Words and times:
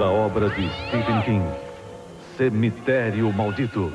da 0.00 0.10
obra 0.10 0.48
de 0.48 0.66
Stephen 0.88 1.20
King, 1.26 1.44
Cemitério 2.38 3.30
Maldito. 3.34 3.92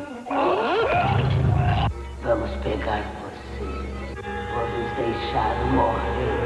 Vamos 2.21 2.51
pegar 2.57 3.01
você. 3.23 3.65
Vamos 4.53 4.91
deixar 4.97 5.55
morrer. 5.73 6.45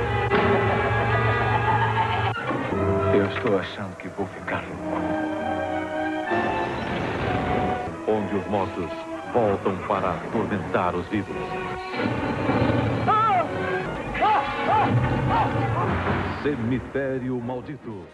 Eu 3.19 3.25
estou 3.25 3.59
achando 3.59 3.97
que 3.97 4.07
vou 4.07 4.25
ficar 4.27 4.63
louco. 4.63 5.01
Onde 8.07 8.35
os 8.37 8.47
mortos 8.47 8.89
voltam 9.33 9.75
para 9.89 10.11
atormentar 10.11 10.95
os 10.95 11.05
vivos. 11.09 11.35
Cemitério 16.43 17.41
Maldito. 17.41 18.05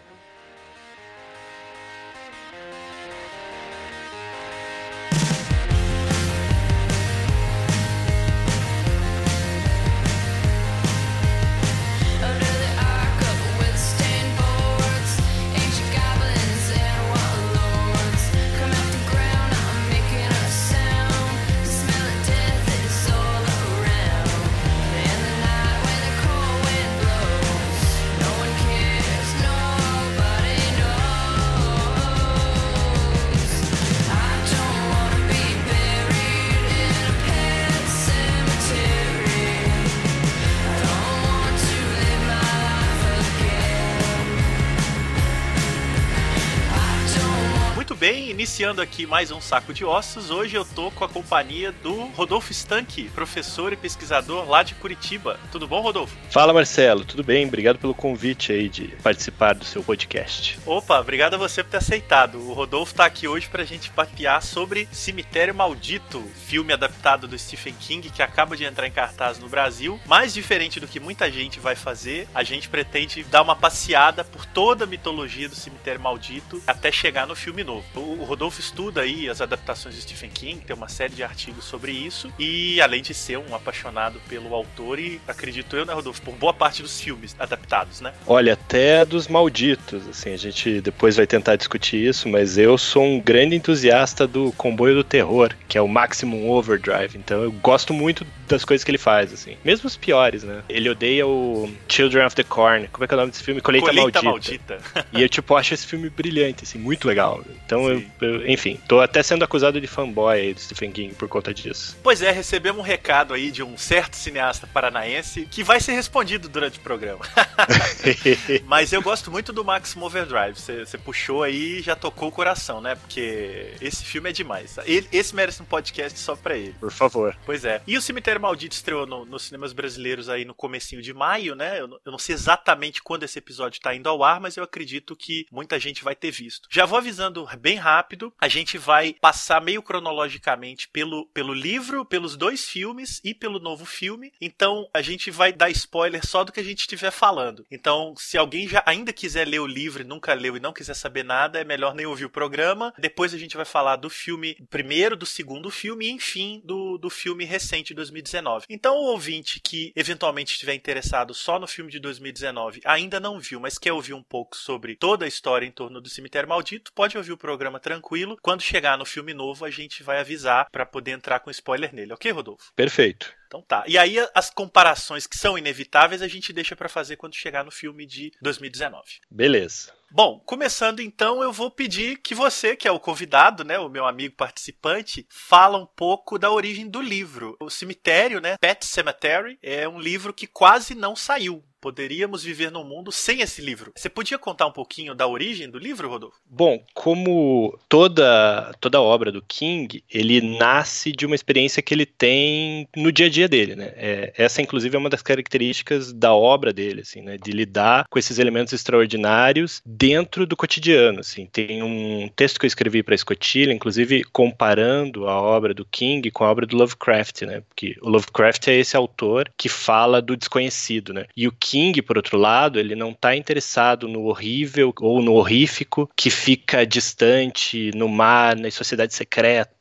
Aqui 48.82 49.06
mais 49.06 49.30
um 49.30 49.40
Saco 49.40 49.72
de 49.74 49.86
Ossos. 49.86 50.32
Hoje 50.32 50.56
eu 50.56 50.66
tô 50.66 50.90
com 50.90 51.06
a 51.06 51.08
companhia 51.08 51.72
do 51.72 52.06
Rodolfo 52.08 52.52
Stanque, 52.52 53.10
professor 53.10 53.72
e 53.72 53.78
pesquisador 53.78 54.50
lá 54.50 54.64
de 54.64 54.74
Curitiba. 54.76 55.40
Tudo 55.52 55.68
bom, 55.68 55.82
Rodolfo? 55.82 56.18
Fala 56.32 56.52
Marcelo, 56.52 57.06
tudo 57.06 57.24
bem? 57.24 57.46
Obrigado 57.46 57.78
pelo 57.78 57.94
convite 57.94 58.52
aí 58.52 58.68
de 58.68 58.88
participar 59.04 59.54
do 59.54 59.64
seu 59.64 59.84
podcast. 59.84 60.60
Opa, 60.66 61.00
obrigado 61.00 61.36
a 61.36 61.38
você 61.38 61.64
por 61.64 61.70
ter 61.70 61.78
aceitado. 61.78 62.40
O 62.40 62.54
Rodolfo 62.54 62.96
tá 62.96 63.06
aqui 63.06 63.28
hoje 63.28 63.48
pra 63.48 63.64
gente 63.64 63.90
papear 63.92 64.42
sobre 64.42 64.90
Cemitério 64.92 65.54
Maldito, 65.54 66.24
filme 66.48 66.74
adaptado 66.74 67.28
do 67.28 67.38
Stephen 67.38 67.76
King 67.80 68.10
que 68.10 68.24
acaba 68.24 68.58
de 68.58 68.66
entrar 68.66 68.88
em 68.88 68.92
cartaz 68.92 69.38
no 69.40 69.48
Brasil. 69.48 70.00
Mais 70.06 70.34
diferente 70.34 70.80
do 70.80 70.88
que 70.88 71.00
muita 71.00 71.32
gente 71.32 71.60
vai 71.60 71.76
fazer, 71.76 72.28
a 72.34 72.44
gente 72.44 72.68
pretende 72.68 73.24
dar 73.24 73.44
uma 73.44 73.56
passeada 73.56 74.24
por 74.24 74.46
toda 74.46 74.86
a 74.86 74.88
mitologia 74.88 75.48
do 75.48 75.56
Cemitério 75.56 76.02
Maldito 76.02 76.62
até 76.66 76.92
chegar 76.92 77.28
no 77.28 77.36
filme 77.36 77.64
novo. 77.64 77.86
O 77.96 78.26
o 78.26 78.28
Rodolfo 78.28 78.60
estuda 78.66 79.02
aí 79.02 79.30
as 79.30 79.42
adaptações 79.42 79.96
do 79.96 80.02
Stephen 80.02 80.30
King, 80.30 80.62
tem 80.66 80.76
uma 80.76 80.88
série 80.90 81.14
de 81.14 81.24
artigos 81.24 81.66
sobre 81.66 81.92
isso, 81.92 82.32
e 82.40 82.82
além 82.82 83.02
de 83.02 83.14
ser 83.14 83.38
um 83.38 83.54
apaixonado 83.56 84.20
pelo 84.28 84.54
autor 84.54 85.00
e, 85.00 85.20
acredito 85.28 85.76
eu, 85.76 85.86
né, 85.86 85.94
Rodolfo, 85.94 86.22
por 86.22 86.34
boa 86.36 86.54
parte 86.54 86.82
dos 86.82 87.00
filmes 87.00 87.36
adaptados, 87.40 88.02
né? 88.02 88.14
Olha, 88.28 88.54
até 88.54 89.06
dos 89.06 89.28
malditos, 89.28 90.08
assim, 90.08 90.34
a 90.34 90.38
gente 90.38 90.82
depois 90.82 91.16
vai 91.16 91.28
tentar 91.28 91.56
discutir 91.56 91.98
isso, 92.08 92.28
mas 92.28 92.58
eu 92.58 92.78
sou 92.78 93.04
um 93.04 93.20
grande 93.20 93.56
entusiasta 93.56 94.28
do 94.28 94.52
comboio 94.54 94.96
do 94.96 95.04
terror, 95.04 95.54
que 95.68 95.78
é 95.78 95.82
o 95.82 95.88
Maximum 95.88 96.50
Overdrive, 96.50 97.18
então 97.18 97.42
eu 97.44 97.52
gosto 97.52 97.94
muito 97.94 98.26
das 98.48 98.64
coisas 98.64 98.84
que 98.84 98.92
ele 98.92 98.98
faz, 98.98 99.34
assim, 99.34 99.58
mesmo 99.64 99.88
os 99.88 99.98
piores, 99.98 100.44
né? 100.44 100.62
Ele 100.70 100.90
odeia 100.90 101.26
o 101.26 101.72
Children 101.90 102.26
of 102.28 102.36
the 102.36 102.44
Corn, 102.44 102.88
como 102.92 103.04
é 103.04 103.08
que 103.08 103.14
é 103.14 103.18
o 103.18 103.20
nome 103.20 103.32
desse 103.32 103.44
filme? 103.44 103.62
Colheita, 103.62 103.88
Colheita 103.88 104.22
Maldita. 104.22 104.80
Maldita. 104.94 105.08
E 105.14 105.22
eu, 105.22 105.30
tipo, 105.30 105.56
acho 105.56 105.74
esse 105.74 105.86
filme 105.88 106.10
brilhante, 106.10 106.64
assim, 106.64 106.78
muito 106.78 107.08
legal. 107.08 107.44
Então, 107.66 107.90
eu, 107.90 108.04
eu- 108.22 108.48
enfim, 108.56 108.80
tô 108.88 109.00
até 109.00 109.22
sendo 109.22 109.44
acusado 109.44 109.80
de 109.80 109.88
fanboy 109.88 110.40
aí 110.40 110.54
do 110.54 110.60
Stephen 110.60 110.92
King 110.92 111.14
por 111.14 111.28
conta 111.28 111.54
disso. 111.54 111.98
Pois 112.02 112.22
é, 112.22 112.32
recebemos 112.32 112.80
um 112.80 112.84
recado 112.84 113.34
aí 113.34 113.52
de 113.52 113.62
um 113.62 113.78
certo 113.78 114.16
cineasta 114.16 114.66
paranaense 114.68 115.46
que 115.52 115.64
vai 115.64 115.80
ser 115.80 115.94
respondido 115.94 116.50
durante 116.50 116.80
o 116.80 116.82
programa. 116.82 117.20
Mas 118.66 118.92
eu 118.94 119.02
gosto 119.02 119.32
muito 119.32 119.52
do 119.54 119.64
Maximum 119.64 120.06
Overdrive. 120.06 120.56
Você 120.60 120.98
puxou 120.98 121.44
aí 121.44 121.80
e 121.80 121.82
já 121.82 121.96
tocou 121.96 122.30
o 122.30 122.32
coração, 122.32 122.82
né? 122.82 122.96
Porque 122.96 123.74
esse 123.82 124.04
filme 124.04 124.30
é 124.30 124.34
demais. 124.34 124.78
Ele- 124.86 125.08
esse 125.12 125.36
merece 125.36 125.62
um 125.62 125.66
podcast 125.66 126.18
só 126.20 126.36
pra 126.36 126.56
ele. 126.58 126.74
por 126.80 126.92
favor. 126.92 127.36
Pois 127.46 127.66
é. 127.66 127.82
E 127.88 127.98
o 127.98 128.02
Cemitério 128.02 128.42
Maldito 128.42 128.76
estreou 128.76 129.06
no- 129.06 129.26
nos 129.26 129.44
cinemas 129.44 129.74
brasileiros 129.74 130.30
aí 130.30 130.46
no 130.46 130.54
comecinho 130.54 131.02
de 131.02 131.14
maio, 131.14 131.56
né? 131.56 131.80
Eu, 131.80 131.90
eu 132.06 132.12
não 132.12 132.18
sei 132.20 132.34
exatamente 132.36 133.02
quando 133.02 133.24
esse 133.24 133.38
episódio 133.40 133.82
tá 133.82 133.94
indo 133.94 134.08
ao 134.10 134.24
ar, 134.24 134.40
mas 134.40 134.58
eu 134.58 134.64
acredito 134.64 135.16
que 135.16 135.46
muita 135.52 135.80
gente 135.80 136.04
vai 136.04 136.16
ter 136.16 136.32
visto. 136.32 136.68
Já 136.72 136.86
vou 136.86 136.98
avisando 136.98 137.48
bem 137.60 137.76
rápido, 137.78 138.34
a 138.46 138.48
gente 138.48 138.78
vai 138.78 139.16
passar 139.20 139.60
meio 139.60 139.82
cronologicamente 139.82 140.88
pelo, 140.90 141.26
pelo 141.34 141.52
livro, 141.52 142.06
pelos 142.06 142.38
dois 142.38 142.64
filmes 142.66 143.20
e 143.24 143.34
pelo 143.34 143.58
novo 143.58 143.86
filme. 143.86 144.32
Então 144.40 144.88
a 144.94 145.02
gente 145.02 145.32
vai 145.32 145.52
dar 145.52 145.72
spoiler 145.72 146.24
só 146.24 146.44
do 146.44 146.52
que 146.52 146.60
a 146.60 146.64
gente 146.64 146.82
estiver 146.82 147.10
falando. 147.10 147.66
Então, 147.72 148.14
se 148.16 148.38
alguém 148.38 148.68
já 148.68 148.84
ainda 148.86 149.12
quiser 149.12 149.48
ler 149.48 149.62
o 149.62 149.66
livro 149.66 150.06
nunca 150.06 150.32
leu 150.36 150.56
e 150.56 150.60
não 150.60 150.72
quiser 150.72 150.94
saber 150.94 151.24
nada, 151.24 151.60
é 151.60 151.64
melhor 151.64 151.96
nem 151.96 152.06
ouvir 152.06 152.26
o 152.26 152.30
programa. 152.30 152.94
Depois 153.00 153.34
a 153.34 153.38
gente 153.40 153.58
vai 153.58 153.66
falar 153.66 153.96
do 153.96 154.12
filme 154.12 154.56
primeiro, 154.70 155.16
do 155.16 155.26
segundo 155.26 155.72
filme 155.72 156.06
e, 156.06 156.12
enfim, 156.12 156.62
do, 156.64 157.00
do 157.00 157.10
filme 157.10 157.46
recente 157.46 157.88
de 157.88 157.94
2019. 157.96 158.68
Então, 158.70 158.96
o 158.96 159.06
ouvinte 159.06 159.60
que 159.60 159.92
eventualmente 159.96 160.54
estiver 160.54 160.76
interessado 160.76 161.34
só 161.34 161.58
no 161.58 161.66
filme 161.66 161.90
de 161.90 162.00
2019, 162.00 162.82
ainda 162.86 163.20
não 163.20 163.40
viu, 163.40 163.60
mas 163.60 163.80
quer 163.80 163.92
ouvir 163.92 164.14
um 164.14 164.22
pouco 164.22 164.56
sobre 164.56 164.96
toda 164.96 165.26
a 165.26 165.28
história 165.28 165.66
em 165.66 165.72
torno 165.72 166.00
do 166.00 166.10
Cemitério 166.10 166.48
Maldito, 166.48 166.94
pode 166.94 167.18
ouvir 167.18 167.32
o 167.32 167.38
programa 167.38 167.80
tranquilo. 167.80 168.35
Quando 168.42 168.62
chegar 168.62 168.98
no 168.98 169.06
filme 169.06 169.34
novo, 169.34 169.66
a 169.66 169.72
gente 169.72 170.04
vai 170.04 170.20
avisar 170.20 170.68
para 170.72 170.86
poder 170.86 171.12
entrar 171.12 171.40
com 171.40 171.52
spoiler 171.52 171.94
nele, 171.94 172.14
ok, 172.14 172.32
Rodolfo? 172.32 172.72
Perfeito. 172.76 173.34
Então 173.48 173.62
tá. 173.62 173.84
E 173.88 173.98
aí 173.98 174.18
as 174.34 174.50
comparações 174.50 175.28
que 175.28 175.38
são 175.38 175.58
inevitáveis 175.58 176.22
a 176.22 176.28
gente 176.28 176.52
deixa 176.52 176.76
pra 176.76 176.90
fazer 176.90 177.16
quando 177.16 177.36
chegar 177.36 177.64
no 177.64 177.72
filme 177.72 178.06
de 178.06 178.32
2019. 178.42 179.04
Beleza. 179.30 179.94
Bom, 180.12 180.40
começando 180.46 181.02
então, 181.02 181.42
eu 181.42 181.52
vou 181.52 181.70
pedir 181.70 182.18
que 182.18 182.34
você, 182.34 182.76
que 182.76 182.88
é 182.88 182.92
o 182.92 183.00
convidado, 183.00 183.64
né, 183.66 183.78
o 183.78 183.90
meu 183.90 184.06
amigo 184.06 184.36
participante, 184.36 185.28
fala 185.30 185.78
um 185.78 185.86
pouco 185.86 186.40
da 186.40 186.50
origem 186.52 186.88
do 186.88 187.02
livro. 187.02 187.58
O 187.60 187.70
Cemitério, 187.70 188.40
né, 188.40 188.56
Pet 188.58 188.86
Cemetery, 188.86 189.60
é 189.62 189.88
um 189.90 190.00
livro 190.00 190.34
que 190.34 190.48
quase 190.48 190.96
não 190.96 191.16
saiu. 191.16 191.64
Poderíamos 191.86 192.44
viver 192.44 192.72
num 192.72 192.84
mundo 192.84 193.12
sem 193.12 193.42
esse 193.42 193.62
livro. 193.62 193.92
Você 193.96 194.10
podia 194.10 194.40
contar 194.40 194.66
um 194.66 194.72
pouquinho 194.72 195.14
da 195.14 195.28
origem 195.28 195.70
do 195.70 195.78
livro, 195.78 196.10
Rodolfo? 196.10 196.40
Bom, 196.50 196.84
como 196.96 197.78
toda 197.88 198.74
toda 198.80 199.00
obra 199.00 199.32
do 199.32 199.40
King, 199.40 200.04
ele 200.12 200.42
nasce 200.42 201.12
de 201.12 201.28
uma 201.28 201.36
experiência 201.36 201.84
que 201.84 201.94
ele 201.94 202.08
tem 202.08 202.88
no 202.98 203.12
dia 203.12 203.28
a 203.28 203.30
dia 203.30 203.48
dele, 203.48 203.76
né? 203.76 203.94
É, 203.96 204.34
essa, 204.36 204.64
inclusive, 204.64 204.96
é 204.96 205.00
uma 205.00 205.12
das 205.12 205.22
características 205.22 206.12
da 206.12 206.34
obra 206.34 206.74
dele, 206.74 207.02
assim, 207.02 207.22
né? 207.22 207.38
De 207.38 207.52
lidar 207.52 208.06
com 208.10 208.18
esses 208.18 208.40
elementos 208.40 208.74
extraordinários 208.74 209.80
dentro 209.86 210.48
do 210.48 210.58
cotidiano, 210.58 211.20
assim. 211.20 211.46
Tem 211.46 211.84
um 211.84 212.28
texto 212.36 212.60
que 212.60 212.66
eu 212.66 212.68
escrevi 212.68 213.04
para 213.04 213.14
Escotilha, 213.14 213.72
inclusive 213.72 214.24
comparando 214.24 215.28
a 215.28 215.40
obra 215.40 215.72
do 215.72 215.86
King 215.86 216.32
com 216.32 216.44
a 216.46 216.50
obra 216.50 216.66
do 216.66 216.76
Lovecraft, 216.76 217.44
né? 217.44 217.62
Porque 217.70 217.96
o 218.02 218.10
Lovecraft 218.10 218.70
é 218.70 218.74
esse 218.74 218.98
autor 218.98 219.52
que 219.56 219.70
fala 219.70 220.20
do 220.20 220.36
desconhecido, 220.36 221.14
né? 221.14 221.28
E 221.38 221.48
o 221.48 221.52
King, 221.52 221.75
por 222.02 222.18
outro 222.18 222.38
lado, 222.38 222.80
ele 222.80 222.96
não 222.96 223.12
está 223.12 223.36
interessado 223.36 224.08
no 224.08 224.26
horrível 224.26 224.94
ou 225.00 225.22
no 225.22 225.34
horrífico 225.34 226.10
que 226.16 226.30
fica 226.30 226.86
distante 226.86 227.92
no 227.96 228.08
mar, 228.08 228.56
nas 228.56 228.74
sociedades 228.74 229.16
secretas, 229.16 229.75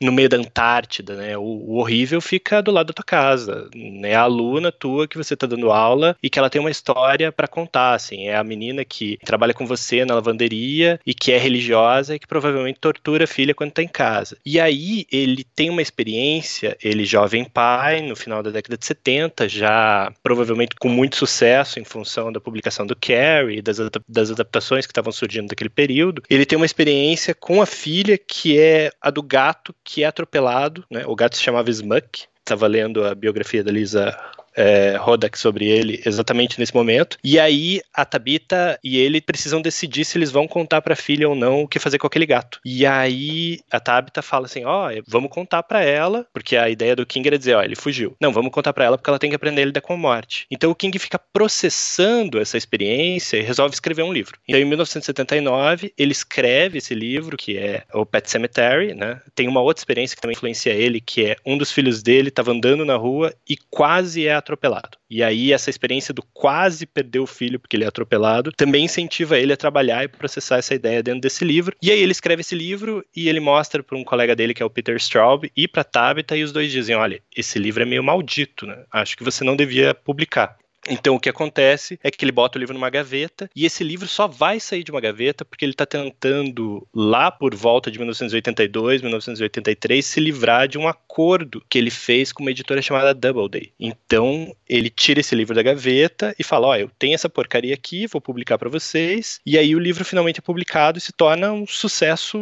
no 0.00 0.12
meio 0.12 0.28
da 0.28 0.36
Antártida, 0.36 1.14
né? 1.14 1.36
O, 1.36 1.42
o 1.42 1.76
horrível 1.78 2.20
fica 2.20 2.62
do 2.62 2.70
lado 2.70 2.88
da 2.88 2.92
tua 2.92 3.04
casa, 3.04 3.68
né? 3.74 4.14
A 4.14 4.22
aluna 4.22 4.72
tua 4.72 5.08
que 5.08 5.16
você 5.16 5.34
está 5.34 5.46
dando 5.46 5.70
aula 5.70 6.16
e 6.22 6.30
que 6.30 6.38
ela 6.38 6.50
tem 6.50 6.60
uma 6.60 6.70
história 6.70 7.32
para 7.32 7.48
contar, 7.48 7.94
assim. 7.94 8.28
É 8.28 8.36
a 8.36 8.44
menina 8.44 8.84
que 8.84 9.18
trabalha 9.24 9.54
com 9.54 9.66
você 9.66 10.04
na 10.04 10.14
lavanderia 10.14 11.00
e 11.06 11.14
que 11.14 11.32
é 11.32 11.38
religiosa 11.38 12.14
e 12.14 12.18
que 12.18 12.26
provavelmente 12.26 12.78
tortura 12.80 13.24
a 13.24 13.26
filha 13.26 13.54
quando 13.54 13.72
tá 13.72 13.82
em 13.82 13.88
casa. 13.88 14.36
E 14.44 14.60
aí 14.60 15.06
ele 15.10 15.44
tem 15.44 15.70
uma 15.70 15.82
experiência, 15.82 16.76
ele 16.82 17.04
jovem 17.04 17.44
pai, 17.44 18.00
no 18.02 18.16
final 18.16 18.42
da 18.42 18.50
década 18.50 18.76
de 18.76 18.84
70, 18.84 19.48
já 19.48 20.12
provavelmente 20.22 20.74
com 20.78 20.88
muito 20.88 21.16
sucesso 21.16 21.80
em 21.80 21.84
função 21.84 22.32
da 22.32 22.40
publicação 22.40 22.86
do 22.86 22.96
Carrie 22.96 23.62
das, 23.62 23.78
das 24.08 24.30
adaptações 24.30 24.86
que 24.86 24.92
estavam 24.92 25.12
surgindo 25.12 25.48
daquele 25.48 25.70
período. 25.70 26.22
Ele 26.28 26.46
tem 26.46 26.56
uma 26.56 26.66
experiência 26.66 27.34
com 27.34 27.60
a 27.62 27.66
filha 27.66 28.18
que 28.18 28.58
é 28.58 28.90
a 29.00 29.10
do 29.10 29.22
gato 29.22 29.47
que 29.84 30.02
é 30.02 30.06
atropelado, 30.06 30.84
né? 30.90 31.04
O 31.06 31.14
gato 31.14 31.36
se 31.36 31.42
chamava 31.42 31.70
Smuck. 31.70 32.26
Estava 32.38 32.66
lendo 32.66 33.04
a 33.04 33.14
biografia 33.14 33.62
da 33.62 33.70
Lisa 33.70 34.18
é, 34.58 34.96
Rodak 34.96 35.38
sobre 35.38 35.66
ele 35.66 36.02
exatamente 36.04 36.58
nesse 36.58 36.74
momento. 36.74 37.16
E 37.22 37.38
aí 37.38 37.80
a 37.94 38.04
Tabita 38.04 38.78
e 38.82 38.98
ele 38.98 39.20
precisam 39.20 39.62
decidir 39.62 40.04
se 40.04 40.18
eles 40.18 40.32
vão 40.32 40.48
contar 40.48 40.82
pra 40.82 40.96
filha 40.96 41.28
ou 41.28 41.34
não 41.36 41.62
o 41.62 41.68
que 41.68 41.78
fazer 41.78 41.98
com 41.98 42.06
aquele 42.06 42.26
gato. 42.26 42.58
E 42.64 42.84
aí 42.84 43.60
a 43.70 43.78
Tabita 43.78 44.20
fala 44.20 44.46
assim: 44.46 44.64
ó, 44.64 44.90
vamos 45.06 45.30
contar 45.30 45.62
pra 45.62 45.82
ela, 45.82 46.26
porque 46.32 46.56
a 46.56 46.68
ideia 46.68 46.96
do 46.96 47.06
King 47.06 47.28
era 47.28 47.38
dizer, 47.38 47.54
ó, 47.54 47.62
ele 47.62 47.76
fugiu. 47.76 48.16
Não, 48.20 48.32
vamos 48.32 48.50
contar 48.50 48.72
pra 48.72 48.84
ela 48.84 48.98
porque 48.98 49.08
ela 49.08 49.18
tem 49.18 49.30
que 49.30 49.36
aprender 49.36 49.62
a 49.62 49.66
lidar 49.66 49.80
com 49.80 49.92
a 49.92 49.96
morte. 49.96 50.46
Então 50.50 50.70
o 50.70 50.74
King 50.74 50.98
fica 50.98 51.18
processando 51.18 52.40
essa 52.40 52.56
experiência 52.56 53.36
e 53.36 53.42
resolve 53.42 53.74
escrever 53.74 54.02
um 54.02 54.12
livro. 54.12 54.38
Então 54.48 54.60
em 54.60 54.64
1979 54.64 55.92
ele 55.96 56.12
escreve 56.12 56.78
esse 56.78 56.94
livro 56.94 57.36
que 57.36 57.56
é 57.56 57.84
o 57.94 58.04
Pet 58.04 58.28
Cemetery, 58.28 58.94
né? 58.94 59.20
Tem 59.34 59.46
uma 59.46 59.60
outra 59.60 59.80
experiência 59.80 60.16
que 60.16 60.22
também 60.22 60.34
influencia 60.34 60.72
ele, 60.72 61.00
que 61.00 61.24
é 61.24 61.36
um 61.46 61.56
dos 61.56 61.70
filhos 61.70 62.02
dele 62.02 62.28
estava 62.28 62.50
andando 62.50 62.84
na 62.84 62.96
rua 62.96 63.32
e 63.48 63.56
quase 63.70 64.26
é 64.26 64.32
atropelado. 64.48 64.98
E 65.10 65.22
aí 65.22 65.52
essa 65.52 65.70
experiência 65.70 66.14
do 66.14 66.22
quase 66.32 66.86
perder 66.86 67.18
o 67.18 67.26
filho 67.26 67.60
porque 67.60 67.76
ele 67.76 67.84
é 67.84 67.88
atropelado 67.88 68.52
também 68.52 68.84
incentiva 68.84 69.38
ele 69.38 69.52
a 69.52 69.56
trabalhar 69.56 70.04
e 70.04 70.08
processar 70.08 70.56
essa 70.56 70.74
ideia 70.74 71.02
dentro 71.02 71.20
desse 71.20 71.44
livro. 71.44 71.76
E 71.82 71.90
aí 71.90 72.00
ele 72.00 72.12
escreve 72.12 72.40
esse 72.40 72.54
livro 72.54 73.04
e 73.14 73.28
ele 73.28 73.40
mostra 73.40 73.82
para 73.82 73.96
um 73.96 74.04
colega 74.04 74.34
dele 74.34 74.54
que 74.54 74.62
é 74.62 74.66
o 74.66 74.70
Peter 74.70 74.96
Straub 74.96 75.44
e 75.56 75.68
para 75.68 75.84
Tabitha 75.84 76.36
e 76.36 76.42
os 76.42 76.52
dois 76.52 76.72
dizem, 76.72 76.96
olha, 76.96 77.22
esse 77.36 77.58
livro 77.58 77.82
é 77.82 77.86
meio 77.86 78.02
maldito, 78.02 78.66
né? 78.66 78.84
Acho 78.90 79.16
que 79.16 79.24
você 79.24 79.44
não 79.44 79.56
devia 79.56 79.94
publicar. 79.94 80.56
Então 80.88 81.14
o 81.14 81.20
que 81.20 81.28
acontece 81.28 81.98
é 82.02 82.10
que 82.10 82.24
ele 82.24 82.32
bota 82.32 82.58
o 82.58 82.60
livro 82.60 82.74
numa 82.74 82.90
gaveta 82.90 83.48
e 83.54 83.64
esse 83.64 83.84
livro 83.84 84.08
só 84.08 84.26
vai 84.26 84.58
sair 84.58 84.82
de 84.82 84.90
uma 84.90 85.00
gaveta 85.00 85.44
porque 85.44 85.64
ele 85.64 85.72
está 85.72 85.86
tentando, 85.86 86.86
lá 86.94 87.30
por 87.30 87.54
volta 87.54 87.90
de 87.90 87.98
1982, 87.98 89.02
1983, 89.02 90.04
se 90.04 90.20
livrar 90.20 90.68
de 90.68 90.78
um 90.78 90.88
acordo 90.88 91.62
que 91.68 91.78
ele 91.78 91.90
fez 91.90 92.32
com 92.32 92.42
uma 92.42 92.50
editora 92.50 92.82
chamada 92.82 93.14
Doubleday. 93.14 93.72
Então 93.78 94.54
ele 94.68 94.90
tira 94.90 95.20
esse 95.20 95.34
livro 95.34 95.54
da 95.54 95.62
gaveta 95.62 96.34
e 96.38 96.44
fala: 96.44 96.68
Ó, 96.68 96.70
oh, 96.70 96.76
eu 96.76 96.90
tenho 96.98 97.14
essa 97.14 97.28
porcaria 97.28 97.74
aqui, 97.74 98.06
vou 98.06 98.20
publicar 98.20 98.58
para 98.58 98.68
vocês. 98.68 99.40
E 99.44 99.58
aí 99.58 99.74
o 99.74 99.78
livro 99.78 100.04
finalmente 100.04 100.38
é 100.38 100.42
publicado 100.42 100.98
e 100.98 101.00
se 101.00 101.12
torna 101.12 101.52
um 101.52 101.66
sucesso 101.66 102.38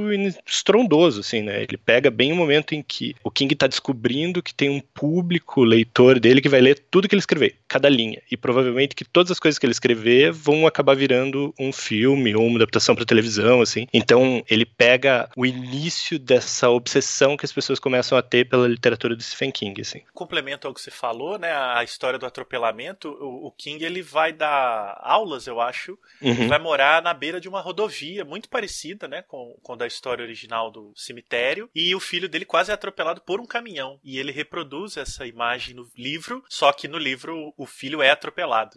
estrondoso, 0.46 1.20
assim, 1.20 1.42
né? 1.42 1.62
Ele 1.62 1.76
pega 1.76 2.10
bem 2.10 2.32
o 2.32 2.36
momento 2.36 2.74
em 2.74 2.82
que 2.82 3.14
o 3.22 3.30
King 3.30 3.54
está 3.54 3.66
descobrindo 3.66 4.42
que 4.42 4.54
tem 4.54 4.68
um 4.68 4.80
público 4.80 5.62
leitor 5.62 6.18
dele 6.20 6.40
que 6.40 6.48
vai 6.48 6.60
ler 6.60 6.78
tudo 6.90 7.08
que 7.08 7.14
ele 7.14 7.20
escrever, 7.20 7.56
cada 7.68 7.88
linha. 7.88 8.20
E 8.30 8.35
provavelmente 8.36 8.94
que 8.94 9.04
todas 9.04 9.30
as 9.30 9.38
coisas 9.38 9.58
que 9.58 9.66
ele 9.66 9.72
escrever 9.72 10.32
vão 10.32 10.66
acabar 10.66 10.94
virando 10.94 11.54
um 11.58 11.72
filme 11.72 12.34
ou 12.34 12.44
uma 12.44 12.56
adaptação 12.56 12.94
para 12.94 13.04
televisão, 13.04 13.60
assim. 13.60 13.86
Então 13.92 14.42
ele 14.48 14.64
pega 14.64 15.28
o 15.36 15.44
início 15.46 16.18
dessa 16.18 16.68
obsessão 16.70 17.36
que 17.36 17.44
as 17.44 17.52
pessoas 17.52 17.78
começam 17.78 18.16
a 18.16 18.22
ter 18.22 18.48
pela 18.48 18.66
literatura 18.68 19.14
do 19.16 19.22
Stephen 19.22 19.50
King, 19.50 19.80
assim. 19.80 20.02
Complemento 20.14 20.66
ao 20.66 20.74
que 20.74 20.80
você 20.80 20.90
falou, 20.90 21.38
né? 21.38 21.52
A 21.52 21.82
história 21.84 22.18
do 22.18 22.26
atropelamento. 22.26 23.08
O, 23.20 23.46
o 23.48 23.50
King 23.52 23.84
ele 23.84 24.02
vai 24.02 24.32
dar 24.32 24.98
aulas, 25.02 25.46
eu 25.46 25.60
acho, 25.60 25.98
Uhum. 26.20 26.48
vai 26.48 26.58
morar 26.58 27.02
na 27.02 27.12
beira 27.12 27.40
de 27.40 27.48
uma 27.48 27.60
rodovia 27.60 28.24
muito 28.24 28.48
parecida, 28.48 29.06
né, 29.06 29.22
com, 29.22 29.54
com 29.62 29.76
da 29.76 29.86
história 29.86 30.22
original 30.24 30.70
do 30.70 30.92
cemitério. 30.96 31.68
E 31.74 31.94
o 31.94 32.00
filho 32.00 32.28
dele 32.28 32.44
quase 32.44 32.70
é 32.70 32.74
atropelado 32.74 33.20
por 33.20 33.40
um 33.40 33.46
caminhão. 33.46 34.00
E 34.02 34.18
ele 34.18 34.32
reproduz 34.32 34.96
essa 34.96 35.26
imagem 35.26 35.74
no 35.74 35.86
livro, 35.96 36.42
só 36.48 36.72
que 36.72 36.88
no 36.88 36.98
livro 36.98 37.52
o 37.56 37.66
filho 37.66 38.02
é 38.02 38.10
atropelado, 38.10 38.25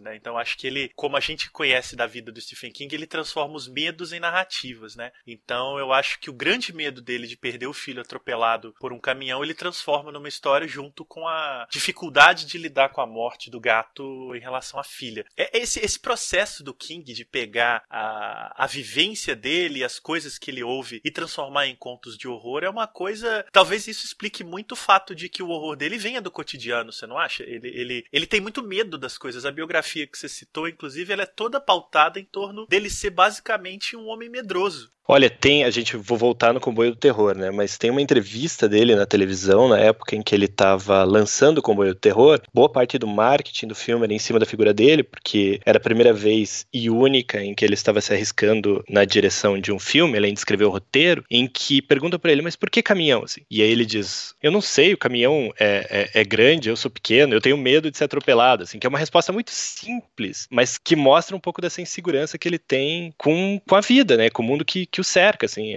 né? 0.02 0.16
Então 0.16 0.38
acho 0.38 0.56
que 0.56 0.66
ele, 0.66 0.90
como 0.94 1.16
a 1.16 1.20
gente 1.20 1.50
conhece 1.50 1.96
da 1.96 2.06
vida 2.06 2.32
do 2.32 2.40
Stephen 2.40 2.72
King, 2.72 2.94
ele 2.94 3.06
transforma 3.06 3.56
os 3.56 3.68
medos 3.68 4.12
em 4.12 4.20
narrativas, 4.20 4.96
né? 4.96 5.12
Então 5.26 5.78
eu 5.78 5.92
acho 5.92 6.18
que 6.18 6.30
o 6.30 6.34
grande 6.34 6.72
medo 6.72 7.00
dele 7.00 7.26
de 7.26 7.36
perder 7.36 7.66
o 7.66 7.72
filho 7.72 8.00
atropelado 8.00 8.74
por 8.78 8.92
um 8.92 9.00
caminhão, 9.00 9.42
ele 9.42 9.54
transforma 9.54 10.12
numa 10.12 10.28
história 10.28 10.66
junto 10.66 11.04
com 11.04 11.26
a 11.26 11.66
dificuldade 11.70 12.46
de 12.46 12.58
lidar 12.58 12.90
com 12.90 13.00
a 13.00 13.06
morte 13.06 13.50
do 13.50 13.60
gato 13.60 14.34
em 14.34 14.40
relação 14.40 14.78
à 14.78 14.84
filha. 14.84 15.24
É 15.36 15.58
esse, 15.58 15.80
esse 15.80 15.98
processo 15.98 16.62
do 16.62 16.74
King 16.74 17.12
de 17.12 17.24
pegar 17.24 17.84
a, 17.88 18.64
a 18.64 18.66
vivência 18.66 19.34
dele, 19.34 19.84
as 19.84 19.98
coisas 19.98 20.38
que 20.38 20.50
ele 20.50 20.62
ouve 20.62 21.00
e 21.04 21.10
transformar 21.10 21.66
em 21.66 21.76
contos 21.76 22.16
de 22.16 22.28
horror 22.28 22.62
é 22.62 22.70
uma 22.70 22.86
coisa. 22.86 23.44
Talvez 23.52 23.86
isso 23.86 24.06
explique 24.06 24.42
muito 24.42 24.72
o 24.72 24.76
fato 24.76 25.14
de 25.14 25.28
que 25.28 25.42
o 25.42 25.48
horror 25.48 25.76
dele 25.76 25.98
venha 25.98 26.20
do 26.20 26.30
cotidiano, 26.30 26.92
você 26.92 27.06
não 27.06 27.18
acha? 27.18 27.42
Ele, 27.42 27.68
ele, 27.68 28.06
ele 28.12 28.26
tem 28.26 28.40
muito 28.40 28.62
medo 28.62 28.98
das 28.98 29.18
coisas. 29.18 29.39
A 29.44 29.52
biografia 29.52 30.06
que 30.06 30.18
você 30.18 30.28
citou, 30.28 30.68
inclusive, 30.68 31.12
ela 31.12 31.22
é 31.22 31.26
toda 31.26 31.60
pautada 31.60 32.18
em 32.18 32.24
torno 32.24 32.66
dele 32.66 32.90
ser 32.90 33.10
basicamente 33.10 33.96
um 33.96 34.06
homem 34.06 34.28
medroso. 34.28 34.92
Olha, 35.12 35.28
tem, 35.28 35.64
a 35.64 35.70
gente 35.70 35.96
vou 35.96 36.16
voltar 36.16 36.54
no 36.54 36.60
Comboio 36.60 36.92
do 36.92 36.96
Terror, 36.96 37.34
né? 37.36 37.50
Mas 37.50 37.76
tem 37.76 37.90
uma 37.90 38.00
entrevista 38.00 38.68
dele 38.68 38.94
na 38.94 39.04
televisão 39.04 39.68
na 39.68 39.76
época 39.76 40.14
em 40.14 40.22
que 40.22 40.32
ele 40.32 40.44
estava 40.44 41.02
lançando 41.02 41.58
o 41.58 41.62
Comboio 41.62 41.94
do 41.94 41.98
Terror. 41.98 42.40
Boa 42.54 42.68
parte 42.68 42.96
do 42.96 43.08
marketing 43.08 43.66
do 43.66 43.74
filme 43.74 44.04
era 44.04 44.14
em 44.14 44.20
cima 44.20 44.38
da 44.38 44.46
figura 44.46 44.72
dele, 44.72 45.02
porque 45.02 45.58
era 45.66 45.78
a 45.78 45.80
primeira 45.80 46.12
vez 46.12 46.64
e 46.72 46.88
única 46.88 47.42
em 47.42 47.56
que 47.56 47.64
ele 47.64 47.74
estava 47.74 48.00
se 48.00 48.12
arriscando 48.12 48.84
na 48.88 49.04
direção 49.04 49.58
de 49.58 49.72
um 49.72 49.80
filme, 49.80 50.16
além 50.16 50.32
de 50.32 50.38
escrever 50.38 50.66
o 50.66 50.70
roteiro, 50.70 51.24
em 51.28 51.48
que 51.48 51.82
pergunta 51.82 52.16
para 52.16 52.30
ele, 52.30 52.42
mas 52.42 52.54
por 52.54 52.70
que 52.70 52.80
caminhão? 52.80 53.24
Assim? 53.24 53.40
E 53.50 53.62
aí 53.62 53.68
ele 53.68 53.84
diz, 53.84 54.36
eu 54.40 54.52
não 54.52 54.60
sei, 54.60 54.94
o 54.94 54.98
caminhão 54.98 55.52
é, 55.58 56.08
é, 56.14 56.20
é 56.20 56.24
grande, 56.24 56.68
eu 56.68 56.76
sou 56.76 56.88
pequeno, 56.88 57.34
eu 57.34 57.40
tenho 57.40 57.58
medo 57.58 57.90
de 57.90 57.98
ser 57.98 58.04
atropelado, 58.04 58.62
assim, 58.62 58.78
que 58.78 58.86
é 58.86 58.88
uma 58.88 58.96
resposta 58.96 59.32
muito 59.32 59.50
simples, 59.50 60.46
mas 60.48 60.78
que 60.78 60.94
mostra 60.94 61.34
um 61.34 61.40
pouco 61.40 61.60
dessa 61.60 61.82
insegurança 61.82 62.38
que 62.38 62.46
ele 62.46 62.60
tem 62.60 63.12
com, 63.18 63.60
com 63.68 63.74
a 63.74 63.80
vida, 63.80 64.16
né? 64.16 64.30
Com 64.30 64.44
o 64.44 64.46
mundo 64.46 64.64
que, 64.64 64.86
que 64.86 64.99
o 65.00 65.04
cerca, 65.04 65.46
assim. 65.46 65.76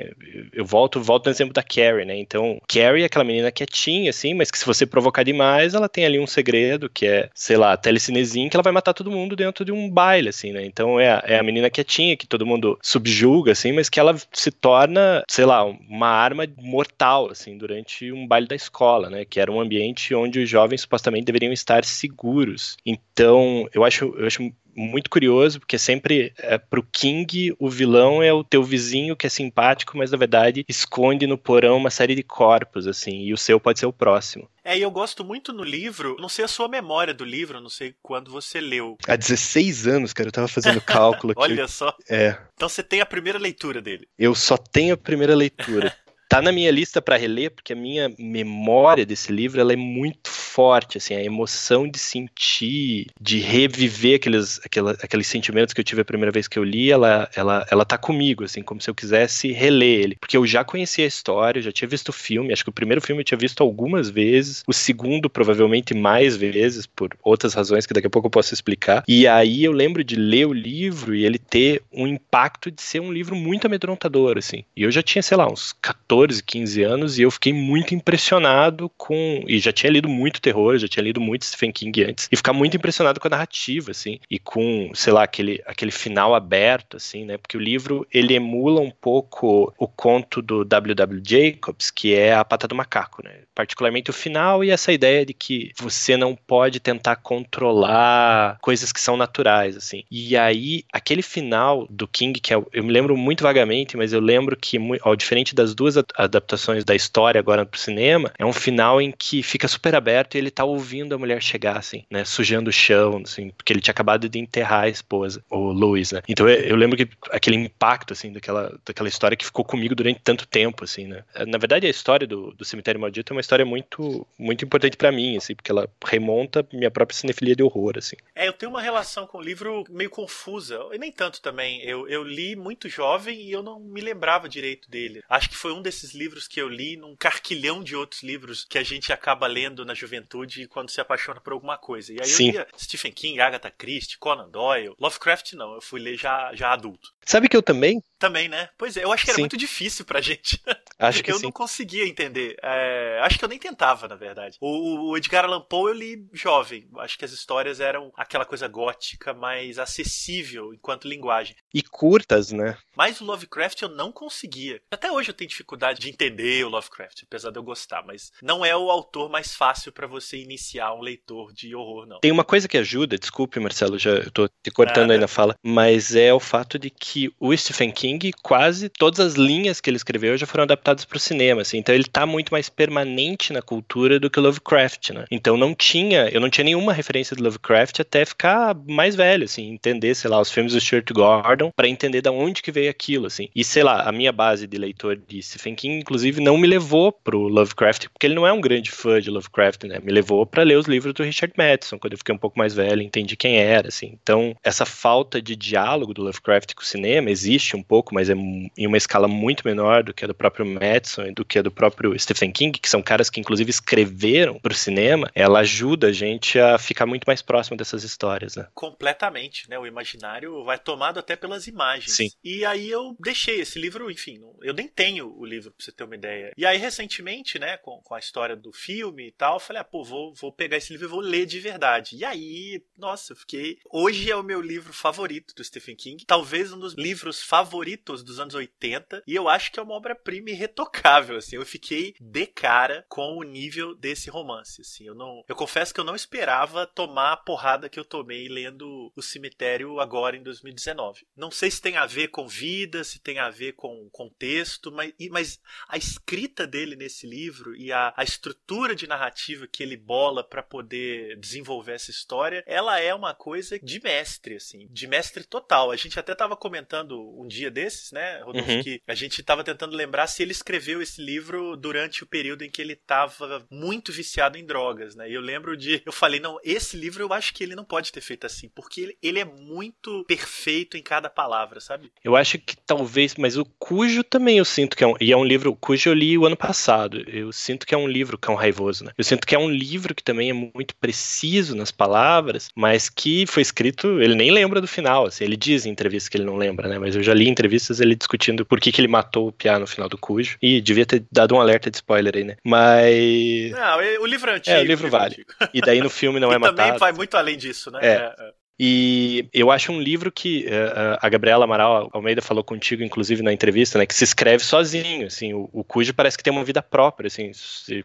Eu 0.51 0.65
volto, 0.65 1.01
volto 1.01 1.25
no 1.25 1.31
exemplo 1.31 1.53
da 1.53 1.63
Carrie, 1.63 2.05
né? 2.05 2.17
Então, 2.17 2.59
Carrie 2.67 3.03
é 3.03 3.05
aquela 3.05 3.23
menina 3.23 3.51
quietinha, 3.51 4.09
assim, 4.09 4.33
mas 4.33 4.51
que 4.51 4.57
se 4.57 4.65
você 4.65 4.85
provocar 4.85 5.23
demais, 5.23 5.73
ela 5.73 5.89
tem 5.89 6.05
ali 6.05 6.19
um 6.19 6.27
segredo, 6.27 6.89
que 6.89 7.05
é, 7.05 7.29
sei 7.33 7.57
lá, 7.57 7.75
telecinezinho, 7.77 8.49
que 8.49 8.55
ela 8.55 8.63
vai 8.63 8.73
matar 8.73 8.93
todo 8.93 9.11
mundo 9.11 9.35
dentro 9.35 9.65
de 9.65 9.71
um 9.71 9.89
baile, 9.89 10.29
assim, 10.29 10.51
né? 10.51 10.65
Então 10.65 10.99
é 10.99 11.09
a, 11.09 11.23
é 11.25 11.39
a 11.39 11.43
menina 11.43 11.69
quietinha, 11.69 12.17
que 12.17 12.27
todo 12.27 12.45
mundo 12.45 12.77
subjuga, 12.81 13.51
assim, 13.51 13.71
mas 13.71 13.89
que 13.89 13.99
ela 13.99 14.15
se 14.31 14.51
torna, 14.51 15.23
sei 15.29 15.45
lá, 15.45 15.63
uma 15.63 16.07
arma 16.07 16.47
mortal, 16.57 17.29
assim, 17.31 17.57
durante 17.57 18.11
um 18.11 18.27
baile 18.27 18.47
da 18.47 18.55
escola, 18.55 19.09
né? 19.09 19.25
Que 19.25 19.39
era 19.39 19.51
um 19.51 19.59
ambiente 19.59 20.13
onde 20.13 20.39
os 20.39 20.49
jovens 20.49 20.81
supostamente 20.81 21.25
deveriam 21.25 21.53
estar 21.53 21.83
seguros. 21.85 22.77
Então, 22.85 23.67
eu 23.73 23.83
acho, 23.83 24.13
eu 24.17 24.27
acho 24.27 24.51
muito 24.75 25.09
curioso, 25.09 25.59
porque 25.59 25.77
sempre 25.77 26.33
é, 26.37 26.57
pro 26.57 26.83
King 26.83 27.55
o 27.59 27.69
vilão 27.69 28.21
é 28.21 28.31
o 28.33 28.43
teu 28.43 28.63
vizinho 28.63 29.15
que 29.15 29.27
é 29.27 29.29
simpático, 29.29 29.97
mas 29.97 30.11
na 30.11 30.17
verdade 30.17 30.65
esconde 30.67 31.25
no 31.27 31.37
porão 31.37 31.77
uma 31.77 31.89
série 31.89 32.15
de 32.15 32.23
corpos, 32.23 32.87
assim, 32.87 33.23
e 33.23 33.33
o 33.33 33.37
seu 33.37 33.59
pode 33.59 33.79
ser 33.79 33.85
o 33.85 33.93
próximo. 33.93 34.49
É, 34.63 34.77
e 34.77 34.81
eu 34.81 34.89
gosto 34.91 35.23
muito 35.25 35.51
no 35.51 35.63
livro, 35.63 36.15
não 36.19 36.29
sei 36.29 36.45
a 36.45 36.47
sua 36.47 36.67
memória 36.69 37.13
do 37.13 37.25
livro, 37.25 37.59
não 37.59 37.69
sei 37.69 37.93
quando 38.01 38.31
você 38.31 38.61
leu. 38.61 38.97
Há 39.07 39.15
16 39.15 39.87
anos, 39.87 40.13
cara, 40.13 40.29
eu 40.29 40.31
tava 40.31 40.47
fazendo 40.47 40.79
cálculo 40.79 41.31
aqui. 41.37 41.41
Olha 41.41 41.67
só. 41.67 41.93
É, 42.09 42.37
Então 42.55 42.69
você 42.69 42.81
tem 42.81 43.01
a 43.01 43.05
primeira 43.05 43.37
leitura 43.37 43.81
dele. 43.81 44.07
eu 44.17 44.33
só 44.33 44.55
tenho 44.57 44.93
a 44.93 44.97
primeira 44.97 45.35
leitura. 45.35 45.93
Tá 46.29 46.41
na 46.41 46.51
minha 46.51 46.71
lista 46.71 46.99
para 46.99 47.15
reler, 47.15 47.51
porque 47.51 47.73
a 47.73 47.75
minha 47.75 48.11
memória 48.17 49.05
desse 49.05 49.31
livro 49.31 49.61
ela 49.61 49.71
é 49.71 49.75
muito 49.75 50.31
forte, 50.53 50.99
assim, 50.99 51.15
a 51.15 51.23
emoção 51.23 51.87
de 51.87 51.97
sentir, 51.97 53.07
de 53.19 53.39
reviver 53.39 54.17
aqueles, 54.17 54.61
aquela, 54.63 54.91
aqueles 54.91 55.25
sentimentos 55.25 55.73
que 55.73 55.81
eu 55.81 55.83
tive 55.83 56.01
a 56.01 56.05
primeira 56.05 56.31
vez 56.31 56.47
que 56.47 56.59
eu 56.59 56.63
li, 56.63 56.91
ela, 56.91 57.27
ela, 57.35 57.65
ela 57.71 57.83
tá 57.83 57.97
comigo, 57.97 58.43
assim, 58.43 58.61
como 58.61 58.79
se 58.79 58.87
eu 58.87 58.93
quisesse 58.93 59.51
reler 59.51 59.99
ele. 60.01 60.17
Porque 60.19 60.37
eu 60.37 60.45
já 60.45 60.63
conhecia 60.63 61.05
a 61.05 61.07
história, 61.07 61.61
já 61.61 61.71
tinha 61.71 61.87
visto 61.87 62.09
o 62.09 62.13
filme, 62.13 62.53
acho 62.53 62.63
que 62.63 62.69
o 62.69 62.73
primeiro 62.73 63.01
filme 63.01 63.21
eu 63.21 63.25
tinha 63.25 63.37
visto 63.37 63.61
algumas 63.63 64.11
vezes, 64.11 64.63
o 64.67 64.73
segundo 64.73 65.27
provavelmente 65.27 65.95
mais 65.95 66.37
vezes, 66.37 66.85
por 66.85 67.17
outras 67.23 67.55
razões 67.55 67.87
que 67.87 67.93
daqui 67.93 68.07
a 68.07 68.09
pouco 68.09 68.27
eu 68.27 68.31
posso 68.31 68.53
explicar. 68.53 69.03
E 69.07 69.27
aí 69.27 69.63
eu 69.63 69.71
lembro 69.71 70.03
de 70.03 70.15
ler 70.15 70.45
o 70.45 70.53
livro 70.53 71.15
e 71.15 71.25
ele 71.25 71.39
ter 71.39 71.81
um 71.91 72.05
impacto 72.05 72.69
de 72.69 72.81
ser 72.81 72.99
um 72.99 73.11
livro 73.11 73.35
muito 73.35 73.65
amedrontador, 73.65 74.37
assim. 74.37 74.63
E 74.77 74.83
eu 74.83 74.91
já 74.91 75.01
tinha, 75.01 75.23
sei 75.23 75.35
lá, 75.35 75.51
uns 75.51 75.73
14, 75.81 76.43
15 76.43 76.83
anos 76.83 77.17
e 77.17 77.23
eu 77.23 77.31
fiquei 77.31 77.53
muito 77.53 77.95
impressionado 77.95 78.91
com. 78.95 79.43
E 79.47 79.57
já 79.57 79.71
tinha 79.71 79.91
lido 79.91 80.07
muito 80.07 80.42
terror, 80.43 80.77
já 80.77 80.87
tinha 80.87 81.03
lido 81.03 81.21
muito 81.21 81.45
Stephen 81.45 81.71
King 81.71 82.03
antes. 82.03 82.27
E 82.31 82.35
ficar 82.35 82.53
muito 82.53 82.75
impressionado 82.75 83.19
com 83.19 83.27
a 83.27 83.31
narrativa, 83.31 83.91
assim. 83.91 84.19
E 84.29 84.37
com, 84.37 84.91
sei 84.93 85.13
lá, 85.13 85.23
aquele, 85.23 85.61
aquele 85.65 85.91
final 85.91 86.35
aberto, 86.35 86.97
assim, 86.97 87.25
né? 87.25 87.37
Porque 87.37 87.57
o 87.57 87.59
livro, 87.59 88.05
ele 88.13 88.35
emula 88.35 88.81
um 88.81 88.91
pouco 88.91 89.73
o 89.77 89.87
conto 89.87 90.41
do 90.41 90.65
W.W. 90.65 91.21
Jacobs, 91.25 91.89
que 91.89 92.13
é 92.13 92.33
A 92.33 92.43
Pata 92.43 92.67
do 92.67 92.75
Macaco, 92.75 93.23
né? 93.23 93.31
Particularmente 93.55 94.09
o 94.09 94.13
final 94.13 94.63
e 94.63 94.69
essa 94.69 94.91
ideia 94.91 95.25
de 95.25 95.33
que 95.33 95.71
você 95.79 96.17
não 96.17 96.35
pode 96.35 96.79
tentar 96.79 97.15
controlar 97.17 98.57
coisas 98.61 98.91
que 98.91 98.99
são 98.99 99.15
naturais, 99.15 99.77
assim. 99.77 100.03
E 100.11 100.35
aí, 100.35 100.83
aquele 100.91 101.21
final 101.21 101.87
do 101.89 102.07
King, 102.07 102.39
que 102.39 102.53
é, 102.53 102.61
eu 102.73 102.83
me 102.83 102.91
lembro 102.91 103.15
muito 103.15 103.43
vagamente, 103.43 103.95
mas 103.95 104.11
eu 104.11 104.19
lembro 104.19 104.57
que, 104.57 104.77
ao 105.01 105.15
diferente 105.15 105.55
das 105.55 105.73
duas 105.73 105.97
ad- 105.97 106.07
adaptações 106.15 106.83
da 106.83 106.95
história 106.95 107.39
agora 107.39 107.65
pro 107.65 107.79
cinema, 107.79 108.31
é 108.37 108.45
um 108.45 108.53
final 108.53 108.99
em 109.01 109.11
que 109.11 109.41
fica 109.43 109.67
super 109.67 109.95
aberto 109.95 110.32
quarto 110.33 110.35
e 110.35 110.37
ele 110.37 110.51
tá 110.51 110.63
ouvindo 110.63 111.13
a 111.13 111.17
mulher 111.17 111.41
chegar, 111.41 111.77
assim, 111.77 112.05
né? 112.09 112.25
Sujando 112.25 112.69
o 112.69 112.73
chão, 112.73 113.21
assim, 113.23 113.51
porque 113.51 113.71
ele 113.71 113.81
tinha 113.81 113.91
acabado 113.91 114.27
de 114.27 114.39
enterrar 114.39 114.83
a 114.83 114.89
esposa, 114.89 115.43
o 115.49 115.71
Louis, 115.71 116.11
né? 116.11 116.21
Então 116.27 116.47
eu, 116.49 116.59
eu 116.61 116.75
lembro 116.75 116.97
que 116.97 117.07
aquele 117.31 117.55
impacto, 117.55 118.13
assim, 118.13 118.31
daquela, 118.31 118.77
daquela 118.85 119.09
história 119.09 119.37
que 119.37 119.45
ficou 119.45 119.63
comigo 119.63 119.95
durante 119.95 120.21
tanto 120.21 120.47
tempo, 120.47 120.83
assim, 120.83 121.07
né? 121.07 121.23
Na 121.47 121.57
verdade, 121.57 121.87
a 121.87 121.89
história 121.89 122.25
do, 122.25 122.51
do 122.53 122.65
Cemitério 122.65 122.99
Maldito 122.99 123.31
é 123.31 123.35
uma 123.35 123.41
história 123.41 123.65
muito, 123.65 124.25
muito 124.37 124.65
importante 124.65 124.97
para 124.97 125.11
mim, 125.11 125.37
assim, 125.37 125.55
porque 125.55 125.71
ela 125.71 125.87
remonta 126.05 126.65
minha 126.73 126.91
própria 126.91 127.17
cinefilia 127.17 127.55
de 127.55 127.63
horror, 127.63 127.93
assim. 127.97 128.15
É, 128.35 128.47
eu 128.47 128.53
tenho 128.53 128.71
uma 128.71 128.81
relação 128.81 129.27
com 129.27 129.37
o 129.37 129.41
livro 129.41 129.83
meio 129.89 130.09
confusa, 130.09 130.79
e 130.91 130.97
nem 130.97 131.11
tanto 131.11 131.41
também. 131.41 131.81
Eu, 131.83 132.07
eu 132.07 132.23
li 132.23 132.55
muito 132.55 132.89
jovem 132.89 133.39
e 133.41 133.51
eu 133.51 133.61
não 133.61 133.79
me 133.79 134.01
lembrava 134.01 134.49
direito 134.49 134.89
dele. 134.89 135.21
Acho 135.29 135.49
que 135.49 135.55
foi 135.55 135.73
um 135.73 135.81
desses 135.81 136.13
livros 136.13 136.47
que 136.47 136.61
eu 136.61 136.67
li 136.67 136.97
num 136.97 137.15
carquilhão 137.15 137.83
de 137.83 137.95
outros 137.95 138.23
livros 138.23 138.65
que 138.67 138.77
a 138.77 138.83
gente 138.83 139.11
acaba 139.11 139.47
lendo 139.47 139.85
na 139.85 139.93
juventude 139.93 140.22
quando 140.69 140.89
se 140.89 140.99
apaixona 140.99 141.39
por 141.39 141.53
alguma 141.53 141.77
coisa. 141.77 142.13
E 142.13 142.19
aí 142.19 142.27
Sim. 142.27 142.47
eu 142.47 142.51
lia 142.53 142.67
Stephen 142.77 143.11
King, 143.11 143.39
Agatha 143.39 143.71
Christie, 143.71 144.17
Conan 144.17 144.49
Doyle, 144.49 144.95
Lovecraft 144.99 145.53
não, 145.53 145.75
eu 145.75 145.81
fui 145.81 145.99
ler 145.99 146.17
já, 146.17 146.53
já 146.53 146.71
adulto. 146.73 147.12
Sabe 147.25 147.47
que 147.47 147.55
eu 147.55 147.63
também? 147.63 148.01
Também, 148.19 148.47
né? 148.47 148.69
Pois 148.77 148.95
é, 148.95 149.03
eu 149.03 149.11
acho 149.11 149.25
que 149.25 149.31
era 149.31 149.35
Sim. 149.35 149.43
muito 149.43 149.57
difícil 149.57 150.05
pra 150.05 150.19
gente. 150.21 150.61
Acho 150.99 151.23
que 151.23 151.31
eu 151.31 151.37
sim. 151.37 151.43
não 151.43 151.51
conseguia 151.51 152.07
entender. 152.07 152.55
É, 152.61 153.19
acho 153.23 153.37
que 153.37 153.45
eu 153.45 153.49
nem 153.49 153.59
tentava, 153.59 154.07
na 154.07 154.15
verdade. 154.15 154.57
O, 154.61 155.11
o 155.11 155.17
Edgar 155.17 155.45
Allan 155.45 155.61
Poe 155.61 155.91
eu 155.91 155.95
li 155.95 156.27
jovem. 156.31 156.87
Acho 156.99 157.17
que 157.17 157.25
as 157.25 157.31
histórias 157.31 157.79
eram 157.79 158.11
aquela 158.15 158.45
coisa 158.45 158.67
gótica, 158.67 159.33
mais 159.33 159.77
acessível 159.79 160.73
enquanto 160.73 161.07
linguagem. 161.07 161.55
E 161.73 161.81
curtas, 161.81 162.51
né? 162.51 162.77
Mas 162.95 163.19
o 163.19 163.25
Lovecraft 163.25 163.81
eu 163.81 163.89
não 163.89 164.11
conseguia. 164.11 164.81
Até 164.91 165.11
hoje 165.11 165.29
eu 165.29 165.33
tenho 165.33 165.49
dificuldade 165.49 165.99
de 165.99 166.09
entender 166.09 166.65
o 166.65 166.69
Lovecraft, 166.69 167.23
apesar 167.23 167.51
de 167.51 167.57
eu 167.57 167.63
gostar. 167.63 168.03
Mas 168.05 168.31
não 168.41 168.63
é 168.63 168.75
o 168.75 168.89
autor 168.89 169.29
mais 169.29 169.55
fácil 169.55 169.91
pra 169.91 170.07
você 170.07 170.37
iniciar 170.37 170.93
um 170.93 171.01
leitor 171.01 171.51
de 171.53 171.75
horror, 171.75 172.05
não. 172.05 172.19
Tem 172.19 172.31
uma 172.31 172.43
coisa 172.43 172.67
que 172.67 172.77
ajuda, 172.77 173.17
desculpe, 173.17 173.59
Marcelo, 173.59 173.97
já 173.97 174.11
eu 174.11 174.31
tô 174.31 174.47
te 174.47 174.71
cortando 174.71 175.07
Nada. 175.07 175.13
aí 175.13 175.19
na 175.19 175.27
fala, 175.27 175.55
mas 175.63 176.15
é 176.15 176.33
o 176.33 176.39
fato 176.39 176.79
de 176.79 176.89
que 176.89 177.12
o 177.39 177.55
Stephen 177.55 177.91
King, 177.91 178.31
quase 178.41 178.89
todas 178.89 179.19
as 179.19 179.33
linhas 179.35 179.79
que 179.79 179.89
ele 179.89 179.97
escreveu 179.97 180.37
já 180.37 180.45
foram 180.45 180.63
adaptadas 180.63 181.05
para 181.05 181.17
o 181.17 181.19
cinema, 181.19 181.61
assim, 181.61 181.77
então 181.77 181.93
ele 181.93 182.05
tá 182.05 182.25
muito 182.25 182.51
mais 182.51 182.69
permanente 182.69 183.53
na 183.53 183.61
cultura 183.61 184.19
do 184.19 184.29
que 184.29 184.39
Lovecraft, 184.39 185.11
né? 185.11 185.25
Então 185.29 185.55
não 185.57 185.73
tinha, 185.73 186.29
eu 186.29 186.41
não 186.41 186.49
tinha 186.49 186.65
nenhuma 186.65 186.93
referência 186.93 187.35
do 187.35 187.43
Lovecraft 187.43 187.99
até 187.99 188.25
ficar 188.25 188.75
mais 188.87 189.15
velho, 189.15 189.45
assim, 189.45 189.71
entender, 189.71 190.15
sei 190.15 190.29
lá, 190.29 190.39
os 190.39 190.51
filmes 190.51 190.73
do 190.73 190.81
Stuart 190.81 191.09
Gordon, 191.11 191.71
para 191.75 191.87
entender 191.87 192.21
da 192.21 192.31
onde 192.31 192.61
que 192.61 192.71
veio 192.71 192.89
aquilo, 192.89 193.27
assim. 193.27 193.49
E 193.55 193.63
sei 193.63 193.83
lá, 193.83 194.01
a 194.01 194.11
minha 194.11 194.31
base 194.31 194.65
de 194.67 194.77
leitor 194.77 195.15
de 195.15 195.41
Stephen 195.41 195.75
King, 195.75 195.99
inclusive, 195.99 196.41
não 196.41 196.57
me 196.57 196.67
levou 196.67 197.11
pro 197.11 197.47
Lovecraft, 197.47 198.07
porque 198.09 198.27
ele 198.27 198.35
não 198.35 198.47
é 198.47 198.51
um 198.51 198.61
grande 198.61 198.91
fã 198.91 199.21
de 199.21 199.29
Lovecraft, 199.29 199.83
né? 199.83 199.99
Me 200.03 200.11
levou 200.11 200.45
para 200.45 200.63
ler 200.63 200.77
os 200.77 200.87
livros 200.87 201.13
do 201.13 201.23
Richard 201.23 201.53
Madison, 201.57 201.99
quando 201.99 202.13
eu 202.13 202.17
fiquei 202.17 202.33
um 202.33 202.39
pouco 202.39 202.57
mais 202.57 202.73
velho, 202.73 203.01
entendi 203.01 203.35
quem 203.35 203.57
era, 203.57 203.89
assim. 203.89 204.17
Então, 204.21 204.55
essa 204.63 204.85
falta 204.85 205.41
de 205.41 205.55
diálogo 205.55 206.13
do 206.13 206.23
Lovecraft 206.23 206.73
com 206.73 206.81
o 206.81 206.85
cinema 206.85 207.02
existe 207.09 207.75
um 207.75 207.83
pouco, 207.83 208.13
mas 208.13 208.29
é 208.29 208.33
em 208.33 208.87
uma 208.87 208.97
escala 208.97 209.27
muito 209.27 209.65
menor 209.65 210.03
do 210.03 210.13
que 210.13 210.23
a 210.23 210.27
do 210.27 210.35
próprio 210.35 210.65
Madison 210.65 211.25
e 211.25 211.33
do 211.33 211.45
que 211.45 211.59
a 211.59 211.61
do 211.61 211.71
próprio 211.71 212.17
Stephen 212.19 212.51
King, 212.51 212.79
que 212.79 212.89
são 212.89 213.01
caras 213.01 213.29
que 213.29 213.39
inclusive 213.39 213.69
escreveram 213.69 214.59
pro 214.59 214.73
cinema. 214.73 215.29
Ela 215.33 215.59
ajuda 215.59 216.07
a 216.07 216.11
gente 216.11 216.59
a 216.59 216.77
ficar 216.77 217.05
muito 217.05 217.25
mais 217.25 217.41
próximo 217.41 217.77
dessas 217.77 218.03
histórias, 218.03 218.55
né? 218.55 218.67
completamente, 218.73 219.69
né? 219.69 219.79
O 219.79 219.85
imaginário 219.87 220.63
vai 220.63 220.77
tomado 220.77 221.19
até 221.19 221.35
pelas 221.35 221.67
imagens. 221.67 222.15
Sim. 222.15 222.29
E 222.43 222.65
aí 222.65 222.89
eu 222.89 223.15
deixei 223.19 223.61
esse 223.61 223.79
livro, 223.79 224.11
enfim, 224.11 224.41
eu 224.61 224.73
nem 224.73 224.87
tenho 224.87 225.33
o 225.37 225.45
livro 225.45 225.71
pra 225.71 225.83
você 225.83 225.91
ter 225.91 226.03
uma 226.03 226.15
ideia. 226.15 226.51
E 226.57 226.65
aí 226.65 226.77
recentemente, 226.77 227.57
né, 227.57 227.77
com, 227.77 228.01
com 228.03 228.13
a 228.13 228.19
história 228.19 228.55
do 228.55 228.73
filme 228.73 229.27
e 229.27 229.31
tal, 229.31 229.55
eu 229.55 229.59
falei, 229.59 229.81
ah, 229.81 229.85
pô, 229.85 230.03
vou, 230.03 230.33
vou 230.33 230.51
pegar 230.51 230.77
esse 230.77 230.91
livro 230.91 231.07
e 231.07 231.09
vou 231.09 231.19
ler 231.19 231.45
de 231.45 231.59
verdade. 231.59 232.15
E 232.15 232.25
aí, 232.25 232.83
nossa, 232.97 233.33
eu 233.33 233.37
fiquei. 233.37 233.77
Hoje 233.89 234.29
é 234.29 234.35
o 234.35 234.43
meu 234.43 234.61
livro 234.61 234.93
favorito 234.93 235.55
do 235.55 235.63
Stephen 235.63 235.95
King, 235.95 236.25
talvez 236.25 236.71
um 236.73 236.79
dos 236.79 236.92
livros 236.93 237.41
favoritos 237.41 238.23
dos 238.23 238.39
anos 238.39 238.55
80, 238.55 239.23
e 239.27 239.35
eu 239.35 239.49
acho 239.49 239.71
que 239.71 239.79
é 239.79 239.83
uma 239.83 239.95
obra-prima 239.95 240.49
irretocável, 240.49 241.37
assim. 241.37 241.55
Eu 241.55 241.65
fiquei 241.65 242.15
de 242.19 242.45
cara 242.45 243.05
com 243.09 243.37
o 243.37 243.43
nível 243.43 243.95
desse 243.95 244.29
romance, 244.29 244.81
assim. 244.81 245.05
Eu 245.05 245.15
não, 245.15 245.43
eu 245.47 245.55
confesso 245.55 245.93
que 245.93 245.99
eu 245.99 246.03
não 246.03 246.15
esperava 246.15 246.85
tomar 246.85 247.33
a 247.33 247.37
porrada 247.37 247.89
que 247.89 247.99
eu 247.99 248.05
tomei 248.05 248.47
lendo 248.47 249.11
O 249.15 249.21
Cemitério 249.21 249.99
agora 249.99 250.37
em 250.37 250.43
2019. 250.43 251.25
Não 251.35 251.51
sei 251.51 251.69
se 251.69 251.81
tem 251.81 251.97
a 251.97 252.05
ver 252.05 252.29
com 252.29 252.47
vida, 252.47 253.03
se 253.03 253.19
tem 253.19 253.39
a 253.39 253.49
ver 253.49 253.73
com 253.73 254.09
contexto, 254.11 254.91
mas, 254.91 255.13
mas 255.29 255.59
a 255.87 255.97
escrita 255.97 256.65
dele 256.67 256.95
nesse 256.95 257.27
livro 257.27 257.75
e 257.75 257.91
a, 257.91 258.13
a 258.15 258.23
estrutura 258.23 258.95
de 258.95 259.07
narrativa 259.07 259.67
que 259.67 259.83
ele 259.83 259.97
bola 259.97 260.43
para 260.43 260.63
poder 260.63 261.37
desenvolver 261.37 261.93
essa 261.93 262.11
história, 262.11 262.63
ela 262.67 262.99
é 262.99 263.13
uma 263.13 263.33
coisa 263.33 263.79
de 263.79 264.01
mestre, 264.01 264.55
assim, 264.55 264.87
de 264.89 265.07
mestre 265.07 265.43
total. 265.43 265.91
A 265.91 265.95
gente 265.95 266.19
até 266.19 266.35
tava 266.35 266.55
comentando 266.55 266.82
um 267.19 267.47
dia 267.47 267.69
desses, 267.71 268.11
né, 268.11 268.41
Rodolfo, 268.43 268.71
Uhum. 268.71 268.83
que 268.83 269.01
a 269.07 269.13
gente 269.15 269.41
tava 269.43 269.63
tentando 269.63 269.95
lembrar 269.95 270.27
se 270.27 270.41
ele 270.41 270.51
escreveu 270.51 271.01
esse 271.01 271.21
livro 271.21 271.75
durante 271.75 272.23
o 272.23 272.27
período 272.27 272.63
em 272.63 272.69
que 272.69 272.81
ele 272.81 272.95
tava 272.95 273.65
muito 273.69 274.11
viciado 274.11 274.57
em 274.57 274.65
drogas, 274.65 275.15
né? 275.15 275.29
E 275.29 275.33
eu 275.33 275.41
lembro 275.41 275.75
de. 275.75 276.01
Eu 276.05 276.11
falei, 276.11 276.39
não, 276.39 276.57
esse 276.63 276.95
livro 276.97 277.23
eu 277.23 277.33
acho 277.33 277.53
que 277.53 277.63
ele 277.63 277.75
não 277.75 277.83
pode 277.85 278.11
ter 278.11 278.21
feito 278.21 278.45
assim, 278.45 278.69
porque 278.73 279.01
ele, 279.01 279.17
ele 279.21 279.39
é 279.39 279.45
muito 279.45 280.23
perfeito 280.27 280.97
em 280.97 281.01
cada 281.03 281.29
palavra, 281.29 281.79
sabe? 281.79 282.11
Eu 282.23 282.35
acho 282.35 282.57
que 282.59 282.75
talvez, 282.77 283.35
mas 283.35 283.57
o 283.57 283.65
Cujo 283.77 284.23
também 284.23 284.57
eu 284.57 284.65
sinto 284.65 284.95
que 284.95 285.03
é 285.03 285.07
um, 285.07 285.15
e 285.19 285.31
é 285.31 285.37
um 285.37 285.43
livro, 285.45 285.75
Cujo 285.75 286.09
eu 286.09 286.13
li 286.13 286.37
o 286.37 286.45
ano 286.45 286.55
passado, 286.57 287.19
eu 287.29 287.51
sinto 287.51 287.85
que 287.85 287.93
é 287.93 287.97
um 287.97 288.07
livro 288.07 288.37
cão 288.37 288.55
raivoso, 288.55 289.03
né? 289.05 289.11
Eu 289.17 289.23
sinto 289.23 289.45
que 289.45 289.55
é 289.55 289.59
um 289.59 289.69
livro 289.69 290.15
que 290.15 290.23
também 290.23 290.49
é 290.49 290.53
muito 290.53 290.95
preciso 290.95 291.75
nas 291.75 291.91
palavras, 291.91 292.69
mas 292.75 293.09
que 293.09 293.45
foi 293.47 293.61
escrito, 293.61 294.21
ele 294.21 294.35
nem 294.35 294.51
lembra 294.51 294.79
do 294.81 294.87
final, 294.87 295.25
assim, 295.27 295.43
ele 295.43 295.55
diz 295.57 295.85
em 295.85 295.89
entrevistas 295.91 296.29
que 296.29 296.37
ele 296.37 296.45
não 296.45 296.55
lembra, 296.55 296.72
né? 296.81 296.97
Mas 296.97 297.15
eu 297.15 297.23
já 297.23 297.33
li 297.33 297.47
entrevistas 297.47 297.99
ele 297.99 298.15
discutindo 298.15 298.65
por 298.65 298.79
que, 298.79 298.91
que 298.91 298.99
ele 299.01 299.07
matou 299.07 299.47
o 299.47 299.51
Piá 299.51 299.77
no 299.77 299.87
final 299.87 300.09
do 300.09 300.17
Cujo, 300.17 300.57
e 300.61 300.81
devia 300.81 301.05
ter 301.05 301.23
dado 301.31 301.55
um 301.55 301.61
alerta 301.61 301.89
de 301.91 301.97
spoiler 301.97 302.35
aí, 302.35 302.43
né? 302.43 302.55
Mas... 302.63 303.71
Não, 303.71 304.01
é- 304.01 304.19
o 304.19 304.25
livro 304.25 304.49
é 304.49 304.55
antigo. 304.55 304.75
É, 304.75 304.81
o 304.81 304.85
livro 304.85 305.09
vale. 305.09 305.33
antigo. 305.33 305.53
E 305.73 305.81
daí 305.81 306.01
no 306.01 306.09
filme 306.09 306.39
não 306.39 306.49
e 306.51 306.55
é 306.55 306.59
também 306.59 306.85
matado. 306.85 306.99
vai 306.99 307.11
muito 307.11 307.35
além 307.37 307.57
disso, 307.57 307.91
né? 307.91 307.99
É. 308.01 308.33
é. 308.37 308.62
E 308.85 309.47
eu 309.53 309.71
acho 309.71 309.93
um 309.93 310.01
livro 310.01 310.29
que 310.29 310.65
eh, 310.67 311.17
a 311.21 311.29
Gabriela 311.29 311.63
Amaral 311.63 312.09
Almeida 312.11 312.41
falou 312.41 312.65
contigo, 312.65 313.01
inclusive, 313.01 313.41
na 313.41 313.53
entrevista, 313.53 313.97
né? 313.97 314.05
Que 314.05 314.13
se 314.13 314.25
escreve 314.25 314.61
sozinho, 314.61 315.27
assim. 315.27 315.53
O, 315.53 315.69
o 315.71 315.85
Cujo 315.85 316.13
parece 316.13 316.37
que 316.37 316.43
tem 316.43 316.51
uma 316.51 316.65
vida 316.65 316.81
própria, 316.81 317.27
assim. 317.27 317.51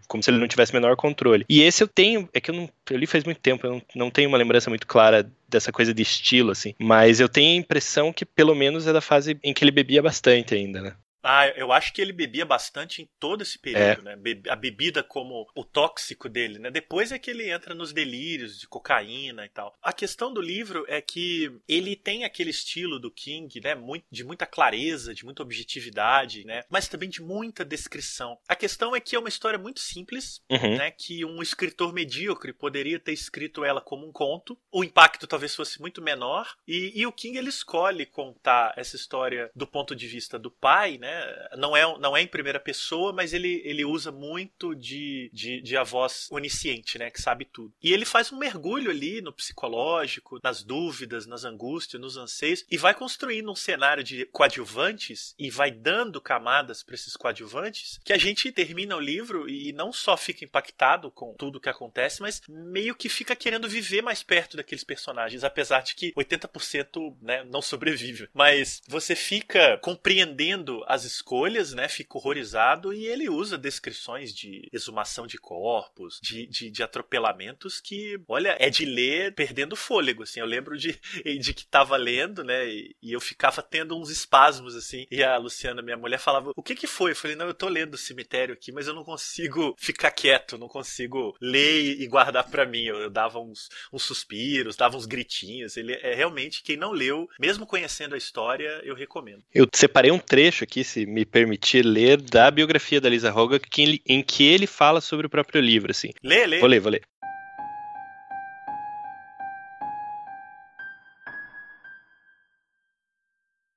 Como 0.06 0.22
se 0.22 0.30
ele 0.30 0.38
não 0.38 0.46
tivesse 0.46 0.72
menor 0.72 0.94
controle. 0.94 1.44
E 1.48 1.62
esse 1.62 1.82
eu 1.82 1.88
tenho... 1.88 2.28
É 2.32 2.40
que 2.40 2.52
eu 2.52 2.54
não... 2.54 2.70
Eu 2.88 2.96
li 2.96 3.08
faz 3.08 3.24
muito 3.24 3.40
tempo, 3.40 3.66
eu 3.66 3.72
não, 3.72 3.82
não 3.96 4.08
tenho 4.08 4.28
uma 4.28 4.38
lembrança 4.38 4.70
muito 4.70 4.86
clara 4.86 5.28
dessa 5.48 5.72
coisa 5.72 5.92
de 5.92 6.02
estilo, 6.02 6.52
assim. 6.52 6.76
Mas 6.78 7.18
eu 7.18 7.28
tenho 7.28 7.56
a 7.56 7.60
impressão 7.60 8.12
que, 8.12 8.24
pelo 8.24 8.54
menos, 8.54 8.86
é 8.86 8.92
da 8.92 9.00
fase 9.00 9.36
em 9.42 9.52
que 9.52 9.64
ele 9.64 9.72
bebia 9.72 10.00
bastante 10.00 10.54
ainda, 10.54 10.80
né? 10.80 10.92
Ah, 11.22 11.48
eu 11.48 11.72
acho 11.72 11.92
que 11.92 12.00
ele 12.00 12.12
bebia 12.12 12.44
bastante 12.44 13.02
em 13.02 13.08
todo 13.18 13.42
esse 13.42 13.58
período, 13.58 14.00
É. 14.00 14.02
né? 14.02 14.16
Be- 14.16 14.42
A 14.48 14.56
bebida 14.56 15.02
como 15.02 15.46
o 15.54 15.64
tóxico 15.64 16.28
dele, 16.28 16.58
né? 16.58 16.70
Depois 16.70 17.10
é 17.12 17.18
que 17.18 17.30
ele 17.30 17.50
entra 17.50 17.74
nos 17.74 17.92
delírios 17.92 18.58
de 18.58 18.66
cocaína 18.68 19.44
e 19.44 19.48
tal. 19.48 19.76
A 19.82 19.92
questão 19.92 20.32
do 20.32 20.40
livro 20.40 20.84
é 20.88 21.00
que 21.00 21.50
ele 21.66 21.96
tem 21.96 22.24
aquele 22.24 22.50
estilo 22.50 22.98
do 22.98 23.10
King, 23.10 23.60
né? 23.60 23.74
Muito, 23.74 24.04
de 24.10 24.22
muita 24.24 24.46
clareza, 24.46 25.14
de 25.14 25.24
muita 25.24 25.42
objetividade, 25.42 26.44
né? 26.44 26.64
Mas 26.70 26.88
também 26.88 27.08
de 27.08 27.22
muita 27.22 27.64
descrição. 27.64 28.38
A 28.48 28.54
questão 28.54 28.94
é 28.94 29.00
que 29.00 29.16
é 29.16 29.18
uma 29.18 29.28
história 29.28 29.58
muito 29.58 29.80
simples, 29.80 30.40
Uhum. 30.50 30.76
né, 30.76 30.90
que 30.90 31.24
um 31.24 31.42
escritor 31.42 31.92
medíocre 31.92 32.52
poderia 32.52 32.98
ter 32.98 33.12
escrito 33.12 33.64
ela 33.64 33.80
como 33.80 34.06
um 34.06 34.12
conto. 34.12 34.58
O 34.70 34.84
impacto 34.84 35.26
talvez 35.26 35.54
fosse 35.54 35.80
muito 35.80 36.00
menor. 36.02 36.54
E, 36.66 36.92
e 36.94 37.06
o 37.06 37.12
King 37.12 37.36
ele 37.38 37.48
escolhe 37.48 38.06
contar 38.06 38.72
essa 38.76 38.96
história 38.96 39.50
do 39.54 39.66
ponto 39.66 39.94
de 39.94 40.06
vista 40.06 40.38
do 40.38 40.50
pai, 40.50 40.98
né? 40.98 41.07
Não 41.56 41.76
é, 41.76 41.98
não 41.98 42.16
é 42.16 42.22
em 42.22 42.26
primeira 42.26 42.60
pessoa, 42.60 43.12
mas 43.12 43.32
ele, 43.32 43.62
ele 43.64 43.84
usa 43.84 44.10
muito 44.10 44.74
de, 44.74 45.30
de, 45.32 45.60
de 45.60 45.76
a 45.76 45.82
voz 45.82 46.28
onisciente, 46.30 46.98
né? 46.98 47.10
Que 47.10 47.20
sabe 47.20 47.44
tudo. 47.44 47.72
E 47.82 47.92
ele 47.92 48.04
faz 48.04 48.32
um 48.32 48.38
mergulho 48.38 48.90
ali 48.90 49.20
no 49.20 49.32
psicológico, 49.32 50.38
nas 50.42 50.62
dúvidas, 50.62 51.26
nas 51.26 51.44
angústias, 51.44 52.00
nos 52.00 52.16
anseios, 52.16 52.64
e 52.70 52.76
vai 52.76 52.94
construindo 52.94 53.50
um 53.50 53.56
cenário 53.56 54.02
de 54.02 54.24
coadjuvantes 54.26 55.34
e 55.38 55.50
vai 55.50 55.70
dando 55.70 56.20
camadas 56.20 56.82
para 56.82 56.94
esses 56.94 57.16
coadjuvantes 57.16 58.00
que 58.04 58.12
a 58.12 58.18
gente 58.18 58.50
termina 58.52 58.96
o 58.96 59.00
livro 59.00 59.48
e 59.48 59.72
não 59.72 59.92
só 59.92 60.16
fica 60.16 60.44
impactado 60.44 61.10
com 61.10 61.34
tudo 61.34 61.60
que 61.60 61.68
acontece, 61.68 62.20
mas 62.20 62.42
meio 62.48 62.94
que 62.94 63.08
fica 63.08 63.36
querendo 63.36 63.68
viver 63.68 64.02
mais 64.02 64.22
perto 64.22 64.56
daqueles 64.56 64.84
personagens, 64.84 65.44
apesar 65.44 65.82
de 65.82 65.94
que 65.94 66.12
80% 66.12 67.16
né, 67.20 67.44
não 67.44 67.62
sobrevive. 67.62 68.28
Mas 68.32 68.80
você 68.86 69.14
fica 69.14 69.78
compreendendo 69.78 70.84
as 70.86 70.97
as 70.98 71.04
escolhas, 71.04 71.72
né? 71.72 71.88
Fica 71.88 72.18
horrorizado 72.18 72.92
e 72.92 73.06
ele 73.06 73.28
usa 73.28 73.56
descrições 73.56 74.34
de 74.34 74.68
exumação 74.72 75.26
de 75.26 75.38
corpos, 75.38 76.18
de, 76.20 76.46
de, 76.46 76.70
de 76.70 76.82
atropelamentos 76.82 77.80
que, 77.80 78.20
olha, 78.28 78.56
é 78.58 78.68
de 78.68 78.84
ler 78.84 79.34
perdendo 79.34 79.76
fôlego, 79.76 80.24
assim. 80.24 80.40
Eu 80.40 80.46
lembro 80.46 80.76
de, 80.76 80.98
de 81.40 81.54
que 81.54 81.66
tava 81.66 81.96
lendo, 81.96 82.42
né? 82.42 82.68
E, 82.68 82.96
e 83.02 83.12
eu 83.12 83.20
ficava 83.20 83.62
tendo 83.62 83.96
uns 83.96 84.10
espasmos, 84.10 84.74
assim. 84.74 85.06
E 85.10 85.22
a 85.22 85.36
Luciana, 85.38 85.80
minha 85.80 85.96
mulher, 85.96 86.18
falava: 86.18 86.52
O 86.56 86.62
que 86.62 86.74
que 86.74 86.86
foi? 86.86 87.12
Eu 87.12 87.16
falei: 87.16 87.36
Não, 87.36 87.46
eu 87.46 87.54
tô 87.54 87.68
lendo 87.68 87.94
o 87.94 87.98
cemitério 87.98 88.54
aqui, 88.54 88.72
mas 88.72 88.88
eu 88.88 88.94
não 88.94 89.04
consigo 89.04 89.74
ficar 89.78 90.10
quieto, 90.10 90.58
não 90.58 90.68
consigo 90.68 91.36
ler 91.40 92.00
e 92.00 92.06
guardar 92.06 92.48
pra 92.50 92.66
mim. 92.66 92.84
Eu, 92.84 92.96
eu 92.96 93.10
dava 93.10 93.38
uns, 93.38 93.68
uns 93.92 94.02
suspiros, 94.02 94.76
dava 94.76 94.96
uns 94.96 95.06
gritinhos. 95.06 95.76
Ele 95.76 95.92
é 95.94 96.14
realmente, 96.14 96.62
quem 96.62 96.76
não 96.76 96.92
leu, 96.92 97.28
mesmo 97.38 97.66
conhecendo 97.66 98.14
a 98.14 98.18
história, 98.18 98.80
eu 98.84 98.94
recomendo. 98.94 99.42
Eu 99.54 99.66
separei 99.72 100.10
um 100.10 100.18
trecho 100.18 100.64
aqui, 100.64 100.82
se 100.88 101.06
me 101.06 101.24
permitir 101.24 101.84
ler, 101.84 102.20
da 102.20 102.50
biografia 102.50 103.00
da 103.00 103.08
Lisa 103.08 103.32
Hogan, 103.32 103.58
que 103.58 104.00
em 104.06 104.22
que 104.22 104.44
ele 104.44 104.66
fala 104.66 105.00
sobre 105.00 105.26
o 105.26 105.30
próprio 105.30 105.60
livro, 105.60 105.90
assim. 105.90 106.10
Lê, 106.22 106.46
lê. 106.46 106.58
Vou 106.58 106.68
ler, 106.68 106.80
vou 106.80 106.90
ler. 106.90 107.02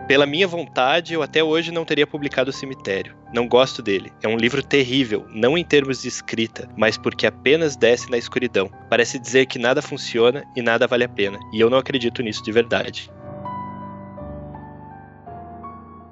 Pela 0.08 0.25
minha 0.25 0.48
vontade, 0.48 1.13
eu 1.13 1.22
até 1.22 1.41
hoje 1.41 1.72
não 1.72 1.86
teria 1.86 2.06
publicado 2.06 2.50
O 2.50 2.53
Cemitério. 2.53 3.15
Não 3.34 3.48
gosto 3.48 3.82
dele. 3.82 4.12
É 4.22 4.27
um 4.27 4.36
livro 4.36 4.62
terrível, 4.62 5.25
não 5.30 5.58
em 5.58 5.63
termos 5.63 6.01
de 6.01 6.10
escrita, 6.10 6.68
mas 6.75 6.98
porque 6.98 7.25
apenas 7.25 7.77
desce 7.77 8.10
na 8.12 8.18
escuridão. 8.18 8.70
Parece 8.89 9.18
dizer 9.18 9.46
que 9.46 9.58
nada 9.58 9.82
funciona 9.82 10.44
e 10.53 10.62
nada 10.62 10.86
vale 10.86 11.06
a 11.06 11.10
pena. 11.10 11.39
E 11.53 11.62
eu 11.62 11.70
não 11.70 11.77
acredito 11.77 12.22
nisso 12.22 12.44
de 12.44 12.51
verdade. 12.51 13.10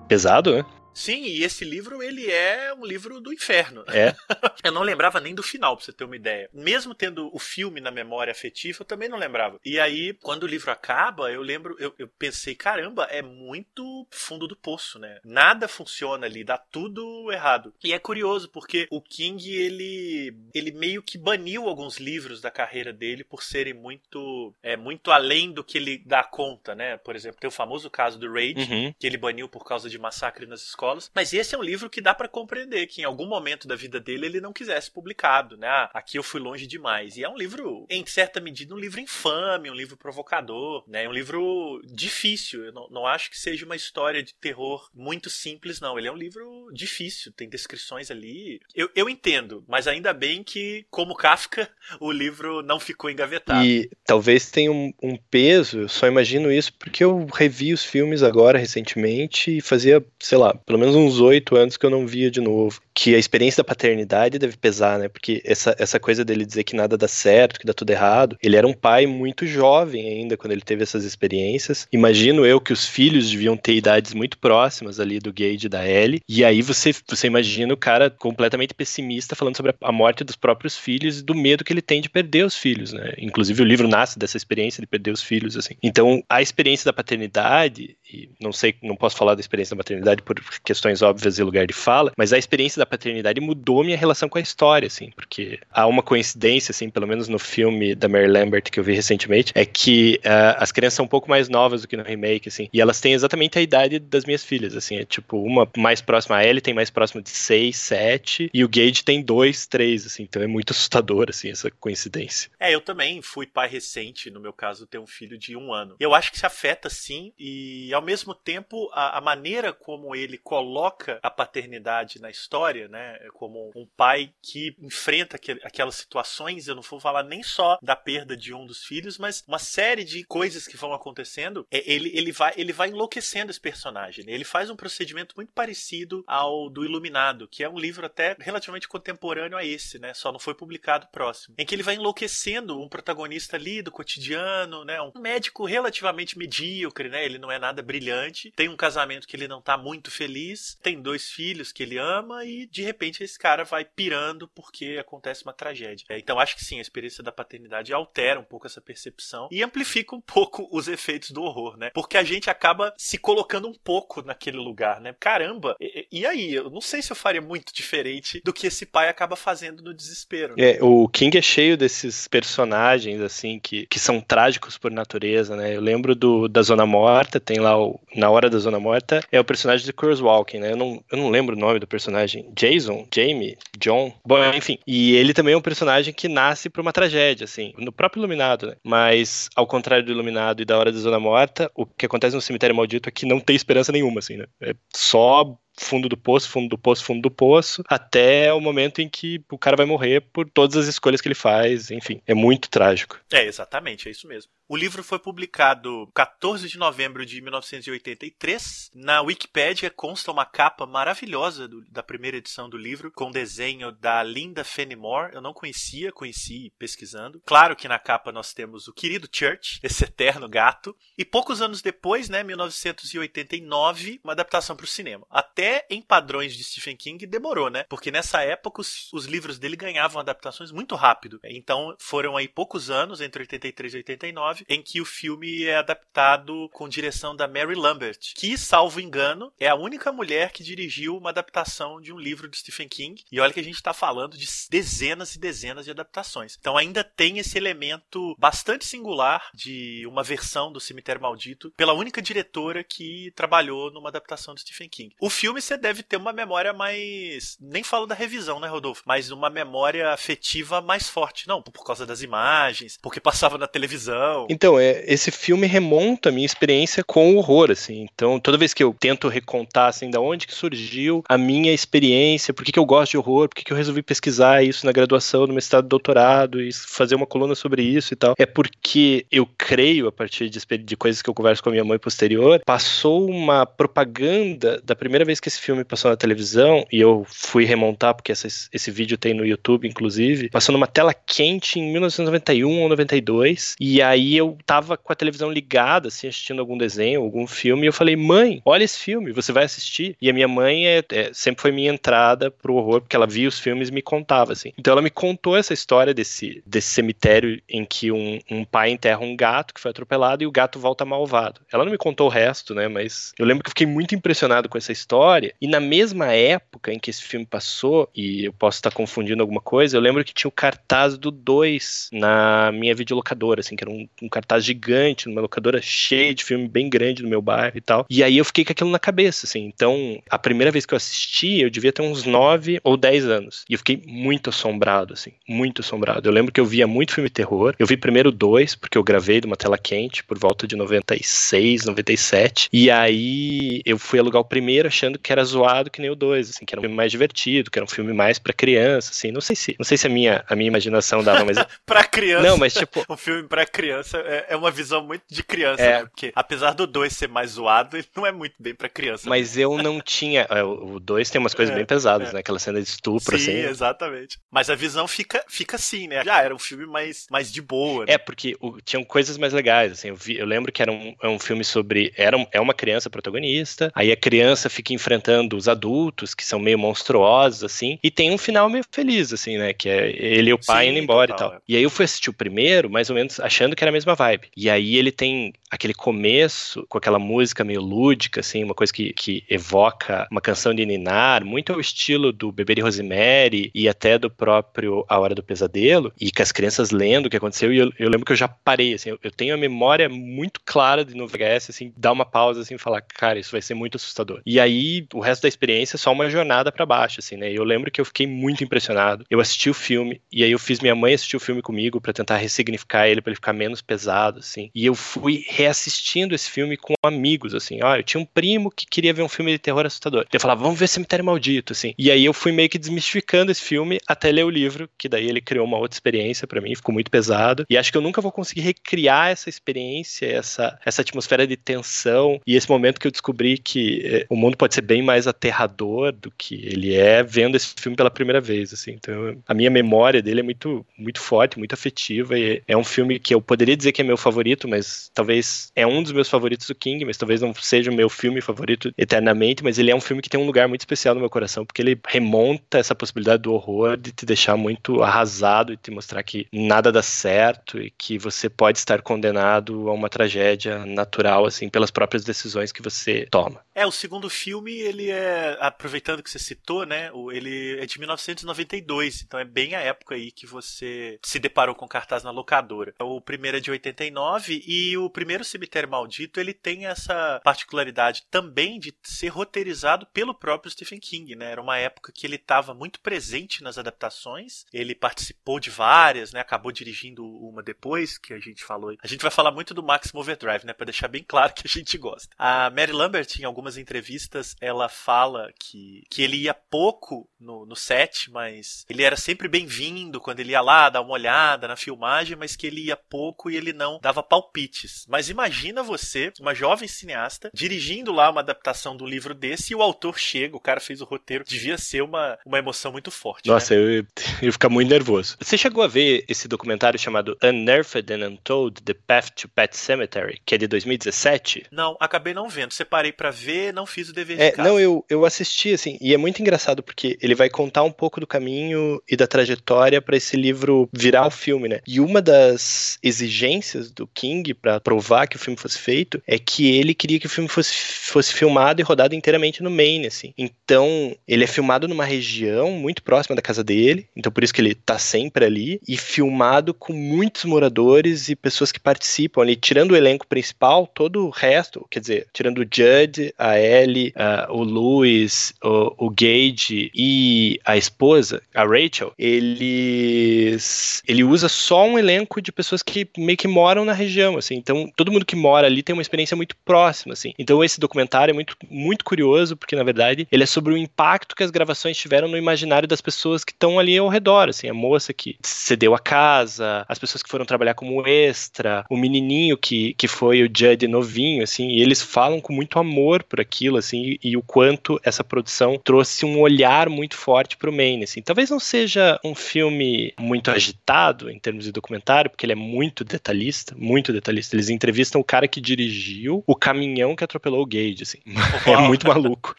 Pesado, 0.08 0.56
né? 0.56 0.66
Sim, 1.00 1.24
e 1.24 1.44
esse 1.44 1.64
livro, 1.64 2.04
ele 2.04 2.30
é 2.30 2.74
um 2.74 2.86
livro 2.86 3.22
do 3.22 3.32
inferno. 3.32 3.86
É. 3.88 4.14
Eu 4.64 4.74
não 4.74 4.82
lembrava 4.82 5.22
nem 5.22 5.34
do 5.34 5.42
final, 5.42 5.78
pra 5.78 5.86
você 5.86 5.94
ter 5.94 6.04
uma 6.04 6.16
ideia. 6.16 6.50
Mesmo 6.54 6.94
tendo 6.94 7.34
o 7.34 7.40
filme 7.40 7.80
na 7.80 7.90
memória 7.90 8.32
afetiva, 8.32 8.82
eu 8.82 8.86
também 8.86 9.08
não 9.08 9.18
lembrava. 9.18 9.58
E 9.64 9.80
aí, 9.80 10.14
quando 10.22 10.44
o 10.44 10.48
livro 10.48 10.70
acaba, 10.70 11.32
eu 11.32 11.42
lembro, 11.42 11.78
eu, 11.80 11.94
eu 11.98 12.08
pensei, 12.08 12.54
caramba, 12.54 13.06
é 13.06 13.22
muito 13.22 14.06
fundo 14.12 14.46
do 14.48 14.58
poço, 14.58 15.00
né? 15.00 15.20
Nada 15.24 15.68
funciona 15.70 16.26
ali, 16.26 16.44
dá 16.44 16.58
tudo 16.58 17.32
errado. 17.32 17.74
E 17.82 17.94
é 17.94 18.00
curioso, 18.00 18.50
porque 18.50 18.86
o 18.92 19.02
King, 19.02 19.50
ele, 19.50 20.36
ele 20.54 20.72
meio 20.72 21.02
que 21.02 21.18
baniu 21.18 21.70
alguns 21.70 21.98
livros 21.98 22.42
da 22.42 22.52
carreira 22.52 22.92
dele 22.92 23.24
por 23.24 23.42
serem 23.42 23.74
muito, 23.74 24.54
é, 24.62 24.76
muito 24.76 25.12
além 25.12 25.52
do 25.54 25.64
que 25.64 25.78
ele 25.78 26.04
dá 26.06 26.24
conta, 26.24 26.76
né? 26.76 26.98
Por 26.98 27.16
exemplo, 27.16 27.40
tem 27.40 27.48
o 27.48 27.52
famoso 27.52 27.90
caso 27.90 28.20
do 28.20 28.32
Rage, 28.32 28.50
Uhum. 28.70 28.94
que 29.00 29.08
ele 29.08 29.18
baniu 29.18 29.48
por 29.48 29.64
causa 29.64 29.90
de 29.90 29.98
massacre 29.98 30.46
nas 30.46 30.62
escolas. 30.62 30.89
Mas 31.14 31.34
esse 31.34 31.56
é 31.56 31.58
um 31.58 31.64
livro 31.64 31.90
que 31.90 32.02
dá 32.02 32.14
pra 32.14 32.28
compreender 32.28 32.88
que 32.88 33.02
em 33.02 33.06
algum 33.06 33.26
momento 33.26 33.68
da 33.68 33.76
vida 33.76 34.00
dele 34.00 34.26
ele 34.26 34.42
não 34.42 34.54
quisesse 34.54 34.92
publicado, 34.92 35.58
né? 35.58 35.68
Ah, 35.68 35.92
aqui 35.94 36.18
eu 36.18 36.24
fui 36.24 36.40
longe 36.40 36.66
demais. 36.66 37.18
E 37.18 37.24
é 37.24 37.30
um 37.30 37.38
livro, 37.38 37.86
em 37.90 38.06
certa 38.06 38.40
medida, 38.40 38.74
um 38.74 38.80
livro 38.80 39.00
infame, 39.00 39.70
um 39.70 39.76
livro 39.76 39.98
provocador, 39.98 40.84
né? 40.88 41.08
Um 41.08 41.14
livro 41.14 41.82
difícil. 41.86 42.66
Eu 42.66 42.74
não, 42.74 42.90
não 42.90 43.08
acho 43.08 43.30
que 43.30 43.40
seja 43.40 43.66
uma 43.66 43.76
história 43.76 44.24
de 44.24 44.34
terror 44.34 44.90
muito 44.94 45.30
simples, 45.30 45.80
não. 45.80 45.98
Ele 45.98 46.08
é 46.08 46.12
um 46.12 46.18
livro 46.18 46.70
difícil, 46.74 47.32
tem 47.32 47.50
descrições 47.50 48.12
ali. 48.12 48.60
Eu, 48.74 48.90
eu 48.96 49.10
entendo, 49.10 49.64
mas 49.68 49.88
ainda 49.88 50.14
bem 50.14 50.44
que, 50.44 50.86
como 50.90 51.16
Kafka, 51.16 51.70
o 52.00 52.12
livro 52.12 52.62
não 52.62 52.80
ficou 52.80 53.10
engavetado. 53.10 53.66
E 53.66 53.90
talvez 54.06 54.50
tenha 54.50 54.72
um, 54.72 54.94
um 55.02 55.18
peso, 55.18 55.82
eu 55.82 55.90
só 55.90 56.08
imagino 56.08 56.52
isso 56.52 56.74
porque 56.74 57.04
eu 57.04 57.26
revi 57.34 57.74
os 57.74 57.84
filmes 57.84 58.24
agora 58.24 58.58
recentemente 58.58 59.58
e 59.58 59.62
fazia, 59.62 60.04
sei 60.20 60.38
lá, 60.38 60.54
pelo 60.70 60.78
menos 60.78 60.94
uns 60.94 61.20
oito 61.20 61.56
anos 61.56 61.78
que 61.78 61.86
eu 61.88 61.90
não 61.90 62.06
via 62.06 62.30
de 62.30 62.40
novo. 62.40 62.80
Que 63.02 63.16
a 63.16 63.18
experiência 63.18 63.64
da 63.64 63.68
paternidade 63.68 64.38
deve 64.38 64.58
pesar, 64.58 65.00
né? 65.00 65.08
Porque 65.08 65.42
essa, 65.46 65.74
essa 65.80 65.98
coisa 65.98 66.26
dele 66.26 66.46
dizer 66.46 66.66
que 66.66 66.76
nada 66.76 66.98
dá 66.98 67.08
certo, 67.08 67.58
que 67.58 67.66
dá 67.66 67.74
tudo 67.74 67.92
errado. 67.92 68.38
Ele 68.44 68.58
era 68.58 68.68
um 68.68 68.74
pai 68.74 69.06
muito 69.08 69.48
jovem 69.48 70.06
ainda 70.06 70.36
quando 70.36 70.52
ele 70.52 70.60
teve 70.60 70.84
essas 70.84 71.06
experiências. 71.06 71.88
Imagino 71.94 72.46
eu 72.46 72.60
que 72.60 72.74
os 72.74 72.86
filhos 72.86 73.32
deviam 73.32 73.56
ter 73.56 73.74
idades 73.74 74.14
muito 74.14 74.38
próximas 74.38 75.00
ali 75.00 75.18
do 75.18 75.32
Gage 75.32 75.68
e 75.68 75.70
da 75.70 75.88
Ellie. 75.88 76.20
E 76.28 76.44
aí 76.44 76.62
você, 76.62 76.94
você 77.08 77.28
imagina 77.28 77.74
o 77.74 77.78
cara 77.78 78.10
completamente 78.10 78.74
pessimista 78.74 79.34
falando 79.34 79.56
sobre 79.56 79.74
a 79.82 79.92
morte 79.94 80.26
dos 80.26 80.36
próprios 80.36 80.78
filhos 80.78 81.20
e 81.20 81.24
do 81.24 81.34
medo 81.34 81.64
que 81.64 81.72
ele 81.72 81.82
tem 81.82 82.02
de 82.02 82.10
perder 82.10 82.46
os 82.46 82.58
filhos, 82.58 82.92
né? 82.92 83.14
Inclusive 83.18 83.62
o 83.62 83.66
livro 83.66 83.88
nasce 83.88 84.20
dessa 84.20 84.36
experiência 84.36 84.82
de 84.82 84.88
perder 84.88 85.12
os 85.12 85.24
filhos, 85.24 85.56
assim. 85.56 85.76
Então 85.82 86.22
a 86.28 86.42
experiência 86.42 86.84
da 86.84 86.92
paternidade, 86.94 87.96
e 88.14 88.30
não 88.42 88.52
sei, 88.52 88.76
não 88.84 88.98
posso 88.98 89.16
falar 89.16 89.36
da 89.36 89.40
experiência 89.40 89.74
da 89.74 89.80
maternidade 89.80 90.22
por 90.22 90.36
questões 90.66 91.02
óbvias 91.02 91.40
e 91.40 91.44
lugar 91.44 91.66
de 91.66 91.74
fala, 91.74 92.12
mas 92.18 92.34
a 92.34 92.38
experiência 92.38 92.78
da 92.78 92.89
paternidade 92.90 93.40
mudou 93.40 93.84
minha 93.84 93.98
relação 93.98 94.28
com 94.28 94.38
a 94.38 94.42
história, 94.42 94.88
assim, 94.88 95.12
porque 95.12 95.60
há 95.70 95.88
uma 95.88 96.04
coincidência, 96.04 96.72
assim, 96.72 96.90
pelo 96.90 97.08
menos 97.08 97.28
no 97.28 97.40
filme 97.40 97.96
da 97.96 98.08
Mary 98.08 98.28
Lambert 98.28 98.64
que 98.64 98.80
eu 98.80 98.84
vi 98.84 98.94
recentemente, 98.94 99.52
é 99.56 99.66
que 99.66 100.20
ah, 100.26 100.58
as 100.60 100.72
crianças 100.72 100.96
são 100.96 101.06
um 101.06 101.10
pouco 101.10 101.30
mais 101.30 101.50
novas 101.50 101.82
do 101.82 101.88
que 101.88 101.98
no 101.98 102.04
remake, 102.04 102.50
assim, 102.50 102.70
e 102.74 102.82
elas 102.82 103.00
têm 103.00 103.14
exatamente 103.14 103.58
a 103.58 103.62
idade 103.62 104.00
das 104.00 104.26
minhas 104.26 104.44
filhas, 104.44 104.76
assim, 104.76 104.98
é 104.98 105.06
tipo, 105.06 105.38
uma 105.38 105.70
mais 105.78 106.02
próxima 106.02 106.38
a 106.38 106.46
Ellie 106.46 106.62
tem 106.62 106.74
mais 106.74 106.90
próxima 106.90 107.22
de 107.22 107.30
6, 107.30 107.76
7, 107.76 108.50
e 108.54 108.64
o 108.64 108.70
Gage 108.70 109.04
tem 109.04 109.22
2, 109.22 109.68
3, 109.68 110.06
assim, 110.06 110.24
então 110.24 110.42
é 110.42 110.48
muito 110.48 110.72
assustador, 110.72 111.28
assim, 111.30 111.50
essa 111.50 111.70
coincidência. 111.72 112.50
É, 112.60 112.74
eu 112.74 112.82
também 112.82 113.22
fui 113.22 113.46
pai 113.46 113.68
recente, 113.68 114.30
no 114.30 114.40
meu 114.40 114.54
caso, 114.54 114.88
ter 114.88 115.00
um 115.00 115.08
filho 115.08 115.38
de 115.38 115.56
um 115.56 115.74
ano. 115.74 115.96
Eu 116.00 116.14
acho 116.14 116.32
que 116.32 116.40
se 116.40 116.46
afeta 116.46 116.90
sim, 116.90 117.34
e 117.38 117.94
ao 117.94 118.02
mesmo 118.02 118.34
tempo, 118.34 118.90
a, 118.94 119.18
a 119.18 119.22
maneira 119.22 119.74
como 119.74 120.16
ele 120.16 120.38
coloca 120.38 121.20
a 121.22 121.30
paternidade 121.30 122.22
na 122.22 122.30
história, 122.30 122.79
né, 122.88 123.18
é 123.22 123.28
como 123.30 123.72
um 123.76 123.86
pai 123.86 124.34
que 124.42 124.76
enfrenta 124.80 125.40
aquelas 125.64 125.96
situações, 125.96 126.68
eu 126.68 126.76
não 126.76 126.82
vou 126.82 127.00
falar 127.00 127.24
nem 127.24 127.44
só 127.44 127.78
da 127.82 127.96
perda 127.96 128.36
de 128.36 128.54
um 128.54 128.66
dos 128.66 128.84
filhos, 128.84 129.18
mas 129.18 129.44
uma 129.48 129.60
série 129.60 130.04
de 130.04 130.24
coisas 130.24 130.68
que 130.68 130.78
vão 130.78 130.94
acontecendo, 130.94 131.68
é, 131.72 131.84
ele, 131.92 132.12
ele, 132.16 132.32
vai, 132.32 132.54
ele 132.56 132.74
vai 132.74 132.90
enlouquecendo 132.90 133.52
esse 133.52 133.60
personagem. 133.60 134.26
né? 134.26 134.32
Ele 134.32 134.44
faz 134.44 134.70
um 134.70 134.76
procedimento 134.76 135.36
muito 135.36 135.52
parecido 135.52 136.24
ao 136.28 136.70
do 136.70 136.86
Iluminado, 136.86 137.48
que 137.48 137.64
é 137.64 137.70
um 137.70 137.78
livro 137.78 138.06
até 138.06 138.36
relativamente 138.40 138.88
contemporâneo 138.88 139.58
a 139.58 139.66
esse, 139.66 140.00
né, 140.00 140.14
só 140.14 140.32
não 140.32 140.40
foi 140.40 140.54
publicado 140.54 141.08
próximo, 141.12 141.56
em 141.58 141.66
que 141.66 141.76
ele 141.76 141.84
vai 141.84 141.96
enlouquecendo 141.96 142.80
um 142.80 142.88
protagonista 142.90 143.56
ali 143.56 143.82
do 143.82 143.92
cotidiano, 143.92 144.84
né? 144.86 145.02
Um 145.02 145.20
médico 145.20 145.66
relativamente 145.66 146.38
medíocre, 146.38 147.10
né? 147.10 147.26
Ele 147.26 147.38
não 147.38 147.52
é 147.52 147.60
nada 147.60 147.82
brilhante, 147.82 148.52
tem 148.52 148.70
um 148.70 148.76
casamento 148.76 149.28
que 149.28 149.36
ele 149.36 149.48
não 149.48 149.62
tá 149.62 149.78
muito 149.78 150.12
feliz, 150.12 150.78
tem 150.82 151.02
dois 151.02 151.30
filhos 151.30 151.72
que 151.72 151.84
ele 151.84 151.98
ama 151.98 152.46
e 152.46 152.59
de 152.66 152.84
repente 152.84 153.24
esse 153.24 153.38
cara 153.38 153.64
vai 153.64 153.86
pirando 153.86 154.48
porque 154.48 154.98
acontece 155.00 155.44
uma 155.44 155.54
tragédia. 155.54 156.06
É, 156.10 156.18
então 156.18 156.40
acho 156.40 156.56
que 156.56 156.64
sim, 156.64 156.78
a 156.78 156.82
experiência 156.82 157.24
da 157.24 157.32
paternidade 157.32 157.94
altera 157.94 158.40
um 158.40 158.44
pouco 158.44 158.68
essa 158.68 158.82
percepção 158.82 159.48
e 159.52 159.64
amplifica 159.64 160.16
um 160.16 160.22
pouco 160.22 160.68
os 160.72 160.88
efeitos 160.88 161.32
do 161.32 161.44
horror, 161.44 161.78
né? 161.78 161.92
Porque 161.94 162.18
a 162.18 162.24
gente 162.24 162.50
acaba 162.50 162.94
se 162.98 163.18
colocando 163.18 163.68
um 163.68 163.74
pouco 163.74 164.22
naquele 164.22 164.58
lugar, 164.58 165.00
né? 165.02 165.16
Caramba, 165.20 165.76
e, 165.80 166.08
e 166.12 166.26
aí? 166.26 166.54
Eu 166.54 166.70
não 166.70 166.82
sei 166.82 167.02
se 167.02 167.12
eu 167.12 167.16
faria 167.16 167.42
muito 167.42 167.74
diferente 167.74 168.42
do 168.44 168.54
que 168.54 168.68
esse 168.68 168.86
pai 168.86 169.10
acaba 169.10 169.36
fazendo 169.36 169.84
no 169.84 169.94
desespero. 169.94 170.56
né? 170.56 170.78
É, 170.78 170.84
o 170.84 171.08
King 171.08 171.38
é 171.38 171.42
cheio 171.42 171.78
desses 171.78 172.28
personagens, 172.28 173.22
assim, 173.22 173.60
que, 173.60 173.86
que 173.88 174.00
são 174.00 174.22
trágicos 174.22 174.78
por 174.78 174.92
natureza, 174.92 175.56
né? 175.56 175.76
Eu 175.76 175.82
lembro 175.82 176.16
do, 176.16 176.48
da 176.48 176.62
Zona 176.62 176.86
Morta, 176.86 177.40
tem 177.40 177.60
lá 177.60 177.78
o. 177.80 178.00
Na 178.16 178.30
Hora 178.30 178.50
da 178.50 178.58
Zona 178.58 178.80
Morta, 178.80 179.22
é 179.32 179.40
o 179.40 179.44
personagem 179.44 179.86
de 179.86 179.94
Chris 179.94 180.20
Walken, 180.20 180.60
né? 180.62 180.72
Eu 180.72 180.78
não, 180.78 181.04
eu 181.12 181.18
não 181.18 181.30
lembro 181.30 181.56
o 181.56 181.60
nome 181.60 181.80
do 181.80 181.88
personagem. 181.88 182.49
Jason? 182.54 183.08
Jamie? 183.14 183.58
John? 183.78 184.14
Bom, 184.26 184.44
enfim. 184.54 184.78
E 184.86 185.16
ele 185.16 185.34
também 185.34 185.54
é 185.54 185.58
um 185.58 185.62
personagem 185.62 186.14
que 186.14 186.28
nasce 186.28 186.70
por 186.70 186.82
uma 186.82 186.94
tragédia, 186.94 187.46
assim, 187.46 187.74
no 187.78 187.92
próprio 187.92 188.22
Iluminado, 188.22 188.68
né? 188.68 188.76
Mas, 188.84 189.50
ao 189.56 189.68
contrário 189.68 190.06
do 190.06 190.12
Iluminado 190.12 190.62
e 190.62 190.66
da 190.66 190.78
Hora 190.78 190.92
da 190.92 191.00
Zona 191.00 191.20
Morta, 191.20 191.72
o 191.76 191.86
que 191.86 192.06
acontece 192.06 192.36
no 192.36 192.42
Cemitério 192.42 192.76
Maldito 192.76 193.10
é 193.10 193.12
que 193.12 193.26
não 193.26 193.40
tem 193.40 193.56
esperança 193.56 193.92
nenhuma, 193.92 194.20
assim, 194.20 194.38
né? 194.38 194.46
É 194.62 194.74
só 194.96 195.58
fundo 195.80 196.10
do 196.10 196.18
poço, 196.18 196.50
fundo 196.50 196.70
do 196.70 196.78
poço, 196.78 197.06
fundo 197.06 197.22
do 197.22 197.32
poço, 197.32 197.84
até 197.88 198.54
o 198.54 198.60
momento 198.60 199.02
em 199.02 199.08
que 199.08 199.42
o 199.50 199.58
cara 199.58 199.78
vai 199.78 199.86
morrer 199.86 200.22
por 200.22 200.50
todas 200.50 200.76
as 200.76 200.88
escolhas 200.88 201.22
que 201.22 201.28
ele 201.28 201.36
faz, 201.36 201.90
enfim, 201.90 202.22
é 202.28 202.34
muito 202.34 202.70
trágico. 202.70 203.20
É, 203.32 203.46
exatamente, 203.46 204.08
é 204.08 204.12
isso 204.12 204.28
mesmo. 204.28 204.52
O 204.72 204.78
livro 204.78 205.04
foi 205.04 205.18
publicado 205.18 206.08
14 206.14 206.70
de 206.70 206.78
novembro 206.78 207.26
de 207.26 207.42
1983. 207.42 208.92
Na 208.94 209.20
Wikipédia 209.20 209.90
consta 209.90 210.32
uma 210.32 210.46
capa 210.46 210.86
maravilhosa 210.86 211.68
do- 211.68 211.84
da 211.90 212.04
primeira 212.04 212.38
edição 212.38 212.70
do 212.70 212.78
livro, 212.78 213.12
com 213.12 213.32
desenho 213.32 213.92
da 213.92 214.22
Linda 214.22 214.64
Fenimore. 214.64 215.34
Eu 215.34 215.42
não 215.42 215.56
conhecia, 215.56 216.12
conheci 216.12 216.72
pesquisando. 216.78 217.42
Claro 217.48 217.76
que 217.76 217.88
na 217.88 217.98
capa 217.98 218.32
nós 218.32 218.54
temos 218.54 218.88
o 218.88 218.94
querido 218.94 219.28
Church, 219.32 219.80
esse 219.82 220.04
eterno 220.04 220.48
gato. 220.48 220.96
E 221.18 221.26
poucos 221.26 221.64
anos 221.64 221.82
depois, 221.82 222.30
né, 222.30 222.44
1989, 222.44 224.20
uma 224.24 224.34
adaptação 224.34 224.76
para 224.76 224.84
o 224.84 224.88
cinema. 224.88 225.26
Até 225.32 225.88
em 225.90 226.00
padrões 226.00 226.56
de 226.56 226.64
Stephen 226.64 226.96
King 226.96 227.26
demorou, 227.26 227.72
né? 227.72 227.86
Porque 227.90 228.12
nessa 228.12 228.44
época 228.44 228.82
os, 228.82 229.12
os 229.14 229.26
livros 229.26 229.58
dele 229.58 229.76
ganhavam 229.76 230.22
adaptações 230.22 230.72
muito 230.72 230.94
rápido. 230.94 231.40
Então 231.44 231.96
foram 231.98 232.38
aí 232.38 232.48
poucos 232.48 232.92
anos, 232.92 233.20
entre 233.20 233.42
83 233.42 233.96
e 233.96 233.98
89, 233.98 234.59
1999, 234.60 234.66
em 234.68 234.82
que 234.82 235.02
o 235.02 235.06
filme 235.06 235.64
é 235.64 235.76
adaptado 235.76 236.70
com 236.74 236.90
direção 236.90 237.36
da 237.36 237.48
Mary 237.48 237.76
Lambert, 237.76 238.20
que, 238.36 238.58
salvo 238.58 239.00
engano, 239.00 239.52
é 239.60 239.68
a 239.68 239.76
única 239.76 240.12
mulher 240.12 240.52
que 240.52 240.64
dirigiu 240.64 241.18
uma 241.18 241.30
adaptação 241.30 242.02
de 242.02 242.14
um 242.14 242.20
livro 242.20 242.48
de 242.48 242.58
Stephen 242.58 242.88
King. 242.88 243.24
E 243.32 243.40
olha 243.40 243.54
que 243.54 243.60
a 243.60 243.64
gente 243.64 243.76
está 243.76 243.94
falando 243.94 244.38
de 244.38 244.48
dezenas 244.70 245.36
e 245.36 245.40
dezenas 245.40 245.86
de 245.86 245.92
adaptações. 245.92 246.58
Então 246.60 246.78
ainda 246.78 247.04
tem 247.04 247.38
esse 247.40 247.58
elemento 247.58 248.36
bastante 248.38 248.86
singular 248.86 249.50
de 249.54 250.06
uma 250.08 250.24
versão 250.24 250.72
do 250.72 250.80
Cemitério 250.80 251.22
Maldito 251.22 251.72
pela 251.72 251.94
única 251.94 252.22
diretora 252.22 252.84
que 252.84 253.32
trabalhou 253.36 253.92
numa 253.92 254.10
adaptação 254.10 254.54
do 254.54 254.60
Stephen 254.60 254.90
King. 254.90 255.16
O 255.20 255.30
filme 255.30 255.62
você 255.62 255.78
deve 255.78 256.04
ter 256.04 256.18
uma 256.18 256.34
memória 256.34 256.74
mais. 256.74 257.58
Nem 257.60 257.84
falo 257.84 258.06
da 258.06 258.16
revisão, 258.16 258.60
né, 258.60 258.68
Rodolfo? 258.68 259.04
Mas 259.06 259.32
uma 259.32 259.50
memória 259.50 260.12
afetiva 260.12 260.82
mais 260.82 261.10
forte. 261.10 261.48
Não, 261.48 261.62
por 261.62 261.86
causa 261.86 262.06
das 262.06 262.22
imagens, 262.22 262.98
porque 263.02 263.20
passava 263.20 263.58
na 263.58 263.68
televisão. 263.68 264.48
Então, 264.50 264.80
é, 264.80 265.04
esse 265.06 265.30
filme 265.30 265.68
remonta 265.68 266.30
a 266.30 266.32
minha 266.32 266.46
experiência 266.46 267.04
com 267.04 267.34
o 267.34 267.38
horror, 267.38 267.70
assim. 267.70 268.08
Então, 268.12 268.40
toda 268.40 268.58
vez 268.58 268.74
que 268.74 268.84
eu 268.84 268.96
tento 269.00 269.28
recontar, 269.28 269.90
assim, 269.90 270.10
da 270.10 270.20
onde 270.20 270.48
que 270.48 270.56
surgiu 270.56 271.24
a 271.30 271.38
minha 271.38 271.72
experiência, 271.72 272.52
por 272.52 272.66
que, 272.66 272.72
que 272.72 272.80
eu 272.80 272.86
gosto 272.86 273.12
de 273.12 273.18
horror, 273.18 273.48
por 273.48 273.56
que, 273.56 273.64
que 273.64 273.72
eu 273.72 273.78
resolvi 273.78 274.02
pesquisar 274.02 274.64
isso 274.64 274.88
na 274.88 274.92
graduação, 274.92 275.46
no 275.46 275.54
mestrado, 275.54 275.88
doutorado, 275.88 276.60
e 276.60 276.74
fazer 276.74 277.14
uma 277.14 277.28
coluna 277.28 277.54
sobre 277.54 277.84
isso 277.84 278.14
e 278.14 278.18
tal, 278.18 278.34
é 278.40 278.46
porque 278.46 279.24
eu 279.32 279.48
creio, 279.56 280.08
a 280.08 280.12
partir 280.12 280.50
de, 280.50 280.60
de 280.60 280.98
coisas 280.98 281.22
que 281.22 281.30
eu 281.30 281.34
converso 281.34 281.62
com 281.62 281.70
a 281.70 281.72
minha 281.72 281.86
mãe 281.86 282.00
posterior, 282.00 282.60
passou 282.66 283.30
uma 283.30 283.68
propaganda 283.68 284.82
da 284.84 284.96
primeira 284.96 285.24
vez 285.24 285.40
que 285.40 285.48
esse 285.48 285.60
filme 285.60 285.84
passou 285.84 286.10
na 286.10 286.18
televisão, 286.18 286.84
e 286.92 287.00
eu 287.00 287.24
fui 287.30 287.66
remontar, 287.66 288.16
porque 288.16 288.32
essa, 288.32 288.48
esse 288.48 288.90
vídeo 288.90 289.18
tem 289.18 289.36
no 289.36 289.46
YouTube, 289.46 289.88
inclusive, 289.88 290.50
passou 290.50 290.74
numa 290.74 290.88
tela 290.88 291.14
quente 291.14 291.80
em 291.80 291.92
1991 291.92 292.82
ou 292.82 292.90
92, 292.90 293.76
e 293.80 294.02
aí 294.02 294.39
eu 294.40 294.58
tava 294.66 294.98
com 294.98 295.12
a 295.12 295.16
televisão 295.16 295.52
ligada, 295.52 296.08
assim, 296.08 296.28
assistindo 296.28 296.60
algum 296.60 296.78
desenho, 296.78 297.22
algum 297.22 297.46
filme, 297.46 297.84
e 297.84 297.88
eu 297.88 297.94
falei, 297.94 298.16
mãe, 298.16 298.62
olha 298.66 298.84
esse 298.84 299.00
filme, 299.00 299.32
você 299.32 299.52
vai 299.52 299.64
assistir? 299.64 300.16
E 300.22 300.30
a 300.30 300.34
minha 300.34 300.48
mãe 300.48 300.88
é, 300.88 301.04
é, 301.12 301.32
sempre 301.34 301.62
foi 301.62 301.72
minha 301.72 301.92
entrada 301.92 302.50
pro 302.50 302.76
horror, 302.76 303.02
porque 303.02 303.16
ela 303.16 303.28
via 303.28 303.48
os 303.48 303.60
filmes 303.60 303.90
e 303.90 303.92
me 303.92 304.02
contava, 304.02 304.54
assim. 304.54 304.72
Então 304.78 304.92
ela 304.92 305.02
me 305.02 305.10
contou 305.10 305.56
essa 305.56 305.74
história 305.74 306.14
desse, 306.14 306.64
desse 306.66 306.90
cemitério 306.90 307.62
em 307.70 307.86
que 307.86 308.12
um, 308.12 308.40
um 308.50 308.66
pai 308.66 308.90
enterra 308.90 309.20
um 309.20 309.36
gato 309.36 309.74
que 309.74 309.82
foi 309.82 309.92
atropelado 309.92 310.44
e 310.44 310.48
o 310.48 310.52
gato 310.52 310.80
volta 310.80 311.06
malvado. 311.06 311.62
Ela 311.72 311.84
não 311.84 311.92
me 311.92 311.98
contou 311.98 312.28
o 312.28 312.30
resto, 312.30 312.74
né, 312.74 312.88
mas 312.88 313.34
eu 313.38 313.46
lembro 313.46 313.64
que 313.64 313.68
eu 313.68 313.72
fiquei 313.72 313.88
muito 313.88 314.16
impressionado 314.16 314.70
com 314.70 314.78
essa 314.78 314.92
história, 314.92 315.54
e 315.62 315.68
na 315.68 315.80
mesma 315.80 316.34
época 316.34 316.94
em 316.94 317.00
que 317.00 317.10
esse 317.10 317.24
filme 317.24 317.46
passou, 317.46 318.10
e 318.16 318.46
eu 318.46 318.54
posso 318.54 318.78
estar 318.78 318.92
confundindo 318.92 319.42
alguma 319.42 319.62
coisa, 319.62 319.98
eu 319.98 320.02
lembro 320.02 320.24
que 320.24 320.34
tinha 320.34 320.50
o 320.50 320.52
cartaz 320.52 321.18
do 321.18 321.32
2 321.32 322.10
na 322.14 322.72
minha 322.72 322.96
videolocadora, 322.96 323.62
assim, 323.62 323.76
que 323.76 323.84
era 323.84 323.92
um, 323.92 324.08
um 324.22 324.29
cartaz 324.30 324.64
gigante, 324.64 325.28
numa 325.28 325.42
locadora 325.42 325.82
cheia 325.82 326.34
de 326.34 326.44
filme 326.44 326.68
bem 326.68 326.90
grande 326.90 327.24
no 327.24 327.30
meu 327.30 327.42
bairro 327.42 327.78
e 327.78 327.82
tal. 327.82 328.06
E 328.10 328.24
aí 328.24 328.38
eu 328.38 328.46
fiquei 328.46 328.66
com 328.66 328.72
aquilo 328.72 328.90
na 328.90 329.00
cabeça, 329.00 329.46
assim. 329.46 329.66
Então, 329.66 330.22
a 330.30 330.38
primeira 330.38 330.72
vez 330.72 330.86
que 330.86 330.94
eu 330.94 330.98
assisti, 330.98 331.60
eu 331.60 331.70
devia 331.70 331.92
ter 331.92 332.02
uns 332.02 332.24
9 332.24 332.80
ou 332.84 332.98
10 332.98 333.26
anos. 333.26 333.66
E 333.70 333.74
eu 333.74 333.78
fiquei 333.78 334.02
muito 334.06 334.50
assombrado, 334.50 335.14
assim, 335.14 335.32
muito 335.48 335.82
assombrado. 335.82 336.28
Eu 336.28 336.34
lembro 336.34 336.52
que 336.52 336.60
eu 336.60 336.66
via 336.66 336.88
muito 336.88 337.14
filme 337.14 337.30
terror. 337.30 337.76
Eu 337.80 337.88
vi 337.88 337.98
primeiro 337.98 338.32
dois, 338.32 338.76
porque 338.76 338.98
eu 338.98 339.04
gravei 339.04 339.42
de 339.42 339.48
uma 339.48 339.56
tela 339.56 339.78
quente 339.78 340.24
por 340.24 340.38
volta 340.38 340.68
de 340.68 340.76
96, 340.76 341.86
97. 341.86 342.70
E 342.72 342.90
aí 342.90 343.82
eu 343.86 343.98
fui 343.98 344.20
alugar 344.20 344.42
o 344.42 344.46
primeiro 344.46 344.88
achando 344.88 345.20
que 345.20 345.32
era 345.32 345.44
zoado 345.44 345.90
que 345.90 346.02
nem 346.02 346.10
o 346.10 346.16
dois, 346.16 346.50
assim, 346.50 346.66
que 346.66 346.74
era 346.74 346.80
um 346.80 346.84
filme 346.84 346.96
mais 346.96 347.12
divertido, 347.12 347.70
que 347.72 347.80
era 347.80 347.86
um 347.86 347.90
filme 347.90 348.14
mais 348.14 348.40
para 348.40 348.54
criança, 348.54 349.12
assim. 349.12 349.32
Não 349.32 349.42
sei 349.42 349.56
se, 349.56 349.76
não 349.78 349.86
sei 349.86 349.98
se 349.98 350.08
a 350.08 350.10
minha, 350.10 350.44
a 350.48 350.56
minha 350.56 350.68
imaginação 350.68 351.24
dava, 351.24 351.46
mas 351.46 351.58
pra 351.86 352.04
criança. 352.04 352.48
Não, 352.48 352.58
mas 352.58 352.74
tipo, 352.74 353.04
um 353.10 353.18
filme 353.18 353.44
pra 353.44 353.66
criança 353.66 354.09
é, 354.18 354.46
é 354.50 354.56
uma 354.56 354.72
visão 354.72 355.04
muito 355.06 355.24
de 355.30 355.44
criança, 355.44 355.82
É. 355.82 356.00
né? 356.00 356.06
Porque 356.06 356.32
apesar 356.36 356.74
do 356.74 356.86
2 356.88 357.14
ser 357.14 357.28
mais 357.28 357.52
zoado, 357.52 357.96
ele 357.98 358.08
não 358.16 358.26
é 358.26 358.32
muito 358.32 358.56
bem 358.60 358.74
pra 358.76 358.90
criança. 358.90 359.30
mas 359.30 359.58
eu 359.58 359.78
não 359.78 360.02
tinha, 360.02 360.48
é, 360.50 360.64
o 360.64 361.00
2 361.00 361.30
tem 361.30 361.40
umas 361.40 361.54
coisas 361.54 361.74
É, 361.74 361.78
bem 361.78 361.86
pesadas, 361.86 362.30
é. 362.30 362.34
né? 362.34 362.40
Aquela 362.40 362.60
cena 362.60 362.82
de 362.82 362.88
estupro 362.88 363.38
Sim, 363.38 363.44
assim. 363.52 363.70
exatamente. 363.70 364.38
Mas 364.52 364.70
a 364.70 364.76
visão 364.76 365.08
fica, 365.08 365.44
fica 365.48 365.76
assim, 365.76 366.08
né? 366.08 366.24
Já 366.24 366.42
era 366.42 366.54
um 366.56 366.60
filme 366.60 366.86
mais, 366.86 367.26
mais 367.30 367.52
de 367.52 367.62
boa. 367.62 368.06
né? 368.06 368.14
É, 368.14 368.18
porque 368.18 368.56
o- 368.60 368.80
tinham 368.82 369.04
coisas 369.04 369.38
mais 369.38 369.54
legais, 369.54 369.92
assim, 369.94 370.10
eu, 370.10 370.16
vi- 370.16 370.38
eu 370.38 370.46
lembro 370.46 370.72
que 370.72 370.82
era 370.82 370.92
um, 370.92 371.16
é 371.22 371.28
um 371.28 371.40
filme 371.40 371.64
sobre, 371.64 372.12
era 372.18 372.38
um- 372.38 372.46
é 372.52 372.60
uma 372.60 372.74
criança 372.74 373.10
protagonista, 373.10 373.92
aí 373.96 374.12
a 374.12 374.16
criança 374.18 374.70
fica 374.70 374.94
enfrentando 374.94 375.56
os 375.56 375.68
adultos, 375.68 376.34
que 376.34 376.44
são 376.46 376.60
meio 376.60 376.78
monstruosos, 376.78 377.64
assim, 377.64 377.98
e 378.04 378.12
tem 378.12 378.32
um 378.32 378.38
final 378.38 378.70
meio 378.70 378.84
feliz, 378.92 379.32
assim, 379.34 379.58
né, 379.58 379.74
que 379.74 379.90
é 379.90 380.10
ele 380.12 380.50
e 380.52 380.54
o 380.54 380.60
pai 380.66 380.86
Sim, 380.86 380.92
indo 380.92 381.00
embora 381.00 381.28
total, 381.32 381.48
e 381.48 381.52
tal. 381.52 381.58
é. 381.60 381.62
E 381.68 381.76
aí 381.78 381.84
eu 381.84 381.90
fui 381.90 382.06
assistir 382.06 382.30
o 382.30 382.34
primeiro, 382.34 382.90
mais 382.90 383.10
ou 383.10 383.16
menos, 383.16 383.40
achando 383.40 383.76
que 383.76 383.84
era 383.84 383.90
a 383.90 383.94
mesma 384.00 384.16
vibe. 384.16 384.50
E 384.56 384.70
aí 384.70 384.96
ele 384.96 385.12
tem 385.12 385.54
aquele 385.70 385.94
começo, 385.94 386.86
com 386.90 386.98
aquela 386.98 387.20
música 387.20 387.64
meio 387.64 387.82
lúdica, 387.82 388.40
assim, 388.40 388.64
uma 388.64 388.74
coisa 388.74 388.92
que, 388.92 389.14
que 389.14 389.44
evoca 389.50 390.28
uma 390.32 390.42
canção 390.42 390.74
de 390.74 390.86
Ninar, 390.86 391.46
muito 391.46 391.72
ao 391.72 391.80
estilo 391.80 392.32
do 392.32 392.52
Beber 392.52 392.80
e 392.80 392.82
Rosemary, 392.82 393.72
e 393.74 393.88
até 393.88 394.18
do 394.18 394.30
próprio 394.30 395.06
A 395.08 395.20
Hora 395.20 395.36
do 395.36 395.44
Pesadelo, 395.44 396.12
e 396.20 396.32
com 396.32 396.42
as 396.42 396.52
crianças 396.52 396.92
lendo 396.92 397.28
o 397.28 397.30
que 397.30 397.38
aconteceu, 397.38 397.72
e 397.72 397.78
eu, 397.78 397.92
eu 398.00 398.10
lembro 398.10 398.26
que 398.26 398.32
eu 398.32 398.38
já 398.38 398.48
parei, 398.48 398.94
assim, 398.94 399.12
eu, 399.12 399.20
eu 399.24 399.32
tenho 399.32 399.54
a 399.54 399.58
memória 399.58 400.10
muito 400.10 400.60
clara 400.66 401.06
de 401.06 401.16
no 401.16 401.28
VHS, 401.28 401.70
assim, 401.70 401.94
dar 401.96 402.12
uma 402.12 402.26
pausa, 402.26 402.62
assim, 402.62 402.78
falar, 402.78 403.02
cara, 403.02 403.40
isso 403.40 403.52
vai 403.52 403.62
ser 403.62 403.74
muito 403.74 403.96
assustador. 403.96 404.42
E 404.46 404.60
aí, 404.60 405.06
o 405.14 405.20
resto 405.20 405.44
da 405.44 405.48
experiência 405.48 405.98
é 405.98 406.00
só 406.00 406.12
uma 406.12 406.30
jornada 406.30 406.72
pra 406.72 406.86
baixo, 406.86 407.20
assim, 407.20 407.38
né, 407.38 407.52
eu 407.52 407.64
lembro 407.64 407.92
que 407.92 408.02
eu 408.02 408.06
fiquei 408.06 408.26
muito 408.26 408.64
impressionado, 408.64 409.26
eu 409.30 409.40
assisti 409.40 409.70
o 409.70 409.74
filme, 409.74 410.22
e 410.32 410.44
aí 410.44 410.52
eu 410.52 410.60
fiz 410.60 410.80
minha 410.80 410.96
mãe 410.96 411.14
assistir 411.14 411.38
o 411.38 411.40
filme 411.40 411.62
comigo 411.62 412.02
pra 412.02 412.14
tentar 412.14 412.38
ressignificar 412.38 413.08
ele, 413.08 413.22
pra 413.22 413.30
ele 413.30 413.36
ficar 413.36 413.54
menos 413.54 413.82
pesado, 413.82 414.40
assim, 414.40 414.72
e 414.74 414.86
eu 414.86 414.96
fui 414.96 415.46
reassistindo 415.60 416.34
esse 416.34 416.50
filme 416.50 416.78
com 416.78 416.94
amigos, 417.04 417.54
assim, 417.54 417.80
ó, 417.84 417.98
eu 417.98 418.04
tinha 418.04 418.22
um 418.22 418.26
primo 418.26 418.72
que 418.72 418.86
queria 418.86 419.14
ver 419.14 419.24
um 419.24 419.28
filme 419.28 419.52
de 419.52 419.60
terror 419.60 419.86
assustador, 419.86 420.26
eu 420.32 420.40
falava, 420.40 420.64
vamos 420.64 420.80
ver 420.80 420.88
Cemitério 420.88 421.26
Maldito, 421.26 421.74
assim, 421.74 421.94
e 421.98 422.10
aí 422.10 422.24
eu 422.24 422.34
fui 422.34 422.54
meio 422.54 422.70
que 422.70 422.78
desmistificando 422.78 423.52
esse 423.52 423.62
filme 423.62 424.00
até 424.08 424.32
ler 424.32 424.46
o 424.46 424.50
livro, 424.50 424.90
que 424.98 425.10
daí 425.10 425.28
ele 425.28 425.42
criou 425.42 425.66
uma 425.66 425.78
outra 425.78 425.96
experiência 425.96 426.48
pra 426.48 426.62
mim, 426.62 426.74
ficou 426.76 426.94
muito 426.94 427.12
pesado, 427.12 427.66
e 427.70 427.78
acho 427.78 427.92
que 427.92 427.98
eu 427.98 428.02
nunca 428.02 428.22
vou 428.22 428.32
conseguir 428.32 428.62
recriar 428.62 429.32
essa 429.32 429.50
experiência, 429.50 430.26
essa, 430.28 430.80
essa 430.86 431.02
atmosfera 431.02 431.46
de 431.46 431.58
tensão, 431.58 432.40
e 432.48 432.56
esse 432.56 432.70
momento 432.70 433.00
que 433.00 433.08
eu 433.08 433.12
descobri 433.12 433.58
que 433.58 434.02
eh, 434.06 434.26
o 434.30 434.38
mundo 434.38 434.56
pode 434.56 434.74
ser 434.74 434.82
bem 434.82 435.02
mais 435.02 435.28
aterrador 435.28 436.14
do 436.14 436.32
que 436.32 436.56
ele 436.56 436.96
é 436.96 437.22
vendo 437.22 437.58
esse 437.58 437.74
filme 437.78 437.98
pela 437.98 438.10
primeira 438.10 438.40
vez, 438.40 438.72
assim, 438.72 438.92
então 438.92 439.36
a 439.46 439.54
minha 439.54 439.70
memória 439.70 440.22
dele 440.22 440.40
é 440.40 440.44
muito, 440.44 440.86
muito 440.98 441.20
forte, 441.20 441.60
muito 441.60 441.74
afetiva, 441.74 442.40
e 442.40 442.62
é 442.66 442.78
um 442.78 442.84
filme 442.84 443.20
que 443.20 443.34
eu 443.34 443.42
poderia 443.42 443.76
dizer 443.76 443.92
que 443.92 444.02
é 444.02 444.06
meu 444.06 444.18
favorito, 444.18 444.66
mas 444.66 445.12
talvez 445.14 445.49
é 445.76 445.86
um 445.86 446.02
dos 446.02 446.12
meus 446.12 446.30
favoritos 446.30 446.68
do 446.68 446.76
King, 446.76 447.06
mas 447.06 447.18
talvez 447.18 447.42
não 447.42 447.54
seja 447.54 447.92
o 447.92 447.94
meu 447.94 448.10
filme 448.10 448.42
favorito 448.42 448.92
eternamente, 448.98 449.64
mas 449.64 449.78
ele 449.78 449.92
é 449.92 449.96
um 449.96 450.02
filme 450.02 450.22
que 450.22 450.30
tem 450.30 450.40
um 450.40 450.46
lugar 450.46 450.68
muito 450.68 450.82
especial 450.82 451.16
no 451.16 451.22
meu 451.22 451.30
coração, 451.30 451.66
porque 451.66 451.82
ele 451.82 452.00
remonta 452.08 452.78
essa 452.78 452.96
possibilidade 452.96 453.44
do 453.44 453.54
horror 453.54 453.98
de 453.98 454.12
te 454.12 454.26
deixar 454.26 454.56
muito 454.58 455.02
arrasado 455.02 455.74
e 455.74 455.78
te 455.78 455.92
mostrar 455.92 456.24
que 456.24 456.48
nada 456.52 456.92
dá 456.92 457.02
certo 457.02 457.82
e 457.82 457.90
que 457.90 458.18
você 458.18 458.50
pode 458.50 458.78
estar 458.78 459.02
condenado 459.02 459.90
a 459.90 459.94
uma 459.94 460.10
tragédia 460.10 460.86
natural, 460.86 461.46
assim, 461.46 461.70
pelas 461.70 461.92
próprias 461.92 462.24
decisões 462.24 462.72
que 462.72 462.82
você 462.82 463.28
toma. 463.30 463.62
É, 463.80 463.88
o 463.88 463.92
segundo 463.94 464.30
filme, 464.30 464.74
ele 464.74 465.10
é. 465.10 465.58
Aproveitando 465.62 466.22
que 466.22 466.30
você 466.30 466.38
citou, 466.38 466.86
né? 466.86 467.10
Ele 467.32 467.80
é 467.80 467.86
de 467.86 467.98
1992, 467.98 469.22
então 469.22 469.40
é 469.40 469.46
bem 469.46 469.74
a 469.74 469.80
época 469.80 470.16
aí 470.16 470.34
que 470.34 470.46
você 470.46 471.18
se 471.24 471.40
deparou 471.40 471.74
com 471.74 471.88
cartaz 471.88 472.22
na 472.22 472.30
locadora. 472.30 472.94
O 473.00 473.22
primeiro 473.22 473.56
é 473.56 473.62
de 473.62 473.72
89 473.72 474.62
e 474.68 474.98
o 474.98 475.10
primeiro 475.10 475.46
Cemitério 475.46 475.88
Maldito 475.88 476.42
ele 476.42 476.54
tem 476.54 476.88
essa 476.88 477.40
particularidade 477.42 478.24
também 478.30 478.82
de 478.82 478.94
ser 479.02 479.30
roteirizado 479.30 480.06
pelo 480.08 480.36
próprio 480.36 480.70
Stephen 480.70 481.00
King, 481.00 481.38
né? 481.38 481.50
Era 481.50 481.62
uma 481.62 481.78
época 481.78 482.12
que 482.14 482.28
ele 482.28 482.36
estava 482.36 482.74
muito 482.74 483.00
presente 483.00 483.64
nas 483.64 483.78
adaptações, 483.78 484.66
ele 484.74 484.94
participou 484.94 485.58
de 485.58 485.70
várias, 485.70 486.34
né? 486.34 486.42
Acabou 486.42 486.74
dirigindo 486.74 487.24
uma 487.24 487.64
depois, 487.64 488.18
que 488.18 488.34
a 488.34 488.40
gente 488.40 488.62
falou. 488.62 488.94
A 489.02 489.08
gente 489.08 489.22
vai 489.22 489.32
falar 489.32 489.52
muito 489.52 489.74
do 489.74 489.82
Maximum 489.82 490.20
Overdrive, 490.20 490.66
né? 490.66 490.74
Pra 490.74 490.84
deixar 490.84 491.08
bem 491.08 491.24
claro 491.26 491.54
que 491.54 491.66
a 491.66 491.70
gente 491.70 491.98
gosta. 491.98 492.28
A 492.38 492.70
Mary 492.72 492.92
Lambert, 492.92 493.40
em 493.40 493.46
algumas 493.46 493.69
entrevistas, 493.78 494.56
ela 494.62 494.90
fala 494.90 495.52
que, 495.60 496.04
que 496.10 496.22
ele 496.22 496.38
ia 496.38 496.54
pouco 496.54 497.30
no, 497.40 497.66
no 497.66 497.76
set, 497.76 498.30
mas 498.32 498.86
ele 498.90 499.04
era 499.04 499.16
sempre 499.16 499.48
bem-vindo 499.48 500.20
quando 500.20 500.40
ele 500.40 500.52
ia 500.52 500.62
lá 500.62 500.90
dar 500.90 501.02
uma 501.02 501.14
olhada 501.14 501.68
na 501.68 501.76
filmagem, 501.76 502.36
mas 502.36 502.56
que 502.56 502.68
ele 502.68 502.86
ia 502.86 502.98
pouco 502.98 503.50
e 503.50 503.56
ele 503.56 503.74
não 503.74 504.00
dava 504.02 504.22
palpites. 504.24 505.06
Mas 505.08 505.30
imagina 505.30 505.82
você, 505.84 506.32
uma 506.40 506.54
jovem 506.54 506.88
cineasta, 506.88 507.50
dirigindo 507.54 508.12
lá 508.12 508.30
uma 508.30 508.42
adaptação 508.42 508.96
do 508.96 509.06
livro 509.06 509.34
desse 509.34 509.74
e 509.74 509.76
o 509.76 509.82
autor 509.82 510.18
chega, 510.18 510.56
o 510.56 510.60
cara 510.60 510.80
fez 510.80 511.02
o 511.02 511.06
roteiro, 511.06 511.44
devia 511.48 511.78
ser 511.78 512.02
uma, 512.02 512.38
uma 512.46 512.60
emoção 512.60 512.92
muito 512.92 513.12
forte. 513.12 513.48
né? 513.48 513.54
Nossa, 513.54 513.74
eu, 513.74 513.90
eu 513.92 514.06
ia 514.42 514.52
ficar 514.52 514.70
muito 514.70 514.90
nervoso. 514.90 515.38
Você 515.40 515.58
chegou 515.58 515.84
a 515.84 515.88
ver 515.88 516.26
esse 516.28 516.48
documentário 516.48 517.00
chamado 517.00 517.38
Unearthed 517.44 518.12
and 518.14 518.28
Untold: 518.28 518.82
The 518.82 518.94
Path 518.94 519.30
to 519.32 519.50
Pet 519.50 519.76
Cemetery, 519.76 520.42
que 520.46 520.56
é 520.56 520.58
de 520.58 520.68
2017? 520.68 521.68
Não, 521.72 521.98
acabei 522.00 522.34
não 522.34 522.50
vendo. 522.50 522.74
Separei 522.74 523.12
pra 523.12 523.32
ver 523.32 523.59
não 523.74 523.86
fiz 523.86 524.10
o 524.10 524.14
dever 524.14 524.38
de 524.38 524.44
É, 524.44 524.52
casa. 524.52 524.68
não, 524.70 524.80
eu, 524.80 525.06
eu 525.10 525.26
assisti, 525.26 525.74
assim, 525.74 525.98
e 526.02 526.14
é 526.14 526.18
muito 526.18 526.42
engraçado 526.42 526.82
porque 526.82 527.18
ele 527.22 527.36
vai 527.36 527.50
contar 527.50 527.84
um 527.84 527.92
pouco 527.92 528.20
do 528.20 528.28
caminho 528.28 529.02
e 529.10 529.16
da 529.16 529.28
trajetória 529.28 530.02
pra 530.02 530.18
esse 530.18 530.36
livro 530.38 530.90
virar 530.94 531.28
o 531.28 531.32
filme, 531.32 531.68
né? 531.68 531.80
E 531.88 532.00
uma 532.00 532.22
das 532.22 532.98
exigências 533.04 533.92
do 533.92 534.08
King 534.08 534.54
pra 534.54 534.80
provar 534.80 535.28
que 535.28 535.36
o 535.36 535.40
filme 535.40 535.58
fosse 535.60 535.78
feito 535.78 536.22
é 536.26 536.38
que 536.40 536.76
ele 536.78 536.94
queria 536.94 537.20
que 537.20 537.26
o 537.28 537.30
filme 537.30 537.50
fosse, 537.50 537.74
fosse 537.76 538.34
filmado 538.34 538.82
e 538.82 538.84
rodado 538.84 539.16
inteiramente 539.16 539.62
no 539.62 539.70
Maine, 539.70 540.08
assim. 540.08 540.34
Então, 540.38 541.16
ele 541.28 541.44
é 541.44 541.48
filmado 541.48 541.88
numa 541.88 542.06
região 542.06 542.72
muito 542.72 543.04
próxima 543.04 543.36
da 543.36 543.42
casa 543.42 543.64
dele, 543.64 544.08
então 544.16 544.32
por 544.32 544.44
isso 544.44 544.54
que 544.54 544.62
ele 544.62 544.74
tá 544.76 544.98
sempre 544.98 545.46
ali, 545.46 545.80
e 545.88 545.98
filmado 545.98 546.74
com 546.74 546.94
muitos 546.94 547.46
moradores 547.46 548.30
e 548.30 548.36
pessoas 548.36 548.72
que 548.72 548.80
participam 548.80 549.42
ali, 549.42 549.56
tirando 549.56 549.92
o 549.92 549.96
elenco 549.96 550.28
principal, 550.28 550.88
todo 550.88 551.26
o 551.26 551.30
resto, 551.30 551.86
quer 551.90 552.00
dizer, 552.00 552.28
tirando 552.34 552.60
o 552.60 552.64
Judd, 552.64 553.34
a 553.40 553.58
Ellie, 553.58 554.12
ah, 554.16 554.48
o 554.50 554.64
Louis, 554.64 555.54
o, 555.64 556.08
o 556.08 556.10
Gage 556.10 556.92
e 556.94 557.60
a 557.66 557.78
esposa, 557.78 558.42
a 558.54 558.64
Rachel, 558.66 559.14
eles 559.18 561.02
ele 561.08 561.24
usa 561.24 561.48
só 561.48 561.88
um 561.88 561.98
elenco 561.98 562.42
de 562.42 562.52
pessoas 562.52 562.84
que 562.84 563.08
meio 563.18 563.38
que 563.38 563.48
moram 563.48 563.86
na 563.86 563.94
região, 563.94 564.38
assim. 564.38 564.56
Então, 564.56 564.92
todo 564.96 565.12
mundo 565.12 565.26
que 565.26 565.36
mora 565.36 565.68
ali 565.68 565.82
tem 565.82 565.94
uma 565.94 566.02
experiência 566.02 566.36
muito 566.36 566.56
próxima, 566.66 567.14
assim. 567.14 567.34
Então, 567.40 567.64
esse 567.64 567.80
documentário 567.80 568.32
é 568.32 568.34
muito 568.34 568.58
muito 568.70 569.06
curioso 569.06 569.56
porque 569.56 569.76
na 569.76 569.84
verdade 569.84 570.28
ele 570.32 570.44
é 570.44 570.46
sobre 570.46 570.74
o 570.74 570.78
impacto 570.78 571.36
que 571.36 571.44
as 571.44 571.52
gravações 571.52 571.98
tiveram 571.98 572.28
no 572.28 572.38
imaginário 572.38 572.88
das 572.88 573.02
pessoas 573.02 573.44
que 573.44 573.52
estão 573.52 573.80
ali 573.80 573.98
ao 573.98 574.10
redor, 574.10 574.50
assim, 574.50 574.68
a 574.68 574.74
moça 574.74 575.14
que 575.14 575.38
cedeu 575.42 575.96
a 575.96 576.00
casa, 576.00 576.86
as 576.88 577.00
pessoas 577.00 577.24
que 577.24 577.30
foram 577.30 577.46
trabalhar 577.46 577.74
como 577.74 578.06
extra, 578.06 578.86
o 578.90 578.98
menininho 578.98 579.58
que, 579.58 579.94
que 579.94 580.08
foi 580.08 580.44
o 580.44 580.50
Judd 580.54 580.88
novinho, 580.88 581.44
assim, 581.44 581.70
e 581.70 581.82
eles 581.82 582.02
falam 582.02 582.42
com 582.42 582.54
muito 582.54 582.78
amor 582.80 583.24
por 583.30 583.40
aquilo, 583.40 583.78
assim, 583.78 584.18
e, 584.24 584.32
e 584.32 584.38
o 584.38 584.42
quanto 584.42 585.00
essa 585.04 585.24
produção 585.24 585.80
trouxe 585.82 586.26
um 586.26 586.40
olhar 586.40 586.90
muito 586.90 587.16
forte 587.16 587.56
pro 587.56 587.72
Maine, 587.72 588.04
assim. 588.04 588.22
Talvez 588.22 588.50
não 588.50 588.60
seja 588.60 589.20
um 589.24 589.36
filme 589.36 590.14
muito 590.20 590.50
agitado 590.52 591.30
em 591.30 591.40
termos 591.40 591.64
de 591.64 591.72
documentário, 591.72 592.30
porque 592.30 592.46
ele 592.46 592.54
é 592.54 592.56
muito 592.56 593.04
detalhista, 593.04 593.76
muito 593.78 594.12
detalhista. 594.12 594.56
Eles 594.56 594.70
entrevistam 594.70 595.22
o 595.22 595.24
cara 595.24 595.48
que 595.48 595.62
dirigiu 595.62 596.44
o 596.48 596.56
caminhão 596.56 597.16
que 597.16 597.24
atropelou 597.24 597.62
o 597.62 597.66
Gage, 597.66 598.04
assim. 598.04 598.20
É 598.66 598.72
Uau. 598.72 598.88
muito 598.88 599.08
maluco. 599.08 599.56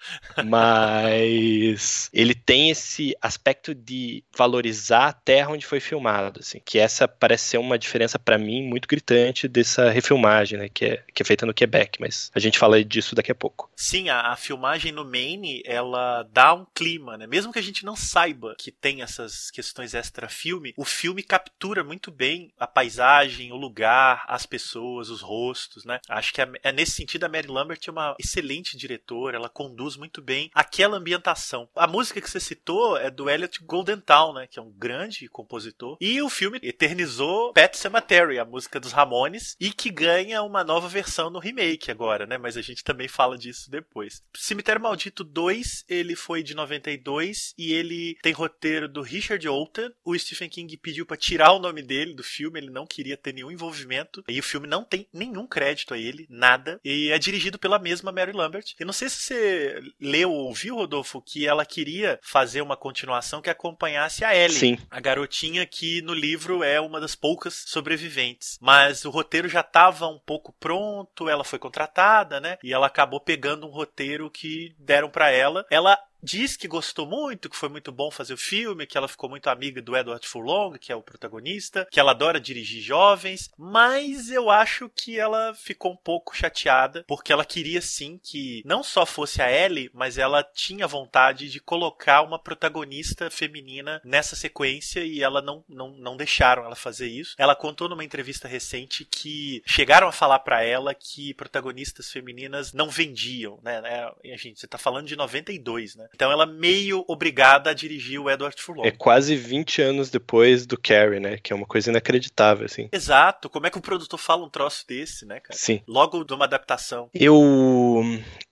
Mas 0.44 2.10
ele 2.12 2.34
tem 2.34 2.70
esse 2.70 3.14
aspecto 3.20 3.74
de 3.74 4.22
valorizar 4.36 5.08
a 5.08 5.12
terra 5.12 5.50
onde 5.50 5.66
foi 5.66 5.80
filmado, 5.80 6.40
assim, 6.40 6.60
que 6.64 6.78
essa 6.78 7.06
parece 7.08 7.44
ser 7.44 7.58
uma 7.58 7.78
diferença 7.78 8.18
pra 8.18 8.38
mim 8.38 8.62
muito 8.62 8.88
gritante 8.88 9.48
dessa 9.48 9.90
refilmagem, 9.90 10.58
né, 10.58 10.68
que 10.68 10.84
é, 10.84 11.02
que 11.14 11.22
é 11.22 11.24
feita 11.24 11.46
no 11.46 11.54
Quebec, 11.54 12.00
mas 12.00 12.30
a 12.34 12.38
gente 12.38 12.58
fala 12.58 12.82
disso 12.84 13.14
daqui 13.14 13.32
a 13.32 13.34
pouco. 13.34 13.59
Sim, 13.76 14.08
a, 14.08 14.32
a 14.32 14.36
filmagem 14.36 14.92
no 14.92 15.04
Maine, 15.04 15.62
ela 15.64 16.22
dá 16.32 16.54
um 16.54 16.66
clima, 16.74 17.16
né? 17.16 17.26
Mesmo 17.26 17.52
que 17.52 17.58
a 17.58 17.62
gente 17.62 17.84
não 17.84 17.96
saiba 17.96 18.54
que 18.58 18.70
tem 18.70 19.02
essas 19.02 19.50
questões 19.50 19.94
extra-filme, 19.94 20.74
o 20.76 20.84
filme 20.84 21.22
captura 21.22 21.82
muito 21.82 22.10
bem 22.10 22.52
a 22.58 22.66
paisagem, 22.66 23.52
o 23.52 23.56
lugar, 23.56 24.24
as 24.28 24.46
pessoas, 24.46 25.10
os 25.10 25.20
rostos, 25.20 25.84
né? 25.84 26.00
Acho 26.08 26.32
que 26.32 26.40
é, 26.40 26.50
é 26.62 26.72
nesse 26.72 26.92
sentido 26.92 27.24
a 27.24 27.28
Mary 27.28 27.48
Lambert 27.48 27.80
é 27.86 27.90
uma 27.90 28.16
excelente 28.18 28.76
diretora, 28.76 29.36
ela 29.36 29.48
conduz 29.48 29.96
muito 29.96 30.22
bem 30.22 30.50
aquela 30.54 30.96
ambientação. 30.96 31.68
A 31.74 31.86
música 31.86 32.20
que 32.20 32.30
você 32.30 32.40
citou 32.40 32.96
é 32.96 33.10
do 33.10 33.28
Elliot 33.28 33.62
Goldenthal, 33.64 34.34
né? 34.34 34.46
Que 34.46 34.58
é 34.58 34.62
um 34.62 34.70
grande 34.70 35.28
compositor. 35.28 35.96
E 36.00 36.20
o 36.22 36.28
filme 36.28 36.58
eternizou 36.62 37.52
Pet 37.52 37.76
Cemetery, 37.76 38.38
a 38.38 38.44
música 38.44 38.78
dos 38.80 38.92
Ramones, 38.92 39.56
e 39.60 39.72
que 39.72 39.90
ganha 39.90 40.42
uma 40.42 40.64
nova 40.64 40.88
versão 40.88 41.30
no 41.30 41.38
remake 41.38 41.90
agora, 41.90 42.26
né? 42.26 42.38
Mas 42.38 42.56
a 42.56 42.62
gente 42.62 42.84
também 42.84 43.08
fala 43.08 43.36
disso 43.50 43.70
depois. 43.70 44.22
Cemitério 44.34 44.80
Maldito 44.80 45.24
2, 45.24 45.84
ele 45.88 46.14
foi 46.14 46.42
de 46.42 46.54
92 46.54 47.52
e 47.58 47.72
ele 47.72 48.16
tem 48.22 48.32
roteiro 48.32 48.88
do 48.88 49.02
Richard 49.02 49.46
Olten. 49.48 49.90
O 50.04 50.16
Stephen 50.16 50.48
King 50.48 50.76
pediu 50.76 51.04
pra 51.04 51.16
tirar 51.16 51.52
o 51.52 51.58
nome 51.58 51.82
dele 51.82 52.14
do 52.14 52.22
filme, 52.22 52.60
ele 52.60 52.70
não 52.70 52.86
queria 52.86 53.16
ter 53.16 53.34
nenhum 53.34 53.50
envolvimento. 53.50 54.22
E 54.28 54.38
o 54.38 54.42
filme 54.42 54.66
não 54.66 54.84
tem 54.84 55.06
nenhum 55.12 55.46
crédito 55.46 55.92
a 55.92 55.98
ele, 55.98 56.26
nada. 56.30 56.80
E 56.84 57.10
é 57.10 57.18
dirigido 57.18 57.58
pela 57.58 57.78
mesma 57.78 58.12
Mary 58.12 58.32
Lambert. 58.32 58.74
Eu 58.78 58.86
não 58.86 58.92
sei 58.92 59.08
se 59.08 59.16
você 59.16 59.80
leu 60.00 60.30
ou 60.30 60.46
ouviu, 60.46 60.76
Rodolfo, 60.76 61.20
que 61.20 61.46
ela 61.46 61.66
queria 61.66 62.18
fazer 62.22 62.62
uma 62.62 62.76
continuação 62.76 63.42
que 63.42 63.50
acompanhasse 63.50 64.24
a 64.24 64.34
Ellie, 64.34 64.58
Sim. 64.58 64.78
a 64.90 65.00
garotinha 65.00 65.66
que 65.66 66.00
no 66.02 66.14
livro 66.14 66.62
é 66.62 66.80
uma 66.80 67.00
das 67.00 67.14
poucas 67.14 67.64
sobreviventes. 67.66 68.58
Mas 68.60 69.04
o 69.04 69.10
roteiro 69.10 69.48
já 69.48 69.60
estava 69.60 70.06
um 70.06 70.18
pouco 70.18 70.52
pronto, 70.52 71.28
ela 71.28 71.44
foi 71.44 71.58
contratada, 71.58 72.40
né? 72.40 72.58
E 72.62 72.72
ela 72.72 72.86
acabou 72.86 73.20
pegando 73.20 73.39
um 73.66 73.70
roteiro 73.70 74.30
que 74.30 74.74
deram 74.78 75.10
pra 75.10 75.30
ela. 75.30 75.66
Ela 75.70 75.98
diz 76.22 76.56
que 76.56 76.68
gostou 76.68 77.06
muito, 77.06 77.48
que 77.48 77.56
foi 77.56 77.68
muito 77.68 77.90
bom 77.92 78.10
fazer 78.10 78.34
o 78.34 78.38
filme, 78.38 78.86
que 78.86 78.96
ela 78.96 79.08
ficou 79.08 79.28
muito 79.28 79.48
amiga 79.48 79.80
do 79.80 79.96
Edward 79.96 80.26
Furlong, 80.26 80.78
que 80.78 80.92
é 80.92 80.96
o 80.96 81.02
protagonista, 81.02 81.86
que 81.90 81.98
ela 81.98 82.12
adora 82.12 82.40
dirigir 82.40 82.82
jovens, 82.82 83.50
mas 83.56 84.30
eu 84.30 84.50
acho 84.50 84.88
que 84.88 85.18
ela 85.18 85.54
ficou 85.54 85.92
um 85.92 85.96
pouco 85.96 86.36
chateada, 86.36 87.04
porque 87.06 87.32
ela 87.32 87.44
queria 87.44 87.80
sim 87.80 88.18
que 88.22 88.62
não 88.64 88.82
só 88.82 89.04
fosse 89.06 89.42
a 89.42 89.50
Ellie, 89.50 89.90
mas 89.92 90.18
ela 90.18 90.42
tinha 90.42 90.86
vontade 90.86 91.48
de 91.48 91.60
colocar 91.60 92.22
uma 92.22 92.38
protagonista 92.38 93.30
feminina 93.30 94.00
nessa 94.04 94.36
sequência 94.36 95.00
e 95.00 95.22
ela 95.22 95.40
não, 95.40 95.64
não, 95.68 95.90
não 95.96 96.16
deixaram 96.16 96.64
ela 96.64 96.76
fazer 96.76 97.08
isso. 97.08 97.34
Ela 97.38 97.56
contou 97.56 97.88
numa 97.88 98.04
entrevista 98.04 98.48
recente 98.48 99.04
que 99.04 99.62
chegaram 99.66 100.08
a 100.08 100.12
falar 100.12 100.40
pra 100.40 100.62
ela 100.62 100.94
que 100.94 101.34
protagonistas 101.34 102.10
femininas 102.10 102.72
não 102.72 102.90
vendiam, 102.90 103.58
né? 103.62 103.80
né? 103.80 104.10
E, 104.22 104.36
gente, 104.36 104.60
você 104.60 104.66
tá 104.66 104.78
falando 104.78 105.06
de 105.06 105.16
92, 105.16 105.96
né? 105.96 106.08
Então 106.14 106.30
ela 106.30 106.46
meio 106.46 107.04
obrigada 107.08 107.70
a 107.70 107.74
dirigir 107.74 108.20
o 108.20 108.28
Edward 108.30 108.60
Furlong. 108.60 108.86
É 108.86 108.90
quase 108.90 109.34
20 109.36 109.80
anos 109.82 110.10
depois 110.10 110.66
do 110.66 110.78
Carrie, 110.78 111.20
né, 111.20 111.38
que 111.42 111.52
é 111.52 111.56
uma 111.56 111.66
coisa 111.66 111.90
inacreditável, 111.90 112.66
assim. 112.66 112.88
Exato. 112.92 113.48
Como 113.48 113.66
é 113.66 113.70
que 113.70 113.78
o 113.78 113.82
produtor 113.82 114.18
fala 114.18 114.44
um 114.44 114.48
troço 114.50 114.86
desse, 114.86 115.24
né, 115.24 115.40
cara? 115.40 115.58
Sim. 115.58 115.80
Logo 115.86 116.24
de 116.24 116.34
uma 116.34 116.44
adaptação. 116.44 117.08
Eu 117.14 118.02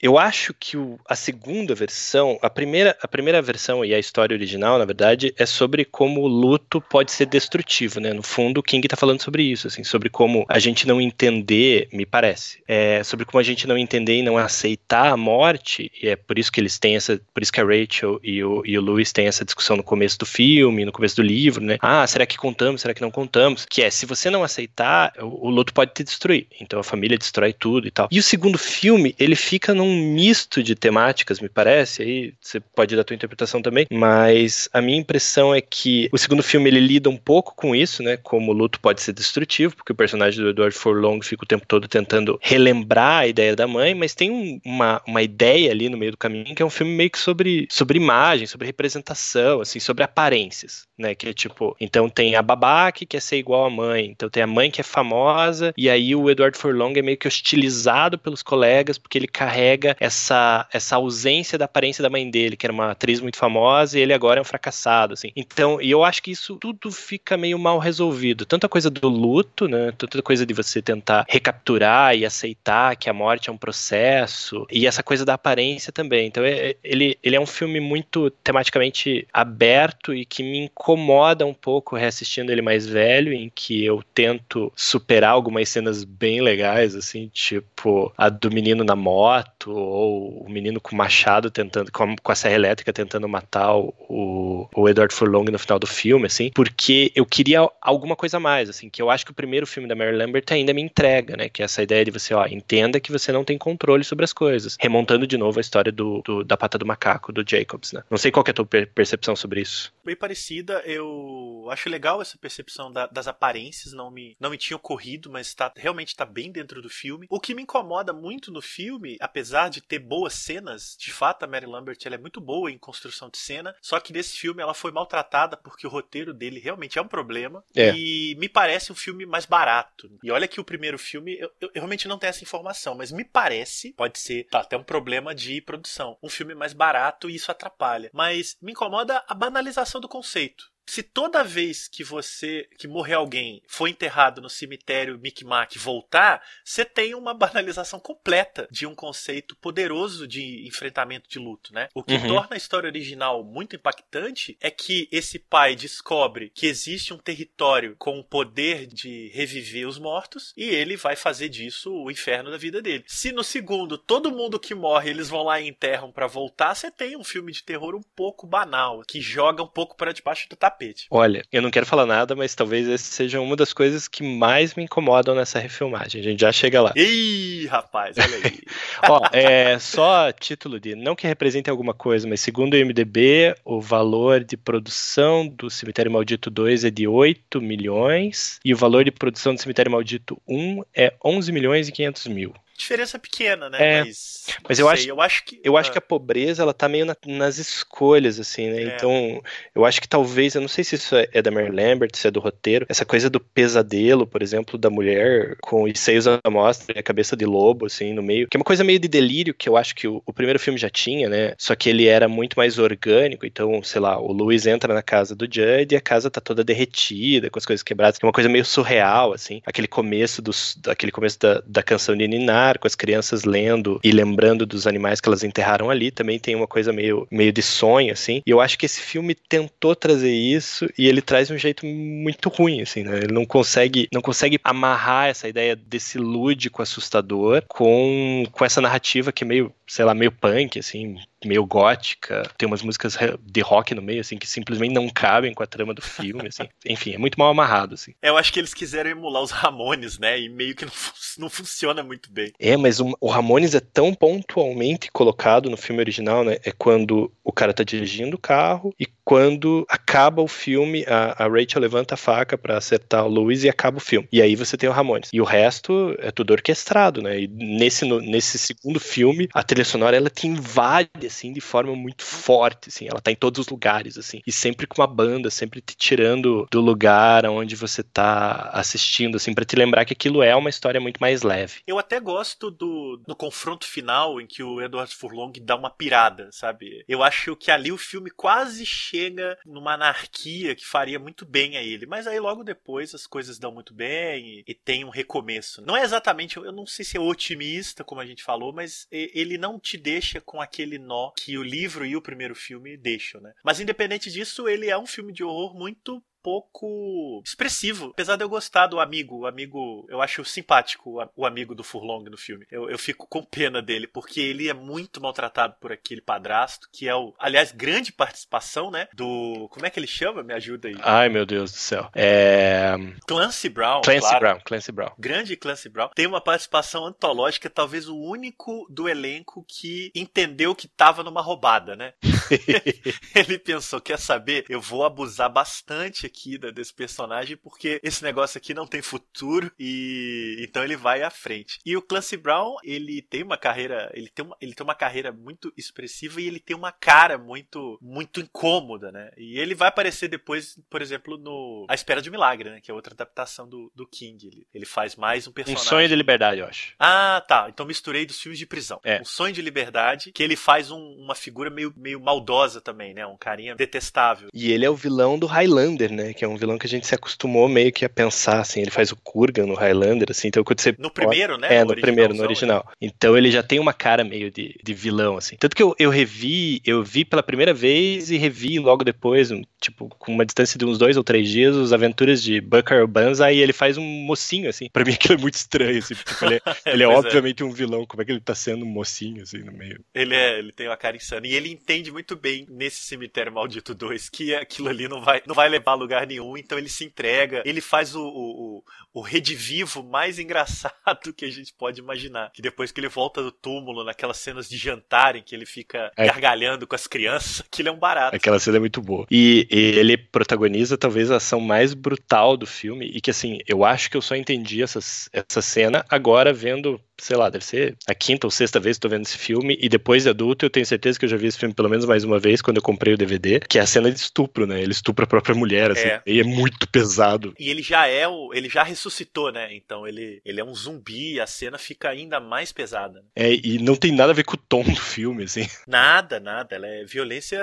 eu 0.01 0.19
acho 0.19 0.55
que 0.55 0.77
o- 0.77 0.99
a 1.09 1.15
segunda 1.17 1.75
versão, 1.75 2.39
a 2.41 2.49
primeira, 2.51 2.97
a 3.03 3.09
primeira 3.09 3.43
versão 3.43 3.85
e 3.85 3.93
a 3.95 3.99
história 3.99 4.35
original, 4.35 4.79
na 4.79 4.85
verdade, 4.85 5.35
é 5.37 5.45
sobre 5.47 5.85
como 5.85 6.23
o 6.23 6.27
luto 6.29 6.81
pode 6.81 7.11
ser 7.13 7.27
destrutivo, 7.27 8.01
né? 8.01 8.13
No 8.13 8.23
fundo, 8.23 8.59
o 8.59 8.63
King 8.63 8.87
tá 8.87 8.97
falando 8.97 9.21
sobre 9.23 9.43
isso, 9.43 9.67
assim, 9.67 9.83
sobre 9.85 10.09
como 10.09 10.45
a 10.49 10.59
gente 10.59 10.87
não 10.87 11.01
entender, 11.01 11.89
me 11.93 12.07
parece, 12.07 12.63
é 12.67 13.03
sobre 13.05 13.25
como 13.25 13.41
a 13.41 13.43
gente 13.43 13.67
não 13.67 13.77
entender 13.77 14.19
e 14.19 14.23
não 14.23 14.39
aceitar 14.39 15.13
a 15.13 15.17
morte, 15.17 15.91
e 16.03 16.09
é 16.09 16.17
por 16.17 16.39
isso 16.39 16.51
que 16.53 16.61
eles 16.61 16.79
têm 16.79 16.97
essa, 16.97 17.21
por 17.35 17.43
isso 17.49 17.53
que 17.53 17.61
a 17.61 17.65
Rachel 17.65 18.21
e 18.23 18.43
o, 18.45 18.63
e 18.65 18.79
o 18.79 18.83
Louis 18.83 19.11
têm 19.13 19.27
essa 19.27 19.45
discussão 19.45 19.77
no 19.77 19.83
começo 19.83 20.19
do 20.19 20.27
filme, 20.27 20.85
no 20.85 20.93
começo 20.93 21.17
do 21.17 21.23
livro, 21.23 21.65
né? 21.65 21.79
Ah, 21.81 22.07
será 22.07 22.27
que 22.27 22.37
contamos, 22.37 22.81
será 22.83 22.93
que 22.95 23.01
não 23.01 23.11
contamos? 23.11 23.65
Que 23.69 23.83
é, 23.83 23.91
se 23.91 24.07
você 24.07 24.31
não 24.31 24.45
aceitar, 24.45 25.13
o, 25.21 25.49
o 25.49 25.51
luto 25.51 25.73
pode 25.73 25.93
te 25.95 26.05
destruir. 26.05 26.47
Então 26.61 26.79
a 26.79 26.85
família 26.85 27.17
destrói 27.19 27.53
tudo 27.53 27.87
e 27.89 27.91
tal. 27.91 28.09
E 28.11 28.19
o 28.19 28.23
segundo 28.23 28.59
filme, 28.59 29.15
ele 29.19 29.35
fica 29.35 29.75
num 29.75 29.97
misto 30.13 30.63
de 30.63 30.75
temáticas, 30.75 31.41
me 31.41 31.49
parece, 31.49 32.03
aí 32.03 32.35
você 32.41 32.61
pode 32.61 32.95
dar 32.95 33.03
a 33.03 33.05
tua 33.05 33.15
interpretação 33.17 33.63
também, 33.63 33.87
mas 33.91 34.69
a 34.73 34.81
minha 34.81 34.99
impressão 34.99 35.55
é 35.55 35.61
que 35.61 36.09
o 36.13 36.19
segundo 36.19 36.43
filme 36.43 36.69
ele 36.69 36.81
lida 36.81 37.09
um 37.09 37.17
pouco 37.17 37.55
com 37.57 37.75
isso, 37.75 38.03
né? 38.03 38.17
Como 38.17 38.51
o 38.53 38.55
luto 38.55 38.79
pode 38.81 39.01
ser 39.03 39.13
destrutivo, 39.13 39.75
porque 39.77 39.93
o 39.93 39.97
personagem 39.97 40.43
do 40.43 40.51
Edward 40.51 40.75
Furlong 40.77 41.21
fica 41.23 41.45
o 41.45 41.47
tempo 41.47 41.67
todo 41.67 41.89
tentando 41.89 42.39
relembrar 42.43 43.21
a 43.23 43.27
ideia 43.27 43.55
da 43.57 43.67
mãe, 43.67 43.95
mas 43.95 44.15
tem 44.15 44.31
um- 44.31 44.61
uma, 44.65 45.01
uma 45.07 45.23
ideia 45.23 45.71
ali 45.71 45.89
no 45.89 45.97
meio 45.97 46.13
do 46.13 46.17
caminho 46.17 46.55
que 46.55 46.63
é 46.63 46.67
um 46.67 46.71
filme 46.71 46.93
meio 46.93 47.11
que 47.11 47.19
sobre, 47.19 47.38
sobre 47.71 47.99
imagem, 47.99 48.47
sobre 48.47 48.67
representação, 48.67 49.61
assim, 49.61 49.81
sobre 49.81 50.05
aparências, 50.05 50.87
né? 50.97 51.15
Que 51.15 51.29
é 51.29 51.33
tipo, 51.33 51.77
então 51.81 52.09
tem 52.09 52.35
a 52.37 52.43
babá 52.43 52.91
que 52.93 53.07
quer 53.07 53.21
ser 53.21 53.37
igual 53.39 53.67
à 53.67 53.71
mãe, 53.71 54.07
então 54.07 54.29
tem 54.29 54.43
a 54.43 54.47
mãe 54.47 54.71
que 54.71 54.81
é 54.81 54.85
famosa, 54.85 55.73
e 55.77 55.89
aí 55.89 56.15
o 56.15 56.31
Edward 56.31 56.57
Furlong 56.57 56.93
é 56.99 57.03
meio 57.03 57.17
que 57.17 57.29
hostilizado 57.29 58.19
pelos 58.19 58.43
colegas 58.43 58.99
porque 58.99 59.19
ele 59.19 59.27
carrega 59.29 59.97
essa, 60.01 60.67
essa 60.73 60.97
ausência 60.97 61.59
da 61.59 61.65
aparência 61.65 62.03
da 62.03 62.11
mãe 62.11 62.29
dele, 62.31 62.57
que 62.57 62.67
era 62.67 62.73
uma 62.73 62.91
atriz 62.93 63.21
muito 63.21 63.37
famosa, 63.37 63.99
e 63.99 64.03
ele 64.03 64.13
agora 64.13 64.39
é 64.39 64.43
um 64.43 64.45
fracassado, 64.45 65.15
assim. 65.15 65.31
Então, 65.37 65.81
e 65.81 65.91
eu 65.91 66.05
acho 66.05 66.23
que 66.23 66.31
isso 66.31 66.57
tudo 66.57 66.91
fica 66.91 67.37
meio 67.37 67.59
mal 67.59 67.79
resolvido. 67.79 68.45
Tanto 68.45 68.67
a 68.67 68.69
coisa 68.69 68.91
do 68.91 69.09
luto, 69.09 69.69
né? 69.69 69.93
Tanto 69.97 70.19
a 70.19 70.23
coisa 70.23 70.45
de 70.45 70.55
você 70.55 70.81
tentar 70.83 71.25
recapturar 71.29 72.17
e 72.17 72.25
aceitar 72.25 72.97
que 72.97 73.09
a 73.09 73.13
morte 73.13 73.49
é 73.49 73.53
um 73.53 73.57
processo, 73.59 74.67
e 74.71 74.87
essa 74.87 75.03
coisa 75.03 75.25
da 75.25 75.35
aparência 75.35 75.93
também. 75.93 76.27
Então, 76.27 76.45
é- 76.45 76.71
é- 76.71 76.77
ele, 76.83 77.19
ele 77.29 77.37
é 77.37 77.41
um 77.41 77.47
filme 77.47 77.79
muito 77.79 78.31
tematicamente 78.31 79.27
aberto 79.33 80.15
e 80.15 80.25
que 80.25 80.43
me 80.43 80.65
incomoda 80.65 81.47
um 81.47 81.55
pouco 81.55 81.95
reassistindo 81.97 82.51
ele 82.51 82.63
mais 82.63 82.87
velho, 82.87 83.33
em 83.33 83.51
que 83.55 83.85
eu 83.85 84.03
tento 84.15 84.73
superar 84.75 85.33
algumas 85.33 85.69
cenas 85.69 86.05
bem 86.05 86.41
legais, 86.41 86.95
assim, 86.95 87.31
tipo 87.33 88.13
a 88.17 88.29
do 88.29 88.51
menino 88.51 88.83
na 88.83 88.97
moto, 88.97 89.71
ou 89.71 90.43
o 90.45 90.51
menino 90.51 90.81
com 90.81 90.97
machado 90.97 91.51
tentando, 91.51 91.93
com 91.93 92.05
a, 92.05 92.17
com 92.23 92.33
a 92.33 92.35
serra 92.35 92.55
elétrica 92.55 92.93
tentando 92.93 93.29
matar 93.29 93.77
o, 93.77 94.69
o 94.75 94.89
Edward 94.89 95.15
Furlong 95.15 95.51
no 95.51 95.59
final 95.59 95.79
do 95.79 95.87
filme, 95.87 96.27
assim, 96.27 96.51
porque 96.55 97.13
eu 97.15 97.27
queria 97.27 97.69
alguma 97.81 98.17
coisa 98.17 98.39
a 98.39 98.41
mais, 98.41 98.69
assim, 98.71 98.89
que 98.89 99.03
eu 99.03 99.11
acho 99.11 99.25
que 99.25 99.33
o 99.33 99.35
primeiro 99.35 99.67
filme 99.67 99.89
da 99.89 99.95
Mary 99.95 100.17
Lambert 100.17 100.45
ainda 100.51 100.73
me 100.73 100.83
entrega, 100.83 101.37
né, 101.37 101.49
que 101.49 101.63
é 101.63 101.65
essa 101.65 101.83
ideia 101.83 102.05
de 102.05 102.11
você, 102.11 102.33
ó, 102.33 102.47
entenda 102.47 102.99
que 102.99 103.13
você 103.13 103.31
não 103.31 103.45
tem 103.45 103.59
controle 103.59 104.03
sobre 104.03 104.25
as 104.25 104.33
coisas, 104.33 104.77
remontando 104.81 105.27
de 105.27 105.37
novo 105.37 105.59
a 105.59 105.61
história 105.61 105.93
do, 105.93 106.23
do 106.25 106.45
da 106.45 106.57
pata 106.57 106.79
do 106.79 106.87
macaco, 106.87 107.18
do 107.33 107.45
Jacobs, 107.49 107.93
né. 107.93 108.03
Não 108.11 108.19
sei 108.19 108.31
qual 108.31 108.45
é 108.47 108.51
a 108.51 108.55
tua 108.55 108.67
per- 108.67 108.93
percepção 108.93 109.35
sobre 109.37 109.61
isso. 109.61 109.93
bem 110.05 110.17
parecida. 110.17 110.81
Eu 110.87 111.69
acho 111.71 111.89
legal 111.91 112.23
essa 112.23 112.39
percepção 112.39 112.91
da- 112.91 113.07
das 113.07 113.29
aparências, 113.29 113.93
não 113.93 114.11
me, 114.11 114.37
não 114.41 114.49
me 114.51 114.57
tinha 114.57 114.77
ocorrido, 114.77 115.31
mas 115.31 115.53
tá, 115.55 115.71
realmente 115.77 116.17
tá 116.17 116.25
bem 116.25 116.51
dentro 116.51 116.81
do 116.81 116.89
filme. 116.89 117.27
O 117.29 117.39
que 117.39 117.55
me 117.55 117.63
incomoda 117.63 118.13
muito 118.13 118.51
no 118.51 118.63
filme, 118.63 119.17
apesar 119.21 119.69
de 119.69 119.81
ter 119.83 119.99
boas 119.99 120.33
cenas, 120.35 120.97
de 120.99 121.13
fato 121.13 121.43
a 121.43 121.47
Mary 121.47 121.67
Lambert 121.67 121.99
ela 122.05 122.15
é 122.15 122.19
muito 122.19 122.41
boa 122.41 122.71
em 122.71 122.79
construção 122.79 123.29
de 123.29 123.37
cena, 123.39 123.75
só 123.83 124.01
que 124.01 124.13
nesse 124.13 124.37
filme 124.39 124.63
ela 124.63 124.73
foi 124.75 124.91
maltratada 124.91 125.57
porque 125.59 125.87
o 125.87 125.91
roteiro 125.91 126.33
dele 126.33 126.59
realmente 126.59 126.99
é 126.99 127.03
um 127.03 127.09
problema 127.09 127.63
É. 127.77 127.93
e 127.95 128.35
me 128.39 128.49
parece 128.49 128.91
um 128.91 128.95
filme 128.95 129.27
mais 129.27 129.45
barato. 129.45 130.11
E 130.23 130.31
olha 130.31 130.49
que 130.49 130.61
o 130.61 130.65
primeiro 130.65 130.99
filme, 130.99 131.37
eu, 131.39 131.51
eu- 131.61 131.69
eu 131.69 131.73
realmente 131.75 132.09
não 132.09 132.19
tenho 132.19 132.31
essa 132.31 132.43
informação, 132.45 132.95
mas 132.95 133.13
me 133.13 133.25
parece, 133.25 133.93
pode 133.93 134.19
ser 134.19 134.45
tá, 134.45 134.61
até 134.61 134.77
um 134.77 134.83
problema 134.83 135.35
de 135.35 135.61
produção, 135.61 136.17
um 136.23 136.29
filme 136.29 136.55
mais 136.55 136.73
barato 136.73 136.98
e 137.29 137.35
isso 137.35 137.51
atrapalha. 137.51 138.11
Mas 138.13 138.57
me 138.61 138.73
incomoda 138.73 139.25
a 139.29 139.35
banalização 139.35 140.01
do 140.01 140.09
conceito. 140.09 140.71
Se 140.89 141.03
toda 141.03 141.45
vez 141.45 141.87
que 141.87 142.03
você, 142.03 142.67
que 142.79 142.89
morrer 142.89 143.13
alguém, 143.15 143.63
for 143.69 143.87
enterrado 143.89 144.41
no 144.41 144.49
cemitério 144.49 145.19
Micmac 145.19 145.79
voltar, 145.79 146.43
você 146.65 146.83
tem 146.83 147.15
uma 147.15 147.35
banalização 147.35 148.01
completa 148.01 148.67
de 148.71 148.87
um 148.87 148.95
conceito 148.95 149.55
poderoso 149.57 150.27
de 150.27 150.67
enfrentamento 150.67 151.29
de 151.29 151.39
luto, 151.39 151.75
né? 151.75 151.89
O 151.95 152.03
que 152.03 152.15
Uhum. 152.15 152.27
torna 152.27 152.55
a 152.55 152.57
história 152.57 152.89
original 152.89 153.45
muito 153.45 153.77
impactante 153.77 154.57
é 154.63 154.71
que 154.71 155.07
esse 155.13 155.39
pai 155.39 155.77
descobre 155.77 156.51
que 156.55 156.67
existe 156.67 157.13
um 157.13 157.19
território 157.19 157.95
com 157.99 158.19
o 158.19 158.25
poder 158.25 158.87
de 158.87 159.29
reviver 159.35 159.87
os 159.87 159.99
mortos 159.99 160.55
e 160.57 160.65
ele 160.65 160.97
vai 160.97 161.17
fazer 161.17 161.51
disso 161.51 161.93
o 161.93 162.11
inferno 162.11 162.51
da 162.51 162.57
vida 162.57 162.81
dele. 162.81 163.05
Se 163.07 163.31
no 163.31 163.45
segundo 163.45 163.99
todo 163.99 164.33
mundo 164.33 164.59
que 164.59 164.75
morre 164.75 165.11
eles 165.11 165.29
vão 165.29 165.43
lá 165.43 165.61
e 165.61 165.69
enterram 165.69 166.11
pra 166.11 166.27
voltar, 166.27 166.75
você 166.75 166.91
tem 166.91 167.15
um 167.15 167.25
filme 167.25 167.53
de 167.53 167.63
terror 167.63 167.95
um 167.95 168.03
pouco 168.17 168.47
banal, 168.47 169.03
que 169.07 169.21
joga 169.21 169.63
um 169.63 169.69
pouco 169.69 169.95
para 169.95 170.13
debaixo 170.13 170.49
do 170.49 170.57
tapete. 170.57 170.78
Olha, 171.11 171.45
eu 171.53 171.61
não 171.61 171.71
quero 171.71 171.87
falar 171.87 172.07
nada, 172.07 172.35
mas 172.35 172.55
talvez 172.55 172.89
essa 172.89 173.05
seja 173.05 173.41
uma 173.41 173.57
das 173.57 173.73
coisas 173.73 174.09
que 174.09 174.23
mais 174.23 174.75
me 174.75 174.85
incomodam 174.85 175.35
nessa 175.35 175.59
refilmagem. 175.59 176.21
A 176.21 176.25
gente 176.25 176.41
já 176.41 176.53
chega 176.53 176.81
lá. 176.81 176.93
Ih, 176.97 177.67
rapaz, 177.67 178.17
olha 178.19 178.37
aí. 178.37 178.61
Ó, 179.09 179.21
é 179.33 179.79
só 179.79 180.33
título 180.33 180.79
de 180.79 180.95
não 180.95 181.15
que 181.15 181.27
represente 181.27 181.71
alguma 181.71 181.95
coisa, 181.95 182.29
mas 182.29 182.41
segundo 182.41 182.75
o 182.75 182.77
IMDB, 182.77 183.55
o 183.65 183.81
valor 183.81 184.45
de 184.45 184.57
produção 184.57 185.47
do 185.47 185.71
Cemitério 185.71 186.11
Maldito 186.11 186.51
2 186.51 186.85
é 186.85 186.91
de 186.91 187.07
8 187.07 187.61
milhões 187.61 188.61
e 188.65 188.73
o 188.73 188.77
valor 188.77 189.05
de 189.05 189.11
produção 189.11 189.55
do 189.55 189.61
Cemitério 189.61 189.93
Maldito 189.93 190.41
1 190.49 190.83
é 190.95 191.15
11 191.25 191.53
milhões 191.53 191.89
e 191.89 191.93
500 191.93 192.27
mil. 192.29 192.55
Diferença 192.79 193.19
pequena, 193.19 193.69
né? 193.69 193.79
É, 193.81 194.05
mas 194.05 194.47
mas 194.69 194.79
eu 194.79 194.87
sei, 194.87 194.95
acho- 194.95 195.09
eu 195.09 195.21
acho 195.21 195.45
que 195.45 195.61
Eu 195.65 195.77
acho 195.77 195.91
ah, 195.91 195.93
que 195.93 195.99
a 195.99 196.03
pobreza, 196.03 196.63
ela 196.63 196.73
tá 196.73 196.89
meio 196.89 197.05
na- 197.05 197.17
nas 197.27 197.59
escolhas, 197.59 198.39
assim, 198.39 198.69
né? 198.71 198.83
É. 198.83 198.87
Então, 198.87 199.43
eu 199.75 199.85
acho 199.85 200.01
que 200.01 200.09
talvez, 200.09 200.55
eu 200.55 200.61
não 200.61 200.69
sei 200.69 200.85
se 200.85 200.95
isso 200.95 201.17
é, 201.17 201.29
é 201.33 201.43
da 201.43 201.51
Mary 201.51 201.71
Lambert, 201.71 202.11
se 202.15 202.27
é 202.29 202.31
do 202.31 202.41
roteiro, 202.41 202.87
essa 202.89 203.05
coisa 203.05 203.29
do 203.29 203.41
pesadelo, 203.41 204.27
por 204.27 204.43
exemplo, 204.43 204.79
da 204.79 204.89
mulher 204.89 205.57
com 205.61 205.83
os 205.83 205.99
seios 205.99 206.27
à 206.27 206.41
mostra 206.49 206.95
e 206.97 206.99
a 207.01 207.03
cabeça 207.03 207.37
de 207.37 207.45
lobo, 207.45 207.87
assim, 207.87 208.13
no 208.15 208.23
meio, 208.23 208.47
que 208.49 208.57
é 208.57 208.59
uma 208.59 208.65
coisa 208.65 208.85
meio 208.85 208.99
de 208.99 209.09
delírio, 209.09 209.53
que 209.55 209.69
eu 209.69 209.77
acho 209.77 209.95
que 209.95 210.07
o, 210.07 210.23
o 210.25 210.33
primeiro 210.33 210.59
filme 210.61 210.79
já 210.79 210.89
tinha, 210.89 211.29
né? 211.29 211.55
Só 211.59 211.75
que 211.75 211.89
ele 211.89 212.07
era 212.07 212.29
muito 212.29 212.55
mais 212.57 212.79
orgânico, 212.79 213.45
então, 213.45 213.83
sei 213.83 214.01
lá, 214.01 214.19
o 214.21 214.33
Louis 214.33 214.67
entra 214.67 214.95
na 214.95 215.03
casa 215.03 215.35
do 215.35 215.45
Judd 215.47 215.93
e 215.93 215.97
a 215.97 216.01
casa 216.01 216.31
tá 216.31 216.41
toda 216.41 216.63
derretida, 216.65 217.51
com 217.51 217.59
as 217.59 217.67
coisas 217.67 217.83
quebradas, 217.83 218.19
que 218.19 218.25
é 218.25 218.27
uma 218.27 218.33
coisa 218.33 218.49
meio 218.49 218.65
surreal, 218.65 219.33
assim. 219.33 219.61
Aquele 219.67 219.89
começo 219.89 220.41
dos, 220.41 220.79
aquele 220.87 221.11
começo 221.13 221.39
da, 221.39 221.63
da 221.67 221.83
canção 221.83 222.17
de 222.17 222.25
Ninar, 222.69 222.79
com 222.79 222.87
as 222.87 222.95
crianças 222.95 223.45
lendo 223.45 223.99
e 224.05 224.11
lembrando 224.11 224.67
dos 224.67 224.87
animais 224.87 225.21
que 225.21 225.29
elas 225.29 225.43
enterraram 225.43 225.91
ali, 225.91 226.11
também 226.11 226.39
tem 226.39 226.55
uma 226.55 226.67
coisa 226.67 226.93
meio, 226.93 227.27
meio 227.31 227.53
de 227.53 227.63
sonho, 227.63 228.13
assim. 228.13 228.43
E 228.47 228.51
eu 228.51 228.61
acho 228.61 228.79
que 228.79 228.87
esse 228.87 229.01
filme 229.01 229.35
tentou 229.35 229.97
trazer 229.97 230.33
isso 230.33 230.87
e 230.99 231.09
ele 231.09 231.23
traz 231.23 231.49
de 231.49 231.55
um 231.55 231.59
jeito 231.59 231.87
muito 231.87 232.49
ruim, 232.49 232.83
assim, 232.83 233.03
né? 233.03 233.19
Ele 233.19 233.33
não 233.33 233.47
consegue, 233.47 234.09
não 234.13 234.21
consegue 234.21 234.61
amarrar 234.63 235.29
essa 235.29 235.49
ideia 235.49 235.75
desse 235.75 236.19
lúdico 236.19 236.83
assustador 236.83 237.63
com, 237.67 238.45
com 238.53 238.65
essa 238.65 238.81
narrativa 238.81 239.33
que 239.33 239.45
é 239.45 239.47
meio, 239.47 239.73
sei 239.87 240.05
lá, 240.05 240.15
meio 240.15 240.33
punk, 240.33 240.79
assim, 240.79 241.17
meio 241.45 241.65
gótica. 241.65 242.43
Tem 242.57 242.67
umas 242.67 242.83
músicas 242.83 243.17
de 243.41 243.61
rock 243.61 243.95
no 243.95 244.03
meio, 244.03 244.21
assim, 244.21 244.39
que 244.39 244.47
simplesmente 244.47 244.93
não 244.93 245.09
cabem 245.09 245.55
com 245.55 245.63
a 245.63 245.67
trama 245.67 245.95
do 245.95 246.03
filme, 246.03 246.49
assim. 246.49 246.69
Enfim, 246.87 247.15
é 247.15 247.19
muito 247.19 247.39
mal 247.39 247.51
amarrado, 247.51 247.95
assim. 247.95 248.15
eu 248.23 248.37
acho 248.37 248.53
que 248.53 248.59
eles 248.59 248.75
quiseram 248.75 249.11
emular 249.11 249.43
os 249.43 249.51
Ramones, 249.51 250.19
né? 250.19 250.39
E 250.39 250.49
meio 250.49 250.75
que 250.75 250.85
não, 250.85 250.93
não 251.39 251.51
funciona 251.51 252.03
muito 252.03 252.31
bem. 252.31 252.53
É, 252.59 252.77
mas 252.77 253.01
o, 253.01 253.17
o 253.21 253.29
Ramones 253.29 253.75
é 253.75 253.81
tão 253.81 254.15
pontualmente 254.15 255.11
colocado 255.11 255.71
no 255.71 255.77
filme 255.77 256.01
original, 256.01 256.45
né? 256.45 256.59
É 256.65 256.73
quando 256.73 257.33
o 257.45 257.53
cara 257.53 257.73
tá 257.73 257.83
dirigindo 257.83 258.37
o 258.37 258.41
carro 258.41 258.95
e 258.99 259.07
quando 259.29 259.85
acaba 259.91 260.41
o 260.41 260.49
filme, 260.49 261.05
a, 261.07 261.45
a 261.45 261.49
Rachel 261.49 261.83
levanta 261.83 262.15
a 262.15 262.17
faca 262.17 262.57
pra 262.57 262.79
acertar 262.79 263.27
o 263.27 263.29
Louis 263.29 263.63
e 263.63 263.69
acaba 263.69 263.99
o 263.99 264.01
filme. 264.01 264.27
E 264.33 264.41
aí 264.41 264.57
você 264.57 264.75
tem 264.75 264.89
o 264.89 264.93
Ramones. 264.93 265.29
E 265.33 265.39
o 265.39 265.45
resto 265.45 266.17
é 266.19 266.31
tudo 266.31 266.53
orquestrado, 266.53 267.21
né? 267.21 267.41
E 267.41 267.47
nesse, 267.47 268.07
nesse 268.07 268.59
segundo 268.59 268.99
filme, 268.99 269.47
a 269.53 269.63
trilha 269.63 269.85
sonora 269.85 270.17
ela 270.17 270.31
te 270.31 270.47
invade, 270.47 271.28
assim, 271.29 271.53
de 271.53 271.61
forma 271.61 271.95
muito 271.95 272.25
forte, 272.25 272.89
assim. 272.89 273.07
Ela 273.09 273.21
tá 273.21 273.31
em 273.31 273.37
todos 273.37 273.61
os 273.61 273.69
lugares, 273.69 274.19
assim. 274.19 274.41
E 274.47 274.53
sempre 274.53 274.87
com 274.87 275.01
uma 275.01 275.07
banda, 275.07 275.51
sempre 275.51 275.81
te 275.81 275.97
tirando 275.97 276.67
do 276.71 276.81
lugar 276.81 277.47
onde 277.47 277.77
você 277.77 278.03
tá 278.03 278.71
assistindo, 278.73 279.37
assim, 279.37 279.55
pra 279.55 279.65
te 279.65 279.77
lembrar 279.77 280.05
que 280.05 280.13
aquilo 280.13 280.43
é 280.43 280.55
uma 280.55 280.71
história 280.71 281.01
muito 281.01 281.19
mais 281.19 281.43
leve. 281.43 281.81
Eu 281.87 281.99
até 281.99 282.21
gosto 282.21 282.71
do, 282.71 283.23
do 283.27 283.37
confronto 283.37 283.87
final 283.87 284.41
em 284.41 284.47
que 284.47 284.63
o 284.63 284.81
Edward 284.81 285.15
Furlong 285.15 285.53
dá 285.61 285.77
uma 285.77 285.91
pirada, 285.91 286.49
sabe? 286.53 287.05
Eu 287.09 287.23
acho 287.23 287.55
que 287.57 287.71
ali 287.71 287.93
o 287.93 287.99
filme 287.99 288.31
quase 288.31 288.85
chega 288.85 289.59
numa 289.65 289.95
anarquia 289.95 290.75
que 290.75 290.87
faria 290.87 291.19
muito 291.19 291.45
bem 291.45 291.77
a 291.77 291.83
ele. 291.83 292.07
Mas 292.07 292.27
aí 292.27 292.39
logo 292.39 292.65
depois 292.65 293.15
as 293.15 293.27
coisas 293.27 293.59
dão 293.59 293.73
muito 293.73 293.93
bem 293.93 294.47
e, 294.47 294.65
e 294.67 294.75
tem 294.75 295.05
um 295.05 295.11
recomeço. 295.11 295.83
Não 295.85 295.97
é 295.97 296.03
exatamente, 296.03 296.57
eu 296.57 296.73
não 296.73 296.87
sei 296.87 297.05
se 297.05 297.17
é 297.17 297.21
otimista, 297.21 298.05
como 298.05 298.21
a 298.21 298.27
gente 298.27 298.43
falou, 298.43 298.73
mas 298.73 299.07
ele 299.11 299.59
não 299.59 299.79
te 299.79 299.97
deixa 299.97 300.41
com 300.41 300.61
aquele 300.61 300.99
nó 300.99 301.18
que 301.37 301.57
o 301.59 301.63
livro 301.63 302.05
e 302.05 302.17
o 302.17 302.23
primeiro 302.23 302.55
filme 302.55 302.97
deixam, 302.97 303.41
né? 303.41 303.53
Mas 303.65 303.81
independente 303.81 304.31
disso, 304.31 304.69
ele 304.69 304.89
é 304.89 304.99
um 304.99 305.07
filme 305.07 305.33
de 305.33 305.45
horror 305.45 305.75
muito 305.75 306.23
pouco 306.43 307.43
expressivo. 307.45 308.11
Apesar 308.11 308.37
de 308.37 308.45
eu 308.45 308.49
gostar 308.49 308.87
do 308.87 309.01
amigo, 309.01 309.41
o 309.41 309.47
amigo, 309.47 310.07
eu 310.09 310.21
acho 310.21 310.45
simpático 310.45 311.19
o 311.37 311.47
amigo 311.47 311.75
do 311.75 311.85
Furlong 311.85 312.25
no 312.25 312.37
filme. 312.37 312.67
Eu, 312.71 312.89
eu 312.91 312.99
fico 312.99 313.27
com 313.29 313.45
pena 313.45 313.83
dele, 313.83 314.07
porque 314.07 314.41
ele 314.41 314.69
é 314.69 314.75
muito 314.75 315.21
maltratado 315.21 315.77
por 315.81 315.93
aquele 315.93 316.21
padrasto, 316.21 316.89
que 316.93 317.09
é 317.09 317.15
o, 317.15 317.35
aliás, 317.39 317.73
grande 317.73 318.13
participação, 318.13 318.91
né? 318.91 319.09
Do. 319.15 319.69
Como 319.71 319.87
é 319.87 319.91
que 319.91 319.99
ele 319.99 320.07
chama? 320.07 320.43
Me 320.43 320.55
ajuda 320.55 320.89
aí. 320.89 320.97
Ai, 321.01 321.29
meu 321.29 321.45
Deus 321.45 321.73
do 321.73 321.79
céu. 321.79 322.11
É. 322.15 322.95
Clancy 323.27 323.69
Brown. 323.69 324.03
Clancy 324.03 324.21
claro. 324.21 324.41
Brown, 324.41 324.61
Clancy 324.65 324.93
Brown. 324.93 325.11
Grande 325.19 325.57
Clancy 325.57 325.89
Brown. 325.89 326.11
Tem 326.15 326.27
uma 326.27 326.41
participação 326.41 327.07
antológica, 327.07 327.69
talvez 327.69 328.09
o 328.09 328.17
único 328.17 328.87
do 328.91 329.09
elenco 329.09 329.65
que 329.67 330.11
entendeu 330.15 330.75
que 330.75 330.89
tava 330.89 331.23
numa 331.23 331.43
roubada, 331.43 331.97
né? 331.97 332.13
ele 333.35 333.59
pensou, 333.59 334.01
quer 334.01 334.19
saber? 334.19 334.65
Eu 334.69 334.81
vou 334.81 335.05
abusar 335.05 335.51
bastante 335.51 336.28
aqui 336.29 336.57
da- 336.59 336.71
desse 336.71 336.95
personagem 336.95 337.57
porque 337.57 338.01
esse 338.03 338.23
negócio 338.23 338.57
aqui 338.59 338.73
não 338.73 338.87
tem 338.87 339.03
futuro 339.03 339.71
e 339.79 340.57
então 340.61 340.85
ele 340.85 340.97
vai 340.97 341.23
à 341.23 341.31
frente. 341.31 341.79
E 341.85 341.97
o 341.97 342.03
Clancy 342.03 342.37
Brown, 342.37 342.77
ele 342.85 343.23
tem 343.23 343.43
uma 343.43 343.57
carreira, 343.57 344.11
ele 344.15 344.29
tem 344.29 344.45
uma, 344.45 344.57
ele 344.61 344.75
tem 344.75 344.85
uma 344.85 344.95
carreira 344.95 345.33
muito 345.33 345.73
expressiva 345.77 346.41
e 346.41 346.47
ele 346.47 346.61
tem 346.61 346.77
uma 346.77 346.93
cara 346.93 347.37
muito 347.39 347.99
muito 348.01 348.41
incômoda, 348.41 349.11
né? 349.11 349.31
E 349.37 349.59
ele 349.59 349.75
vai 349.75 349.89
aparecer 349.89 350.29
depois, 350.29 350.79
por 350.91 351.03
exemplo, 351.03 351.37
no 351.39 351.87
A 351.89 351.95
Espera 351.95 352.21
de 352.23 352.29
um 352.29 352.33
Milagre, 352.33 352.71
né? 352.71 352.81
Que 352.81 352.91
é 352.91 352.95
outra 352.95 353.15
adaptação 353.15 353.69
do, 353.69 353.91
do 353.95 354.07
King. 354.07 354.47
Ele, 354.47 354.67
ele 354.75 354.87
faz 354.87 355.17
mais 355.17 355.47
um 355.47 355.51
Um 355.51 355.53
personagem. 355.55 355.89
sonho 355.89 356.09
de 356.09 356.15
liberdade, 356.15 356.61
eu 356.61 356.67
acho. 356.67 356.95
Ah, 356.99 357.43
tá. 357.49 357.67
Então 357.69 357.87
misturei 357.87 358.27
dos 358.27 358.41
filmes 358.41 358.59
de 358.59 358.67
prisão. 358.67 359.01
É. 359.03 359.21
Um 359.21 359.25
sonho 359.25 359.53
de 359.55 359.63
liberdade, 359.63 360.31
que 360.33 360.43
ele 360.43 360.57
faz 360.57 360.91
um- 360.91 361.17
uma 361.19 361.35
figura 361.35 361.71
meio, 361.71 361.93
meio 361.97 362.21
maldosa 362.21 362.81
também, 362.81 363.15
né? 363.15 363.27
Um 363.27 363.37
carinha 363.37 363.75
detestável. 363.75 364.49
E 364.53 364.71
ele 364.71 364.85
é 364.85 364.91
o 364.91 364.95
vilão 364.97 365.39
do 365.39 365.47
Highlander, 365.47 366.13
né? 366.13 366.18
Que 366.35 366.45
é 366.45 366.49
um 366.49 366.57
vilão 366.57 366.79
que 366.79 366.87
a 366.87 366.89
gente 366.89 367.07
se 367.07 367.15
acostumou 367.15 367.69
meio 367.69 367.93
que 367.93 368.05
a 368.05 368.09
pensar, 368.09 368.61
assim. 368.61 368.81
Ele 368.81 368.91
faz 368.91 369.11
o 369.13 369.17
Kurgan 369.17 369.67
no 369.67 369.75
Highlander, 369.75 370.29
assim. 370.31 370.49
Então 370.49 370.63
quando 370.65 370.81
você. 370.81 370.95
No 370.99 371.11
primeiro, 371.11 371.57
né? 371.59 371.77
É, 371.77 371.85
No 371.85 371.95
no 371.95 372.01
primeiro, 372.01 372.35
no 372.35 372.43
original. 372.43 372.89
Então 373.01 373.37
ele 373.37 373.51
já 373.51 373.63
tem 373.63 373.79
uma 373.79 373.93
cara 373.93 374.25
meio 374.25 374.51
de, 374.51 374.75
de 374.83 374.95
vilão, 374.95 375.37
assim. 375.37 375.57
Tanto 375.59 375.75
que 375.77 375.83
eu, 375.83 375.95
eu 375.99 376.11
revi, 376.11 376.81
eu 376.85 377.03
vi 377.03 377.25
pela 377.25 377.43
primeira 377.43 377.73
vez 377.75 378.31
e 378.31 378.37
revi 378.37 378.79
logo 378.79 379.05
depois, 379.05 379.51
um, 379.51 379.63
tipo, 379.81 380.09
com 380.19 380.33
uma 380.33 380.45
distância 380.47 380.79
de 380.79 380.85
uns 380.85 380.99
dois 380.99 381.17
ou 381.17 381.25
três 381.25 381.49
dias, 381.49 381.77
as 381.77 381.93
aventuras 381.93 382.43
de 382.43 382.61
Bucker 382.61 383.07
Banza 383.07 383.51
e 383.53 383.59
ele 383.59 383.73
faz 383.73 383.97
um 383.99 384.05
mocinho, 384.05 384.69
assim. 384.69 384.89
Pra 384.93 385.05
mim 385.05 385.13
aquilo 385.13 385.35
é 385.35 385.39
muito 385.39 385.55
estranho, 385.55 385.99
assim. 385.99 386.15
Tipo, 386.15 386.45
ele, 386.47 386.55
é- 386.57 386.61
ele 386.93 387.03
é 387.03 387.07
Pois 387.07 387.17
é. 387.17 387.19
obviamente 387.29 387.65
um 387.65 387.71
vilão. 387.73 388.07
Como 388.07 388.23
é 388.23 388.25
que 388.25 388.33
ele 388.33 388.41
tá 388.41 388.55
sendo 388.55 388.85
um 388.85 388.89
mocinho, 388.89 389.43
assim, 389.43 389.59
no 389.59 389.73
meio? 389.73 390.01
Ele, 390.15 390.35
é, 390.35 390.59
ele 390.59 390.73
tem 390.73 390.87
uma 390.89 390.97
cara 390.97 391.17
insana. 391.17 391.47
E 391.47 391.55
ele 391.55 391.71
entende 391.71 392.11
muito 392.11 392.37
bem 392.37 392.67
nesse 392.71 393.03
Cemitério 393.03 393.53
Maldito 393.53 393.95
2 393.95 394.29
que 394.29 394.55
aquilo 394.55 394.89
ali 394.89 395.09
não 395.09 395.23
vai, 395.23 395.43
não 395.47 395.55
vai 395.55 395.69
levar 395.69 395.93
a 395.93 395.95
lugar 396.09 396.27
nenhum, 396.27 396.57
então 396.57 396.79
ele 396.79 396.89
se 396.89 397.05
entrega. 397.05 397.63
Ele 397.67 397.83
faz 397.83 398.15
o, 398.15 398.23
o, 398.23 398.83
o, 399.13 399.21
redivivo 399.21 400.03
mais 400.03 400.39
engraçado 400.41 401.35
que 401.37 401.45
a 401.45 401.51
gente 401.51 401.75
pode 401.75 402.01
imaginar. 402.01 402.51
Que 402.53 402.63
depois 402.63 402.91
que 402.91 402.99
ele 402.99 403.09
volta 403.09 403.43
do 403.43 403.53
túmulo, 403.53 404.03
naquelas 404.03 404.39
cenas 404.39 404.69
de 404.69 404.79
jantar 404.79 405.37
em 405.37 405.43
que 405.43 405.55
ele 405.55 405.67
fica 405.67 406.11
É. 406.17 406.27
gargalhando 406.27 406.87
com 406.87 406.95
as 406.95 407.07
crianças, 407.07 407.61
aquilo 407.61 407.91
é 407.91 407.93
um 407.93 407.99
barato. 407.99 408.35
Aquela 408.35 408.59
cena 408.59 408.79
é 408.79 408.81
muito 408.81 409.03
boa. 409.03 409.27
E, 409.31 409.67
e 409.71 409.99
ele 409.99 410.17
protagoniza 410.17 410.97
talvez 410.97 411.31
a 411.31 411.37
ação 411.37 411.61
mais 411.61 411.93
brutal 411.93 412.57
do 412.57 412.67
filme. 412.67 413.07
E 413.07 413.21
que 413.21 413.31
assim, 413.31 413.59
eu 413.67 413.85
acho 413.85 414.11
que 414.11 414.17
eu 414.17 414.23
só 414.23 414.35
entendi 414.35 414.83
essa, 414.83 414.99
essa 415.33 415.61
cena 415.61 416.05
agora 416.09 416.53
vendo, 416.53 416.99
sei 417.21 417.37
lá, 417.37 417.51
deve 417.51 417.65
ser 417.65 417.97
a 418.07 418.15
quinta 418.15 418.47
ou 418.47 418.51
sexta 418.51 418.81
vez 418.81 418.97
que 418.97 419.03
tô 419.03 419.09
vendo 419.09 419.25
esse 419.25 419.37
filme. 419.37 419.77
E 419.81 419.89
depois 419.89 420.23
de 420.23 420.29
adulto, 420.29 420.65
eu 420.65 420.71
tenho 420.71 420.87
certeza 420.87 421.19
que 421.19 421.25
eu 421.25 421.29
já 421.29 421.37
vi 421.37 421.47
esse 421.47 421.59
filme 421.59 421.75
pelo 421.75 421.89
menos 421.89 422.05
mais 422.05 422.25
uma 422.25 422.39
vez 422.39 422.63
quando 422.63 422.77
eu 422.77 422.83
comprei 422.83 423.15
o 423.15 423.17
DVD. 423.17 423.61
Que 423.61 423.79
é 423.79 423.83
a 423.83 423.87
cena 423.87 424.11
de 424.11 424.19
estupro, 424.19 424.67
né? 424.67 424.81
Ele 424.81 424.93
estupra 424.93 425.25
a 425.25 425.29
própria 425.29 425.55
mulher, 425.55 425.91
assim. 425.91 426.09
É. 426.09 426.23
E 426.27 426.41
é 426.41 426.45
muito 426.45 426.89
pesado. 426.89 427.55
E 427.59 427.69
ele 427.69 427.83
já 427.83 428.07
é 428.07 428.27
o. 428.27 428.53
Ele 428.55 428.69
já 428.69 428.83
ressuscitou, 428.83 429.53
né? 429.53 429.75
Então 429.75 430.07
ele, 430.07 430.41
ele 430.45 430.61
é 430.61 430.65
um 430.65 430.75
zumbi, 430.75 431.41
a 431.41 431.47
cena 431.47 431.79
fica 431.79 432.09
ainda 432.09 432.41
mais 432.41 432.73
pesada. 432.73 433.25
É, 433.35 433.53
e 433.53 433.79
não 433.79 433.97
tem 433.97 434.13
nada 434.13 434.33
a 434.33 434.35
ver 434.35 434.45
com 434.45 434.55
o 434.55 434.61
tom 434.69 434.83
do 434.83 434.97
filme, 434.97 435.45
assim. 435.45 435.67
Nada, 435.87 436.39
nada. 436.41 436.75
Ela 436.75 436.87
é 436.87 437.05
violência 437.05 437.61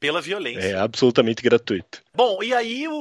pela 0.00 0.20
violência. 0.20 0.66
É 0.66 0.74
absolutamente 0.74 1.42
gratuito. 1.42 2.02
Bom, 2.16 2.42
e 2.42 2.54
aí 2.54 2.88
o, 2.88 2.94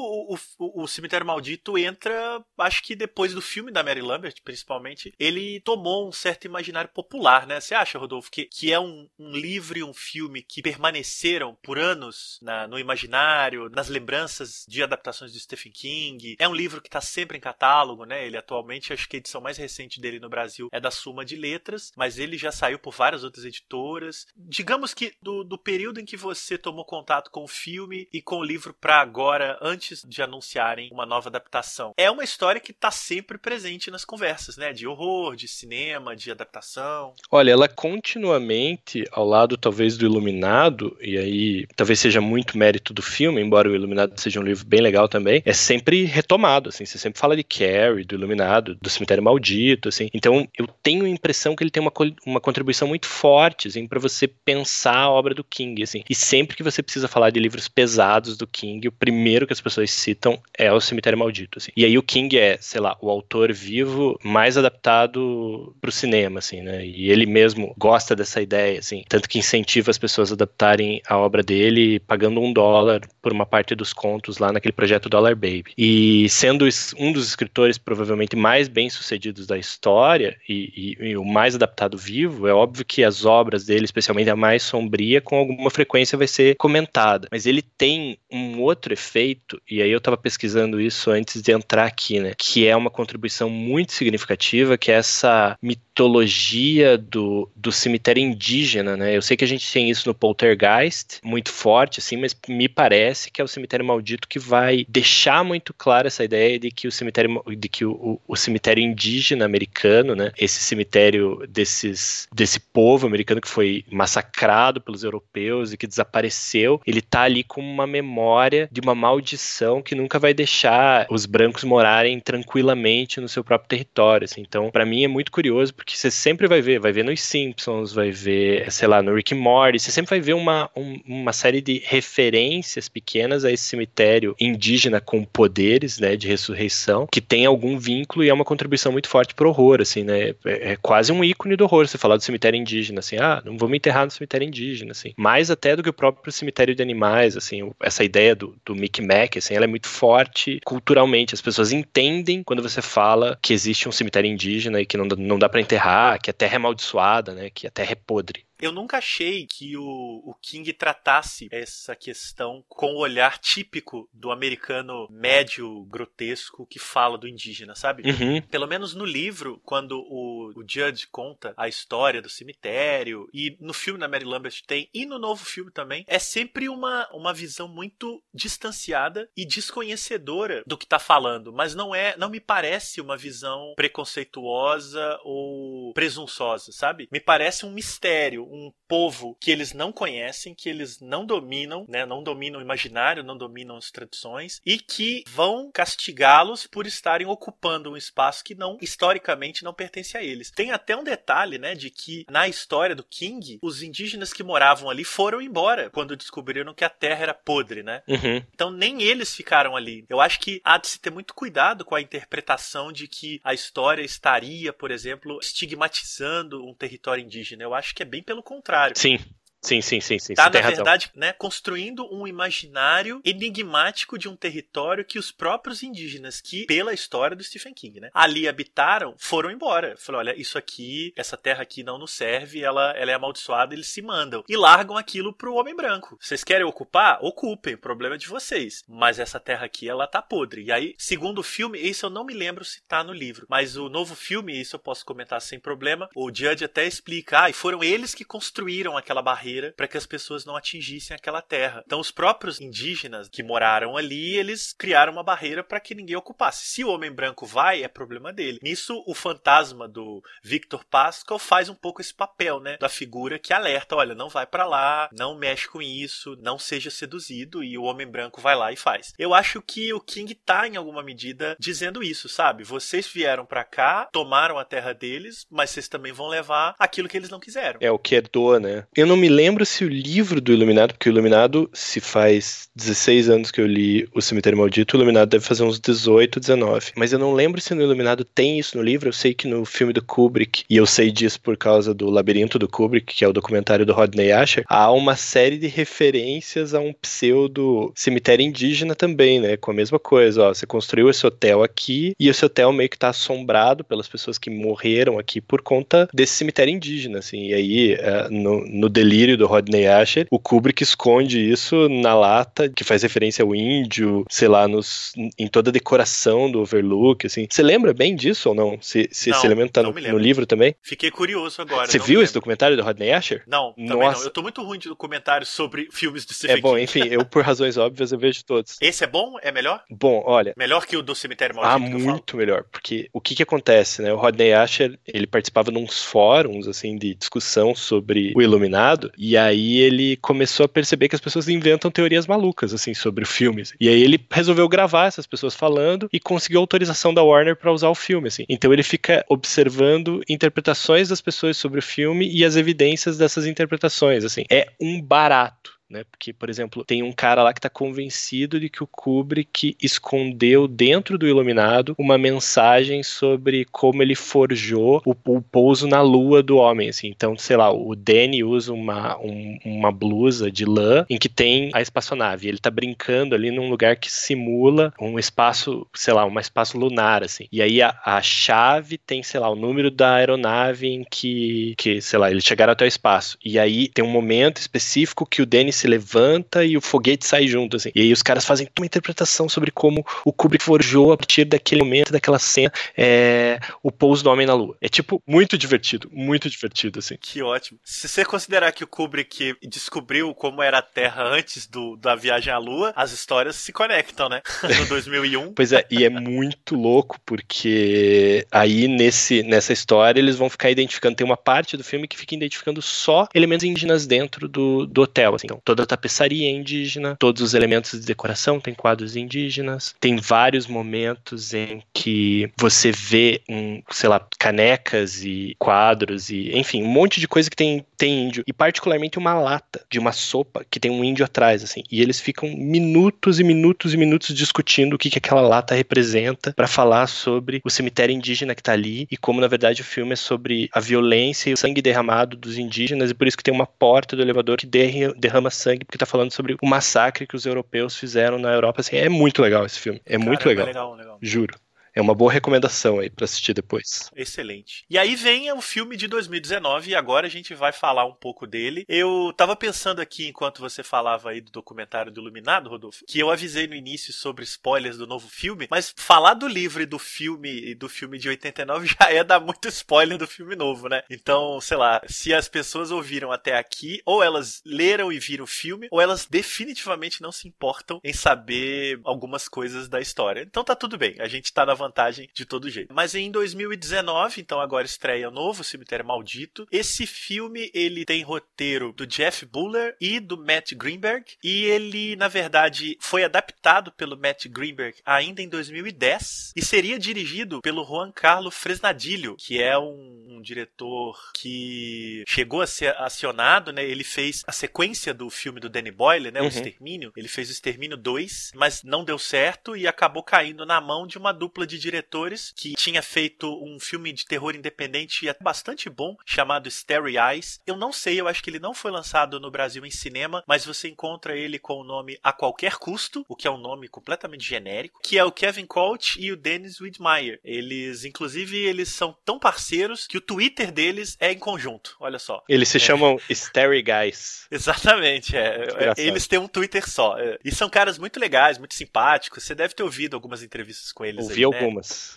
o, 0.59 0.83
o- 0.83 0.87
Cemitério 0.89 1.25
Maldito 1.25 1.77
entra, 1.77 2.43
acho 2.57 2.83
que 2.83 2.97
depois 2.97 3.33
do 3.33 3.41
filme 3.41 3.71
da 3.71 3.81
Mary 3.81 4.01
Lambert, 4.01 4.35
principalmente, 4.43 5.13
ele 5.17 5.61
tomou 5.61 6.05
um 6.09 6.11
certo 6.11 6.43
imaginário 6.43 6.89
popular, 6.93 7.47
né? 7.47 7.61
Você 7.61 7.73
acha, 7.73 7.97
Rodolfo, 7.97 8.29
que, 8.29 8.43
que 8.43 8.73
é 8.73 8.79
um, 8.79 9.07
um 9.17 9.31
livro 9.31 9.79
e 9.79 9.83
um 9.83 9.93
filme 9.93 10.41
que 10.43 10.61
permaneceram 10.61 11.57
por 11.63 11.79
anos 11.79 12.37
na- 12.41 12.67
no 12.67 12.77
imaginário, 12.77 13.69
nas 13.69 13.87
lembranças 13.87 14.65
de 14.67 14.83
adaptações 14.83 15.31
do 15.31 15.39
Stephen 15.39 15.71
King? 15.71 16.35
É 16.37 16.45
um 16.49 16.53
livro 16.53 16.81
que 16.81 16.89
está 16.89 16.99
sempre 16.99 17.37
em 17.37 17.41
catálogo, 17.41 18.03
né? 18.03 18.25
Ele 18.27 18.35
atualmente, 18.37 18.91
acho 18.91 19.07
que 19.07 19.15
a 19.15 19.19
edição 19.19 19.39
mais 19.39 19.57
recente 19.57 20.01
dele 20.01 20.19
no 20.19 20.27
Brasil 20.27 20.67
é 20.73 20.79
da 20.79 20.91
Suma 20.91 21.23
de 21.23 21.37
Letras, 21.37 21.93
mas 21.95 22.19
ele 22.19 22.37
já 22.37 22.51
saiu 22.51 22.79
por 22.79 22.93
várias 22.93 23.23
outras 23.23 23.45
editoras. 23.45 24.25
Digamos 24.35 24.93
que 24.93 25.13
do, 25.21 25.45
do 25.45 25.57
período 25.57 26.01
em 26.01 26.05
que 26.05 26.17
você 26.17 26.57
tomou 26.57 26.83
contato 26.83 27.31
com 27.31 27.45
o 27.45 27.47
filme 27.47 28.09
e 28.11 28.21
com 28.21 28.39
o 28.39 28.43
livro 28.43 28.73
para 28.73 29.04
agora, 29.05 29.57
antes 29.61 30.03
de 30.07 30.21
anunciarem 30.21 30.89
uma 30.91 31.05
nova 31.05 31.29
adaptação, 31.29 31.93
é 31.95 32.09
uma 32.09 32.23
história 32.23 32.59
que 32.59 32.71
está 32.71 32.89
sempre 32.89 33.37
presente 33.37 33.91
nas 33.91 34.03
conversas, 34.03 34.57
né? 34.57 34.73
De 34.73 34.87
horror, 34.87 35.35
de 35.35 35.47
cinema, 35.47 36.15
de 36.15 36.31
adaptação. 36.31 37.13
Olha, 37.29 37.51
ela 37.51 37.67
continuamente, 37.67 39.05
ao 39.11 39.25
lado 39.25 39.57
talvez 39.57 39.95
do 39.95 40.05
Iluminado, 40.05 40.97
e 40.99 41.17
aí 41.17 41.67
talvez 41.75 41.99
seja 41.99 42.19
muito 42.19 42.57
mérito 42.57 42.93
do 42.93 43.01
filme, 43.01 43.41
embora 43.41 43.69
o 43.69 43.75
Iluminado 43.75 44.19
seja 44.19 44.39
um 44.39 44.43
livro 44.43 44.65
bem 44.65 44.81
legal 44.81 45.07
também, 45.07 45.41
é 45.45 45.53
sempre 45.53 46.03
retomado, 46.03 46.69
assim, 46.69 46.85
você 46.85 46.97
sempre 46.97 47.19
fala 47.19 47.35
de 47.35 47.43
Carrie, 47.43 48.03
do 48.03 48.15
Iluminado, 48.15 48.75
do 48.81 48.89
Cemitério 48.89 49.23
Maldito, 49.23 49.89
assim. 49.89 50.09
Então, 50.13 50.47
eu 50.57 50.67
tenho 50.81 51.05
a 51.05 51.09
impressão 51.09 51.55
que 51.55 51.63
ele 51.63 51.71
tem 51.71 51.81
uma, 51.81 51.93
uma 52.25 52.41
contribuição 52.41 52.87
muito 52.87 53.07
forte, 53.07 53.67
assim, 53.67 53.87
para 53.87 53.99
você 53.99 54.27
pensar 54.27 54.97
a 54.97 55.11
obra 55.11 55.35
do 55.35 55.43
King, 55.43 55.83
assim. 55.83 56.03
E 56.09 56.15
sempre 56.15 56.57
que 56.57 56.63
você 56.63 56.81
precisa 56.81 57.07
falar 57.07 57.29
de 57.29 57.39
livros 57.39 57.67
pesados 57.67 58.37
do 58.37 58.47
King, 58.47 58.87
o 58.87 58.91
primeiro 58.99 59.45
que 59.47 59.53
as 59.53 59.61
pessoas 59.61 59.91
citam 59.91 60.39
é 60.57 60.71
o 60.71 60.79
Cemitério 60.81 61.17
Maldito, 61.17 61.57
assim. 61.59 61.71
E 61.75 61.85
aí 61.85 61.97
o 61.97 62.03
King 62.03 62.37
é, 62.37 62.57
sei 62.59 62.81
lá, 62.81 62.97
o 63.01 63.09
autor 63.09 63.51
vivo 63.53 64.17
mais 64.23 64.57
adaptado 64.57 65.75
pro 65.81 65.91
cinema, 65.91 66.39
assim, 66.39 66.61
né? 66.61 66.85
E 66.85 67.09
ele 67.09 67.25
mesmo 67.25 67.73
gosta 67.77 68.15
dessa 68.15 68.41
ideia, 68.41 68.79
assim, 68.79 69.03
tanto 69.07 69.27
que 69.29 69.39
incentiva 69.39 69.91
as 69.91 69.97
pessoas 69.97 70.31
a 70.31 70.35
adaptarem 70.35 71.01
a 71.07 71.17
obra 71.17 71.41
dele 71.43 71.99
pagando 71.99 72.39
um 72.41 72.51
dólar 72.53 73.01
por 73.21 73.31
uma 73.31 73.45
parte 73.45 73.75
dos 73.75 73.93
contos 73.93 74.37
lá 74.37 74.51
naquele 74.51 74.71
projeto 74.71 75.09
Dollar 75.09 75.35
Baby. 75.35 75.65
E 75.77 76.27
sendo 76.29 76.67
um 76.97 77.11
dos 77.11 77.27
escritores 77.27 77.77
provavelmente 77.77 78.35
mais 78.35 78.67
bem 78.67 78.89
sucedidos 78.89 79.47
da 79.47 79.57
história 79.57 80.37
e, 80.47 80.95
e- 80.99 81.09
e 81.09 81.17
o 81.17 81.23
mais 81.23 81.55
adaptado 81.55 81.97
vivo, 81.97 82.47
é 82.47 82.53
óbvio 82.53 82.85
que 82.85 83.03
as 83.03 83.25
obras 83.25 83.65
dele, 83.65 83.85
especialmente 83.85 84.29
a 84.29 84.35
mais 84.35 84.63
sombria, 84.63 85.21
com 85.21 85.37
alguma 85.37 85.69
frequência 85.69 86.17
vai 86.17 86.27
ser 86.27 86.55
comentada. 86.55 87.27
Mas 87.31 87.45
ele 87.45 87.61
tem 87.61 88.17
um 88.31 88.61
outro 88.61 88.84
efeito, 88.93 89.61
e 89.69 89.81
aí 89.81 89.89
eu 89.89 89.97
estava 89.97 90.17
pesquisando 90.17 90.79
isso 90.79 91.11
antes 91.11 91.41
de 91.41 91.51
entrar 91.51 91.85
aqui, 91.85 92.19
né? 92.19 92.33
Que 92.37 92.67
é 92.67 92.75
uma 92.75 92.89
contribuição 92.89 93.49
muito 93.49 93.93
significativa, 93.93 94.77
que 94.77 94.91
é 94.91 94.95
essa 94.95 95.57
mitologia 95.61 96.97
do, 96.97 97.49
do 97.55 97.71
cemitério 97.71 98.21
indígena, 98.21 98.97
né? 98.97 99.15
Eu 99.15 99.21
sei 99.21 99.37
que 99.37 99.43
a 99.43 99.47
gente 99.47 99.71
tem 99.71 99.89
isso 99.89 100.07
no 100.07 100.13
Poltergeist, 100.13 101.19
muito 101.23 101.51
forte, 101.51 101.99
assim, 101.99 102.17
mas 102.17 102.35
me 102.47 102.67
parece 102.67 103.31
que 103.31 103.41
é 103.41 103.43
o 103.43 103.47
cemitério 103.47 103.85
maldito 103.85 104.27
que 104.27 104.39
vai 104.39 104.85
deixar 104.87 105.43
muito 105.43 105.73
clara 105.73 106.07
essa 106.07 106.23
ideia 106.23 106.59
de 106.59 106.71
que 106.71 106.87
o 106.87 106.91
cemitério, 106.91 107.41
de 107.57 107.69
que 107.69 107.85
o, 107.85 107.91
o, 107.91 108.21
o 108.27 108.35
cemitério 108.35 108.83
indígena 108.83 109.45
americano, 109.45 110.15
né? 110.15 110.31
Esse 110.37 110.59
cemitério 110.59 111.45
desses, 111.47 112.27
desse 112.33 112.59
povo 112.59 113.07
americano 113.07 113.41
que 113.41 113.47
foi 113.47 113.85
massacrado 113.91 114.81
pelos 114.81 115.03
europeus 115.03 115.73
e 115.73 115.77
que 115.77 115.87
desapareceu, 115.87 116.81
ele 116.85 117.01
tá 117.01 117.21
ali 117.21 117.43
com 117.43 117.61
uma 117.61 117.87
memória 117.87 118.64
de 118.71 118.81
uma 118.81 118.95
maldição 118.95 119.81
que 119.81 119.95
nunca 119.95 120.19
vai 120.19 120.33
deixar 120.33 121.05
os 121.09 121.25
brancos 121.25 121.63
morarem 121.63 122.19
tranquilamente 122.19 123.19
no 123.19 123.27
seu 123.29 123.43
próprio 123.43 123.67
território. 123.69 124.25
assim. 124.25 124.41
Então, 124.41 124.69
pra 124.71 124.85
mim 124.85 125.03
é 125.03 125.07
muito 125.07 125.31
curioso 125.31 125.73
porque 125.73 125.95
você 125.95 126.09
sempre 126.11 126.47
vai 126.47 126.61
ver, 126.61 126.79
vai 126.79 126.91
ver 126.91 127.03
nos 127.03 127.21
Simpsons, 127.21 127.93
vai 127.93 128.11
ver, 128.11 128.71
sei 128.71 128.87
lá, 128.87 129.01
no 129.01 129.13
Rick 129.15 129.33
and 129.33 129.37
Morty, 129.39 129.79
você 129.79 129.91
sempre 129.91 130.09
vai 130.11 130.19
ver 130.19 130.33
uma, 130.33 130.69
um- 130.75 130.99
uma 131.05 131.33
série 131.33 131.61
de 131.61 131.81
referências 131.85 132.87
pequenas 132.89 133.45
a 133.45 133.51
esse 133.51 133.63
cemitério 133.63 134.35
indígena 134.39 134.99
com 135.01 135.23
poderes, 135.23 135.99
né, 135.99 136.15
de 136.15 136.27
ressurreição, 136.27 137.07
que 137.11 137.21
tem 137.21 137.45
algum 137.45 137.77
vínculo 137.77 138.23
e 138.23 138.29
é 138.29 138.33
uma 138.33 138.45
contribuição 138.45 138.91
muito 138.91 139.07
forte 139.09 139.33
pro 139.33 139.49
horror, 139.49 139.81
assim, 139.81 140.03
né? 140.03 140.29
É, 140.45 140.71
é 140.71 140.77
quase 140.81 141.11
um 141.11 141.23
ícone 141.23 141.55
do 141.55 141.63
horror 141.65 141.87
você 141.87 141.97
falar 141.97 142.17
do 142.17 142.23
cemitério 142.23 142.59
indígena, 142.59 142.99
assim, 142.99 143.17
ah, 143.17 143.41
não 143.45 143.57
vou 143.57 143.69
me 143.69 143.77
enterrar 143.77 144.05
no 144.05 144.11
cemitério 144.11 144.47
indígena, 144.47 144.91
assim. 144.91 145.13
Mais 145.17 145.51
até 145.51 145.75
do 145.75 145.83
que 145.83 145.89
o 145.89 145.93
próprio 145.93 146.31
cemitério 146.31 146.73
de 146.75 146.81
animais, 146.81 147.35
assim, 147.37 147.69
essa 147.81 148.03
ideia 148.03 148.35
do, 148.35 148.54
do 148.65 148.75
Mick 148.75 149.01
Mac, 149.01 149.37
assim, 149.37 149.55
ela 149.55 149.65
é 149.65 149.67
muito 149.67 149.87
forte 149.87 150.59
culturalmente. 150.65 151.33
As 151.33 151.41
pessoas 151.41 151.71
entendem 151.71 152.43
quando 152.43 152.61
você 152.61 152.81
fala 152.81 153.37
que 153.41 153.53
existe 153.53 153.89
um 153.89 153.91
cemitério 153.91 154.29
indígena 154.29 154.79
e 154.81 154.85
que 154.85 154.97
não, 154.97 155.05
não 155.05 155.39
dá 155.39 155.49
para 155.49 155.61
enterrar, 155.61 156.21
que 156.21 156.29
a 156.29 156.33
terra 156.33 156.53
é 156.53 156.57
amaldiçoada, 156.57 157.33
né? 157.33 157.49
Que 157.49 157.67
a 157.67 157.71
terra 157.71 157.91
é 157.93 157.95
podre. 157.95 158.44
Eu 158.59 158.71
nunca 158.71 158.97
achei 158.97 159.45
que 159.45 159.75
o, 159.77 159.83
o 160.25 160.35
King 160.41 160.71
tratasse 160.73 161.47
essa 161.51 161.95
questão 161.95 162.63
com 162.67 162.93
o 162.93 162.99
olhar 162.99 163.37
típico 163.37 164.09
do 164.13 164.31
americano 164.31 165.07
médio, 165.09 165.83
grotesco, 165.85 166.65
que 166.65 166.79
fala 166.79 167.17
do 167.17 167.27
indígena, 167.27 167.75
sabe? 167.75 168.03
Uhum. 168.09 168.41
Pelo 168.41 168.67
menos 168.67 168.93
no 168.93 169.05
livro, 169.05 169.61
quando 169.63 169.99
o, 169.99 170.51
o 170.55 170.65
Judge 170.67 171.07
conta 171.07 171.53
a 171.57 171.67
história 171.67 172.21
do 172.21 172.29
cemitério, 172.29 173.27
e 173.33 173.57
no 173.59 173.73
filme 173.73 173.99
da 173.99 174.07
Mary 174.07 174.25
Lambert 174.25 174.61
tem, 174.65 174.89
e 174.93 175.05
no 175.05 175.19
novo 175.19 175.43
filme 175.45 175.71
também, 175.71 176.05
é 176.07 176.19
sempre 176.19 176.69
uma, 176.69 177.07
uma 177.11 177.33
visão 177.33 177.67
muito 177.67 178.21
distanciada 178.33 179.29
e 179.35 179.45
desconhecedora 179.45 180.63
do 180.65 180.77
que 180.77 180.85
tá 180.85 180.99
falando, 180.99 181.51
mas 181.51 181.75
não 181.75 181.93
é, 181.93 182.15
não 182.17 182.29
me 182.29 182.39
parece 182.39 183.01
uma 183.01 183.17
visão 183.17 183.73
preconceituosa 183.75 185.19
ou 185.23 185.93
presunçosa, 185.93 186.71
sabe? 186.71 187.07
Me 187.11 187.19
parece 187.19 187.65
um 187.65 187.71
mistério, 187.71 188.44
um 188.51 188.71
povo 188.87 189.37
que 189.39 189.51
eles 189.51 189.73
não 189.73 189.91
conhecem, 189.91 190.53
que 190.53 190.69
eles 190.69 190.99
não 190.99 191.25
dominam, 191.25 191.85
né? 191.87 192.05
Não 192.05 192.23
dominam 192.23 192.59
o 192.59 192.63
imaginário, 192.63 193.23
não 193.23 193.37
dominam 193.37 193.77
as 193.77 193.91
tradições 193.91 194.61
e 194.65 194.77
que 194.77 195.23
vão 195.27 195.71
castigá-los 195.71 196.67
por 196.67 196.85
estarem 196.85 197.27
ocupando 197.27 197.91
um 197.91 197.97
espaço 197.97 198.43
que 198.43 198.55
não 198.55 198.77
historicamente 198.81 199.63
não 199.63 199.73
pertence 199.73 200.17
a 200.17 200.23
eles. 200.23 200.51
Tem 200.51 200.71
até 200.71 200.95
um 200.95 201.03
detalhe, 201.03 201.57
né, 201.57 201.75
de 201.75 201.89
que 201.89 202.25
na 202.29 202.47
história 202.47 202.95
do 202.95 203.03
King, 203.03 203.59
os 203.61 203.81
indígenas 203.81 204.33
que 204.33 204.43
moravam 204.43 204.89
ali 204.89 205.03
foram 205.03 205.41
embora 205.41 205.89
quando 205.89 206.15
descobriram 206.15 206.73
que 206.73 206.83
a 206.83 206.89
terra 206.89 207.23
era 207.23 207.33
podre, 207.33 207.83
né? 207.83 208.03
Uhum. 208.07 208.43
Então 208.53 208.71
nem 208.71 209.01
eles 209.01 209.35
ficaram 209.35 209.75
ali. 209.75 210.05
Eu 210.09 210.21
acho 210.21 210.39
que 210.39 210.61
há 210.63 210.77
de 210.77 210.87
se 210.87 210.99
ter 210.99 211.09
muito 211.09 211.33
cuidado 211.33 211.85
com 211.85 211.95
a 211.95 212.01
interpretação 212.01 212.91
de 212.91 213.07
que 213.07 213.39
a 213.43 213.53
história 213.53 214.03
estaria, 214.03 214.71
por 214.71 214.91
exemplo, 214.91 215.39
estigmatizando 215.41 216.65
um 216.65 216.73
território 216.73 217.23
indígena. 217.23 217.63
Eu 217.63 217.73
acho 217.73 217.93
que 217.93 218.03
é 218.03 218.05
bem 218.05 218.23
pelo 218.23 218.34
contrário. 218.43 218.97
Sim. 218.97 219.19
Sim, 219.65 219.81
sim, 219.81 219.99
sim, 219.99 220.19
sim. 220.19 220.35
Tá, 220.35 220.47
na 220.47 220.59
razão. 220.59 220.75
verdade, 220.75 221.11
né, 221.15 221.33
construindo 221.33 222.07
um 222.13 222.27
imaginário 222.27 223.19
enigmático 223.25 224.15
de 224.15 224.29
um 224.29 224.35
território 224.35 225.03
que 225.03 225.17
os 225.17 225.31
próprios 225.31 225.81
indígenas, 225.81 226.39
que, 226.39 226.67
pela 226.67 226.93
história 226.93 227.35
do 227.35 227.43
Stephen 227.43 227.73
King, 227.73 227.99
né, 227.99 228.11
ali 228.13 228.47
habitaram, 228.47 229.15
foram 229.17 229.49
embora. 229.49 229.95
Falou, 229.97 230.19
olha, 230.19 230.39
isso 230.39 230.55
aqui, 230.55 231.11
essa 231.15 231.35
terra 231.35 231.63
aqui 231.63 231.81
não 231.81 231.97
nos 231.97 232.11
serve, 232.11 232.61
ela, 232.61 232.91
ela 232.91 233.09
é 233.09 233.15
amaldiçoada, 233.15 233.73
eles 233.73 233.87
se 233.87 234.03
mandam. 234.03 234.43
E 234.47 234.55
largam 234.55 234.97
aquilo 234.97 235.33
pro 235.33 235.55
homem 235.55 235.75
branco. 235.75 236.15
Vocês 236.21 236.43
querem 236.43 236.65
ocupar? 236.65 237.17
Ocupem, 237.23 237.73
o 237.73 237.79
problema 237.79 238.15
é 238.15 238.19
de 238.19 238.27
vocês. 238.27 238.83
Mas 238.87 239.17
essa 239.17 239.39
terra 239.39 239.65
aqui, 239.65 239.89
ela 239.89 240.05
tá 240.05 240.21
podre. 240.21 240.65
E 240.65 240.71
aí, 240.71 240.93
segundo 240.95 241.39
o 241.39 241.43
filme, 241.43 241.79
isso 241.79 242.05
eu 242.05 242.11
não 242.11 242.23
me 242.23 242.35
lembro 242.35 242.63
se 242.63 242.83
tá 242.83 243.03
no 243.03 243.13
livro, 243.13 243.47
mas 243.49 243.77
o 243.77 243.89
novo 243.89 244.13
filme, 244.15 244.59
isso 244.59 244.75
eu 244.75 244.79
posso 244.79 245.03
comentar 245.03 245.41
sem 245.41 245.59
problema, 245.59 246.07
o 246.15 246.29
Judge 246.29 246.63
até 246.63 246.85
explica, 246.85 247.43
ah, 247.43 247.49
e 247.49 247.53
foram 247.53 247.83
eles 247.83 248.13
que 248.13 248.23
construíram 248.23 248.95
aquela 248.95 249.23
barreira 249.23 249.54
para 249.75 249.87
que 249.87 249.97
as 249.97 250.05
pessoas 250.05 250.45
não 250.45 250.55
atingissem 250.55 251.15
aquela 251.15 251.41
terra. 251.41 251.83
Então, 251.85 251.99
os 251.99 252.11
próprios 252.11 252.59
indígenas 252.59 253.29
que 253.29 253.43
moraram 253.43 253.97
ali, 253.97 254.35
eles 254.35 254.73
criaram 254.73 255.13
uma 255.13 255.23
barreira 255.23 255.63
para 255.63 255.79
que 255.79 255.95
ninguém 255.95 256.15
ocupasse. 256.15 256.65
Se 256.65 256.83
o 256.83 256.89
homem 256.89 257.11
branco 257.11 257.45
vai, 257.45 257.83
é 257.83 257.87
problema 257.87 258.31
dele. 258.31 258.59
Nisso, 258.61 259.03
o 259.05 259.13
fantasma 259.13 259.87
do 259.87 260.21
Victor 260.43 260.83
Pascal 260.85 261.39
faz 261.39 261.69
um 261.69 261.75
pouco 261.75 262.01
esse 262.01 262.13
papel, 262.13 262.59
né, 262.59 262.77
da 262.77 262.89
figura 262.89 263.39
que 263.39 263.53
alerta, 263.53 263.95
olha, 263.95 264.15
não 264.15 264.29
vai 264.29 264.45
para 264.45 264.65
lá, 264.65 265.09
não 265.11 265.37
mexe 265.37 265.67
com 265.67 265.81
isso, 265.81 266.35
não 266.41 266.57
seja 266.57 266.89
seduzido 266.89 267.63
e 267.63 267.77
o 267.77 267.83
homem 267.83 268.07
branco 268.07 268.41
vai 268.41 268.55
lá 268.55 268.71
e 268.71 268.75
faz. 268.75 269.13
Eu 269.17 269.33
acho 269.33 269.61
que 269.61 269.93
o 269.93 269.99
King 269.99 270.33
tá 270.35 270.67
em 270.67 270.75
alguma 270.75 271.03
medida 271.03 271.55
dizendo 271.59 272.03
isso, 272.03 272.27
sabe? 272.27 272.63
Vocês 272.63 273.07
vieram 273.07 273.45
para 273.45 273.63
cá, 273.63 274.05
tomaram 274.11 274.57
a 274.57 274.65
terra 274.65 274.93
deles, 274.93 275.45
mas 275.49 275.69
vocês 275.69 275.87
também 275.87 276.11
vão 276.11 276.27
levar 276.27 276.75
aquilo 276.79 277.07
que 277.07 277.17
eles 277.17 277.29
não 277.29 277.39
quiseram. 277.39 277.79
É 277.81 277.91
o 277.91 277.99
que 277.99 278.15
herdou, 278.15 278.59
né? 278.59 278.87
Eu 278.95 279.05
não 279.05 279.17
me 279.17 279.29
lembro 279.45 279.63
se 279.63 279.85
o 279.85 279.87
livro 279.87 280.41
do 280.41 280.51
Iluminado, 280.51 280.93
porque 280.93 281.07
o 281.07 281.11
Iluminado, 281.11 281.69
se 281.71 281.99
faz 281.99 282.67
16 282.75 283.29
anos 283.29 283.51
que 283.51 283.61
eu 283.61 283.67
li 283.67 284.09
O 284.13 284.19
Cemitério 284.19 284.57
Maldito, 284.57 284.95
o 284.95 284.99
Iluminado 284.99 285.29
deve 285.29 285.45
fazer 285.45 285.63
uns 285.63 285.79
18, 285.79 286.39
19. 286.39 286.93
Mas 286.95 287.13
eu 287.13 287.19
não 287.19 287.31
lembro 287.31 287.61
se 287.61 287.75
no 287.75 287.83
Iluminado 287.83 288.25
tem 288.25 288.57
isso 288.57 288.75
no 288.75 288.83
livro. 288.83 289.09
Eu 289.09 289.13
sei 289.13 289.35
que 289.35 289.47
no 289.47 289.63
filme 289.63 289.93
do 289.93 290.03
Kubrick, 290.03 290.63
e 290.67 290.77
eu 290.77 290.85
sei 290.87 291.11
disso 291.11 291.39
por 291.39 291.55
causa 291.55 291.93
do 291.93 292.09
Labirinto 292.09 292.57
do 292.57 292.67
Kubrick, 292.67 293.13
que 293.13 293.23
é 293.23 293.27
o 293.27 293.33
documentário 293.33 293.85
do 293.85 293.93
Rodney 293.93 294.31
Asher, 294.31 294.63
há 294.67 294.91
uma 294.91 295.15
série 295.15 295.59
de 295.59 295.67
referências 295.67 296.73
a 296.73 296.79
um 296.79 296.91
pseudo 296.93 297.93
cemitério 297.95 298.43
indígena 298.43 298.95
também, 298.95 299.39
né? 299.39 299.57
Com 299.57 299.69
a 299.69 299.75
mesma 299.75 299.99
coisa, 299.99 300.49
ó. 300.49 300.53
Você 300.53 300.65
construiu 300.65 301.07
esse 301.07 301.25
hotel 301.25 301.61
aqui 301.61 302.13
e 302.19 302.29
esse 302.29 302.43
hotel 302.43 302.73
meio 302.73 302.89
que 302.89 302.97
tá 302.97 303.09
assombrado 303.09 303.83
pelas 303.83 304.07
pessoas 304.07 304.39
que 304.39 304.49
morreram 304.49 305.19
aqui 305.19 305.39
por 305.39 305.61
conta 305.61 306.09
desse 306.11 306.33
cemitério 306.33 306.73
indígena, 306.73 307.19
assim. 307.19 307.49
E 307.49 307.53
aí, 307.53 307.93
é, 307.93 308.27
no, 308.29 308.65
no 308.65 308.89
delírio 308.89 309.24
do 309.35 309.47
Rodney 309.47 309.87
Asher, 309.87 310.27
o 310.29 310.39
Kubrick 310.39 310.83
esconde 310.83 311.39
isso 311.39 311.89
na 311.89 312.13
lata, 312.13 312.69
que 312.69 312.83
faz 312.83 313.01
referência 313.03 313.43
ao 313.43 313.55
índio, 313.55 314.23
sei 314.29 314.47
lá, 314.47 314.67
nos, 314.67 315.13
em 315.37 315.47
toda 315.47 315.69
a 315.69 315.73
decoração 315.73 316.51
do 316.51 316.59
Overlook, 316.61 317.25
assim. 317.25 317.47
Você 317.49 317.63
lembra 317.63 317.93
bem 317.93 318.15
disso 318.15 318.49
ou 318.49 318.55
não? 318.55 318.77
Se, 318.81 319.07
se 319.11 319.29
Não, 319.29 319.37
esse 319.37 319.45
elemento 319.47 319.71
tá 319.71 319.81
no, 319.83 319.91
no 319.91 320.17
livro 320.17 320.45
também? 320.45 320.75
Fiquei 320.81 321.09
curioso 321.09 321.61
agora. 321.61 321.87
Você 321.87 321.97
viu 321.99 322.21
esse 322.21 322.33
documentário 322.33 322.77
do 322.77 322.83
Rodney 322.83 323.11
Asher? 323.11 323.43
Não, 323.47 323.73
também 323.73 323.97
Nossa. 323.97 324.19
não. 324.19 324.25
Eu 324.25 324.31
tô 324.31 324.41
muito 324.41 324.61
ruim 324.63 324.77
de 324.79 324.87
documentários 324.89 325.49
sobre 325.49 325.87
filmes 325.91 326.25
do 326.25 326.33
Stephen 326.33 326.57
É 326.57 326.61
bom, 326.61 326.77
enfim, 326.77 327.07
eu 327.09 327.25
por 327.25 327.43
razões 327.43 327.77
óbvias 327.77 328.11
eu 328.11 328.19
vejo 328.19 328.43
todos. 328.45 328.77
Esse 328.81 329.03
é 329.03 329.07
bom? 329.07 329.35
É 329.41 329.51
melhor? 329.51 329.81
Bom, 329.89 330.21
olha, 330.25 330.53
Melhor 330.57 330.85
que 330.85 330.95
o 330.97 331.01
do 331.01 331.15
Cemitério 331.15 331.55
Ah, 331.59 331.77
Maldito 331.79 331.99
falo? 331.99 332.11
muito 332.11 332.37
melhor, 332.37 332.65
porque 332.71 333.09
o 333.13 333.21
que 333.21 333.35
que 333.35 333.43
acontece, 333.43 334.01
né? 334.01 334.13
O 334.13 334.17
Rodney 334.17 334.53
Asher, 334.53 334.97
ele 335.07 335.25
participava 335.27 335.71
de 335.71 335.77
uns 335.77 336.03
fóruns, 336.03 336.67
assim, 336.67 336.95
de 336.97 337.13
discussão 337.15 337.73
sobre 337.75 338.33
o 338.35 338.41
Iluminado, 338.41 339.11
e 339.17 339.37
aí 339.37 339.77
ele 339.77 340.17
começou 340.17 340.65
a 340.65 340.69
perceber 340.69 341.09
que 341.09 341.15
as 341.15 341.21
pessoas 341.21 341.47
inventam 341.47 341.91
teorias 341.91 342.27
malucas, 342.27 342.73
assim, 342.73 342.93
sobre 342.93 343.23
o 343.23 343.27
filme. 343.27 343.61
assim. 343.61 343.75
E 343.79 343.89
aí 343.89 344.01
ele 344.01 344.19
resolveu 344.31 344.67
gravar 344.67 345.07
essas 345.07 345.27
pessoas 345.27 345.55
falando 345.55 346.09
e 346.11 346.19
conseguiu 346.19 346.59
autorização 346.59 347.13
da 347.13 347.23
Warner 347.23 347.55
para 347.55 347.71
usar 347.71 347.89
o 347.89 347.95
filme, 347.95 348.27
assim. 348.27 348.45
Então 348.49 348.71
ele 348.71 348.83
fica 348.83 349.25
observando 349.29 350.21
interpretações 350.27 351.09
das 351.09 351.21
pessoas 351.21 351.57
sobre 351.57 351.79
o 351.79 351.83
filme 351.83 352.29
e 352.29 352.43
as 352.43 352.55
evidências 352.55 353.17
dessas 353.17 353.45
interpretações, 353.45 354.23
assim. 354.23 354.43
É 354.49 354.67
um 354.79 355.01
barato. 355.01 355.74
Né? 355.87 356.03
Porque, 356.09 356.33
por 356.33 356.49
exemplo, 356.49 356.83
tem 356.83 357.03
um 357.03 357.11
cara 357.11 357.43
lá 357.43 357.53
que 357.53 357.59
está 357.59 357.69
convencido 357.69 358.59
de 358.59 358.69
que 358.69 358.83
o 358.83 358.87
Kubrick 358.87 359.77
escondeu 359.79 360.67
dentro 360.67 361.15
do 361.15 361.27
Iluminado 361.27 361.93
uma 361.97 362.17
mensagem 362.17 363.03
sobre 363.03 363.65
como 363.65 364.01
ele 364.01 364.15
forjou 364.15 364.99
o, 365.05 365.11
o 365.27 365.41
pouso 365.41 365.87
na 365.87 366.01
lua 366.01 366.41
do 366.41 366.57
homem. 366.57 366.89
Assim. 366.89 367.07
Então, 367.07 367.37
sei 367.37 367.55
lá, 367.55 367.71
o 367.71 367.95
Danny 367.95 368.43
usa 368.43 368.73
uma, 368.73 369.15
um- 369.19 369.59
uma 369.63 369.91
blusa 369.91 370.51
de 370.51 370.65
lã 370.65 371.05
em 371.07 371.19
que 371.19 371.29
tem 371.29 371.69
a 371.71 371.81
espaçonave. 371.81 372.47
Ele 372.47 372.57
tá 372.57 372.71
brincando 372.71 373.35
ali 373.35 373.51
num 373.51 373.69
lugar 373.69 373.95
que 373.95 374.11
simula 374.11 374.91
um 374.99 375.19
espaço, 375.19 375.85
sei 375.93 376.13
lá, 376.15 376.25
um 376.25 376.39
espaço 376.39 376.79
lunar, 376.79 377.23
assim. 377.23 377.45
E 377.51 377.61
aí 377.61 377.79
a, 377.83 377.95
a 378.03 378.19
chave 378.23 378.97
tem, 378.97 379.21
sei 379.21 379.39
lá, 379.39 379.49
o 379.51 379.55
número 379.55 379.91
da 379.91 380.15
aeronave 380.15 380.87
em 380.87 381.03
que, 381.03 381.75
que, 381.77 382.01
sei 382.01 382.17
lá, 382.17 382.31
eles 382.31 382.43
chegaram 382.43 382.73
até 382.73 382.85
o 382.85 382.87
espaço. 382.87 383.37
E 383.45 383.59
aí 383.59 383.87
tem 383.89 384.03
um 384.03 384.09
momento 384.09 384.57
específico 384.57 385.27
que 385.27 385.43
o 385.43 385.45
Danny 385.45 385.71
se 385.75 385.84
levanta 385.87 386.63
e 386.63 386.77
o 386.77 386.81
foguete 386.81 387.25
sai 387.25 387.47
junto, 387.47 387.77
assim. 387.77 387.91
E 387.95 388.01
aí 388.01 388.13
os 388.13 388.21
caras 388.21 388.45
fazem 388.45 388.67
uma 388.77 388.85
interpretação 388.85 389.47
sobre 389.49 389.71
como 389.71 390.05
o 390.23 390.33
Kubrick 390.33 390.63
forjou 390.63 391.11
a 391.11 391.17
partir 391.17 391.45
daquele 391.45 391.83
momento, 391.83 392.11
daquela 392.11 392.39
cena, 392.39 392.71
é, 392.97 393.59
o 393.83 393.91
pouso 393.91 394.23
do 394.23 394.29
homem 394.29 394.45
na 394.45 394.53
lua. 394.53 394.75
É, 394.81 394.87
tipo, 394.87 395.21
muito 395.27 395.57
divertido, 395.57 396.09
muito 396.11 396.49
divertido, 396.49 396.99
assim. 396.99 397.17
Que 397.19 397.41
ótimo. 397.41 397.79
Se 397.83 398.07
você 398.07 398.25
considerar 398.25 398.71
que 398.71 398.83
o 398.83 398.87
Kubrick 398.87 399.55
descobriu 399.63 400.33
como 400.33 400.61
era 400.61 400.79
a 400.79 400.81
Terra 400.81 401.23
antes 401.23 401.67
do, 401.67 401.95
da 401.97 402.15
viagem 402.15 402.51
à 402.51 402.57
Lua, 402.57 402.93
as 402.95 403.11
histórias 403.11 403.55
se 403.55 403.71
conectam, 403.71 404.29
né? 404.29 404.41
No 404.79 404.85
2001. 404.87 405.53
Pois 405.53 405.71
é, 405.71 405.85
e 405.89 406.03
é 406.03 406.09
muito 406.09 406.75
louco 406.75 407.17
porque 407.25 408.45
aí 408.51 408.87
nesse, 408.87 409.43
nessa 409.43 409.73
história 409.73 410.19
eles 410.19 410.35
vão 410.35 410.49
ficar 410.49 410.69
identificando, 410.69 411.15
tem 411.15 411.25
uma 411.25 411.37
parte 411.37 411.77
do 411.77 411.83
filme 411.83 412.07
que 412.07 412.17
fica 412.17 412.35
identificando 412.35 412.81
só 412.81 413.27
elementos 413.33 413.65
indígenas 413.65 414.05
dentro 414.05 414.47
do, 414.47 414.85
do 414.85 415.01
hotel, 415.01 415.35
assim. 415.35 415.47
Então, 415.47 415.61
toda 415.65 415.83
a 415.83 415.85
tapeçaria 415.85 416.47
é 416.47 416.51
indígena, 416.51 417.17
todos 417.19 417.41
os 417.41 417.53
elementos 417.55 417.99
de 417.99 418.05
decoração 418.05 418.59
tem 418.59 418.73
quadros 418.73 419.15
indígenas, 419.15 419.95
tem 419.99 420.17
vários 420.17 420.67
momentos 420.67 421.53
em 421.53 421.81
que 421.91 422.49
você 422.57 422.91
vê, 422.91 423.41
um, 423.49 423.81
sei 423.89 424.07
lá, 424.07 424.25
canecas 424.37 425.23
e 425.23 425.55
quadros 425.57 426.29
e, 426.29 426.55
enfim, 426.55 426.83
um 426.83 426.87
monte 426.87 427.19
de 427.19 427.27
coisa 427.27 427.49
que 427.49 427.55
tem, 427.55 427.83
tem 427.97 428.27
índio. 428.27 428.43
E 428.47 428.53
particularmente 428.53 429.17
uma 429.17 429.33
lata 429.33 429.83
de 429.89 429.99
uma 429.99 430.11
sopa 430.11 430.65
que 430.69 430.79
tem 430.79 430.91
um 430.91 431.03
índio 431.03 431.25
atrás, 431.25 431.63
assim. 431.63 431.83
E 431.91 432.01
eles 432.01 432.19
ficam 432.19 432.49
minutos 432.49 433.39
e 433.39 433.43
minutos 433.43 433.93
e 433.93 433.97
minutos 433.97 434.35
discutindo 434.35 434.93
o 434.93 434.97
que, 434.97 435.09
que 435.09 435.17
aquela 435.17 435.41
lata 435.41 435.75
representa 435.75 436.53
para 436.53 436.67
falar 436.67 437.07
sobre 437.07 437.61
o 437.63 437.69
cemitério 437.69 438.13
indígena 438.13 438.55
que 438.55 438.63
tá 438.63 438.73
ali 438.73 439.07
e 439.11 439.17
como, 439.17 439.41
na 439.41 439.47
verdade, 439.47 439.81
o 439.81 439.85
filme 439.85 440.13
é 440.13 440.15
sobre 440.15 440.69
a 440.73 440.79
violência 440.79 441.49
e 441.49 441.53
o 441.53 441.57
sangue 441.57 441.81
derramado 441.81 442.37
dos 442.37 442.57
indígenas 442.57 443.11
e 443.11 443.13
por 443.13 443.27
isso 443.27 443.37
que 443.37 443.43
tem 443.43 443.53
uma 443.53 443.65
porta 443.65 444.15
do 444.15 444.21
elevador 444.21 444.57
que 444.57 444.65
derrama 444.65 445.49
sangue 445.49 445.85
porque 445.85 445.97
tá 445.97 446.05
falando 446.05 446.31
sobre 446.31 446.55
o 446.61 446.67
massacre 446.67 447.27
que 447.27 447.35
os 447.35 447.45
europeus 447.45 447.95
fizeram 447.95 448.37
na 448.37 448.51
Europa. 448.51 448.81
Assim, 448.81 448.97
é 448.97 449.09
muito 449.09 449.41
legal 449.41 449.65
esse 449.65 449.79
filme. 449.79 450.01
É 450.05 450.17
muito 450.17 450.47
legal. 450.47 450.65
legal, 450.65 450.95
legal. 450.95 451.17
Juro. 451.21 451.55
É 451.95 452.01
uma 452.01 452.13
boa 452.13 452.29
recomendação 452.29 452.99
aí 452.99 453.09
pra 453.09 453.23
assistir 453.23 453.53
depois. 453.53 454.11
Excelente. 454.13 454.83
E 454.89 454.97
aí 454.97 455.15
vem 455.15 455.49
o 455.53 455.61
filme 455.61 455.95
de 455.95 456.09
2019 456.09 456.91
e 456.91 456.95
agora 456.95 457.25
a 457.25 457.29
gente 457.29 457.53
vai 457.53 457.71
falar 457.71 458.03
um 458.03 458.13
pouco 458.13 458.45
dele. 458.45 458.83
Eu 458.89 459.31
tava 459.37 459.55
pensando 459.55 460.01
aqui 460.01 460.27
enquanto 460.27 460.59
você 460.59 460.83
falava 460.83 461.29
aí 461.29 461.39
do 461.39 461.51
documentário 461.51 462.11
do 462.11 462.19
Iluminado, 462.19 462.69
Rodolfo, 462.69 463.05
que 463.07 463.17
eu 463.17 463.31
avisei 463.31 463.65
no 463.65 463.75
início 463.75 464.11
sobre 464.11 464.43
spoilers 464.43 464.97
do 464.97 465.07
novo 465.07 465.29
filme, 465.29 465.67
mas 465.71 465.93
falar 465.95 466.33
do 466.33 466.49
livro 466.49 466.83
e 466.83 466.85
do 466.85 466.99
filme 466.99 467.71
e 467.71 467.73
do 467.73 467.87
filme 467.87 468.17
de 468.17 468.27
89 468.27 468.87
já 468.99 469.09
é 469.09 469.23
dar 469.23 469.39
muito 469.39 469.69
spoiler 469.69 470.17
do 470.17 470.27
filme 470.27 470.55
novo, 470.57 470.89
né? 470.89 471.01
Então, 471.09 471.61
sei 471.61 471.77
lá, 471.77 472.01
se 472.07 472.33
as 472.33 472.49
pessoas 472.49 472.91
ouviram 472.91 473.31
até 473.31 473.57
aqui, 473.57 474.01
ou 474.05 474.21
elas 474.21 474.61
leram 474.65 475.13
e 475.13 475.19
viram 475.19 475.45
o 475.45 475.47
filme, 475.47 475.87
ou 475.89 476.01
elas 476.01 476.25
definitivamente 476.25 477.21
não 477.21 477.31
se 477.31 477.47
importam 477.47 478.01
em 478.03 478.11
saber 478.11 478.99
algumas 479.05 479.47
coisas 479.47 479.87
da 479.87 480.01
história. 480.01 480.41
Então 480.41 480.61
tá 480.61 480.75
tudo 480.75 480.97
bem, 480.97 481.15
a 481.19 481.27
gente 481.29 481.53
tá 481.53 481.65
na 481.65 481.84
vantagem 481.85 482.29
de 482.33 482.45
todo 482.45 482.69
jeito. 482.69 482.93
Mas 482.93 483.13
em 483.15 483.29
2019, 483.31 484.41
então 484.41 484.59
agora 484.59 484.85
estreia 484.85 485.29
novo 485.31 485.63
Cemitério 485.63 486.05
Maldito. 486.05 486.67
Esse 486.71 487.05
filme 487.05 487.69
ele 487.73 488.05
tem 488.05 488.23
roteiro 488.23 488.91
do 488.93 489.05
Jeff 489.05 489.45
Buller 489.45 489.95
e 489.99 490.19
do 490.19 490.37
Matt 490.37 490.73
Greenberg 490.73 491.25
e 491.43 491.65
ele 491.65 492.15
na 492.15 492.27
verdade 492.27 492.97
foi 492.99 493.23
adaptado 493.23 493.91
pelo 493.91 494.17
Matt 494.17 494.47
Greenberg 494.47 494.97
ainda 495.05 495.41
em 495.41 495.49
2010 495.49 496.53
e 496.55 496.61
seria 496.63 496.97
dirigido 496.97 497.61
pelo 497.61 497.83
Juan 497.85 498.11
Carlo 498.11 498.49
Fresnadillo, 498.51 499.35
que 499.37 499.61
é 499.61 499.77
um, 499.77 500.25
um 500.29 500.41
diretor 500.41 501.19
que 501.33 502.23
chegou 502.27 502.61
a 502.61 502.67
ser 502.67 502.95
acionado, 502.97 503.71
né? 503.71 503.83
Ele 503.83 504.03
fez 504.03 504.43
a 504.47 504.51
sequência 504.51 505.13
do 505.13 505.29
filme 505.29 505.59
do 505.59 505.69
Danny 505.69 505.91
Boyle, 505.91 506.31
né? 506.31 506.39
O 506.41 506.43
Uhum. 506.45 506.49
Extermínio. 506.49 507.11
Ele 507.17 507.27
fez 507.27 507.49
o 507.49 507.51
Extermínio 507.51 507.97
2, 507.97 508.51
mas 508.55 508.83
não 508.83 509.03
deu 509.03 509.17
certo 509.17 509.75
e 509.75 509.87
acabou 509.87 510.23
caindo 510.23 510.65
na 510.65 510.79
mão 510.79 511.07
de 511.07 511.17
uma 511.17 511.31
dupla 511.33 511.65
de 511.65 511.74
de 511.75 511.81
diretores 511.81 512.53
que 512.55 512.73
tinha 512.75 513.01
feito 513.01 513.47
um 513.63 513.79
filme 513.79 514.11
de 514.13 514.25
terror 514.25 514.55
independente 514.55 515.27
até 515.29 515.43
bastante 515.43 515.89
bom, 515.89 516.15
chamado 516.25 516.67
Starry 516.67 517.15
Eyes. 517.17 517.59
Eu 517.65 517.75
não 517.75 517.91
sei, 517.91 518.19
eu 518.19 518.27
acho 518.27 518.43
que 518.43 518.49
ele 518.49 518.59
não 518.59 518.73
foi 518.73 518.91
lançado 518.91 519.39
no 519.39 519.51
Brasil 519.51 519.85
em 519.85 519.91
cinema, 519.91 520.43
mas 520.47 520.65
você 520.65 520.87
encontra 520.87 521.35
ele 521.37 521.59
com 521.59 521.75
o 521.75 521.83
nome 521.83 522.17
A 522.23 522.31
Qualquer 522.31 522.75
Custo, 522.75 523.25
o 523.27 523.35
que 523.35 523.47
é 523.47 523.51
um 523.51 523.57
nome 523.57 523.87
completamente 523.87 524.43
genérico, 524.43 525.01
que 525.03 525.17
é 525.17 525.23
o 525.23 525.31
Kevin 525.31 525.65
Colt 525.65 526.15
e 526.17 526.31
o 526.31 526.37
Dennis 526.37 526.79
Widmeyer. 526.79 527.39
Eles, 527.43 528.05
inclusive, 528.05 528.57
eles 528.57 528.89
são 528.89 529.15
tão 529.25 529.39
parceiros 529.39 530.07
que 530.07 530.17
o 530.17 530.21
Twitter 530.21 530.71
deles 530.71 531.17
é 531.19 531.31
em 531.31 531.39
conjunto. 531.39 531.95
Olha 531.99 532.19
só. 532.19 532.43
Eles 532.47 532.69
se 532.69 532.79
chamam 532.79 533.19
Starry 533.29 533.83
Guys. 533.83 534.47
Exatamente, 534.51 535.35
é. 535.35 535.65
Engraçado. 535.65 535.99
Eles 535.99 536.27
têm 536.27 536.39
um 536.39 536.47
Twitter 536.47 536.89
só. 536.89 537.17
é. 537.17 537.37
E 537.43 537.53
são 537.53 537.69
caras 537.69 537.97
muito 537.97 538.19
legais, 538.19 538.57
muito 538.57 538.73
simpáticos. 538.73 539.43
Você 539.43 539.55
deve 539.55 539.73
ter 539.73 539.83
ouvido 539.83 540.15
algumas 540.15 540.41
entrevistas 540.43 540.91
com 540.91 541.05
eles. 541.05 541.23
Ouvi 541.23 541.45
aí, 541.45 541.51
né? 541.51 541.59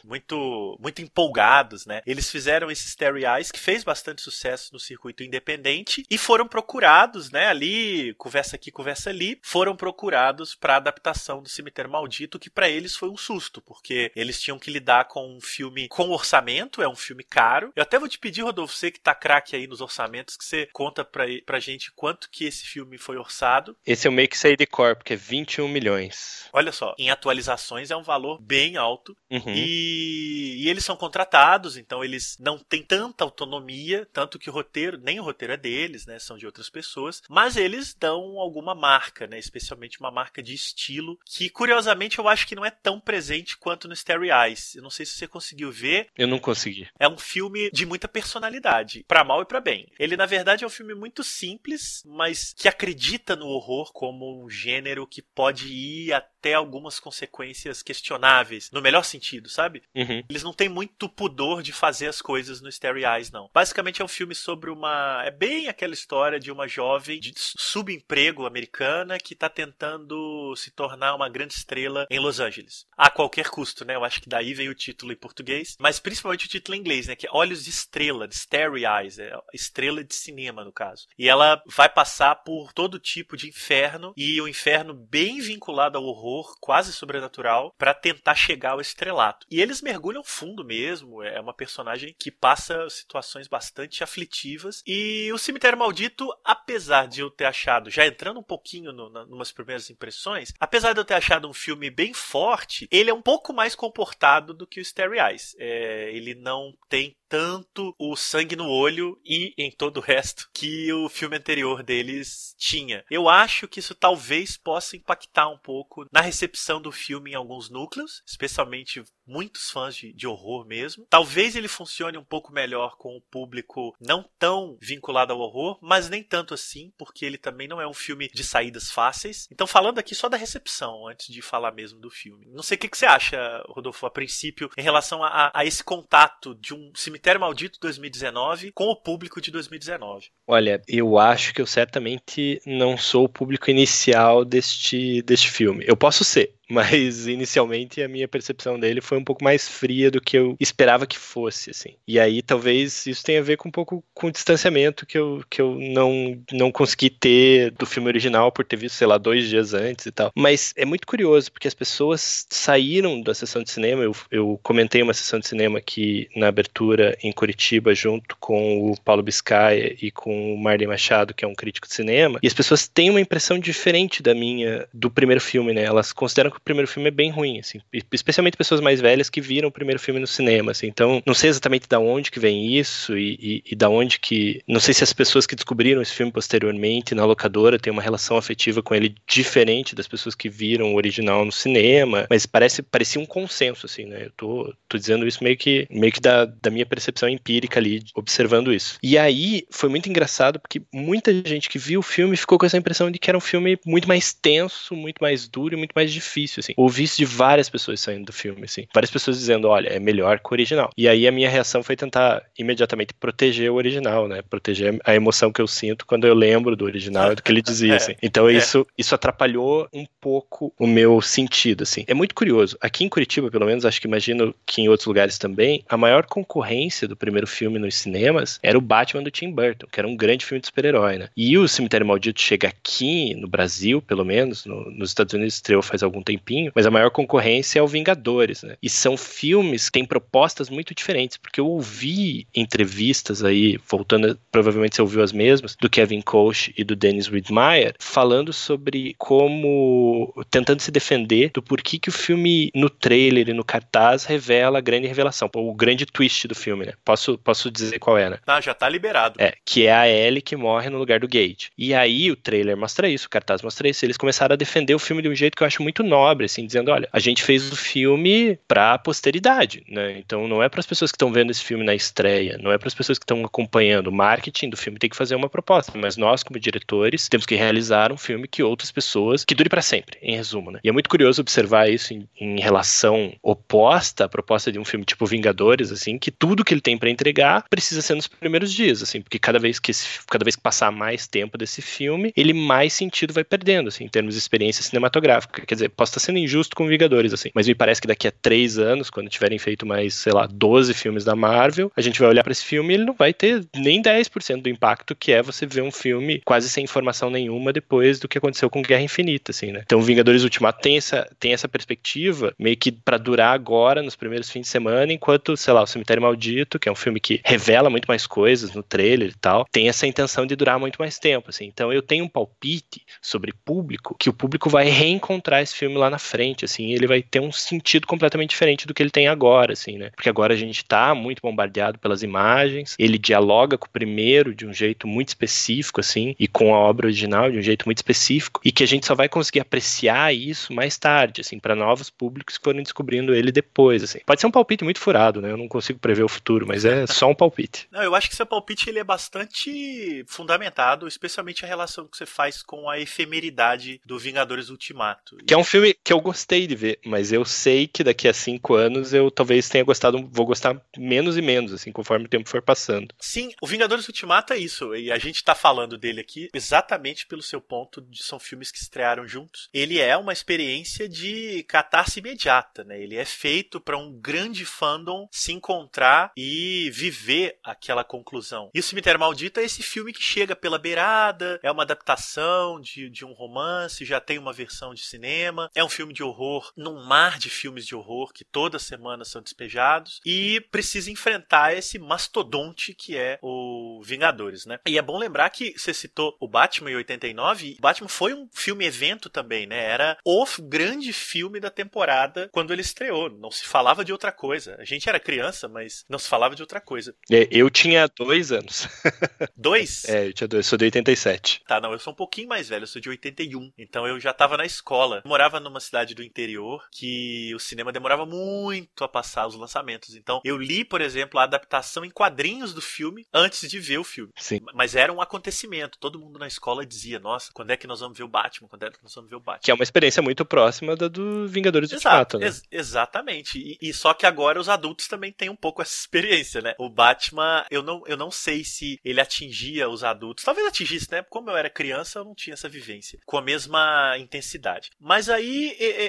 Muito 0.05 0.77
muito 0.81 1.03
empolgados, 1.03 1.87
né? 1.87 2.03
Eles 2.07 2.31
fizeram 2.31 2.71
esse 2.71 2.87
Starry 2.87 3.25
Eyes 3.25 3.51
que 3.51 3.59
fez 3.59 3.85
bastante 3.85 4.23
sucesso 4.23 4.73
no 4.73 4.81
circuito 4.81 5.23
independente 5.23 6.05
e 6.11 6.19
foram 6.19 6.47
procurados, 6.47 7.31
né, 7.31 7.47
ali, 7.47 8.15
conversa 8.15 8.57
aqui, 8.57 8.71
conversa 8.71 9.11
ali, 9.11 9.39
foram 9.43 9.77
procurados 9.77 10.55
para 10.55 10.77
adaptação 10.77 11.43
do 11.43 11.49
Cemitério 11.49 11.91
Maldito, 11.91 12.39
que 12.39 12.51
para 12.51 12.69
eles 12.69 12.97
foi 12.97 13.09
um 13.09 13.17
susto, 13.17 13.61
porque 13.61 14.11
eles 14.15 14.41
tinham 14.41 14.59
que 14.59 14.71
lidar 14.71 15.07
com 15.07 15.37
um 15.37 15.41
filme 15.41 15.89
com 15.89 16.11
orçamento, 16.11 16.83
é 16.83 16.89
um 16.89 16.97
filme 16.97 17.25
caro. 17.25 17.73
Eu 17.75 17.83
até 17.83 17.99
vou 17.99 18.09
te 18.09 18.19
pedir, 18.19 18.43
Rodolfo, 18.43 18.75
você 18.75 18.91
que 18.91 19.01
tá 19.01 19.15
craque 19.15 19.57
aí 19.57 19.67
nos 19.67 19.81
orçamentos, 19.81 20.37
que 20.37 20.45
você 20.45 20.67
conta 20.73 21.05
pra, 21.05 21.25
pra 21.45 21.61
gente 21.61 21.93
quanto 21.93 22.29
que 22.31 22.45
esse 22.45 22.67
filme 22.67 22.99
foi 22.99 23.17
orçado. 23.17 23.77
Esse 23.87 24.07
eu 24.07 24.13
meio 24.13 24.29
que 24.29 24.39
saí 24.39 24.57
de 24.57 24.67
cor, 24.67 24.97
porque 24.97 25.15
é 25.15 25.17
21 25.17 25.69
milhões. 25.69 26.49
Olha 26.53 26.73
só, 26.73 26.95
em 26.99 27.11
atualizações 27.11 27.91
é 27.91 27.97
um 27.97 28.03
valor 28.03 28.41
bem 28.41 28.77
alto. 28.77 29.17
Uhum. 29.31 29.53
E, 29.55 30.57
e 30.65 30.69
eles 30.69 30.85
são 30.85 30.97
contratados, 30.97 31.77
então 31.77 32.03
eles 32.03 32.37
não 32.41 32.59
têm 32.59 32.83
tanta 32.83 33.25
autonomia, 33.25 34.09
tanto 34.13 34.39
que 34.39 34.49
o 34.49 34.53
roteiro, 34.53 34.99
nem 34.99 35.21
o 35.21 35.23
roteiro 35.23 35.53
é 35.55 35.57
deles, 35.57 36.07
né? 36.07 36.19
São 36.19 36.37
de 36.39 36.47
outras 36.47 36.71
pessoas, 36.71 37.23
mas 37.29 37.57
eles 37.57 37.95
dão 37.95 38.39
alguma 38.39 38.75
marca, 38.75 39.27
né? 39.27 39.39
Especialmente 39.39 40.01
uma 40.01 40.11
marca 40.11 40.43
de 40.43 40.55
estilo, 40.55 41.19
que 41.25 41.49
curiosamente 41.51 42.19
eu 42.19 42.29
acho 42.29 42.47
que 42.47 42.55
não 42.55 42.65
é 42.65 42.71
tão 42.71 42.99
presente 42.99 43.57
quanto 43.57 43.87
no 43.87 43.95
Starry 43.95 44.31
Eyes. 44.31 44.75
Eu 44.75 44.83
não 44.83 44.91
sei 44.91 45.05
se 45.05 45.13
você 45.13 45.27
conseguiu 45.29 45.71
ver, 45.71 46.09
Eu 46.17 46.27
não 46.27 46.39
consegui. 46.39 46.89
é 46.99 47.09
um 47.09 47.19
filme 47.19 47.71
de 47.71 47.85
muita 47.85 48.09
personalidade, 48.09 49.05
pra 49.07 49.25
mal 49.25 49.43
e 49.43 49.47
pra 49.47 49.61
bem. 49.61 49.91
Ele 49.99 50.17
na 50.17 50.27
verdade 50.27 50.65
é 50.65 50.67
um 50.67 50.71
filme 50.71 50.95
muito 50.95 51.23
simples, 51.23 52.03
mas 52.07 52.55
que 52.57 52.69
acredita 52.69 53.37
no 53.37 53.47
horror 53.47 53.93
como 53.93 54.43
um 54.45 54.49
gênero 54.49 55.07
que 55.07 55.21
pode 55.23 55.69
ir 55.69 56.13
até 56.13 56.38
algumas 56.55 57.01
consequências 57.01 57.83
questionáveis, 57.83 58.71
no 58.73 58.83
melhor 58.83 59.05
sentido, 59.05 59.49
sabe? 59.49 59.83
Uhum. 59.95 60.23
Eles 60.29 60.43
não 60.43 60.53
têm 60.53 60.69
muito 60.69 61.09
pudor 61.09 61.63
de 61.63 61.73
fazer 61.73 62.07
as 62.07 62.21
coisas 62.23 62.61
no 62.61 62.69
Starry 62.69 63.05
Eyes, 63.05 63.31
não. 63.31 63.51
Basicamente 63.53 64.03
é 64.03 64.05
um 64.05 64.09
filme 64.09 64.35
sobre 64.35 64.71
uma. 64.71 65.23
É 65.25 65.31
bem 65.31 65.69
aquela 65.69 65.95
história 65.95 66.39
de 66.39 66.51
uma 66.51 66.69
jovem 66.69 67.21
de 67.21 67.33
subemprego 67.37 68.47
americana 68.47 69.19
que 69.19 69.35
tá 69.35 69.49
tentando 69.49 70.55
se 70.57 70.71
tornar 70.71 71.15
uma 71.15 71.29
grande 71.29 71.55
estrela 71.55 72.07
em 72.11 72.19
Los 72.19 72.41
Angeles. 72.41 72.87
A 72.97 73.11
qualquer 73.11 73.49
custo, 73.49 73.85
né? 73.85 73.95
Eu 73.95 74.05
acho 74.05 74.21
que 74.21 74.29
daí 74.29 74.55
veio 74.55 74.71
o 74.71 74.75
título 74.75 75.13
em 75.13 75.17
português, 75.17 75.77
mas 75.79 75.99
principalmente 75.99 76.47
o 76.47 76.49
título 76.49 76.77
em 76.77 76.81
inglês, 76.81 77.07
né? 77.07 77.17
Que 77.17 77.27
é 77.27 77.31
Olhos 77.33 77.65
de 77.65 77.71
Estrela, 77.71 78.29
de 78.29 78.35
Starry 78.35 78.85
Eyes, 78.85 79.19
é 79.19 79.33
estrela 79.53 80.05
de 80.05 80.15
cinema, 80.15 80.65
no 80.65 80.73
caso. 80.73 81.07
E 81.19 81.29
ela 81.29 81.63
vai 81.67 81.89
passar 81.89 82.35
por 82.37 82.73
todo 82.73 82.99
tipo 82.99 83.37
de 83.37 83.49
inferno, 83.49 84.13
e 84.17 84.41
o 84.41 84.49
inferno 84.49 84.95
bem 84.95 85.41
vinculado 85.41 85.99
ao 85.99 86.05
horror, 86.05 86.28
quase 86.61 86.93
sobrenatural, 86.93 87.75
pra 87.79 87.95
tentar 87.95 88.35
chegar 88.35 88.73
ao 88.73 88.81
estrelato. 88.81 89.47
E 89.51 89.61
eles 89.61 89.83
mergulham 89.83 90.23
fundo 90.25 90.65
mesmo, 90.65 91.23
é 91.23 91.41
uma 91.41 91.55
personagem 91.55 92.15
que 92.19 92.31
passa 92.31 92.89
situações 92.91 93.49
bastante 93.49 94.03
aflitivas. 94.03 94.83
E 94.87 95.31
o 95.33 95.39
Cemitério 95.39 95.79
Maldito, 95.79 96.29
apesar 96.45 97.07
de 97.07 97.21
eu 97.21 97.31
ter 97.31 97.45
achado, 97.45 97.91
já 97.91 98.07
entrando 98.07 98.41
um 98.41 98.43
pouquinho 98.43 98.93
no, 98.93 99.11
na, 99.11 99.25
numas 99.27 99.53
primeiras 99.53 99.91
impressões, 99.91 100.53
apesar 100.59 100.93
de 100.93 101.01
eu 101.01 101.05
ter 101.05 101.15
achado 101.15 101.49
um 101.49 101.53
filme 101.53 101.91
bem 101.91 102.13
forte, 102.13 102.89
ele 102.91 103.11
é 103.11 103.15
um 103.15 103.23
pouco 103.23 103.53
mais 103.53 103.75
comportado 103.75 104.53
do 104.55 104.67
que 104.67 104.81
o 104.81 104.83
Starry 104.83 105.19
Eyes. 105.19 105.55
É, 105.59 106.11
ele 106.13 106.35
não 106.35 106.75
tem 106.89 107.17
tanto 107.29 107.95
o 107.99 108.17
sangue 108.17 108.57
no 108.57 108.69
olho 108.69 109.21
e 109.25 109.53
em 109.59 109.71
todo 109.71 109.99
o 109.99 110.03
resto 110.03 110.49
que 110.53 110.93
o 110.93 111.09
filme 111.09 111.37
anterior 111.37 111.83
deles 111.83 112.55
tinha. 112.59 113.05
Eu 113.11 113.29
acho 113.29 113.69
que 113.69 113.81
isso 113.81 113.95
talvez 113.95 114.57
possa 114.57 114.97
impactar 114.97 115.49
um 115.49 115.59
pouco 115.59 116.07
na 116.11 116.21
recepção 116.21 116.81
do 116.81 116.91
filme 116.91 117.33
em 117.33 117.35
alguns 117.35 117.71
núcleos, 117.71 118.23
especialmente 118.27 119.03
muitos 119.29 119.71
fãs 119.71 119.95
de, 119.95 120.13
de 120.13 120.27
horror 120.27 120.67
mesmo. 120.67 121.07
Talvez 121.11 121.55
ele 121.55 121.69
funcione 121.69 122.17
um 122.19 122.25
pouco 122.25 122.53
melhor 122.53 122.97
com 122.97 123.17
o 123.17 123.21
público 123.21 123.95
não 124.01 124.25
tão 124.39 124.77
vinculado 124.81 125.33
ao 125.33 125.39
horror, 125.41 125.79
mas 125.83 126.09
nem 126.09 126.23
tanto 126.23 126.55
assim, 126.55 126.93
porque 126.99 127.25
ele 127.25 127.39
também 127.39 127.69
não 127.69 127.81
é 127.81 127.87
um 127.87 127.95
filme 127.95 128.29
de 128.33 128.43
saídas 128.43 128.91
fáceis. 128.91 129.47
Então, 129.53 129.67
falando 129.67 129.99
aqui 129.99 130.15
só 130.15 130.29
da 130.29 130.37
recepção, 130.37 131.07
antes 131.07 131.33
de 131.33 131.43
falar 131.43 131.73
mesmo 131.73 132.01
do 132.01 132.11
filme. 132.11 132.47
Não 132.49 132.63
sei 132.63 132.77
o 132.77 132.81
que, 132.81 132.89
que 132.89 132.97
você 132.99 133.07
acha, 133.07 133.63
Rodolfo, 133.69 134.07
a 134.07 134.11
princípio, 134.11 134.71
em 134.77 134.83
relação 134.83 135.23
a, 135.23 135.51
a- 135.55 135.65
esse 135.65 135.85
contato 135.85 136.55
de 136.55 136.73
um 136.75 136.91
Cemitério 136.95 137.41
Maldito 137.41 137.79
2019 137.81 138.73
com 138.73 138.87
o 138.87 138.97
público 138.97 139.41
de 139.41 139.51
2019. 139.51 140.29
Olha, 140.47 140.81
eu 140.89 141.19
acho 141.19 141.53
que 141.53 141.61
eu 141.61 141.67
certamente 141.67 142.61
não 142.67 142.97
sou 142.97 143.25
o 143.25 143.29
público 143.29 143.71
inicial 143.71 144.45
deste, 144.45 145.23
deste 145.23 145.51
filme. 145.51 145.85
Eu 145.87 145.97
posso 145.97 146.25
ser, 146.25 146.55
mas 146.71 147.27
inicialmente 147.29 148.03
a 148.03 148.09
minha 148.09 148.29
percepção 148.29 148.79
dele 148.79 149.01
foi 149.01 149.19
um 149.19 149.25
pouco 149.25 149.45
mais 149.45 149.69
fria 149.69 150.11
do 150.11 150.21
que 150.21 150.37
eu 150.37 150.57
esperava 150.61 151.07
que 151.07 151.19
fosse, 151.19 151.71
assim. 151.71 151.95
E 152.07 152.19
aí 152.19 152.43
talvez 152.43 153.07
isso 153.07 153.25
tenha 153.25 153.41
a 153.41 153.43
ver 153.43 153.57
com 153.57 153.69
um 153.69 153.73
pouco 153.73 154.05
com 154.15 154.29
o 154.29 154.33
distanciamento 154.33 155.07
que 155.07 155.19
eu, 155.19 155.43
que 155.49 155.61
eu 155.61 155.77
não, 155.79 156.41
não 156.53 156.71
consegui 156.71 157.11
ter 157.11 157.71
do 157.73 157.87
filme 157.87 158.09
original 158.09 158.51
por 158.53 158.65
ter 158.65 158.77
visto, 158.77 158.97
sei 158.97 159.07
lá, 159.07 159.19
dois 159.19 159.49
dias 159.49 159.75
antes 159.75 160.07
e 160.07 160.13
tal. 160.13 160.33
Mas 160.35 160.73
é 160.77 160.85
muito 160.85 161.07
curioso, 161.07 161.51
porque 161.53 161.69
as 161.69 161.75
pessoas 161.75 162.47
saíram 162.51 163.21
da 163.21 163.35
sessão 163.35 163.63
de 163.63 163.71
cinema, 163.71 164.03
eu, 164.03 164.15
eu 164.31 164.61
comentei 164.63 165.03
uma 165.03 165.15
sessão 165.15 165.39
de 165.39 165.47
cinema 165.47 165.79
aqui 165.79 166.29
na 166.35 166.49
abertura 166.49 167.17
em 167.23 167.33
Curitiba, 167.33 167.95
junto 167.95 168.37
com 168.39 168.91
o 168.91 169.01
Paulo 169.01 169.23
Biscaia 169.23 169.97
e 170.01 170.11
com 170.11 170.55
o 170.55 170.59
Marley 170.59 170.87
Machado, 170.87 171.35
que 171.35 171.45
é 171.45 171.49
um 171.49 171.55
crítico 171.55 171.87
de 171.87 171.95
cinema, 171.95 172.39
e 172.43 172.47
as 172.47 172.55
pessoas 172.55 172.89
têm 172.89 173.11
uma 173.11 173.21
impressão 173.21 173.59
diferente 173.59 174.23
da 174.23 174.35
minha 174.35 174.87
do 174.93 175.11
primeiro 175.11 175.41
filme, 175.41 175.73
né? 175.73 175.83
Elas 175.83 176.13
consideram 176.13 176.51
que 176.51 176.58
o 176.59 176.65
primeiro 176.65 176.89
filme 176.89 177.09
é 177.09 177.13
bem 177.13 177.31
ruim, 177.31 177.59
assim, 177.59 177.81
especialmente 178.13 178.57
pessoas 178.57 178.81
mais 178.81 179.01
velhas 179.01 179.31
que 179.31 179.41
viram 179.41 179.69
o 179.69 179.73
primeiro 179.73 180.01
filme 180.01 180.21
no 180.21 180.27
cinema, 180.27 180.73
assim. 180.73 180.87
Então, 180.87 181.23
não 181.27 181.35
sei 181.35 181.51
exatamente 181.51 181.89
da 181.89 181.99
onde 181.99 182.31
que 182.31 182.41
vem 182.41 182.77
isso 182.77 183.17
e, 183.17 183.39
e, 183.41 183.73
e 183.73 183.77
da 183.77 183.89
onde 183.89 184.19
que, 184.19 184.63
não 184.67 184.81
sei 184.81 184.95
se 184.95 185.05
as 185.05 185.13
pessoas 185.13 185.47
que 185.47 185.55
descobriram 185.55 186.03
esse 186.03 186.15
filme 186.15 186.33
posteriormente 186.33 187.15
na 187.15 187.25
locadora 187.25 187.79
têm 187.79 187.93
uma 187.93 188.03
relação 188.03 188.37
afetiva 188.37 188.83
com 188.83 188.95
ele 188.95 189.15
diferente 189.27 189.95
das 189.95 190.09
pessoas 190.09 190.35
que 190.35 190.49
viram 190.49 190.93
o 190.93 190.97
original 190.97 191.45
no 191.45 191.53
cinema, 191.53 192.27
mas 192.29 192.47
parece 192.47 192.83
parecia 192.83 193.21
um 193.21 193.27
consenso, 193.27 193.87
assim, 193.87 194.05
né? 194.05 194.27
Eu 194.27 194.31
tô, 194.37 194.75
tô 194.89 194.99
dizendo 194.99 195.27
isso 195.27 195.43
meio 195.43 195.57
que 195.57 195.87
meio 195.91 196.13
que 196.13 196.21
da, 196.21 196.45
da 196.45 196.71
minha 196.71 196.87
percepção 196.87 197.29
empírica 197.29 197.79
ali, 197.79 198.03
observando 198.15 198.73
isso. 198.73 198.99
E 199.03 199.17
aí 199.19 199.67
foi 199.71 199.89
muito 199.89 200.09
engraçado 200.09 200.59
porque 200.59 200.83
muita 200.93 201.33
gente 201.47 201.69
que 201.69 201.79
viu 201.79 202.01
o 202.01 202.03
filme 202.03 202.37
ficou 202.37 202.59
com 202.59 202.67
essa 202.67 202.77
impressão 202.77 203.11
de 203.11 203.19
que 203.19 203.31
era 203.31 203.37
um 203.37 203.41
filme 203.41 203.79
muito 203.85 204.09
mais 204.09 204.33
tenso, 204.33 204.95
muito 204.95 205.19
mais 205.21 205.49
duro 205.49 205.75
e 205.75 205.77
muito 205.77 205.93
mais 205.93 206.13
difícil, 206.13 206.48
assim. 206.61 206.73
Ouvi 206.77 207.05
isso 207.05 207.17
de 207.17 207.25
várias 207.25 207.69
pessoas 207.69 208.01
saindo 208.01 208.27
do 208.27 208.33
filme, 208.33 208.65
assim. 208.65 208.87
Várias 208.95 209.11
pessoas 209.11 209.39
dizendo, 209.39 209.69
olha, 209.69 209.89
é 209.89 209.99
melhor 209.99 210.39
que 210.39 210.47
o 210.47 210.53
original. 210.53 210.91
E 210.97 211.09
aí 211.09 211.27
a 211.27 211.33
minha 211.33 211.49
reação 211.49 211.83
foi 211.83 211.97
tentar 211.97 212.43
imediatamente 212.59 213.13
proteger 213.15 213.71
o 213.71 213.75
original, 213.75 214.29
né? 214.29 214.43
Proteger 214.43 214.99
a 215.05 215.15
emoção 215.15 215.53
que 215.53 215.61
eu 215.61 215.67
sinto 215.67 216.07
quando 216.07 216.27
eu 216.27 216.35
lembro 216.35 216.77
do 216.77 216.85
original 216.85 217.33
e 217.33 217.35
do 217.35 217.43
que 217.43 217.51
ele 217.53 217.63
dizia, 217.63 217.95
É, 217.95 217.97
assim. 217.99 218.15
Então 218.23 218.49
é. 218.49 218.53
isso, 218.55 218.87
isso 218.97 219.15
atrapalhou 219.15 219.89
um 219.93 220.07
pouco 220.21 220.73
o 220.79 220.87
meu 220.87 221.21
sentido, 221.21 221.83
assim. 221.83 222.05
É 222.07 222.15
muito 222.15 222.35
curioso. 222.35 222.77
Aqui 222.81 223.05
em 223.05 223.09
Curitiba, 223.09 223.51
pelo 223.51 223.67
menos, 223.67 223.85
acho 223.85 224.01
que 224.01 224.07
imagino 224.07 224.55
que 224.67 224.81
em 224.83 224.89
outros 224.89 225.07
lugares 225.07 225.39
também, 225.39 225.85
a 225.89 225.97
maior 225.97 226.25
concorrência 226.27 227.07
do 227.09 227.17
primeiro 227.17 227.47
filme 227.47 227.79
nos 227.79 227.95
cinemas 227.95 228.59
era 228.63 228.77
o 228.79 228.81
Batman 228.81 229.23
do 229.23 229.31
Tim 229.31 229.51
Burton, 229.51 229.87
que 229.91 230.01
era 230.01 230.09
um 230.09 230.17
grande 230.17 230.45
filme 230.45 230.61
de 230.61 230.67
super-herói, 230.67 231.19
né? 231.19 231.29
E 231.37 231.57
o 231.59 231.67
Cemitério 231.69 232.07
Maldito 232.07 232.41
chega 232.41 232.69
aqui, 232.69 233.35
no 233.35 233.49
Brasil, 233.49 234.01
pelo 234.03 234.25
menos, 234.25 234.65
no- 234.65 234.91
nos 234.91 235.11
Estados 235.11 235.35
Unidos 235.35 235.55
estreou 235.55 235.83
faz 235.83 236.03
algum 236.03 236.23
tempinho, 236.39 236.73
mas 236.75 236.87
a 236.87 236.91
maior 236.91 237.11
concorrência 237.11 237.79
é 237.79 237.83
o 237.83 237.87
Vingadores, 237.87 238.63
né? 238.63 238.77
E 238.83 238.89
são 238.89 239.17
filmes 239.17 239.87
que 239.87 239.93
têm 239.93 240.05
propostas 240.05 240.71
muito 240.71 240.95
diferentes, 240.95 241.37
porque 241.37 241.61
eu 241.61 241.67
ouvi 241.67 242.47
entrevistas 242.55 243.43
aí, 243.43 243.79
voltando, 243.89 244.39
provavelmente 244.51 244.97
você 244.97 245.03
ouviu 245.03 245.23
as 245.23 245.33
mesmas, 245.33 245.77
do 245.77 245.91
Kevin 245.91 246.21
Coach 246.21 246.73
e 246.77 246.85
do 246.85 246.95
Dennis 246.95 247.29
Widmeyer, 247.29 247.95
falando 247.99 248.53
sobre 248.53 249.15
como, 249.19 250.33
tentando 250.51 250.81
se 250.81 250.91
defender 250.91 251.51
do 251.53 251.63
porquê 251.63 251.99
que 251.99 252.09
o 252.09 252.13
filme, 252.13 252.71
no 252.75 252.89
trailer 252.89 253.49
e 253.49 253.53
no 253.53 253.65
cartaz, 253.65 254.25
revela 254.25 254.79
a 254.79 254.81
grande 254.81 255.07
revelação, 255.07 255.51
o 255.55 255.75
grande 255.75 256.07
twist 256.07 256.47
do 256.47 256.55
filme, 256.55 256.87
né? 256.87 256.93
Posso, 257.05 257.39
posso 257.39 257.71
dizer 257.71 257.99
qual 257.99 258.17
é, 258.17 258.31
né? 258.31 258.39
Ah, 258.47 258.61
já 258.61 258.75
tá 258.75 258.89
liberado. 258.89 259.37
É, 259.39 259.55
que 259.65 259.87
é 259.87 259.93
a 259.93 260.09
Ellie 260.09 260.43
que 260.43 260.57
morre 260.57 260.91
no 260.91 260.99
lugar 260.99 261.21
do 261.21 261.29
Gage. 261.29 261.71
E 261.77 261.95
aí 261.95 262.31
o 262.31 262.37
trailer 262.37 262.77
mostra 262.77 263.09
isso, 263.09 263.27
o 263.27 263.31
cartaz 263.31 263.63
mostra 263.63 263.89
isso. 263.89 264.05
Eles 264.05 264.17
começaram 264.17 264.53
a 264.53 264.57
defender 264.57 264.95
o 264.95 264.99
filme 264.99 265.23
de 265.23 265.29
um 265.29 265.35
jeito 265.35 265.57
que 265.57 265.63
eu 265.63 265.67
acho 265.67 265.83
muito 265.83 266.03
nobre 266.03 266.28
obra, 266.31 266.47
assim, 266.47 266.67
dizendo, 266.67 266.91
olha, 266.91 267.09
a 267.13 267.19
gente 267.19 267.43
fez 267.43 267.71
o 267.73 267.77
filme 267.77 268.59
pra 268.67 268.99
posteridade, 268.99 269.83
né? 269.89 270.19
Então 270.19 270.47
não 270.49 270.63
é 270.63 270.69
para 270.69 270.81
as 270.81 270.87
pessoas 270.87 271.11
que 271.11 271.17
estão 271.17 271.33
vendo 271.33 271.51
esse 271.51 271.63
filme 271.63 271.85
na 271.85 271.95
estreia, 271.95 272.59
não 272.63 272.73
é 272.73 272.79
para 272.79 272.89
as 272.89 272.95
pessoas 272.95 273.19
que 273.19 273.25
estão 273.25 273.45
acompanhando. 273.45 274.09
O 274.09 274.13
marketing 274.13 274.71
do 274.71 274.77
filme 274.77 274.99
tem 274.99 275.11
que 275.11 275.17
fazer 275.17 275.35
uma 275.35 275.49
proposta, 275.49 275.93
mas 275.97 276.17
nós, 276.17 276.43
como 276.43 276.59
diretores, 276.59 277.29
temos 277.29 277.47
que 277.47 277.55
realizar 277.55 278.13
um 278.13 278.17
filme 278.17 278.49
que 278.49 278.63
outras 278.63 278.91
pessoas, 278.91 279.45
que 279.45 279.55
dure 279.55 279.69
para 279.69 279.83
sempre, 279.83 280.19
em 280.23 280.37
resumo, 280.37 280.71
né? 280.71 280.81
E 280.83 280.89
é 280.89 280.93
muito 280.93 281.09
curioso 281.09 281.41
observar 281.41 281.91
isso 281.91 282.13
em, 282.13 282.29
em 282.41 282.61
relação 282.61 283.33
oposta 283.43 284.25
à 284.25 284.29
proposta 284.29 284.71
de 284.71 284.79
um 284.79 284.85
filme 284.85 285.05
tipo 285.05 285.27
Vingadores, 285.27 285.93
assim, 285.93 286.19
que 286.19 286.31
tudo 286.31 286.65
que 286.65 286.73
ele 286.73 286.81
tem 286.81 286.97
para 286.97 287.11
entregar 287.11 287.65
precisa 287.69 288.03
ser 288.03 288.15
nos 288.15 288.27
primeiros 288.27 288.73
dias, 288.73 289.03
assim, 289.03 289.21
porque 289.21 289.39
cada 289.39 289.59
vez 289.59 289.79
que 289.79 289.91
esse, 289.91 290.21
cada 290.27 290.45
vez 290.45 290.57
que 290.57 290.63
passar 290.63 290.91
mais 290.91 291.27
tempo 291.27 291.59
desse 291.59 291.83
filme, 291.83 292.33
ele 292.37 292.53
mais 292.53 292.93
sentido 292.93 293.33
vai 293.33 293.45
perdendo, 293.45 293.89
assim, 293.89 294.05
em 294.05 294.09
termos 294.09 294.35
de 294.35 294.39
experiência 294.39 294.83
cinematográfica. 294.83 295.65
Quer 295.67 295.75
dizer, 295.75 295.89
posso 295.91 296.13
estar 296.19 296.27
sendo 296.27 296.39
injusto 296.39 296.77
com 296.77 296.87
Vingadores, 296.87 297.33
assim, 297.33 297.51
mas 297.55 297.67
me 297.67 297.75
parece 297.75 298.01
que 298.01 298.09
daqui 298.09 298.27
a 298.29 298.33
três 298.33 298.79
anos, 298.79 299.11
quando 299.11 299.29
tiverem 299.29 299.59
feito 299.59 299.87
mais, 299.87 300.15
sei 300.15 300.33
lá, 300.33 300.47
12 300.47 300.93
filmes 300.95 301.25
da 301.25 301.35
Marvel, 301.35 301.91
a 301.97 302.01
gente 302.01 302.21
vai 302.21 302.29
olhar 302.29 302.43
para 302.43 302.53
esse 302.53 302.65
filme 302.65 302.93
e 302.93 302.97
ele 302.97 303.05
não 303.05 303.15
vai 303.15 303.33
ter 303.33 303.65
nem 303.75 304.03
10% 304.03 304.63
do 304.63 304.69
impacto 304.69 305.15
que 305.15 305.33
é 305.33 305.43
você 305.43 305.67
ver 305.67 305.83
um 305.83 305.91
filme 305.91 306.41
quase 306.45 306.69
sem 306.69 306.85
informação 306.85 307.31
nenhuma 307.31 307.73
depois 307.73 308.19
do 308.19 308.29
que 308.29 308.39
aconteceu 308.39 308.69
com 308.69 308.83
Guerra 308.83 309.03
Infinita, 309.03 309.51
assim, 309.51 309.73
né? 309.73 309.83
Então, 309.85 310.01
Vingadores 310.01 310.43
Ultimato 310.43 310.81
tem 310.81 310.97
essa, 310.97 311.29
tem 311.39 311.53
essa 311.53 311.69
perspectiva 311.69 312.53
meio 312.59 312.77
que 312.77 312.91
para 312.91 313.19
durar 313.19 313.55
agora, 313.55 314.03
nos 314.03 314.17
primeiros 314.17 314.51
fins 314.51 314.63
de 314.63 314.69
semana, 314.69 315.13
enquanto, 315.13 315.57
sei 315.57 315.73
lá, 315.73 315.83
o 315.83 315.87
Cemitério 315.87 316.23
Maldito, 316.23 316.79
que 316.79 316.89
é 316.89 316.93
um 316.93 316.97
filme 316.97 317.21
que 317.21 317.41
revela 317.45 317.91
muito 317.91 318.07
mais 318.07 318.27
coisas 318.27 318.73
no 318.73 318.83
trailer 318.83 319.31
e 319.31 319.39
tal, 319.39 319.67
tem 319.71 319.89
essa 319.89 320.07
intenção 320.07 320.47
de 320.47 320.57
durar 320.57 320.79
muito 320.79 320.97
mais 320.97 321.19
tempo, 321.19 321.51
assim. 321.51 321.67
Então, 321.67 321.93
eu 321.93 322.03
tenho 322.03 322.25
um 322.25 322.29
palpite 322.29 323.03
sobre 323.21 323.53
público 323.65 324.17
que 324.19 324.29
o 324.29 324.33
público 324.33 324.71
vai 324.71 324.89
reencontrar 324.89 325.63
esse 325.63 325.75
filme 325.75 325.97
lá 325.97 326.08
na 326.11 326.19
frente, 326.19 326.65
assim, 326.65 326.93
ele 326.93 327.07
vai 327.07 327.23
ter 327.23 327.41
um 327.41 327.53
sentido 327.53 328.07
completamente 328.07 328.51
diferente 328.51 328.87
do 328.87 328.95
que 328.95 329.03
ele 329.03 329.11
tem 329.11 329.29
agora, 329.29 329.73
assim, 329.73 329.99
né? 329.99 330.11
Porque 330.15 330.29
agora 330.29 330.55
a 330.55 330.57
gente 330.57 330.85
tá 330.85 331.15
muito 331.15 331.41
bombardeado 331.41 331.99
pelas 331.99 332.23
imagens, 332.23 332.95
ele 332.99 333.19
dialoga 333.19 333.77
com 333.77 333.87
o 333.87 333.91
primeiro 333.91 334.55
de 334.55 334.67
um 334.67 334.73
jeito 334.73 335.07
muito 335.07 335.29
específico, 335.29 336.01
assim, 336.01 336.35
e 336.39 336.47
com 336.47 336.75
a 336.75 336.79
obra 336.79 337.07
original 337.07 337.51
de 337.51 337.59
um 337.59 337.63
jeito 337.63 337.87
muito 337.87 337.99
específico, 337.99 338.61
e 338.65 338.73
que 338.73 338.83
a 338.83 338.87
gente 338.87 339.07
só 339.07 339.15
vai 339.15 339.29
conseguir 339.29 339.61
apreciar 339.61 340.35
isso 340.35 340.73
mais 340.73 340.97
tarde, 340.99 341.41
assim, 341.41 341.59
para 341.59 341.75
novos 341.75 342.11
públicos 342.11 342.59
que 342.59 342.65
forem 342.65 342.83
descobrindo 342.83 343.35
ele 343.35 343.53
depois, 343.53 344.03
assim. 344.03 344.21
Pode 344.25 344.41
ser 344.41 344.47
um 344.47 344.51
palpite 344.51 344.85
muito 344.85 345.01
furado, 345.01 345.41
né? 345.41 345.51
Eu 345.51 345.57
não 345.57 345.69
consigo 345.69 345.99
prever 345.99 346.23
o 346.23 346.29
futuro, 346.29 346.67
mas 346.67 346.85
é 346.85 347.07
só 347.07 347.29
um 347.29 347.35
palpite. 347.35 347.89
Não, 347.91 348.03
eu 348.03 348.15
acho 348.15 348.29
que 348.29 348.37
seu 348.37 348.47
palpite 348.47 348.89
ele 348.89 348.99
é 348.99 349.05
bastante 349.05 350.25
fundamentado, 350.27 351.07
especialmente 351.07 351.65
a 351.65 351.69
relação 351.69 352.07
que 352.07 352.17
você 352.17 352.27
faz 352.27 352.63
com 352.63 352.89
a 352.89 352.99
efemeridade 352.99 354.01
do 354.05 354.19
Vingadores 354.19 354.69
Ultimato. 354.69 355.37
Que 355.47 355.55
é 355.55 355.59
um 355.59 355.65
filme 355.65 355.88
que 355.95 356.13
eu 356.13 356.21
gostei 356.21 356.67
de 356.67 356.75
ver, 356.75 356.99
mas 357.05 357.33
eu 357.33 357.45
sei 357.45 357.87
que 357.87 358.05
daqui 358.05 358.29
a 358.29 358.35
cinco 358.35 358.75
anos 358.75 359.13
eu 359.13 359.31
talvez 359.31 359.69
tenha 359.69 359.85
gostado, 359.85 360.29
vou 360.31 360.47
gostar 360.47 360.81
menos 360.97 361.37
e 361.37 361.43
menos, 361.43 361.73
assim, 361.73 361.93
conforme 361.93 362.27
o 362.27 362.29
tempo 362.29 362.49
for 362.49 362.63
passando. 362.63 363.15
Sim, 363.21 363.53
o 363.61 363.67
Vingadores 363.67 364.07
Ultimato 364.09 364.53
é 364.53 364.59
isso, 364.59 364.95
e 364.95 365.11
a 365.11 365.19
gente 365.19 365.43
tá 365.45 365.55
falando 365.55 365.99
dele 365.99 366.21
aqui 366.21 366.49
exatamente 366.55 367.27
pelo 367.27 367.43
seu 367.43 367.61
ponto 367.61 368.01
de 368.03 368.23
são 368.23 368.39
filmes 368.39 368.71
que 368.71 368.79
estrearam 368.79 369.27
juntos. 369.27 369.69
Ele 369.73 369.99
é 369.99 370.17
uma 370.17 370.33
experiência 370.33 371.09
de 371.09 371.65
catarse 371.65 372.21
imediata, 372.21 372.85
né? 372.85 373.01
Ele 373.01 373.17
é 373.17 373.25
feito 373.25 373.81
para 373.81 373.97
um 373.97 374.13
grande 374.13 374.65
fandom 374.65 375.29
se 375.31 375.53
encontrar 375.53 376.33
e 376.37 376.91
viver 376.93 377.59
aquela 377.65 378.05
conclusão. 378.05 378.71
E 378.75 378.81
o 378.81 378.83
Cemitério 378.83 379.21
Maldito 379.21 379.61
é 379.61 379.65
esse 379.65 379.83
filme 379.83 380.13
que 380.13 380.23
chega 380.23 380.55
pela 380.55 380.79
beirada, 380.79 381.59
é 381.63 381.71
uma 381.71 381.83
adaptação 381.83 382.81
de, 382.81 383.09
de 383.09 383.25
um 383.25 383.33
romance, 383.33 384.05
já 384.05 384.21
tem 384.21 384.39
uma 384.39 384.53
versão 384.53 384.95
de 384.95 385.03
cinema, 385.03 385.71
é 385.79 385.85
um 385.85 385.89
filme 385.89 386.13
de 386.13 386.23
horror 386.23 386.73
num 386.77 387.05
mar 387.05 387.39
de 387.39 387.49
filmes 387.49 387.87
de 387.87 387.95
horror 387.95 388.33
que 388.33 388.45
toda 388.45 388.79
semana 388.79 389.25
são 389.25 389.41
despejados 389.41 390.21
e 390.27 390.61
precisa 390.73 391.11
enfrentar 391.11 391.75
esse 391.75 391.99
mastodonte 391.99 392.93
que 392.95 393.17
é 393.17 393.39
o 393.43 394.03
Vingadores, 394.05 394.67
né? 394.67 394.81
E 394.87 394.99
é 394.99 395.03
bom 395.03 395.19
lembrar 395.19 395.51
que 395.51 395.79
você 395.79 395.95
citou 395.95 396.37
o 396.41 396.49
Batman 396.49 396.91
em 396.91 396.97
89, 396.97 397.77
o 397.79 397.83
Batman 397.83 398.09
foi 398.09 398.35
um 398.35 398.49
filme 398.53 398.85
evento 398.85 399.31
também, 399.31 399.67
né? 399.67 399.85
Era 399.85 400.19
o 400.25 400.45
grande 400.63 401.13
filme 401.13 401.61
da 401.61 401.71
temporada 401.71 402.49
quando 402.53 402.73
ele 402.73 402.81
estreou, 402.81 403.29
não 403.31 403.51
se 403.51 403.65
falava 403.65 404.05
de 404.05 404.13
outra 404.13 404.33
coisa. 404.33 404.77
A 404.79 404.85
gente 404.85 405.09
era 405.09 405.21
criança, 405.21 405.69
mas 405.69 406.05
não 406.09 406.19
se 406.19 406.29
falava 406.29 406.55
de 406.57 406.63
outra 406.63 406.81
coisa. 406.81 407.15
É, 407.31 407.49
Eu 407.51 407.71
tinha 407.71 408.09
dois 408.09 408.51
anos. 408.51 408.89
Dois? 409.57 410.05
É, 410.09 410.29
eu 410.29 410.33
tinha 410.33 410.49
dois, 410.49 410.67
sou 410.67 410.79
de 410.79 410.85
87. 410.87 411.63
Tá, 411.67 411.81
não, 411.81 411.93
eu 411.93 411.99
sou 411.99 412.13
um 412.13 412.17
pouquinho 412.17 412.49
mais 412.49 412.69
velho, 412.69 412.85
eu 412.85 412.87
sou 412.87 413.01
de 413.01 413.09
81. 413.09 413.73
Então 413.77 414.07
eu 414.07 414.19
já 414.19 414.33
tava 414.33 414.57
na 414.57 414.65
escola. 414.65 415.21
Eu 415.25 415.29
morava 415.29 415.61
numa 415.69 415.81
cidade 415.81 416.15
do 416.15 416.23
interior 416.23 416.87
que 416.93 417.53
o 417.55 417.59
cinema 417.59 417.93
demorava 417.93 418.25
muito 418.27 419.05
a 419.05 419.09
passar 419.09 419.47
os 419.47 419.55
lançamentos. 419.55 420.15
Então 420.15 420.41
eu 420.45 420.57
li, 420.57 420.85
por 420.85 421.01
exemplo, 421.01 421.39
a 421.39 421.45
adaptação 421.45 422.05
em 422.05 422.11
quadrinhos 422.11 422.73
do 422.73 422.81
filme 422.81 423.27
antes 423.33 423.69
de 423.69 423.79
ver 423.79 423.99
o 423.99 424.05
filme. 424.05 424.33
Sim. 424.37 424.61
Mas 424.75 424.95
era 424.95 425.13
um 425.13 425.21
acontecimento. 425.21 425.99
Todo 425.99 426.19
mundo 426.19 426.39
na 426.39 426.47
escola 426.47 426.87
dizia: 426.87 427.19
Nossa, 427.19 427.51
quando 427.53 427.71
é 427.71 427.77
que 427.77 427.87
nós 427.87 428.01
vamos 428.01 428.17
ver 428.17 428.25
o 428.25 428.29
Batman? 428.29 428.69
Quando 428.69 428.83
é 428.85 428.91
que 428.91 429.03
nós 429.03 429.15
vamos 429.15 429.31
ver 429.31 429.37
o 429.37 429.41
Batman? 429.41 429.63
Que 429.65 429.71
é 429.71 429.75
uma 429.75 429.83
experiência 429.83 430.23
muito 430.23 430.45
próxima 430.45 430.97
da 430.97 431.09
do 431.09 431.49
Vingadores 431.49 431.91
Exato, 431.91 432.37
Ultimato, 432.37 432.39
né? 432.39 432.47
ex- 432.47 432.63
exatamente. 432.71 433.59
E, 433.59 433.79
e 433.81 433.93
só 433.93 434.15
que 434.15 434.27
agora 434.27 434.61
os 434.61 434.69
adultos 434.69 435.09
também 435.09 435.33
têm 435.33 435.49
um 435.49 435.57
pouco 435.57 435.83
essa 435.83 435.95
experiência, 435.95 436.61
né? 436.61 436.75
O 436.79 436.89
Batman, 436.89 437.65
eu 437.71 437.83
não, 437.83 438.03
eu 438.07 438.17
não 438.17 438.31
sei 438.31 438.65
se 438.65 438.99
ele 439.05 439.21
atingia 439.21 439.89
os 439.89 440.05
adultos. 440.05 440.45
Talvez 440.45 440.67
atingisse, 440.67 441.11
né? 441.11 441.25
Como 441.29 441.51
eu 441.51 441.57
era 441.57 441.71
criança, 441.71 442.19
eu 442.19 442.25
não 442.25 442.35
tinha 442.35 442.55
essa 442.55 442.69
vivência 442.69 443.19
com 443.27 443.39
a 443.39 443.43
mesma 443.43 444.17
intensidade. 444.19 444.91
Mas 445.01 445.29
aí 445.29 445.58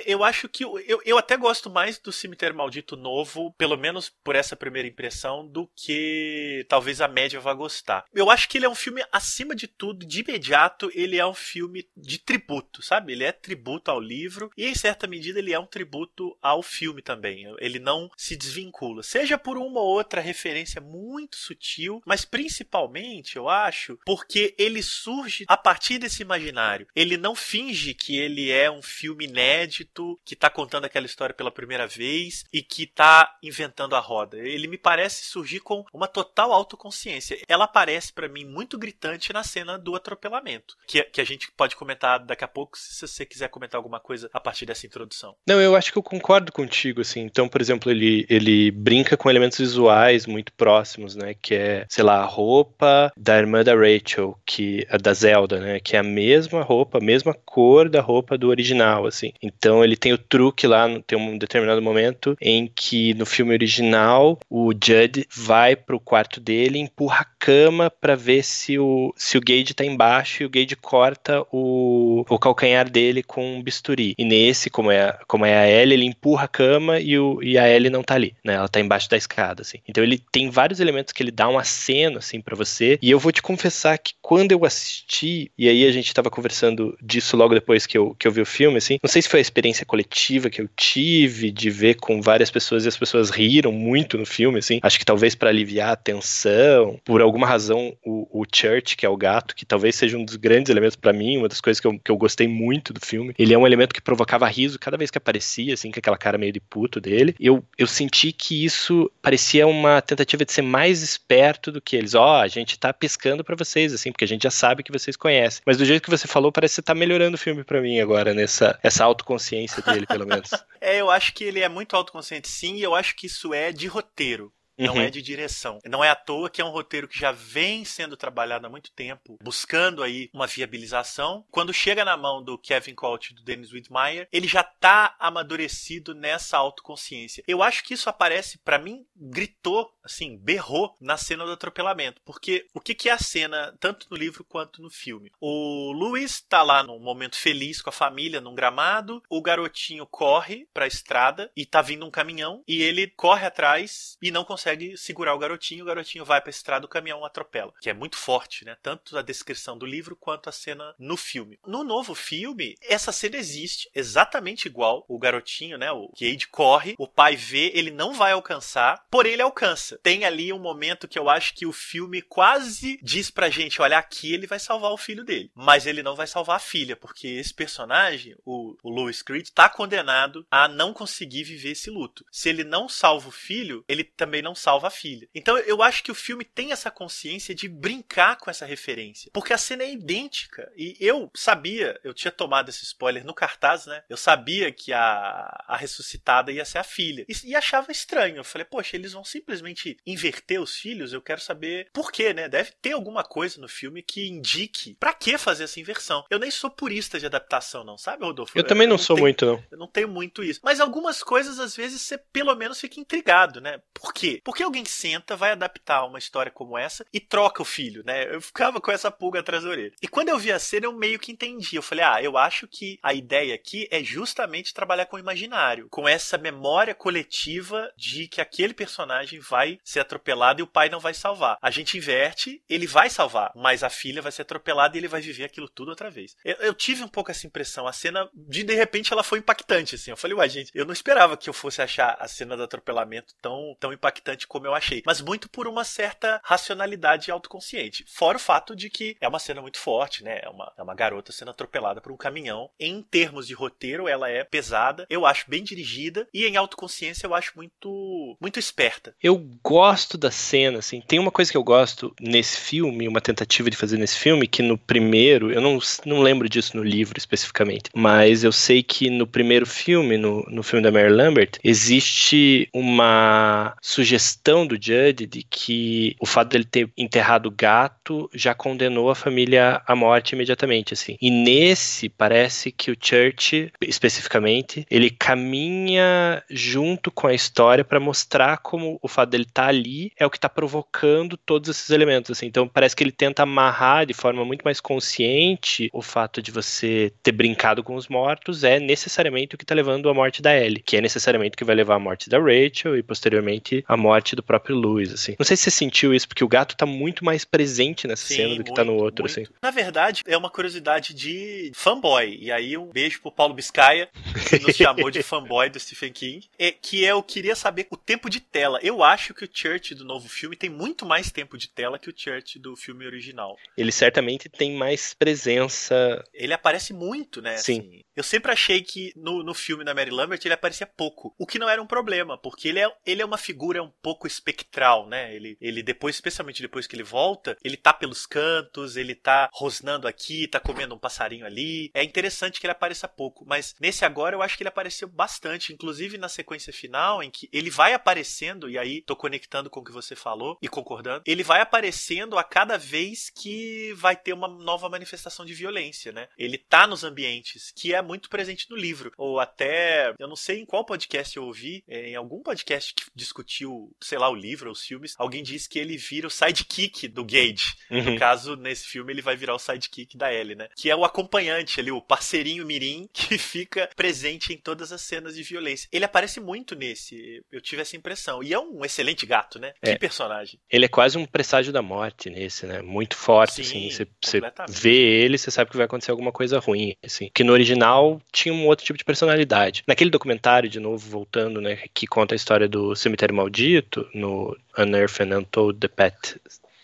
eu 0.05 0.23
acho 0.23 0.47
que 0.47 0.63
eu, 0.63 1.01
eu 1.05 1.17
até 1.17 1.37
gosto 1.37 1.69
mais 1.69 1.97
do 1.97 2.11
Cemitério 2.11 2.55
Maldito 2.55 2.95
novo, 2.95 3.53
pelo 3.57 3.77
menos 3.77 4.09
por 4.23 4.35
essa 4.35 4.55
primeira 4.55 4.87
impressão, 4.87 5.47
do 5.47 5.69
que 5.75 6.65
talvez 6.67 7.01
a 7.01 7.07
média 7.07 7.39
vá 7.39 7.53
gostar. 7.53 8.05
Eu 8.13 8.29
acho 8.29 8.47
que 8.47 8.57
ele 8.57 8.65
é 8.65 8.69
um 8.69 8.75
filme, 8.75 9.03
acima 9.11 9.55
de 9.55 9.67
tudo, 9.67 10.05
de 10.05 10.21
imediato, 10.21 10.91
ele 10.93 11.17
é 11.17 11.25
um 11.25 11.33
filme 11.33 11.87
de 11.95 12.17
tributo, 12.17 12.81
sabe? 12.81 13.13
Ele 13.13 13.23
é 13.23 13.31
tributo 13.31 13.91
ao 13.91 13.99
livro 13.99 14.51
e, 14.57 14.67
em 14.67 14.75
certa 14.75 15.07
medida, 15.07 15.39
ele 15.39 15.53
é 15.53 15.59
um 15.59 15.65
tributo 15.65 16.37
ao 16.41 16.61
filme 16.61 17.01
também. 17.01 17.45
Ele 17.59 17.79
não 17.79 18.09
se 18.17 18.35
desvincula. 18.35 19.03
Seja 19.03 19.37
por 19.37 19.57
uma 19.57 19.79
ou 19.79 19.87
outra 19.87 20.21
referência 20.21 20.81
muito 20.81 21.37
sutil, 21.37 22.01
mas 22.05 22.25
principalmente, 22.25 23.35
eu 23.35 23.47
acho, 23.47 23.99
porque 24.05 24.55
ele 24.57 24.81
surge 24.81 25.45
a 25.47 25.57
partir 25.57 25.97
desse 25.97 26.21
imaginário. 26.21 26.87
Ele 26.95 27.17
não 27.17 27.35
finge 27.35 27.93
que 27.93 28.17
ele 28.17 28.51
é 28.51 28.69
um 28.69 28.81
filme 28.81 29.27
inédito, 29.39 30.19
que 30.25 30.35
tá 30.35 30.49
contando 30.49 30.85
aquela 30.85 31.05
história 31.05 31.33
pela 31.33 31.51
primeira 31.51 31.87
vez 31.87 32.45
e 32.51 32.61
que 32.61 32.85
tá 32.85 33.37
inventando 33.41 33.95
a 33.95 33.99
roda. 33.99 34.37
Ele 34.37 34.67
me 34.67 34.77
parece 34.77 35.25
surgir 35.25 35.61
com 35.61 35.85
uma 35.93 36.07
total 36.07 36.51
autoconsciência. 36.51 37.37
Ela 37.47 37.65
aparece 37.65 38.11
para 38.11 38.27
mim 38.27 38.45
muito 38.45 38.77
gritante 38.77 39.31
na 39.31 39.43
cena 39.43 39.77
do 39.77 39.95
atropelamento, 39.95 40.75
que, 40.85 41.01
que 41.03 41.21
a 41.21 41.23
gente 41.23 41.51
pode 41.53 41.75
comentar 41.75 42.19
daqui 42.19 42.43
a 42.43 42.47
pouco 42.47 42.77
se 42.77 43.07
você 43.07 43.25
quiser 43.25 43.47
comentar 43.49 43.77
alguma 43.77 43.99
coisa 43.99 44.29
a 44.33 44.39
partir 44.39 44.65
dessa 44.65 44.85
introdução. 44.85 45.35
Não, 45.47 45.61
eu 45.61 45.75
acho 45.75 45.91
que 45.91 45.97
eu 45.97 46.03
concordo 46.03 46.51
contigo, 46.51 47.01
assim. 47.01 47.21
Então, 47.21 47.47
por 47.47 47.61
exemplo, 47.61 47.89
ele, 47.89 48.25
ele 48.29 48.71
brinca 48.71 49.15
com 49.15 49.29
elementos 49.29 49.57
visuais 49.57 50.25
muito 50.25 50.51
próximos, 50.53 51.15
né? 51.15 51.33
Que 51.33 51.55
é, 51.55 51.85
sei 51.89 52.03
lá, 52.03 52.21
a 52.21 52.25
roupa 52.25 53.11
da 53.15 53.37
irmã 53.37 53.63
da 53.63 53.73
Rachel, 53.73 54.37
que 54.45 54.85
da 55.01 55.13
Zelda, 55.13 55.59
né? 55.59 55.79
Que 55.79 55.95
é 55.95 55.99
a 55.99 56.03
mesma 56.03 56.61
roupa, 56.61 56.97
a 56.97 57.01
mesma 57.01 57.33
cor 57.33 57.89
da 57.89 58.01
roupa 58.01 58.37
do 58.37 58.49
original, 58.49 59.05
assim. 59.05 59.28
Então, 59.41 59.83
ele 59.83 59.95
tem 59.95 60.13
o 60.13 60.17
truque 60.17 60.67
lá, 60.67 60.87
tem 61.05 61.17
um 61.17 61.37
determinado 61.37 61.81
momento 61.81 62.35
em 62.41 62.67
que 62.73 63.13
no 63.13 63.25
filme 63.25 63.53
original 63.53 64.39
o 64.49 64.71
Judd 64.71 65.25
vai 65.35 65.75
pro 65.75 65.99
quarto 65.99 66.39
dele, 66.39 66.79
empurra 66.79 67.21
a 67.21 67.25
cama 67.25 67.89
pra 67.89 68.15
ver 68.15 68.43
se 68.43 68.77
o 68.77 69.13
se 69.15 69.37
o 69.37 69.41
Gage 69.41 69.73
tá 69.73 69.85
embaixo 69.85 70.43
e 70.43 70.45
o 70.45 70.49
Gage 70.49 70.75
corta 70.75 71.45
o, 71.51 72.25
o 72.29 72.39
calcanhar 72.39 72.89
dele 72.89 73.23
com 73.23 73.57
um 73.57 73.61
bisturi. 73.61 74.15
E 74.17 74.25
nesse, 74.25 74.69
como 74.69 74.91
é, 74.91 75.17
como 75.27 75.45
é 75.45 75.57
a 75.57 75.69
Ellie, 75.69 75.95
ele 75.95 76.05
empurra 76.05 76.45
a 76.45 76.47
cama 76.47 76.99
e, 76.99 77.17
o, 77.17 77.41
e 77.41 77.57
a 77.57 77.69
Ellie 77.69 77.89
não 77.89 78.03
tá 78.03 78.15
ali, 78.15 78.35
né? 78.43 78.55
Ela 78.55 78.67
tá 78.67 78.79
embaixo 78.79 79.09
da 79.09 79.17
escada, 79.17 79.61
assim. 79.61 79.79
Então 79.87 80.03
ele 80.03 80.21
tem 80.31 80.49
vários 80.49 80.79
elementos 80.79 81.13
que 81.13 81.21
ele 81.21 81.31
dá 81.31 81.47
um 81.47 81.57
aceno, 81.59 82.17
assim, 82.17 82.41
pra 82.41 82.55
você. 82.55 82.97
E 83.01 83.11
eu 83.11 83.19
vou 83.19 83.31
te 83.31 83.41
confessar 83.41 83.97
que 83.97 84.13
quando 84.21 84.51
eu 84.51 84.65
assisti, 84.65 85.51
e 85.57 85.67
aí 85.67 85.85
a 85.85 85.91
gente 85.91 86.13
tava 86.13 86.29
conversando 86.29 86.97
disso 87.01 87.35
logo 87.35 87.53
depois 87.53 87.85
que 87.85 87.97
eu, 87.97 88.15
que 88.17 88.27
eu 88.27 88.31
vi 88.31 88.41
o 88.41 88.45
filme, 88.45 88.77
assim, 88.77 88.97
não 89.01 89.09
sei 89.09 89.18
se 89.21 89.29
foi 89.29 89.39
a 89.39 89.41
experiência 89.41 89.85
coletiva 89.85 90.49
que 90.49 90.61
eu 90.61 90.69
tive 90.75 91.51
de 91.51 91.69
ver 91.69 91.95
com 91.95 92.21
várias 92.21 92.49
pessoas 92.49 92.85
e 92.85 92.87
as 92.87 92.97
pessoas 92.97 93.29
riram 93.29 93.71
muito 93.71 94.17
no 94.17 94.25
filme, 94.25 94.59
assim. 94.59 94.79
Acho 94.81 94.99
que 94.99 95.05
talvez 95.05 95.35
pra 95.35 95.49
aliviar 95.49 95.91
a 95.91 95.95
tensão, 95.95 96.99
por 97.03 97.21
alguma 97.21 97.47
razão, 97.47 97.95
o, 98.03 98.41
o 98.41 98.45
Church, 98.53 98.95
que 98.95 99.05
é 99.05 99.09
o 99.09 99.17
gato, 99.17 99.55
que 99.55 99.65
talvez 99.65 99.95
seja 99.95 100.17
um 100.17 100.25
dos 100.25 100.35
grandes 100.35 100.69
elementos 100.69 100.95
pra 100.95 101.13
mim, 101.13 101.37
uma 101.37 101.47
das 101.47 101.61
coisas 101.61 101.79
que 101.79 101.87
eu, 101.87 101.99
que 101.99 102.11
eu 102.11 102.17
gostei 102.17 102.47
muito 102.47 102.93
do 102.93 102.99
filme. 103.05 103.33
Ele 103.37 103.53
é 103.53 103.57
um 103.57 103.65
elemento 103.65 103.93
que 103.93 104.01
provocava 104.01 104.47
riso 104.47 104.79
cada 104.79 104.97
vez 104.97 105.11
que 105.11 105.17
aparecia, 105.17 105.73
assim, 105.73 105.91
com 105.91 105.99
aquela 105.99 106.17
cara 106.17 106.37
meio 106.37 106.51
de 106.51 106.59
puto 106.59 106.99
dele. 106.99 107.35
Eu, 107.39 107.63
eu 107.77 107.87
senti 107.87 108.31
que 108.31 108.63
isso 108.63 109.11
parecia 109.21 109.67
uma 109.67 110.01
tentativa 110.01 110.45
de 110.45 110.51
ser 110.51 110.61
mais 110.61 111.01
esperto 111.01 111.71
do 111.71 111.81
que 111.81 111.95
eles. 111.95 112.13
Ó, 112.15 112.41
a 112.41 112.47
gente 112.47 112.77
tá 112.77 112.93
pescando 112.93 113.43
pra 113.43 113.55
vocês, 113.55 113.93
assim, 113.93 114.11
porque 114.11 114.25
a 114.25 114.27
gente 114.27 114.43
já 114.43 114.51
sabe 114.51 114.83
que 114.83 114.91
vocês 114.91 115.15
conhecem. 115.15 115.61
Mas 115.65 115.77
do 115.77 115.85
jeito 115.85 116.03
que 116.03 116.09
você 116.09 116.27
falou, 116.27 116.51
parece 116.51 116.73
que 116.73 116.75
você 116.75 116.81
tá 116.81 116.95
melhorando 116.95 117.35
o 117.35 117.39
filme 117.39 117.63
pra 117.63 117.81
mim 117.81 117.99
agora, 117.99 118.33
nessa 118.33 118.79
essa 118.83 119.03
autoconsciência 119.09 119.81
dele, 119.81 120.05
pelo 120.05 120.25
menos. 120.25 120.49
É, 120.81 121.01
eu 121.01 121.11
acho 121.11 121.33
que 121.33 121.43
ele 121.43 121.59
é 121.59 121.67
muito 121.67 121.93
autoconsciente 121.93 122.47
sim, 122.47 122.75
e 122.75 122.81
eu 122.81 122.95
acho 122.95 123.13
que 123.13 123.27
isso 123.27 123.53
é 123.53 123.69
de 123.71 123.85
roteiro. 123.85 124.51
Não 124.79 124.93
Uhum. 124.95 125.01
é 125.01 125.09
de 125.09 125.21
direção. 125.21 125.79
Não 125.85 126.03
é 126.03 126.09
à 126.09 126.15
toa 126.15 126.49
que 126.49 126.61
é 126.61 126.65
um 126.65 126.69
roteiro 126.69 127.07
que 127.07 127.19
já 127.19 127.31
vem 127.31 127.83
sendo 127.83 128.15
trabalhado 128.15 128.65
há 128.65 128.69
muito 128.69 128.91
tempo, 128.91 129.37
buscando 129.43 130.01
aí 130.01 130.29
uma 130.33 130.47
viabilização. 130.47 131.45
Quando 131.51 131.73
chega 131.73 132.05
na 132.05 132.15
mão 132.15 132.41
do 132.43 132.57
Kevin 132.57 132.95
Colt 132.95 133.29
e 133.29 133.33
do 133.33 133.43
Dennis 133.43 133.71
Whitmire, 133.73 134.27
ele 134.31 134.47
já 134.47 134.63
tá 134.63 135.15
amadurecido 135.19 136.15
nessa 136.15 136.57
autoconsciência. 136.57 137.43
Eu 137.47 137.61
acho 137.61 137.83
que 137.83 137.93
isso 137.93 138.09
aparece, 138.09 138.57
pra 138.59 138.77
mim, 138.79 139.05
gritou, 139.15 139.91
assim, 140.03 140.37
berrou 140.37 140.95
na 141.01 141.17
cena 141.17 141.45
do 141.45 141.51
atropelamento. 141.51 142.21
Porque 142.23 142.67
o 142.73 142.79
que, 142.79 142.95
que 142.95 143.09
é 143.09 143.11
a 143.11 143.17
cena, 143.19 143.75
tanto 143.79 144.07
no 144.09 144.15
livro 144.17 144.43
quanto 144.43 144.81
no 144.81 144.89
filme? 144.89 145.31
O 145.41 145.91
Louis 145.91 146.41
tá 146.41 146.63
lá 146.63 146.83
num 146.83 146.99
momento 146.99 147.35
feliz 147.35 147.81
com 147.81 147.89
a 147.89 147.93
família, 147.93 148.39
num 148.41 148.55
gramado. 148.55 149.21
O 149.29 149.41
garotinho 149.41 150.05
corre 150.05 150.67
pra 150.73 150.87
estrada 150.87 151.51
e 151.55 151.65
tá 151.65 151.81
vindo 151.81 152.05
um 152.05 152.11
caminhão. 152.11 152.63
E 152.67 152.81
ele 152.81 153.07
corre 153.07 153.45
atrás 153.45 154.17
e 154.21 154.31
não 154.31 154.43
consegue 154.45 154.68
segurar 154.97 155.33
o 155.33 155.39
garotinho. 155.39 155.83
O 155.83 155.87
garotinho 155.87 156.25
vai 156.25 156.41
pra 156.41 156.49
estrada, 156.49 156.85
o 156.85 156.89
caminhão 156.89 157.25
atropela. 157.25 157.73
Que 157.81 157.89
é 157.89 157.93
muito 157.93 158.17
forte, 158.17 158.65
né? 158.65 158.75
Tanto 158.81 159.17
a 159.17 159.21
descrição 159.21 159.77
do 159.77 159.85
livro 159.85 160.15
quanto 160.15 160.49
a 160.49 160.51
cena 160.51 160.95
no 160.97 161.17
filme. 161.17 161.59
No 161.65 161.83
novo 161.83 162.15
filme, 162.15 162.75
essa 162.81 163.11
cena 163.11 163.37
existe 163.37 163.89
exatamente 163.93 164.67
igual. 164.67 165.05
O 165.07 165.19
garotinho, 165.19 165.77
né? 165.77 165.91
O 165.91 166.09
Cade 166.09 166.47
corre, 166.47 166.95
o 166.97 167.07
pai 167.07 167.35
vê, 167.35 167.71
ele 167.73 167.91
não 167.91 168.13
vai 168.13 168.31
alcançar, 168.31 169.05
porém 169.09 169.33
ele 169.33 169.41
alcança. 169.41 169.99
Tem 170.03 170.25
ali 170.25 170.51
um 170.51 170.59
momento 170.59 171.07
que 171.07 171.17
eu 171.17 171.29
acho 171.29 171.53
que 171.53 171.65
o 171.65 171.71
filme 171.71 172.21
quase 172.21 172.99
diz 173.01 173.29
pra 173.29 173.49
gente: 173.49 173.81
olha, 173.81 173.97
aqui 173.97 174.33
ele 174.33 174.47
vai 174.47 174.59
salvar 174.59 174.91
o 174.91 174.97
filho 174.97 175.23
dele. 175.23 175.51
Mas 175.55 175.85
ele 175.85 176.03
não 176.03 176.15
vai 176.15 176.27
salvar 176.27 176.57
a 176.57 176.59
filha, 176.59 176.95
porque 176.95 177.27
esse 177.27 177.53
personagem, 177.53 178.35
o, 178.45 178.75
o 178.83 178.89
Louis 178.89 179.21
Creed, 179.21 179.49
tá 179.49 179.69
condenado 179.69 180.45
a 180.49 180.67
não 180.67 180.93
conseguir 180.93 181.43
viver 181.43 181.71
esse 181.71 181.89
luto. 181.89 182.25
Se 182.31 182.49
ele 182.49 182.63
não 182.63 182.87
salva 182.87 183.29
o 183.29 183.31
filho, 183.31 183.83
ele 183.87 184.03
também 184.03 184.41
não 184.41 184.55
salva 184.59 184.87
a 184.87 184.91
filha. 184.91 185.27
Então 185.33 185.57
eu 185.57 185.81
acho 185.81 186.03
que 186.03 186.11
o 186.11 186.15
filme 186.15 186.43
tem 186.45 186.71
essa 186.71 186.91
consciência 186.91 187.55
de 187.55 187.67
brincar 187.67 188.37
com 188.37 188.49
essa 188.49 188.65
referência. 188.65 189.31
Porque 189.33 189.53
a 189.53 189.57
cena 189.57 189.83
é 189.83 189.91
idêntica. 189.91 190.71
E 190.75 190.95
eu 190.99 191.29
sabia, 191.35 191.99
eu 192.03 192.13
tinha 192.13 192.31
tomado 192.31 192.69
esse 192.69 192.83
spoiler 192.83 193.25
no 193.25 193.33
cartaz, 193.33 193.85
né? 193.85 194.03
Eu 194.09 194.17
sabia 194.17 194.71
que 194.71 194.91
a, 194.93 195.63
a 195.67 195.77
ressuscitada 195.77 196.51
ia 196.51 196.65
ser 196.65 196.77
a 196.77 196.83
filha. 196.83 197.25
E, 197.27 197.49
e 197.49 197.55
achava 197.55 197.91
estranho. 197.91 198.37
Eu 198.37 198.43
falei, 198.43 198.65
poxa, 198.65 198.95
eles 198.95 199.13
vão 199.13 199.23
simplesmente 199.23 199.97
inverter 200.05 200.61
os 200.61 200.75
filhos? 200.77 201.13
Eu 201.13 201.21
quero 201.21 201.41
saber 201.41 201.89
por 201.93 202.11
quê, 202.11 202.33
né? 202.33 202.47
Deve 202.49 202.71
ter 202.81 202.91
alguma 202.91 203.23
coisa 203.23 203.59
no 203.61 203.67
filme 203.67 204.01
que 204.03 204.27
indique 204.27 204.95
pra 204.99 205.13
que 205.13 205.37
fazer 205.37 205.63
essa 205.63 205.79
inversão. 205.79 206.23
Eu 206.29 206.39
nem 206.39 206.51
sou 206.51 206.69
purista 206.69 207.19
de 207.19 207.25
adaptação, 207.25 207.83
não, 207.83 207.97
sabe, 207.97 208.23
Rodolfo? 208.25 208.57
Eu 208.57 208.63
também 208.63 208.87
não 208.87 208.97
sou 208.97 209.15
tenho- 209.15 209.23
muito, 209.25 209.45
não. 209.45 209.63
eu 209.71 209.77
não 209.77 209.87
tenho 209.87 210.07
muito 210.07 210.43
isso. 210.43 210.59
Mas 210.63 210.79
algumas 210.79 211.23
coisas, 211.23 211.59
às 211.59 211.75
vezes, 211.75 212.01
você 212.01 212.17
pelo 212.17 212.53
menos 212.55 212.79
fica 212.79 212.99
intrigado, 212.99 213.61
né? 213.61 213.81
Por 213.93 214.13
quê? 214.13 214.38
Porque 214.43 214.63
alguém 214.63 214.85
senta, 214.85 215.35
vai 215.35 215.51
adaptar 215.51 216.05
uma 216.05 216.19
história 216.19 216.51
como 216.51 216.77
essa 216.77 217.05
e 217.13 217.19
troca 217.19 217.61
o 217.61 217.65
filho, 217.65 218.03
né? 218.05 218.33
Eu 218.33 218.41
ficava 218.41 218.79
com 218.81 218.91
essa 218.91 219.11
pulga 219.11 219.39
atrás 219.39 219.63
da 219.63 219.69
orelha. 219.69 219.93
E 220.01 220.07
quando 220.07 220.29
eu 220.29 220.37
vi 220.37 220.51
a 220.51 220.59
cena, 220.59 220.85
eu 220.85 220.93
meio 220.93 221.19
que 221.19 221.31
entendi. 221.31 221.75
Eu 221.75 221.81
falei, 221.81 222.03
ah, 222.03 222.21
eu 222.21 222.37
acho 222.37 222.67
que 222.67 222.99
a 223.01 223.13
ideia 223.13 223.55
aqui 223.55 223.87
é 223.91 224.03
justamente 224.03 224.73
trabalhar 224.73 225.05
com 225.05 225.15
o 225.15 225.19
imaginário, 225.19 225.87
com 225.89 226.07
essa 226.07 226.37
memória 226.37 226.95
coletiva 226.95 227.91
de 227.97 228.27
que 228.27 228.41
aquele 228.41 228.73
personagem 228.73 229.39
vai 229.39 229.79
ser 229.83 229.99
atropelado 229.99 230.61
e 230.61 230.63
o 230.63 230.67
pai 230.67 230.89
não 230.89 230.99
vai 230.99 231.13
salvar. 231.13 231.57
A 231.61 231.71
gente 231.71 231.97
inverte, 231.97 232.61
ele 232.69 232.87
vai 232.87 233.09
salvar, 233.09 233.51
mas 233.55 233.83
a 233.83 233.89
filha 233.89 234.21
vai 234.21 234.31
ser 234.31 234.43
atropelada 234.43 234.95
e 234.95 234.99
ele 234.99 235.07
vai 235.07 235.21
viver 235.21 235.45
aquilo 235.45 235.67
tudo 235.67 235.89
outra 235.89 236.09
vez. 236.09 236.35
Eu, 236.43 236.55
eu 236.57 236.73
tive 236.73 237.03
um 237.03 237.07
pouco 237.07 237.31
essa 237.31 237.47
impressão. 237.47 237.87
A 237.87 237.93
cena, 237.93 238.29
de, 238.33 238.63
de 238.63 238.73
repente, 238.73 239.11
ela 239.11 239.23
foi 239.23 239.39
impactante, 239.39 239.95
assim. 239.95 240.11
Eu 240.11 240.17
falei, 240.17 240.35
uai, 240.35 240.49
gente, 240.49 240.71
eu 240.73 240.85
não 240.85 240.93
esperava 240.93 241.37
que 241.37 241.49
eu 241.49 241.53
fosse 241.53 241.81
achar 241.81 242.15
a 242.19 242.27
cena 242.27 242.55
do 242.55 242.63
atropelamento 242.63 243.33
tão, 243.41 243.75
tão 243.79 243.93
impactante 243.93 244.28
como 244.47 244.65
eu 244.65 244.75
achei. 244.75 245.01
Mas 245.05 245.21
muito 245.21 245.49
por 245.49 245.67
uma 245.67 245.83
certa 245.83 246.39
racionalidade 246.43 247.31
autoconsciente. 247.31 248.05
Fora 248.07 248.37
o 248.37 248.41
fato 248.41 248.75
de 248.75 248.89
que 248.89 249.15
é 249.19 249.27
uma 249.27 249.39
cena 249.39 249.61
muito 249.61 249.79
forte, 249.79 250.23
né? 250.23 250.39
É 250.41 250.49
uma, 250.49 250.71
é 250.77 250.83
uma 250.83 250.95
garota 250.95 251.31
sendo 251.31 251.51
atropelada 251.51 252.01
por 252.01 252.11
um 252.11 252.17
caminhão. 252.17 252.69
Em 252.79 253.01
termos 253.01 253.47
de 253.47 253.53
roteiro, 253.53 254.07
ela 254.07 254.29
é 254.29 254.43
pesada. 254.43 255.05
Eu 255.09 255.25
acho 255.25 255.49
bem 255.49 255.63
dirigida. 255.63 256.27
E 256.33 256.45
em 256.45 256.57
autoconsciência, 256.57 257.25
eu 257.25 257.33
acho 257.33 257.53
muito, 257.55 258.37
muito 258.39 258.59
esperta. 258.59 259.13
Eu 259.21 259.37
gosto 259.63 260.17
da 260.17 260.31
cena, 260.31 260.79
assim. 260.79 261.01
Tem 261.01 261.19
uma 261.19 261.31
coisa 261.31 261.51
que 261.51 261.57
eu 261.57 261.63
gosto 261.63 262.13
nesse 262.19 262.57
filme, 262.57 263.07
uma 263.07 263.21
tentativa 263.21 263.69
de 263.69 263.77
fazer 263.77 263.97
nesse 263.97 264.17
filme, 264.17 264.47
que 264.47 264.61
no 264.61 264.77
primeiro, 264.77 265.51
eu 265.51 265.61
não, 265.61 265.79
não 266.05 266.21
lembro 266.21 266.49
disso 266.49 266.75
no 266.75 266.83
livro 266.83 267.17
especificamente, 267.17 267.89
mas 267.93 268.43
eu 268.43 268.51
sei 268.51 268.83
que 268.83 269.09
no 269.09 269.27
primeiro 269.27 269.65
filme, 269.65 270.17
no, 270.17 270.43
no 270.49 270.63
filme 270.63 270.83
da 270.83 270.91
Mary 270.91 271.09
Lambert, 271.09 271.51
existe 271.63 272.69
uma 272.73 273.75
sugestão 273.81 274.18
do 274.67 274.75
Judd 274.75 275.25
de 275.25 275.43
que 275.43 276.15
o 276.19 276.25
fato 276.25 276.49
dele 276.49 276.65
ter 276.65 276.89
enterrado 276.97 277.47
o 277.47 277.51
gato 277.51 278.29
já 278.33 278.53
condenou 278.53 279.09
a 279.09 279.15
família 279.15 279.81
à 279.87 279.95
morte 279.95 280.33
imediatamente, 280.33 280.93
assim. 280.93 281.17
E 281.21 281.29
nesse, 281.29 282.09
parece 282.09 282.71
que 282.71 282.91
o 282.91 282.97
Church, 282.99 283.71
especificamente, 283.81 284.85
ele 284.89 285.09
caminha 285.09 286.43
junto 286.49 287.11
com 287.11 287.27
a 287.27 287.33
história 287.33 287.83
para 287.83 287.99
mostrar 287.99 288.57
como 288.57 288.99
o 289.01 289.07
fato 289.07 289.29
dele 289.29 289.43
estar 289.43 289.67
ali 289.67 290.11
é 290.17 290.25
o 290.25 290.29
que 290.29 290.37
está 290.37 290.49
provocando 290.49 291.37
todos 291.37 291.69
esses 291.69 291.89
elementos, 291.89 292.31
assim. 292.31 292.47
Então 292.47 292.67
parece 292.67 292.95
que 292.95 293.03
ele 293.03 293.11
tenta 293.11 293.43
amarrar 293.43 294.05
de 294.05 294.13
forma 294.13 294.43
muito 294.43 294.63
mais 294.63 294.79
consciente 294.79 295.89
o 295.93 296.01
fato 296.01 296.41
de 296.41 296.51
você 296.51 297.11
ter 297.23 297.31
brincado 297.31 297.83
com 297.83 297.95
os 297.95 298.07
mortos 298.07 298.63
é 298.63 298.79
necessariamente 298.79 299.55
o 299.55 299.57
que 299.57 299.63
está 299.63 299.75
levando 299.75 300.09
à 300.09 300.13
morte 300.13 300.41
da 300.41 300.55
Ellie, 300.55 300.81
que 300.81 300.97
é 300.97 301.01
necessariamente 301.01 301.53
o 301.53 301.57
que 301.57 301.63
vai 301.63 301.75
levar 301.75 301.95
à 301.95 301.99
morte 301.99 302.29
da 302.29 302.37
Rachel 302.39 302.97
e 302.97 303.03
posteriormente 303.03 303.83
à 303.87 303.95
morte 303.95 304.08
do 304.35 304.43
próprio 304.43 304.75
Louis, 304.75 305.13
assim. 305.13 305.35
Não 305.37 305.45
sei 305.45 305.55
se 305.55 305.63
você 305.63 305.71
sentiu 305.71 306.13
isso, 306.13 306.27
porque 306.27 306.43
o 306.43 306.47
gato 306.47 306.75
tá 306.75 306.85
muito 306.85 307.23
mais 307.23 307.45
presente 307.45 308.07
nessa 308.07 308.27
cena 308.27 308.55
do 308.55 308.63
que 308.63 308.73
tá 308.73 308.83
no 308.83 308.91
muito, 308.91 309.03
outro, 309.03 309.23
muito. 309.23 309.39
assim. 309.39 309.51
Na 309.61 309.71
verdade, 309.71 310.23
é 310.25 310.37
uma 310.37 310.49
curiosidade 310.49 311.13
de 311.13 311.71
fanboy. 311.73 312.37
E 312.39 312.51
aí, 312.51 312.77
um 312.77 312.87
beijo 312.87 313.21
pro 313.21 313.31
Paulo 313.31 313.53
Biscaia, 313.53 314.09
que 314.47 314.59
nos 314.59 314.75
chamou 314.75 315.09
de 315.11 315.21
fanboy 315.23 315.69
do 315.69 315.79
Stephen 315.79 316.11
King. 316.11 316.47
É, 316.57 316.71
que 316.71 317.03
eu 317.03 317.21
queria 317.21 317.55
saber 317.55 317.87
o 317.89 317.97
tempo 317.97 318.29
de 318.29 318.39
tela. 318.39 318.79
Eu 318.81 319.03
acho 319.03 319.33
que 319.33 319.45
o 319.45 319.49
Church 319.51 319.95
do 319.95 320.05
novo 320.05 320.27
filme 320.27 320.55
tem 320.55 320.69
muito 320.69 321.05
mais 321.05 321.31
tempo 321.31 321.57
de 321.57 321.67
tela 321.67 321.99
que 321.99 322.09
o 322.09 322.13
Church 322.15 322.59
do 322.59 322.75
filme 322.75 323.05
original. 323.05 323.57
Ele 323.77 323.91
certamente 323.91 324.49
tem 324.49 324.75
mais 324.75 325.13
presença. 325.13 326.23
Ele 326.33 326.53
aparece 326.53 326.93
muito, 326.93 327.41
né? 327.41 327.57
Sim. 327.57 327.79
assim. 327.79 328.01
eu 328.15 328.23
sempre 328.23 328.51
achei 328.51 328.81
que 328.81 329.13
no, 329.15 329.43
no 329.43 329.53
filme 329.53 329.83
da 329.83 329.93
Mary 329.93 330.11
Lambert 330.11 330.39
ele 330.43 330.53
aparecia 330.53 330.87
pouco. 330.87 331.33
O 331.37 331.45
que 331.45 331.59
não 331.59 331.69
era 331.69 331.81
um 331.81 331.87
problema, 331.87 332.37
porque 332.37 332.67
ele 332.67 332.79
é, 332.79 332.91
ele 333.05 333.21
é 333.21 333.25
uma 333.25 333.37
figura 333.37 333.83
um 333.83 333.91
pouco 334.01 334.27
espectral, 334.27 335.07
né? 335.07 335.35
Ele, 335.35 335.57
ele 335.59 335.83
depois, 335.83 336.15
especialmente 336.15 336.61
depois 336.61 336.87
que 336.87 336.95
ele 336.95 337.03
volta, 337.03 337.57
ele 337.63 337.77
tá 337.77 337.93
pelos 337.93 338.25
cantos, 338.25 338.95
ele 338.95 339.15
tá 339.15 339.49
rosnando 339.53 340.07
aqui, 340.07 340.47
tá 340.47 340.59
comendo 340.59 340.95
um 340.95 340.99
passarinho 340.99 341.45
ali. 341.45 341.91
É 341.93 342.03
interessante 342.03 342.59
que 342.59 342.65
ele 342.65 342.71
apareça 342.71 343.07
pouco, 343.07 343.45
mas 343.45 343.75
nesse 343.79 344.05
agora 344.05 344.35
eu 344.35 344.41
acho 344.41 344.57
que 344.57 344.63
ele 344.63 344.69
apareceu 344.69 345.07
bastante, 345.07 345.73
inclusive 345.73 346.17
na 346.17 346.29
sequência 346.29 346.71
final, 346.71 347.21
em 347.23 347.29
que 347.29 347.49
ele 347.51 347.69
vai 347.69 347.93
aparecendo, 347.93 348.69
e 348.69 348.77
aí 348.77 349.01
tô 349.01 349.15
conectando 349.15 349.69
com 349.69 349.79
o 349.79 349.83
que 349.83 349.91
você 349.91 350.15
falou 350.15 350.57
e 350.61 350.67
concordando, 350.67 351.23
ele 351.25 351.43
vai 351.43 351.61
aparecendo 351.61 352.37
a 352.37 352.43
cada 352.43 352.77
vez 352.77 353.29
que 353.29 353.93
vai 353.93 354.15
ter 354.15 354.33
uma 354.33 354.47
nova 354.47 354.89
manifestação 354.89 355.45
de 355.45 355.53
violência, 355.53 356.11
né? 356.11 356.27
Ele 356.37 356.57
tá 356.57 356.87
nos 356.87 357.03
ambientes, 357.03 357.71
que 357.75 357.93
é 357.93 358.01
muito 358.01 358.29
presente 358.29 358.69
no 358.69 358.75
livro. 358.75 359.11
Ou 359.17 359.39
até, 359.39 360.13
eu 360.19 360.27
não 360.27 360.35
sei 360.35 360.59
em 360.59 360.65
qual 360.65 360.85
podcast 360.85 361.35
eu 361.35 361.43
ouvi, 361.43 361.83
é, 361.87 362.09
em 362.09 362.15
algum 362.15 362.41
podcast 362.41 362.93
que 362.93 363.03
discutiu, 363.15 363.88
sei 364.01 364.17
lá, 364.17 364.29
o 364.29 364.35
livro 364.35 364.71
os 364.71 364.81
filmes, 364.81 365.15
alguém 365.17 365.43
disse 365.43 365.67
que 365.67 365.79
ele 365.79 365.97
vira 365.97 366.27
o 366.27 366.29
sidekick 366.29 367.07
do 367.07 367.23
Gage. 367.23 367.75
Uhum. 367.89 368.03
No 368.03 368.19
caso, 368.19 368.55
nesse 368.55 368.85
filme, 368.87 369.11
ele 369.13 369.21
vai 369.21 369.35
virar 369.35 369.55
o 369.55 369.59
sidekick 369.59 370.17
da 370.17 370.33
Ellie, 370.33 370.55
né? 370.55 370.67
Que 370.75 370.89
é 370.89 370.95
o 370.95 371.05
acompanhante 371.05 371.79
ali, 371.79 371.91
o 371.91 372.01
parceirinho 372.01 372.65
mirim, 372.65 373.09
que 373.13 373.37
fica 373.37 373.89
presente 373.95 374.53
em 374.53 374.57
todas 374.57 374.91
as 374.91 375.01
cenas 375.01 375.35
de 375.35 375.43
violência. 375.43 375.87
Ele 375.91 376.05
aparece 376.05 376.39
muito 376.39 376.75
nesse, 376.75 377.43
eu 377.51 377.61
tive 377.61 377.81
essa 377.81 377.95
impressão. 377.95 378.43
E 378.43 378.53
é 378.53 378.59
um 378.59 378.83
excelente 378.83 379.25
gato, 379.25 379.59
né? 379.59 379.73
É. 379.81 379.93
Que 379.93 379.99
personagem. 379.99 380.59
Ele 380.69 380.85
é 380.85 380.89
quase 380.89 381.17
um 381.17 381.25
presságio 381.25 381.71
da 381.73 381.81
morte 381.81 382.29
nesse, 382.29 382.65
né? 382.65 382.81
Muito 382.81 383.15
forte, 383.15 383.63
Sim, 383.63 383.87
assim. 383.89 384.07
Você- 384.21 384.41
vê 384.69 384.95
ele, 385.23 385.37
você 385.37 385.51
sabe 385.51 385.69
que 385.71 385.77
vai 385.77 385.85
acontecer 385.85 386.11
alguma 386.11 386.31
coisa 386.31 386.59
ruim, 386.59 386.95
assim. 387.03 387.29
Que 387.33 387.43
no 387.43 387.53
original 387.53 388.21
tinha 388.31 388.53
um 388.53 388.65
outro 388.67 388.85
tipo 388.85 388.97
de 388.97 389.03
personalidade. 389.03 389.83
Naquele 389.87 390.09
documentário, 390.09 390.69
de 390.69 390.79
novo, 390.79 391.09
voltando, 391.09 391.61
né? 391.61 391.83
Que 391.93 392.07
conta 392.07 392.35
a 392.35 392.37
história 392.37 392.67
do 392.67 392.95
cemitério 392.95 393.35
maldito, 393.35 393.78
no 394.13 394.55
Unearthed 394.77 395.19
and 395.21 395.33
Untold 395.33 395.81
The 395.81 395.89
Path, 395.89 396.37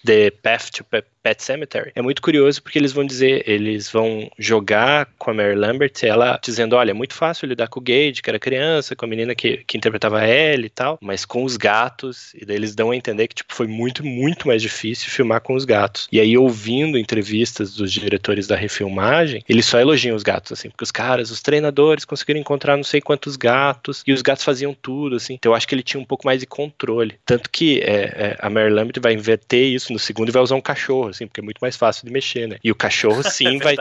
The 0.04 0.30
Path 0.32 0.72
to 0.72 0.84
Pe- 0.84 1.02
Pet 1.26 1.42
Cemetery, 1.44 1.92
é 1.96 2.04
muito 2.04 2.22
curioso 2.22 2.62
porque 2.62 2.78
eles 2.78 2.94
vão 2.94 3.04
dizer, 3.04 3.50
eles 3.50 3.90
vão 3.92 4.30
jogar 4.38 5.08
com 5.18 5.32
a 5.32 5.34
Mary 5.34 5.56
Lambert, 5.56 5.94
ela 6.04 6.40
dizendo, 6.40 6.76
olha, 6.76 6.92
é 6.92 6.94
muito 6.94 7.16
fácil 7.16 7.48
lidar 7.48 7.68
com 7.68 7.80
o 7.80 7.84
Gage, 7.84 8.22
que 8.22 8.30
era 8.30 8.38
criança, 8.38 8.96
com 8.96 9.06
a 9.06 9.08
menina 9.08 9.34
que, 9.34 9.64
que 9.66 9.76
interpretava 9.76 10.24
ela 10.24 10.68
e 10.68 10.70
tal, 10.70 11.00
mas 11.02 11.26
com 11.26 11.44
os 11.44 11.58
gatos, 11.58 12.32
e 12.36 12.46
daí 12.46 12.56
eles 12.56 12.76
dão 12.76 12.92
a 12.92 12.96
entender 12.96 13.28
que 13.28 13.34
tipo, 13.34 13.56
foi 13.56 13.66
muito, 13.66 14.06
muito 14.06 14.48
mais 14.48 14.62
difícil 14.62 15.10
filmar 15.10 15.42
com 15.42 15.56
os 15.56 15.66
gatos. 15.66 16.08
E 16.12 16.20
aí, 16.20 16.38
ouvindo 16.38 16.96
entrevistas 16.96 17.74
dos 17.74 17.92
diretores 17.92 18.46
da 18.46 18.56
refilmagem, 18.56 19.44
eles 19.50 19.66
só 19.66 19.80
elogiam 19.80 20.16
os 20.16 20.22
gatos, 20.22 20.52
assim, 20.52 20.70
porque 20.70 20.84
os 20.84 20.92
caras, 20.92 21.32
os 21.32 21.42
treinadores 21.42 22.06
conseguiram 22.06 22.40
encontrar 22.40 22.78
não 22.78 22.84
sei 22.84 23.02
quantos 23.02 23.36
gatos, 23.36 24.04
e 24.06 24.14
os 24.14 24.22
gatos 24.22 24.44
faziam 24.44 24.76
tudo, 24.80 25.16
assim. 25.16 25.34
Então 25.34 25.54
eu 25.54 25.56
acho 25.56 25.68
que 25.68 25.74
ele 25.74 25.82
tinha 25.82 26.00
um 26.00 26.06
pouco 26.06 26.28
mais 26.28 26.40
de 26.40 26.46
controle. 26.46 27.16
Tanto 27.26 27.50
que 27.50 27.80
é, 27.80 28.04
é, 28.16 28.38
a 28.40 28.48
Mary 28.48 28.70
Lambert 28.70 29.02
vai 29.02 29.14
inverter 29.14 29.74
isso 29.74 29.92
no 29.92 29.98
segundo 29.98 30.30
e 30.30 30.32
vai 30.32 30.44
usar 30.44 30.54
um 30.54 30.62
cachorro, 30.62 31.15
assim, 31.16 31.28
porque 31.28 31.42
é 31.42 31.44
muito 31.44 31.60
mais 31.60 31.76
fácil 31.76 32.06
de 32.06 32.12
mexer, 32.12 32.48
né? 32.48 32.58
E 32.64 32.72
o 32.72 32.76
cachorro 32.76 33.24
sim 33.30 33.58
é 33.58 33.60
vai. 33.60 33.76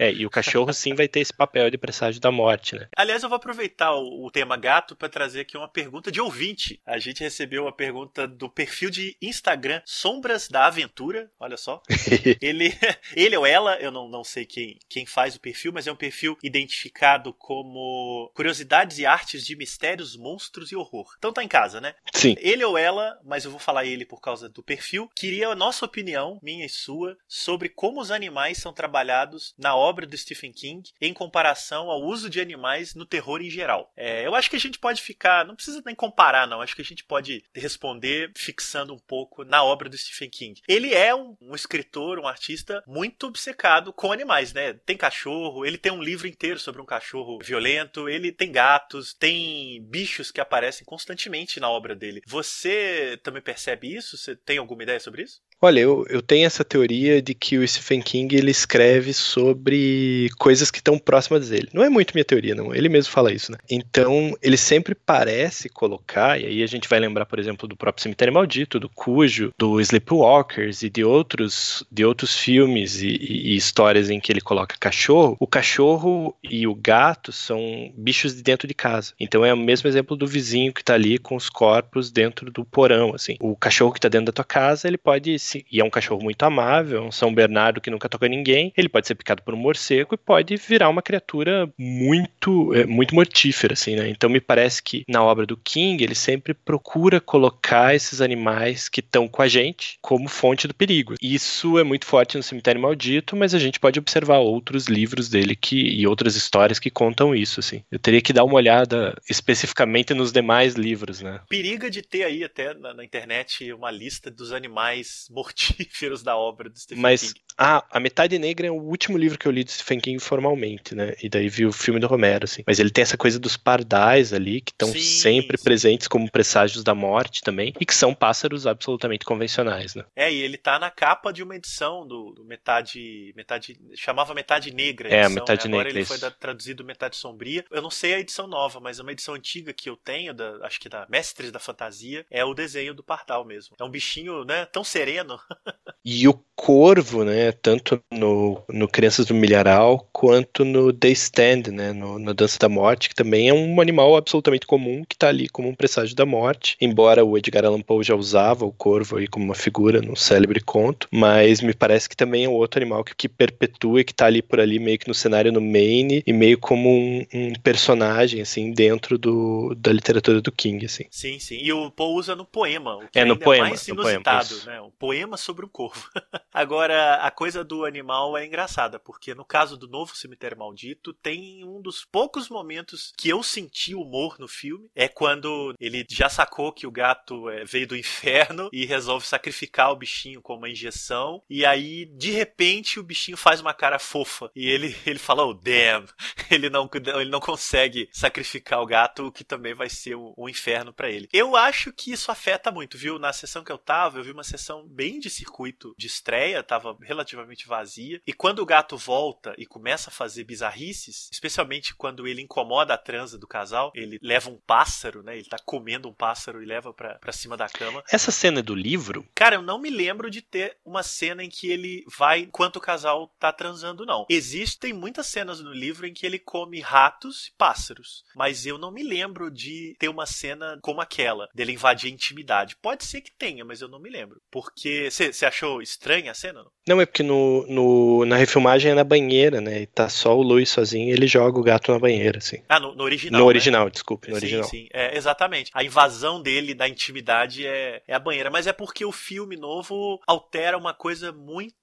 É, 0.00 0.10
e 0.10 0.24
o 0.24 0.30
cachorro 0.30 0.72
sim 0.72 0.94
vai 0.94 1.06
ter 1.06 1.20
esse 1.20 1.32
papel 1.32 1.68
de 1.68 1.76
presságio 1.76 2.22
da 2.22 2.32
morte, 2.32 2.74
né? 2.74 2.88
Aliás, 2.96 3.22
eu 3.22 3.28
vou 3.28 3.36
aproveitar 3.36 3.94
o, 3.94 4.24
o 4.24 4.30
tema 4.30 4.56
gato 4.56 4.96
para 4.96 5.10
trazer 5.10 5.40
aqui 5.40 5.58
uma 5.58 5.68
pergunta 5.68 6.10
de 6.10 6.18
ouvinte. 6.18 6.80
A 6.86 6.98
gente 6.98 7.22
recebeu 7.22 7.64
uma 7.64 7.72
pergunta 7.72 8.26
do 8.26 8.48
perfil 8.48 8.88
de 8.88 9.14
Instagram 9.20 9.82
Sombras 9.84 10.48
da 10.48 10.64
Aventura. 10.64 11.30
Olha 11.38 11.58
só. 11.58 11.82
ele, 12.40 12.72
ele 13.14 13.36
ou 13.36 13.44
ela, 13.44 13.76
eu 13.76 13.90
não, 13.90 14.08
não 14.08 14.24
sei 14.24 14.46
quem, 14.46 14.78
quem 14.88 15.04
faz 15.04 15.36
o 15.36 15.40
perfil, 15.40 15.70
mas 15.70 15.86
é 15.86 15.92
um 15.92 15.96
perfil 15.96 16.38
identificado 16.42 17.34
como 17.34 18.32
Curiosidades 18.34 18.98
e 18.98 19.04
Artes 19.04 19.44
de 19.44 19.54
Mistérios, 19.54 20.16
Monstros 20.16 20.72
e 20.72 20.76
Horror. 20.76 21.14
Então 21.18 21.30
tá 21.30 21.44
em 21.44 21.48
casa, 21.48 21.78
né? 21.78 21.94
Sim. 22.14 22.36
Ele 22.38 22.64
ou 22.64 22.78
ela, 22.78 23.20
mas 23.22 23.44
eu 23.44 23.50
vou 23.50 23.60
falar 23.60 23.84
ele 23.84 24.06
por 24.06 24.22
causa 24.22 24.48
do 24.48 24.62
perfil, 24.62 25.10
queria 25.14 25.48
a 25.48 25.54
nossa 25.54 25.84
opinião, 25.84 26.38
minha 26.42 26.64
e 26.64 26.70
sua, 26.70 27.18
sobre 27.28 27.68
como 27.68 28.00
os 28.00 28.10
animais 28.10 28.56
são 28.56 28.72
trabalhados 28.72 29.54
na 29.58 29.76
obra 29.76 29.89
do 29.92 30.16
Stephen 30.16 30.52
King 30.52 30.90
em 31.00 31.12
comparação 31.12 31.90
ao 31.90 32.02
uso 32.02 32.30
de 32.30 32.40
animais 32.40 32.94
no 32.94 33.06
terror 33.06 33.40
em 33.40 33.50
geral. 33.50 33.92
É, 33.96 34.26
eu 34.26 34.34
acho 34.34 34.48
que 34.48 34.56
a 34.56 34.60
gente 34.60 34.78
pode 34.78 35.02
ficar, 35.02 35.44
não 35.44 35.54
precisa 35.54 35.82
nem 35.84 35.94
comparar, 35.94 36.46
não. 36.46 36.60
Acho 36.60 36.76
que 36.76 36.82
a 36.82 36.84
gente 36.84 37.04
pode 37.04 37.44
responder 37.54 38.32
fixando 38.36 38.94
um 38.94 38.98
pouco 38.98 39.44
na 39.44 39.62
obra 39.62 39.88
do 39.88 39.96
Stephen 39.96 40.30
King. 40.30 40.62
Ele 40.68 40.94
é 40.94 41.14
um, 41.14 41.36
um 41.40 41.54
escritor, 41.54 42.18
um 42.18 42.26
artista 42.26 42.82
muito 42.86 43.26
obcecado 43.26 43.92
com 43.92 44.12
animais, 44.12 44.52
né? 44.52 44.72
Tem 44.72 44.96
cachorro, 44.96 45.64
ele 45.64 45.78
tem 45.78 45.92
um 45.92 46.02
livro 46.02 46.26
inteiro 46.26 46.58
sobre 46.58 46.80
um 46.80 46.86
cachorro 46.86 47.38
violento, 47.42 48.08
ele 48.08 48.32
tem 48.32 48.50
gatos, 48.52 49.14
tem 49.14 49.82
bichos 49.84 50.30
que 50.30 50.40
aparecem 50.40 50.84
constantemente 50.84 51.60
na 51.60 51.68
obra 51.70 51.94
dele. 51.94 52.22
Você 52.26 53.18
também 53.22 53.42
percebe 53.42 53.94
isso? 53.94 54.16
Você 54.16 54.36
tem 54.36 54.58
alguma 54.58 54.82
ideia 54.82 55.00
sobre 55.00 55.22
isso? 55.22 55.40
Olha, 55.62 55.80
eu, 55.80 56.06
eu 56.08 56.22
tenho 56.22 56.46
essa 56.46 56.64
teoria 56.64 57.20
de 57.20 57.34
que 57.34 57.58
o 57.58 57.68
Stephen 57.68 58.00
King 58.00 58.34
ele 58.34 58.50
escreve 58.50 59.12
sobre 59.12 60.30
coisas 60.38 60.70
que 60.70 60.78
estão 60.78 60.98
próximas 60.98 61.50
dele. 61.50 61.68
Não 61.74 61.84
é 61.84 61.90
muito 61.90 62.14
minha 62.14 62.24
teoria, 62.24 62.54
não. 62.54 62.74
Ele 62.74 62.88
mesmo 62.88 63.12
fala 63.12 63.30
isso, 63.30 63.52
né? 63.52 63.58
Então, 63.68 64.34
ele 64.40 64.56
sempre 64.56 64.94
parece 64.94 65.68
colocar, 65.68 66.40
e 66.40 66.46
aí 66.46 66.62
a 66.62 66.66
gente 66.66 66.88
vai 66.88 66.98
lembrar, 66.98 67.26
por 67.26 67.38
exemplo, 67.38 67.68
do 67.68 67.76
próprio 67.76 68.02
Cemitério 68.02 68.32
Maldito, 68.32 68.80
do 68.80 68.88
Cujo, 68.88 69.52
do 69.58 69.78
Sleepwalkers 69.82 70.82
e 70.82 70.88
de 70.88 71.04
outros, 71.04 71.84
de 71.92 72.06
outros 72.06 72.34
filmes 72.38 73.02
e, 73.02 73.08
e, 73.08 73.52
e 73.52 73.56
histórias 73.56 74.08
em 74.08 74.18
que 74.18 74.32
ele 74.32 74.40
coloca 74.40 74.76
cachorro. 74.80 75.36
O 75.38 75.46
cachorro 75.46 76.34
e 76.42 76.66
o 76.66 76.74
gato 76.74 77.32
são 77.32 77.92
bichos 77.94 78.34
de 78.34 78.42
dentro 78.42 78.66
de 78.66 78.72
casa. 78.72 79.12
Então 79.20 79.44
é 79.44 79.52
o 79.52 79.58
mesmo 79.58 79.88
exemplo 79.90 80.16
do 80.16 80.26
vizinho 80.26 80.72
que 80.72 80.82
tá 80.82 80.94
ali 80.94 81.18
com 81.18 81.36
os 81.36 81.50
corpos 81.50 82.10
dentro 82.10 82.50
do 82.50 82.64
porão, 82.64 83.14
assim. 83.14 83.36
O 83.40 83.54
cachorro 83.54 83.92
que 83.92 84.00
tá 84.00 84.08
dentro 84.08 84.26
da 84.26 84.32
tua 84.32 84.44
casa, 84.44 84.88
ele 84.88 84.96
pode 84.96 85.38
e 85.70 85.80
é 85.80 85.84
um 85.84 85.90
cachorro 85.90 86.22
muito 86.22 86.42
amável, 86.42 87.02
um 87.02 87.12
São 87.12 87.32
Bernardo 87.32 87.80
que 87.80 87.90
nunca 87.90 88.08
toca 88.08 88.28
ninguém, 88.28 88.72
ele 88.76 88.88
pode 88.88 89.06
ser 89.06 89.14
picado 89.14 89.42
por 89.42 89.54
um 89.54 89.56
morcego 89.56 90.14
e 90.14 90.18
pode 90.18 90.56
virar 90.56 90.88
uma 90.88 91.02
criatura 91.02 91.70
muito, 91.78 92.74
é, 92.74 92.86
muito 92.86 93.14
mortífera, 93.14 93.74
assim, 93.74 93.96
né? 93.96 94.08
Então 94.08 94.30
me 94.30 94.40
parece 94.40 94.82
que 94.82 95.04
na 95.08 95.22
obra 95.22 95.46
do 95.46 95.56
King 95.56 96.02
ele 96.02 96.14
sempre 96.14 96.54
procura 96.54 97.20
colocar 97.20 97.94
esses 97.94 98.20
animais 98.20 98.88
que 98.88 99.00
estão 99.00 99.28
com 99.28 99.42
a 99.42 99.48
gente 99.48 99.98
como 100.00 100.28
fonte 100.28 100.66
do 100.66 100.74
perigo. 100.74 101.14
Isso 101.20 101.78
é 101.78 101.84
muito 101.84 102.06
forte 102.06 102.36
no 102.36 102.42
Cemitério 102.42 102.80
Maldito, 102.80 103.36
mas 103.36 103.54
a 103.54 103.58
gente 103.58 103.80
pode 103.80 103.98
observar 103.98 104.38
outros 104.38 104.86
livros 104.86 105.28
dele 105.28 105.56
que, 105.56 105.76
e 105.76 106.06
outras 106.06 106.36
histórias 106.36 106.78
que 106.78 106.90
contam 106.90 107.34
isso, 107.34 107.60
assim. 107.60 107.82
Eu 107.90 107.98
teria 107.98 108.20
que 108.20 108.32
dar 108.32 108.44
uma 108.44 108.54
olhada 108.54 109.16
especificamente 109.28 110.14
nos 110.14 110.32
demais 110.32 110.74
livros, 110.74 111.20
né? 111.20 111.40
Periga 111.48 111.90
de 111.90 112.02
ter 112.02 112.24
aí 112.24 112.44
até 112.44 112.74
na, 112.74 112.94
na 112.94 113.04
internet 113.04 113.72
uma 113.72 113.90
lista 113.90 114.30
dos 114.30 114.52
animais 114.52 115.26
mortíferos 115.40 116.22
da 116.22 116.36
obra 116.36 116.68
do 116.68 116.78
Stephen 116.78 117.02
Mas 117.02 117.32
King. 117.32 117.40
ah, 117.56 117.84
A 117.90 117.98
Metade 118.00 118.38
Negra 118.38 118.66
é 118.66 118.70
o 118.70 118.74
último 118.80 119.16
livro 119.18 119.38
que 119.38 119.46
eu 119.46 119.52
li 119.52 119.64
do 119.64 119.70
Stephen 119.70 120.00
King 120.00 120.18
formalmente, 120.22 120.94
né? 120.94 121.14
E 121.22 121.28
daí 121.28 121.48
vi 121.48 121.66
o 121.66 121.72
filme 121.72 121.98
do 121.98 122.06
Romero, 122.06 122.44
assim. 122.44 122.62
Mas 122.66 122.78
ele 122.78 122.90
tem 122.90 123.02
essa 123.02 123.16
coisa 123.16 123.38
dos 123.38 123.56
pardais 123.56 124.32
ali, 124.32 124.60
que 124.60 124.72
estão 124.72 124.92
sempre 124.92 125.56
sim. 125.58 125.64
presentes 125.64 126.06
como 126.08 126.30
presságios 126.30 126.84
da 126.84 126.94
morte 126.94 127.40
também, 127.42 127.72
e 127.80 127.86
que 127.86 127.94
são 127.94 128.14
pássaros 128.14 128.66
absolutamente 128.66 129.24
convencionais, 129.24 129.94
né? 129.94 130.04
É, 130.14 130.32
e 130.32 130.40
ele 130.40 130.56
tá 130.56 130.78
na 130.78 130.90
capa 130.90 131.32
de 131.32 131.42
uma 131.42 131.56
edição 131.56 132.06
do, 132.06 132.32
do 132.32 132.44
Metade. 132.44 133.32
Metade. 133.36 133.76
Chamava 133.94 134.34
Metade 134.34 134.72
Negra. 134.72 135.08
a 135.08 135.12
É, 135.12 135.14
a 135.16 135.20
edição, 135.24 135.34
Metade 135.34 135.68
né? 135.68 135.74
Agora 135.74 135.84
Negra, 135.88 135.98
ele 136.00 136.06
foi 136.06 136.18
da- 136.18 136.30
traduzido 136.30 136.84
Metade 136.84 137.16
Sombria. 137.16 137.64
Eu 137.70 137.82
não 137.82 137.90
sei 137.90 138.14
a 138.14 138.20
edição 138.20 138.46
nova, 138.46 138.80
mas 138.80 138.98
é 138.98 139.02
uma 139.02 139.12
edição 139.12 139.34
antiga 139.34 139.72
que 139.72 139.88
eu 139.88 139.96
tenho, 139.96 140.32
da, 140.34 140.58
acho 140.66 140.78
que 140.80 140.88
da 140.88 141.06
Mestres 141.08 141.50
da 141.50 141.58
Fantasia, 141.58 142.24
é 142.30 142.44
o 142.44 142.54
desenho 142.54 142.94
do 142.94 143.02
Pardal 143.02 143.44
mesmo. 143.44 143.76
É 143.78 143.84
um 143.84 143.90
bichinho, 143.90 144.44
né, 144.44 144.66
tão 144.66 144.84
sereno. 144.84 145.29
E 146.04 146.26
o 146.26 146.40
corvo, 146.56 147.24
né, 147.24 147.52
tanto 147.52 148.02
no, 148.12 148.62
no 148.68 148.88
Crianças 148.88 149.26
do 149.26 149.34
Milharal 149.34 150.08
quanto 150.12 150.64
no 150.64 150.92
The 150.92 151.08
Stand, 151.08 151.70
né, 151.72 151.92
no, 151.92 152.18
na 152.18 152.32
Dança 152.32 152.58
da 152.58 152.68
Morte, 152.68 153.08
que 153.08 153.14
também 153.14 153.48
é 153.48 153.54
um 153.54 153.80
animal 153.80 154.16
absolutamente 154.16 154.66
comum 154.66 155.02
que 155.08 155.14
está 155.14 155.28
ali 155.28 155.48
como 155.48 155.68
um 155.68 155.74
presságio 155.74 156.14
da 156.14 156.26
morte, 156.26 156.76
embora 156.80 157.24
o 157.24 157.36
Edgar 157.36 157.64
Allan 157.64 157.80
Poe 157.80 158.04
já 158.04 158.14
usava 158.14 158.64
o 158.66 158.72
corvo 158.72 159.16
aí 159.16 159.26
como 159.26 159.44
uma 159.44 159.54
figura 159.54 160.02
no 160.02 160.16
célebre 160.16 160.60
conto, 160.60 161.08
mas 161.10 161.60
me 161.60 161.72
parece 161.72 162.08
que 162.08 162.16
também 162.16 162.44
é 162.44 162.48
um 162.48 162.54
outro 162.54 162.80
animal 162.80 163.04
que, 163.04 163.14
que 163.14 163.28
perpetua 163.28 164.00
e 164.00 164.04
que 164.04 164.12
está 164.12 164.26
ali 164.26 164.42
por 164.42 164.60
ali 164.60 164.78
meio 164.78 164.98
que 164.98 165.08
no 165.08 165.14
cenário 165.14 165.52
no 165.52 165.60
Maine 165.60 166.22
e 166.26 166.32
meio 166.32 166.58
como 166.58 166.90
um, 166.90 167.26
um 167.32 167.52
personagem, 167.62 168.42
assim, 168.42 168.72
dentro 168.72 169.16
do, 169.16 169.74
da 169.76 169.92
literatura 169.92 170.42
do 170.42 170.52
King, 170.52 170.84
assim. 170.84 171.04
Sim, 171.10 171.38
sim. 171.38 171.58
E 171.60 171.72
o 171.72 171.90
Poe 171.90 172.14
usa 172.14 172.36
no 172.36 172.44
poema, 172.44 172.96
o 172.96 173.08
que 173.08 173.18
É, 173.18 173.24
no 173.24 173.32
ainda 173.32 173.44
poema, 173.44 173.68
mais 173.68 173.86
no 173.86 173.96
poema, 173.96 174.10
inusitado, 174.10 174.66
né? 174.66 174.80
Um 174.80 174.90
poema 174.90 175.19
sobre 175.36 175.64
um 175.64 175.68
corvo. 175.68 176.08
Agora, 176.52 177.16
a 177.16 177.30
coisa 177.30 177.62
do 177.62 177.84
animal 177.84 178.36
é 178.36 178.44
engraçada, 178.44 178.98
porque 178.98 179.34
no 179.34 179.44
caso 179.44 179.76
do 179.76 179.88
Novo 179.88 180.16
Cemitério 180.16 180.58
Maldito, 180.58 181.12
tem 181.12 181.64
um 181.64 181.80
dos 181.80 182.04
poucos 182.04 182.48
momentos 182.48 183.12
que 183.16 183.28
eu 183.28 183.42
senti 183.42 183.94
humor 183.94 184.36
no 184.38 184.48
filme, 184.48 184.90
é 184.94 185.08
quando 185.08 185.74
ele 185.78 186.04
já 186.08 186.28
sacou 186.28 186.72
que 186.72 186.86
o 186.86 186.90
gato 186.90 187.48
é, 187.48 187.64
veio 187.64 187.86
do 187.86 187.96
inferno 187.96 188.68
e 188.72 188.84
resolve 188.84 189.26
sacrificar 189.26 189.92
o 189.92 189.96
bichinho 189.96 190.42
com 190.42 190.56
uma 190.56 190.68
injeção, 190.68 191.42
e 191.48 191.64
aí, 191.64 192.06
de 192.06 192.30
repente, 192.30 192.98
o 192.98 193.02
bichinho 193.02 193.36
faz 193.36 193.60
uma 193.60 193.72
cara 193.74 193.98
fofa, 193.98 194.50
e 194.54 194.68
ele, 194.68 194.94
ele 195.06 195.18
fala, 195.18 195.44
oh, 195.44 195.54
damn, 195.54 196.06
ele 196.50 196.68
não, 196.68 196.88
ele 197.18 197.30
não 197.30 197.40
consegue 197.40 198.08
sacrificar 198.12 198.80
o 198.80 198.86
gato, 198.86 199.26
o 199.26 199.32
que 199.32 199.44
também 199.44 199.74
vai 199.74 199.88
ser 199.88 200.16
um, 200.16 200.34
um 200.36 200.48
inferno 200.48 200.92
pra 200.92 201.10
ele. 201.10 201.28
Eu 201.32 201.56
acho 201.56 201.92
que 201.92 202.12
isso 202.12 202.30
afeta 202.30 202.70
muito, 202.70 202.98
viu? 202.98 203.18
Na 203.18 203.32
sessão 203.32 203.64
que 203.64 203.72
eu 203.72 203.78
tava, 203.78 204.18
eu 204.18 204.24
vi 204.24 204.32
uma 204.32 204.44
sessão 204.44 204.86
bem 205.00 205.18
de 205.18 205.30
circuito 205.30 205.94
de 205.96 206.06
estreia, 206.06 206.62
tava 206.62 206.94
relativamente 207.00 207.66
vazia, 207.66 208.20
e 208.26 208.34
quando 208.34 208.58
o 208.58 208.66
gato 208.66 208.98
volta 208.98 209.54
e 209.56 209.64
começa 209.64 210.10
a 210.10 210.12
fazer 210.12 210.44
bizarrices, 210.44 211.30
especialmente 211.32 211.94
quando 211.94 212.28
ele 212.28 212.42
incomoda 212.42 212.92
a 212.92 212.98
transa 212.98 213.38
do 213.38 213.46
casal, 213.46 213.90
ele 213.94 214.18
leva 214.20 214.50
um 214.50 214.60
pássaro, 214.66 215.22
né? 215.22 215.38
Ele 215.38 215.48
tá 215.48 215.56
comendo 215.64 216.06
um 216.06 216.12
pássaro 216.12 216.62
e 216.62 216.66
leva 216.66 216.92
pra, 216.92 217.14
pra 217.14 217.32
cima 217.32 217.56
da 217.56 217.66
cama. 217.66 218.04
Essa 218.10 218.30
cena 218.30 218.62
do 218.62 218.74
livro, 218.74 219.26
Cara, 219.34 219.56
eu 219.56 219.62
não 219.62 219.78
me 219.78 219.88
lembro 219.88 220.30
de 220.30 220.42
ter 220.42 220.76
uma 220.84 221.02
cena 221.02 221.42
em 221.42 221.48
que 221.48 221.70
ele 221.70 222.04
vai 222.18 222.40
enquanto 222.40 222.76
o 222.76 222.80
casal 222.80 223.32
tá 223.38 223.50
transando, 223.50 224.04
não. 224.04 224.26
Existem 224.28 224.92
muitas 224.92 225.28
cenas 225.28 225.60
no 225.60 225.72
livro 225.72 226.06
em 226.06 226.12
que 226.12 226.26
ele 226.26 226.38
come 226.38 226.78
ratos 226.80 227.46
e 227.46 227.52
pássaros, 227.56 228.22
mas 228.34 228.66
eu 228.66 228.76
não 228.76 228.90
me 228.90 229.02
lembro 229.02 229.50
de 229.50 229.96
ter 229.98 230.10
uma 230.10 230.26
cena 230.26 230.78
como 230.82 231.00
aquela, 231.00 231.48
dele 231.54 231.72
invadir 231.72 232.10
a 232.10 232.14
intimidade. 232.14 232.76
Pode 232.76 233.04
ser 233.04 233.22
que 233.22 233.30
tenha, 233.30 233.64
mas 233.64 233.80
eu 233.80 233.88
não 233.88 233.98
me 233.98 234.10
lembro. 234.10 234.42
Porque. 234.50 234.89
Você 235.10 235.46
achou 235.46 235.80
estranha 235.82 236.30
a 236.30 236.34
cena? 236.34 236.62
Não? 236.62 236.70
Não, 236.88 237.00
é 237.00 237.06
porque 237.06 237.22
no, 237.22 237.66
no- 237.68 238.24
na 238.24 238.36
refilmagem 238.36 238.90
é 238.92 238.94
na 238.94 239.04
banheira, 239.04 239.60
né? 239.60 239.82
E 239.82 239.86
tá 239.86 240.08
só 240.08 240.36
o 240.36 240.42
Louis 240.42 240.68
sozinho 240.68 241.12
ele 241.12 241.26
joga 241.26 241.58
o 241.58 241.62
gato 241.62 241.92
na 241.92 241.98
banheira, 241.98 242.38
assim. 242.38 242.62
Ah, 242.68 242.80
no, 242.80 242.94
no 242.94 243.04
original. 243.04 243.38
no 243.40 243.46
né? 243.46 243.48
original, 243.48 243.90
desculpe, 243.90 244.28
no 244.28 244.34
sim, 244.36 244.40
original. 244.42 244.64
sim. 244.64 244.88
É, 244.92 245.16
exatamente. 245.16 245.70
A 245.74 245.84
invasão 245.84 246.42
dele 246.42 246.74
da 246.74 246.88
intimidade 246.88 247.66
é, 247.66 248.02
é 248.08 248.14
a 248.14 248.18
banheira. 248.18 248.50
Mas 248.50 248.66
é 248.66 248.72
porque 248.72 249.04
o 249.04 249.12
filme 249.12 249.56
novo 249.56 250.20
altera 250.26 250.76
uma 250.76 250.92
coisa 250.94 251.30
muito 251.32 251.74